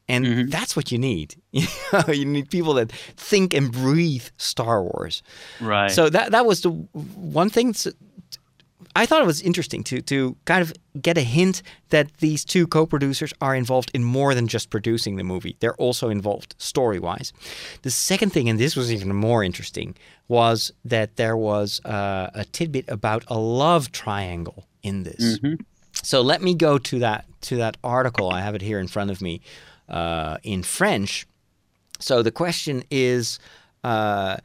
And 0.06 0.26
Mm-hmm. 0.26 0.50
that's 0.50 0.74
what 0.76 0.92
you 0.92 0.98
need. 0.98 1.34
You, 1.52 1.66
know, 1.92 2.12
you 2.12 2.24
need 2.26 2.50
people 2.50 2.74
that 2.74 2.92
think 3.16 3.54
and 3.54 3.72
breathe 3.72 4.26
Star 4.36 4.82
Wars. 4.82 5.22
right. 5.60 5.90
So 5.90 6.10
that 6.10 6.30
that 6.32 6.44
was 6.46 6.60
the 6.60 6.70
one 6.70 7.48
thing. 7.50 7.74
I 8.96 9.06
thought 9.06 9.22
it 9.22 9.26
was 9.26 9.40
interesting 9.40 9.84
to 9.84 10.00
to 10.02 10.36
kind 10.44 10.62
of 10.62 10.72
get 11.00 11.16
a 11.16 11.22
hint 11.22 11.62
that 11.90 12.16
these 12.18 12.44
two 12.44 12.66
co-producers 12.66 13.32
are 13.40 13.54
involved 13.54 13.90
in 13.94 14.02
more 14.04 14.34
than 14.34 14.48
just 14.48 14.70
producing 14.70 15.16
the 15.16 15.24
movie. 15.24 15.56
They're 15.60 15.74
also 15.76 16.08
involved 16.08 16.54
story-wise. 16.58 17.32
The 17.82 17.90
second 17.90 18.30
thing, 18.32 18.48
and 18.48 18.58
this 18.58 18.76
was 18.76 18.92
even 18.92 19.14
more 19.14 19.44
interesting, 19.44 19.94
was 20.28 20.72
that 20.84 21.16
there 21.16 21.36
was 21.36 21.80
uh, 21.84 22.30
a 22.34 22.44
tidbit 22.44 22.84
about 22.88 23.24
a 23.28 23.38
love 23.38 23.92
triangle 23.92 24.66
in 24.82 25.04
this. 25.04 25.38
So 26.02 26.20
let 26.22 26.42
me 26.42 26.54
go 26.54 26.78
to 26.78 26.98
that 26.98 27.24
to 27.42 27.56
that 27.56 27.76
article. 27.82 28.30
I 28.30 28.40
have 28.40 28.54
it 28.54 28.62
here 28.62 28.80
in 28.80 28.88
front 28.88 29.10
of 29.10 29.20
me 29.20 29.40
uh, 29.88 30.38
in 30.42 30.62
French. 30.62 31.26
So 31.98 32.22
the 32.22 32.30
question 32.32 32.82
is, 32.90 33.38
uh, 33.84 34.38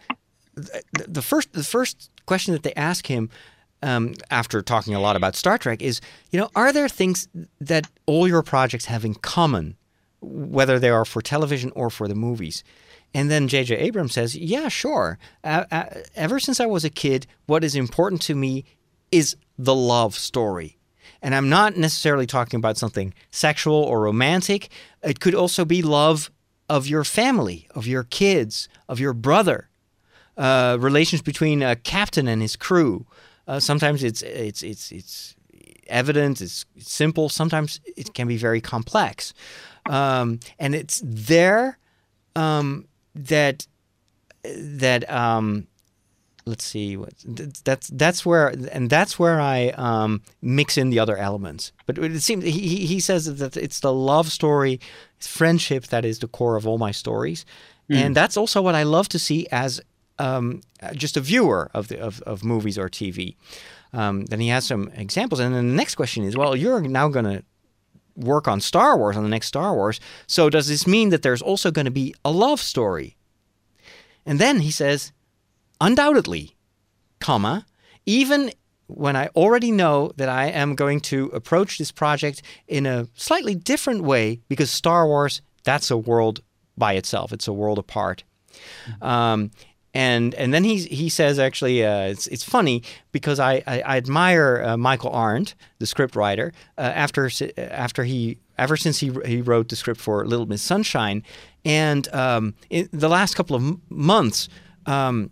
the, 0.53 0.81
the 1.07 1.21
first 1.21 1.53
the 1.53 1.63
first 1.63 2.09
question 2.25 2.53
that 2.53 2.63
they 2.63 2.73
ask 2.73 3.07
him 3.07 3.29
um, 3.85 4.15
after 4.31 4.61
talking 4.61 4.95
a 4.95 4.99
lot 4.99 5.15
about 5.15 5.35
Star 5.35 5.57
Trek 5.57 5.81
is, 5.81 6.01
you 6.31 6.39
know, 6.39 6.49
are 6.55 6.73
there 6.73 6.89
things 6.89 7.27
that 7.61 7.87
all 8.07 8.27
your 8.27 8.41
projects 8.41 8.85
have 8.85 9.05
in 9.05 9.13
common, 9.13 9.77
whether 10.21 10.79
they 10.79 10.89
are 10.89 11.05
for 11.05 11.21
television 11.21 11.71
or 11.75 11.91
for 11.91 12.07
the 12.07 12.15
movies? 12.15 12.63
And 13.13 13.29
then 13.29 13.47
J.J. 13.47 13.77
Abrams 13.77 14.13
says, 14.13 14.35
yeah, 14.35 14.67
sure. 14.69 15.19
Uh, 15.43 15.65
uh, 15.71 15.85
ever 16.15 16.39
since 16.39 16.59
I 16.59 16.65
was 16.65 16.83
a 16.83 16.89
kid, 16.89 17.27
what 17.45 17.63
is 17.63 17.75
important 17.75 18.21
to 18.23 18.35
me 18.35 18.65
is 19.11 19.37
the 19.57 19.75
love 19.75 20.15
story. 20.15 20.77
And 21.21 21.35
I'm 21.35 21.47
not 21.47 21.77
necessarily 21.77 22.25
talking 22.25 22.57
about 22.57 22.77
something 22.77 23.13
sexual 23.29 23.75
or 23.75 24.01
romantic. 24.01 24.69
It 25.03 25.19
could 25.19 25.35
also 25.35 25.63
be 25.63 25.83
love 25.83 26.31
of 26.67 26.87
your 26.87 27.03
family, 27.03 27.67
of 27.75 27.85
your 27.85 28.03
kids, 28.03 28.67
of 28.89 28.99
your 28.99 29.13
brother, 29.13 29.69
uh, 30.37 30.77
relations 30.79 31.21
between 31.21 31.61
a 31.61 31.75
captain 31.75 32.27
and 32.27 32.41
his 32.41 32.55
crew. 32.55 33.05
Uh, 33.47 33.59
sometimes 33.59 34.03
it's 34.03 34.21
it's 34.23 34.63
it's 34.63 34.91
it's 34.91 35.35
evident, 35.87 36.41
it's, 36.41 36.65
it's 36.75 36.91
simple. 36.91 37.29
Sometimes 37.29 37.79
it 37.95 38.13
can 38.13 38.27
be 38.27 38.37
very 38.37 38.59
complex, 38.61 39.33
um, 39.87 40.39
and 40.59 40.73
it's 40.73 41.01
there 41.03 41.77
um, 42.35 42.87
that 43.13 43.67
that 44.43 45.09
um, 45.11 45.67
let's 46.45 46.63
see 46.63 46.97
what 46.97 47.13
that's 47.63 47.87
that's 47.89 48.25
where 48.25 48.49
and 48.71 48.89
that's 48.89 49.19
where 49.19 49.39
I 49.39 49.69
um, 49.77 50.21
mix 50.41 50.77
in 50.77 50.89
the 50.89 50.99
other 50.99 51.17
elements. 51.17 51.71
But 51.85 51.97
it 51.99 52.21
seems 52.21 52.43
he 52.43 52.51
he- 52.51 52.85
he 52.85 52.99
says 52.99 53.25
that 53.37 53.55
it's 53.57 53.79
the 53.79 53.93
love 53.93 54.31
story, 54.31 54.79
friendship 55.19 55.87
that 55.87 56.03
is 56.05 56.19
the 56.19 56.27
core 56.27 56.55
of 56.55 56.67
all 56.67 56.77
my 56.79 56.91
stories, 56.91 57.45
and 57.89 58.15
that's 58.15 58.37
also 58.37 58.61
what 58.61 58.73
I 58.75 58.83
love 58.83 59.07
to 59.09 59.19
see 59.19 59.47
as 59.51 59.81
um, 60.19 60.61
just 60.93 61.17
a 61.17 61.21
viewer 61.21 61.69
of 61.73 61.87
the 61.87 61.99
of, 61.99 62.21
of 62.21 62.43
movies 62.43 62.77
or 62.77 62.89
TV. 62.89 63.35
Um, 63.93 64.25
then 64.25 64.39
he 64.39 64.49
has 64.49 64.65
some 64.65 64.89
examples, 64.95 65.39
and 65.39 65.55
then 65.55 65.69
the 65.69 65.75
next 65.75 65.95
question 65.95 66.23
is, 66.23 66.35
well, 66.35 66.55
you're 66.55 66.81
now 66.81 67.07
going 67.07 67.25
to 67.25 67.43
work 68.15 68.47
on 68.47 68.61
Star 68.61 68.97
Wars 68.97 69.17
on 69.17 69.23
the 69.23 69.29
next 69.29 69.47
Star 69.47 69.73
Wars. 69.73 69.99
So 70.27 70.49
does 70.49 70.67
this 70.67 70.87
mean 70.87 71.09
that 71.09 71.21
there's 71.21 71.41
also 71.41 71.71
going 71.71 71.85
to 71.85 71.91
be 71.91 72.13
a 72.23 72.31
love 72.31 72.59
story? 72.59 73.15
And 74.25 74.39
then 74.39 74.59
he 74.59 74.71
says, 74.71 75.11
undoubtedly, 75.79 76.55
comma, 77.19 77.65
even 78.05 78.51
when 78.87 79.15
I 79.15 79.27
already 79.27 79.71
know 79.71 80.11
that 80.17 80.29
I 80.29 80.47
am 80.47 80.75
going 80.75 81.01
to 81.01 81.25
approach 81.27 81.77
this 81.77 81.91
project 81.91 82.41
in 82.67 82.85
a 82.85 83.07
slightly 83.15 83.55
different 83.55 84.03
way 84.03 84.41
because 84.47 84.69
Star 84.71 85.07
Wars, 85.07 85.41
that's 85.63 85.89
a 85.91 85.97
world 85.97 86.41
by 86.77 86.93
itself. 86.93 87.33
It's 87.33 87.47
a 87.47 87.53
world 87.53 87.79
apart. 87.79 88.23
Um, 89.01 89.51
and 89.95 90.35
and 90.35 90.53
then 90.53 90.65
he 90.65 90.79
he 90.79 91.07
says 91.07 91.39
actually 91.39 91.83
uh, 91.83 92.01
it's 92.01 92.27
it's 92.27 92.43
funny 92.43 92.83
because 93.13 93.39
I 93.39 93.63
I, 93.65 93.81
I 93.81 93.97
admire 93.97 94.61
uh, 94.63 94.77
Michael 94.77 95.11
Arndt, 95.11 95.55
the 95.79 95.85
script 95.85 96.15
writer, 96.17 96.51
uh, 96.77 96.81
after 96.81 97.31
after 97.57 98.03
he 98.03 98.37
ever 98.57 98.75
since 98.75 98.99
he 98.99 99.11
he 99.25 99.41
wrote 99.41 99.69
the 99.69 99.77
script 99.77 100.01
for 100.01 100.25
Little 100.27 100.45
Miss 100.45 100.61
Sunshine, 100.61 101.23
and 101.63 102.13
um, 102.13 102.55
in 102.69 102.89
the 102.91 103.09
last 103.09 103.35
couple 103.35 103.55
of 103.55 103.89
months. 103.89 104.49
Um, 104.85 105.31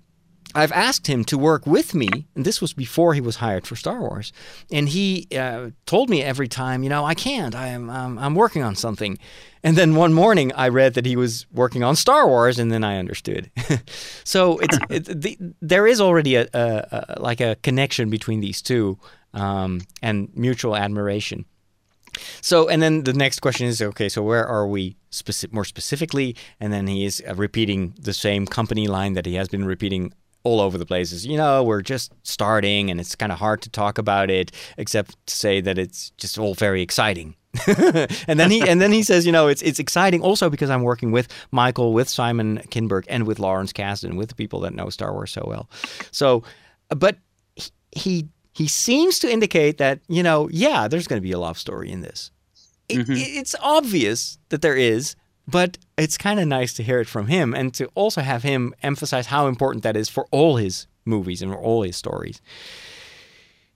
I've 0.56 0.72
asked 0.72 1.08
him 1.08 1.24
to 1.26 1.38
work 1.38 1.66
with 1.66 1.96
me, 1.96 2.28
and 2.36 2.46
this 2.46 2.62
was 2.62 2.74
before 2.74 3.14
he 3.14 3.22
was 3.22 3.38
hired 3.38 3.66
for 3.66 3.76
Star 3.76 4.00
Wars. 4.00 4.32
And 4.72 4.90
he 4.90 5.28
uh, 5.36 5.72
told 5.86 6.10
me 6.10 6.22
every 6.22 6.48
time, 6.48 6.84
you 6.84 6.90
know, 6.90 7.06
I 7.06 7.16
can't. 7.16 7.56
I 7.56 7.68
am 7.68 7.90
I'm, 7.90 8.20
I'm 8.20 8.36
working 8.36 8.64
on 8.64 8.76
something. 8.76 9.18
And 9.64 9.78
then 9.78 9.96
one 9.96 10.14
morning, 10.14 10.52
I 10.54 10.68
read 10.68 10.94
that 10.96 11.06
he 11.06 11.16
was 11.16 11.46
working 11.52 11.84
on 11.84 11.96
Star 11.96 12.28
Wars, 12.28 12.60
and 12.60 12.72
then 12.72 12.84
I 12.84 12.98
understood. 12.98 13.50
so 14.24 14.60
it's 14.60 14.78
it, 14.90 15.22
the, 15.22 15.38
there 15.62 15.88
is 15.88 16.00
already 16.00 16.36
a, 16.36 16.48
a, 16.54 17.16
a, 17.18 17.20
like 17.20 17.42
a 17.42 17.56
connection 17.64 18.10
between 18.10 18.40
these 18.42 18.62
two, 18.62 19.00
um, 19.34 19.82
and 20.02 20.30
mutual 20.36 20.76
admiration. 20.76 21.46
So, 22.42 22.68
and 22.68 22.82
then 22.82 23.04
the 23.04 23.14
next 23.14 23.40
question 23.40 23.68
is 23.68 23.82
okay, 23.82 24.10
so 24.10 24.22
where 24.22 24.46
are 24.46 24.68
we 24.68 24.98
specific, 25.10 25.54
more 25.54 25.66
specifically? 25.66 26.36
And 26.60 26.72
then 26.72 26.88
he 26.88 27.06
is 27.06 27.24
uh, 27.28 27.34
repeating 27.36 27.94
the 28.00 28.14
same 28.14 28.46
company 28.46 28.88
line 28.88 29.14
that 29.14 29.26
he 29.26 29.36
has 29.36 29.48
been 29.48 29.66
repeating 29.66 30.14
all 30.44 30.60
over 30.60 30.78
the 30.78 30.86
places. 30.86 31.26
You 31.26 31.38
know, 31.38 31.64
we're 31.64 31.82
just 31.82 32.14
starting 32.24 32.92
and 32.92 33.00
it's 33.00 33.16
kind 33.16 33.32
of 33.32 33.40
hard 33.40 33.62
to 33.62 33.70
talk 33.70 33.98
about 33.98 34.30
it 34.30 34.52
except 34.78 35.16
to 35.28 35.34
say 35.34 35.62
that 35.62 35.78
it's 35.78 36.12
just 36.12 36.38
all 36.38 36.54
very 36.54 36.82
exciting. 36.82 37.36
and 38.28 38.40
then 38.40 38.50
he 38.50 38.68
and 38.68 38.82
then 38.82 38.92
he 38.92 39.04
says, 39.04 39.26
you 39.26 39.32
know, 39.32 39.48
it's 39.48 39.62
it's 39.62 39.80
exciting 39.80 40.22
also 40.22 40.50
because 40.50 40.72
I'm 40.72 40.82
working 40.82 41.12
with 41.12 41.28
Michael, 41.52 41.94
with 41.94 42.10
Simon 42.10 42.60
Kinberg, 42.70 43.06
and 43.08 43.28
with 43.28 43.40
Lawrence 43.40 43.72
Kasdan, 43.72 44.18
with 44.18 44.30
the 44.30 44.36
people 44.36 44.60
that 44.62 44.74
know 44.74 44.90
Star 44.90 45.14
Wars 45.14 45.32
so 45.32 45.44
well. 45.46 45.70
So, 46.10 46.44
but 46.90 47.18
he 47.92 48.28
he 48.54 48.68
seems 48.68 49.20
to 49.20 49.32
indicate 49.32 49.78
that 49.78 50.00
you 50.08 50.24
know, 50.24 50.50
yeah, 50.52 50.88
there's 50.88 51.08
going 51.08 51.22
to 51.22 51.24
be 51.24 51.32
a 51.32 51.40
love 51.40 51.60
story 51.60 51.92
in 51.92 52.02
this. 52.02 52.32
It, 52.90 53.00
mm-hmm. 53.00 53.14
It's 53.16 53.56
obvious 53.62 54.40
that 54.50 54.62
there 54.64 54.76
is, 54.76 55.16
but 55.48 55.78
it's 55.98 56.18
kind 56.18 56.40
of 56.40 56.48
nice 56.48 56.74
to 56.74 56.84
hear 56.84 57.00
it 57.00 57.08
from 57.08 57.28
him 57.28 57.54
and 57.54 57.74
to 57.74 57.88
also 57.96 58.22
have 58.22 58.44
him 58.44 58.74
emphasize 58.82 59.28
how 59.28 59.48
important 59.48 59.84
that 59.84 59.98
is 59.98 60.10
for 60.10 60.28
all 60.32 60.58
his 60.58 60.88
movies 61.06 61.42
and 61.42 61.52
for 61.52 61.60
all 61.60 61.84
his 61.84 61.98
stories. 61.98 62.42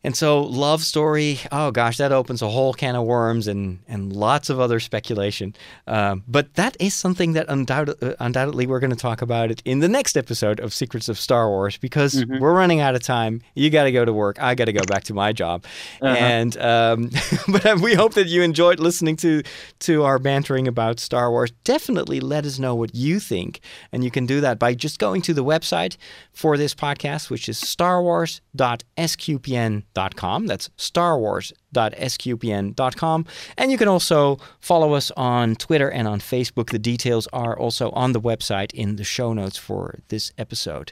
And 0.03 0.15
so, 0.15 0.43
love 0.43 0.83
story, 0.83 1.39
oh 1.51 1.71
gosh, 1.71 1.97
that 1.97 2.11
opens 2.11 2.43
a 2.43 2.47
whole 2.47 2.71
can 2.71 2.95
of 2.95 3.05
worms 3.05 3.47
and, 3.47 3.79
and 3.87 4.13
lots 4.13 4.51
of 4.51 4.59
other 4.59 4.79
speculation. 4.79 5.55
Um, 5.87 6.23
but 6.27 6.53
that 6.53 6.77
is 6.79 6.93
something 6.93 7.33
that 7.33 7.47
undoubted, 7.49 8.03
uh, 8.03 8.13
undoubtedly 8.19 8.67
we're 8.67 8.79
going 8.79 8.91
to 8.91 8.95
talk 8.95 9.23
about 9.23 9.49
it 9.49 9.63
in 9.65 9.79
the 9.79 9.89
next 9.89 10.15
episode 10.15 10.59
of 10.59 10.71
Secrets 10.71 11.09
of 11.09 11.19
Star 11.19 11.49
Wars 11.49 11.77
because 11.77 12.13
mm-hmm. 12.13 12.37
we're 12.37 12.53
running 12.53 12.79
out 12.79 12.93
of 12.93 13.01
time. 13.01 13.41
You 13.55 13.71
got 13.71 13.85
to 13.85 13.91
go 13.91 14.05
to 14.05 14.13
work. 14.13 14.39
I 14.41 14.53
got 14.53 14.65
to 14.65 14.71
go 14.71 14.83
back 14.87 15.03
to 15.05 15.15
my 15.15 15.33
job. 15.33 15.65
Uh-huh. 15.99 16.15
And 16.15 16.55
um, 16.57 17.09
but 17.47 17.79
we 17.79 17.95
hope 17.95 18.13
that 18.13 18.27
you 18.27 18.43
enjoyed 18.43 18.79
listening 18.79 19.15
to 19.17 19.41
to 19.79 20.03
our 20.03 20.19
bantering 20.19 20.67
about 20.67 20.99
Star 20.99 21.31
Wars. 21.31 21.49
Definitely 21.63 22.19
let 22.19 22.45
us 22.45 22.59
know 22.59 22.75
what 22.75 22.93
you 22.93 23.19
think, 23.19 23.61
and 23.91 24.03
you 24.03 24.11
can 24.11 24.27
do 24.27 24.41
that 24.41 24.59
by 24.59 24.75
just 24.75 24.99
going 24.99 25.23
to 25.23 25.33
the 25.33 25.43
website 25.43 25.97
for 26.31 26.55
this 26.55 26.75
podcast, 26.75 27.31
which 27.31 27.49
is 27.49 27.59
starwars.sqpn.com 27.59 29.87
starwars.sqpn.com. 29.97 30.47
That's 30.47 30.69
starwars.sqpn.com. 30.77 33.25
And 33.57 33.71
you 33.71 33.77
can 33.77 33.87
also 33.87 34.39
follow 34.59 34.93
us 34.93 35.11
on 35.17 35.55
Twitter 35.55 35.89
and 35.89 36.05
on 36.07 36.19
Facebook. 36.19 36.71
The 36.71 36.79
details 36.79 37.27
are 37.33 37.57
also 37.57 37.89
on 37.91 38.13
the 38.13 38.21
website 38.21 38.71
in 38.73 38.95
the 38.97 39.03
show 39.03 39.33
notes 39.33 39.57
for 39.57 39.99
this 40.09 40.31
episode. 40.37 40.91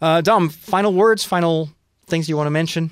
Uh, 0.00 0.20
Dom, 0.20 0.48
final 0.48 0.92
words, 0.92 1.24
final 1.24 1.70
things 2.06 2.28
you 2.28 2.36
want 2.36 2.46
to 2.46 2.52
mention? 2.52 2.90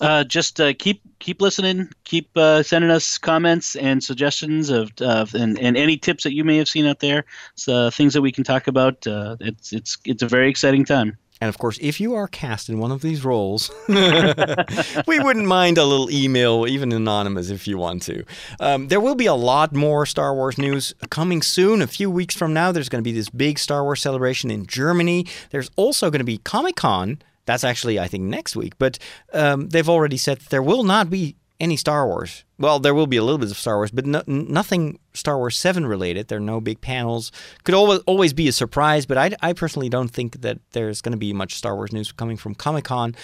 Uh, 0.00 0.24
just 0.24 0.60
uh, 0.60 0.72
keep 0.74 1.00
keep 1.20 1.40
listening, 1.40 1.88
keep 2.04 2.36
uh, 2.36 2.60
sending 2.62 2.90
us 2.90 3.18
comments 3.18 3.76
and 3.76 4.02
suggestions 4.02 4.68
of, 4.68 4.90
and, 5.00 5.58
and 5.60 5.76
any 5.76 5.96
tips 5.96 6.24
that 6.24 6.34
you 6.34 6.42
may 6.44 6.56
have 6.56 6.68
seen 6.68 6.86
out 6.86 6.98
there. 7.00 7.24
So 7.54 7.88
things 7.90 8.12
that 8.14 8.22
we 8.22 8.32
can 8.32 8.42
talk 8.42 8.66
about. 8.66 9.06
Uh, 9.06 9.36
it's 9.40 9.72
it's 9.72 9.96
it's 10.04 10.22
a 10.22 10.28
very 10.28 10.50
exciting 10.50 10.84
time. 10.84 11.16
And 11.40 11.48
of 11.50 11.58
course, 11.58 11.78
if 11.82 12.00
you 12.00 12.14
are 12.14 12.28
cast 12.28 12.68
in 12.68 12.78
one 12.78 12.90
of 12.90 13.02
these 13.02 13.24
roles, 13.24 13.70
we 13.88 15.18
wouldn't 15.20 15.46
mind 15.46 15.76
a 15.76 15.84
little 15.84 16.10
email, 16.10 16.66
even 16.66 16.92
anonymous, 16.92 17.50
if 17.50 17.68
you 17.68 17.76
want 17.76 18.02
to. 18.02 18.24
Um, 18.58 18.88
there 18.88 19.00
will 19.00 19.14
be 19.14 19.26
a 19.26 19.34
lot 19.34 19.74
more 19.74 20.06
Star 20.06 20.34
Wars 20.34 20.56
news 20.56 20.94
coming 21.10 21.42
soon. 21.42 21.82
A 21.82 21.86
few 21.86 22.10
weeks 22.10 22.34
from 22.34 22.54
now, 22.54 22.72
there's 22.72 22.88
going 22.88 23.02
to 23.02 23.08
be 23.08 23.12
this 23.12 23.28
big 23.28 23.58
Star 23.58 23.82
Wars 23.84 24.00
celebration 24.00 24.50
in 24.50 24.66
Germany. 24.66 25.26
There's 25.50 25.70
also 25.76 26.10
going 26.10 26.20
to 26.20 26.24
be 26.24 26.38
Comic 26.38 26.76
Con. 26.76 27.20
That's 27.44 27.64
actually, 27.64 28.00
I 28.00 28.08
think, 28.08 28.24
next 28.24 28.56
week. 28.56 28.72
But 28.78 28.98
um, 29.32 29.68
they've 29.68 29.88
already 29.88 30.16
said 30.16 30.38
that 30.38 30.48
there 30.48 30.62
will 30.62 30.84
not 30.84 31.10
be 31.10 31.36
any 31.60 31.76
Star 31.76 32.06
Wars. 32.06 32.44
Well, 32.58 32.78
there 32.78 32.94
will 32.94 33.06
be 33.06 33.16
a 33.16 33.22
little 33.22 33.38
bit 33.38 33.50
of 33.50 33.56
Star 33.56 33.76
Wars, 33.76 33.90
but 33.90 34.06
no, 34.06 34.22
nothing 34.26 34.98
Star 35.14 35.36
Wars 35.38 35.56
7 35.56 35.86
related. 35.86 36.28
There 36.28 36.38
are 36.38 36.40
no 36.40 36.60
big 36.60 36.80
panels. 36.80 37.32
Could 37.64 37.74
always, 37.74 38.00
always 38.06 38.32
be 38.32 38.48
a 38.48 38.52
surprise, 38.52 39.06
but 39.06 39.18
I, 39.18 39.32
I 39.42 39.52
personally 39.52 39.88
don't 39.88 40.08
think 40.08 40.40
that 40.42 40.58
there's 40.72 41.00
going 41.00 41.12
to 41.12 41.18
be 41.18 41.32
much 41.32 41.54
Star 41.54 41.74
Wars 41.76 41.92
news 41.92 42.12
coming 42.12 42.36
from 42.36 42.54
Comic 42.54 42.84
Con. 42.84 43.14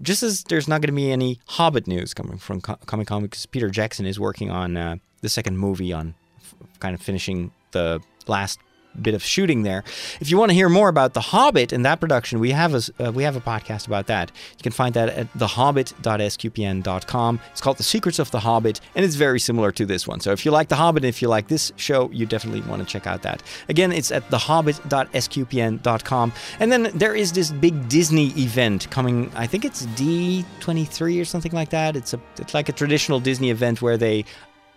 Just 0.00 0.22
as 0.22 0.42
there's 0.44 0.68
not 0.68 0.80
going 0.80 0.94
to 0.94 0.96
be 0.96 1.10
any 1.10 1.38
Hobbit 1.46 1.86
news 1.86 2.14
coming 2.14 2.38
from 2.38 2.60
Co- 2.60 2.78
Comic 2.86 3.08
Con 3.08 3.22
because 3.22 3.46
Peter 3.46 3.68
Jackson 3.70 4.06
is 4.06 4.18
working 4.18 4.50
on 4.50 4.76
uh, 4.76 4.96
the 5.20 5.28
second 5.28 5.58
movie 5.58 5.92
on 5.92 6.14
f- 6.40 6.54
kind 6.80 6.94
of 6.94 7.00
finishing 7.00 7.50
the 7.72 8.00
last 8.26 8.58
bit 9.00 9.14
of 9.14 9.22
shooting 9.22 9.62
there. 9.62 9.84
If 10.20 10.28
you 10.30 10.36
want 10.38 10.50
to 10.50 10.54
hear 10.54 10.68
more 10.68 10.88
about 10.88 11.14
The 11.14 11.20
Hobbit 11.20 11.72
and 11.72 11.84
that 11.84 12.00
production, 12.00 12.40
we 12.40 12.50
have 12.52 12.74
a 12.74 12.80
uh, 12.98 13.12
we 13.12 13.22
have 13.22 13.36
a 13.36 13.40
podcast 13.40 13.86
about 13.86 14.08
that. 14.08 14.32
You 14.56 14.62
can 14.62 14.72
find 14.72 14.94
that 14.94 15.08
at 15.08 15.32
thehobbit.sqpn.com. 15.34 17.40
It's 17.52 17.60
called 17.60 17.76
The 17.76 17.82
Secrets 17.82 18.18
of 18.18 18.30
the 18.30 18.40
Hobbit, 18.40 18.80
and 18.94 19.04
it's 19.04 19.14
very 19.14 19.38
similar 19.40 19.70
to 19.72 19.84
this 19.86 20.06
one. 20.08 20.20
So 20.20 20.32
if 20.32 20.44
you 20.44 20.50
like 20.50 20.68
The 20.68 20.76
Hobbit 20.76 21.04
and 21.04 21.08
if 21.08 21.22
you 21.22 21.28
like 21.28 21.48
this 21.48 21.72
show, 21.76 22.10
you 22.10 22.26
definitely 22.26 22.60
want 22.62 22.82
to 22.82 22.88
check 22.88 23.06
out 23.06 23.22
that. 23.22 23.42
Again, 23.68 23.92
it's 23.92 24.10
at 24.10 24.28
thehobbit.sqpn.com. 24.30 26.32
And 26.60 26.72
then 26.72 26.90
there 26.94 27.14
is 27.14 27.32
this 27.32 27.50
big 27.50 27.88
Disney 27.88 28.28
event 28.30 28.90
coming. 28.90 29.30
I 29.34 29.46
think 29.46 29.64
it's 29.64 29.86
D23 29.86 31.20
or 31.20 31.24
something 31.24 31.52
like 31.52 31.70
that. 31.70 31.96
It's 31.96 32.14
a 32.14 32.20
it's 32.38 32.54
like 32.54 32.68
a 32.68 32.72
traditional 32.72 33.20
Disney 33.20 33.50
event 33.50 33.82
where 33.82 33.96
they 33.96 34.24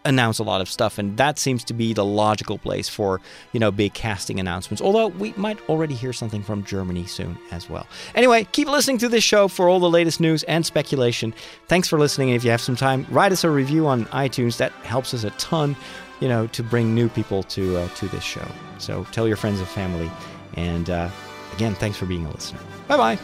announce 0.05 0.39
a 0.39 0.43
lot 0.43 0.61
of 0.61 0.69
stuff 0.69 0.97
and 0.97 1.17
that 1.17 1.37
seems 1.37 1.63
to 1.63 1.73
be 1.73 1.93
the 1.93 2.05
logical 2.05 2.57
place 2.57 2.89
for 2.89 3.21
you 3.51 3.59
know 3.59 3.71
big 3.71 3.93
casting 3.93 4.39
announcements 4.39 4.81
although 4.81 5.07
we 5.07 5.33
might 5.33 5.59
already 5.69 5.93
hear 5.93 6.11
something 6.11 6.41
from 6.41 6.63
germany 6.63 7.05
soon 7.05 7.37
as 7.51 7.69
well. 7.69 7.87
Anyway 8.15 8.47
keep 8.51 8.67
listening 8.67 8.97
to 8.97 9.09
this 9.09 9.23
show 9.23 9.47
for 9.47 9.69
all 9.69 9.79
the 9.79 9.89
latest 9.89 10.19
news 10.19 10.43
and 10.43 10.65
speculation. 10.65 11.33
Thanks 11.67 11.87
for 11.87 11.99
listening 11.99 12.29
and 12.29 12.35
if 12.35 12.43
you 12.43 12.51
have 12.51 12.61
some 12.61 12.75
time 12.75 13.05
write 13.09 13.31
us 13.31 13.43
a 13.43 13.49
review 13.49 13.87
on 13.87 14.05
itunes. 14.05 14.57
That 14.57 14.71
helps 14.83 15.13
us 15.13 15.23
a 15.23 15.29
ton 15.31 15.75
you 16.19 16.27
know 16.27 16.47
to 16.47 16.63
bring 16.63 16.95
new 16.95 17.09
people 17.09 17.43
to 17.43 17.77
uh, 17.77 17.87
to 17.89 18.07
this 18.07 18.23
show. 18.23 18.47
So 18.79 19.05
tell 19.11 19.27
your 19.27 19.37
friends 19.37 19.59
and 19.59 19.67
family 19.67 20.09
and 20.55 20.89
uh, 20.89 21.09
again 21.53 21.75
thanks 21.75 21.97
for 21.97 22.05
being 22.05 22.25
a 22.25 22.31
listener. 22.31 22.59
Bye 22.87 22.97
bye 22.97 23.19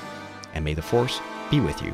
and 0.53 0.63
may 0.63 0.73
the 0.73 0.81
force 0.81 1.19
be 1.49 1.59
with 1.59 1.81
you 1.81 1.93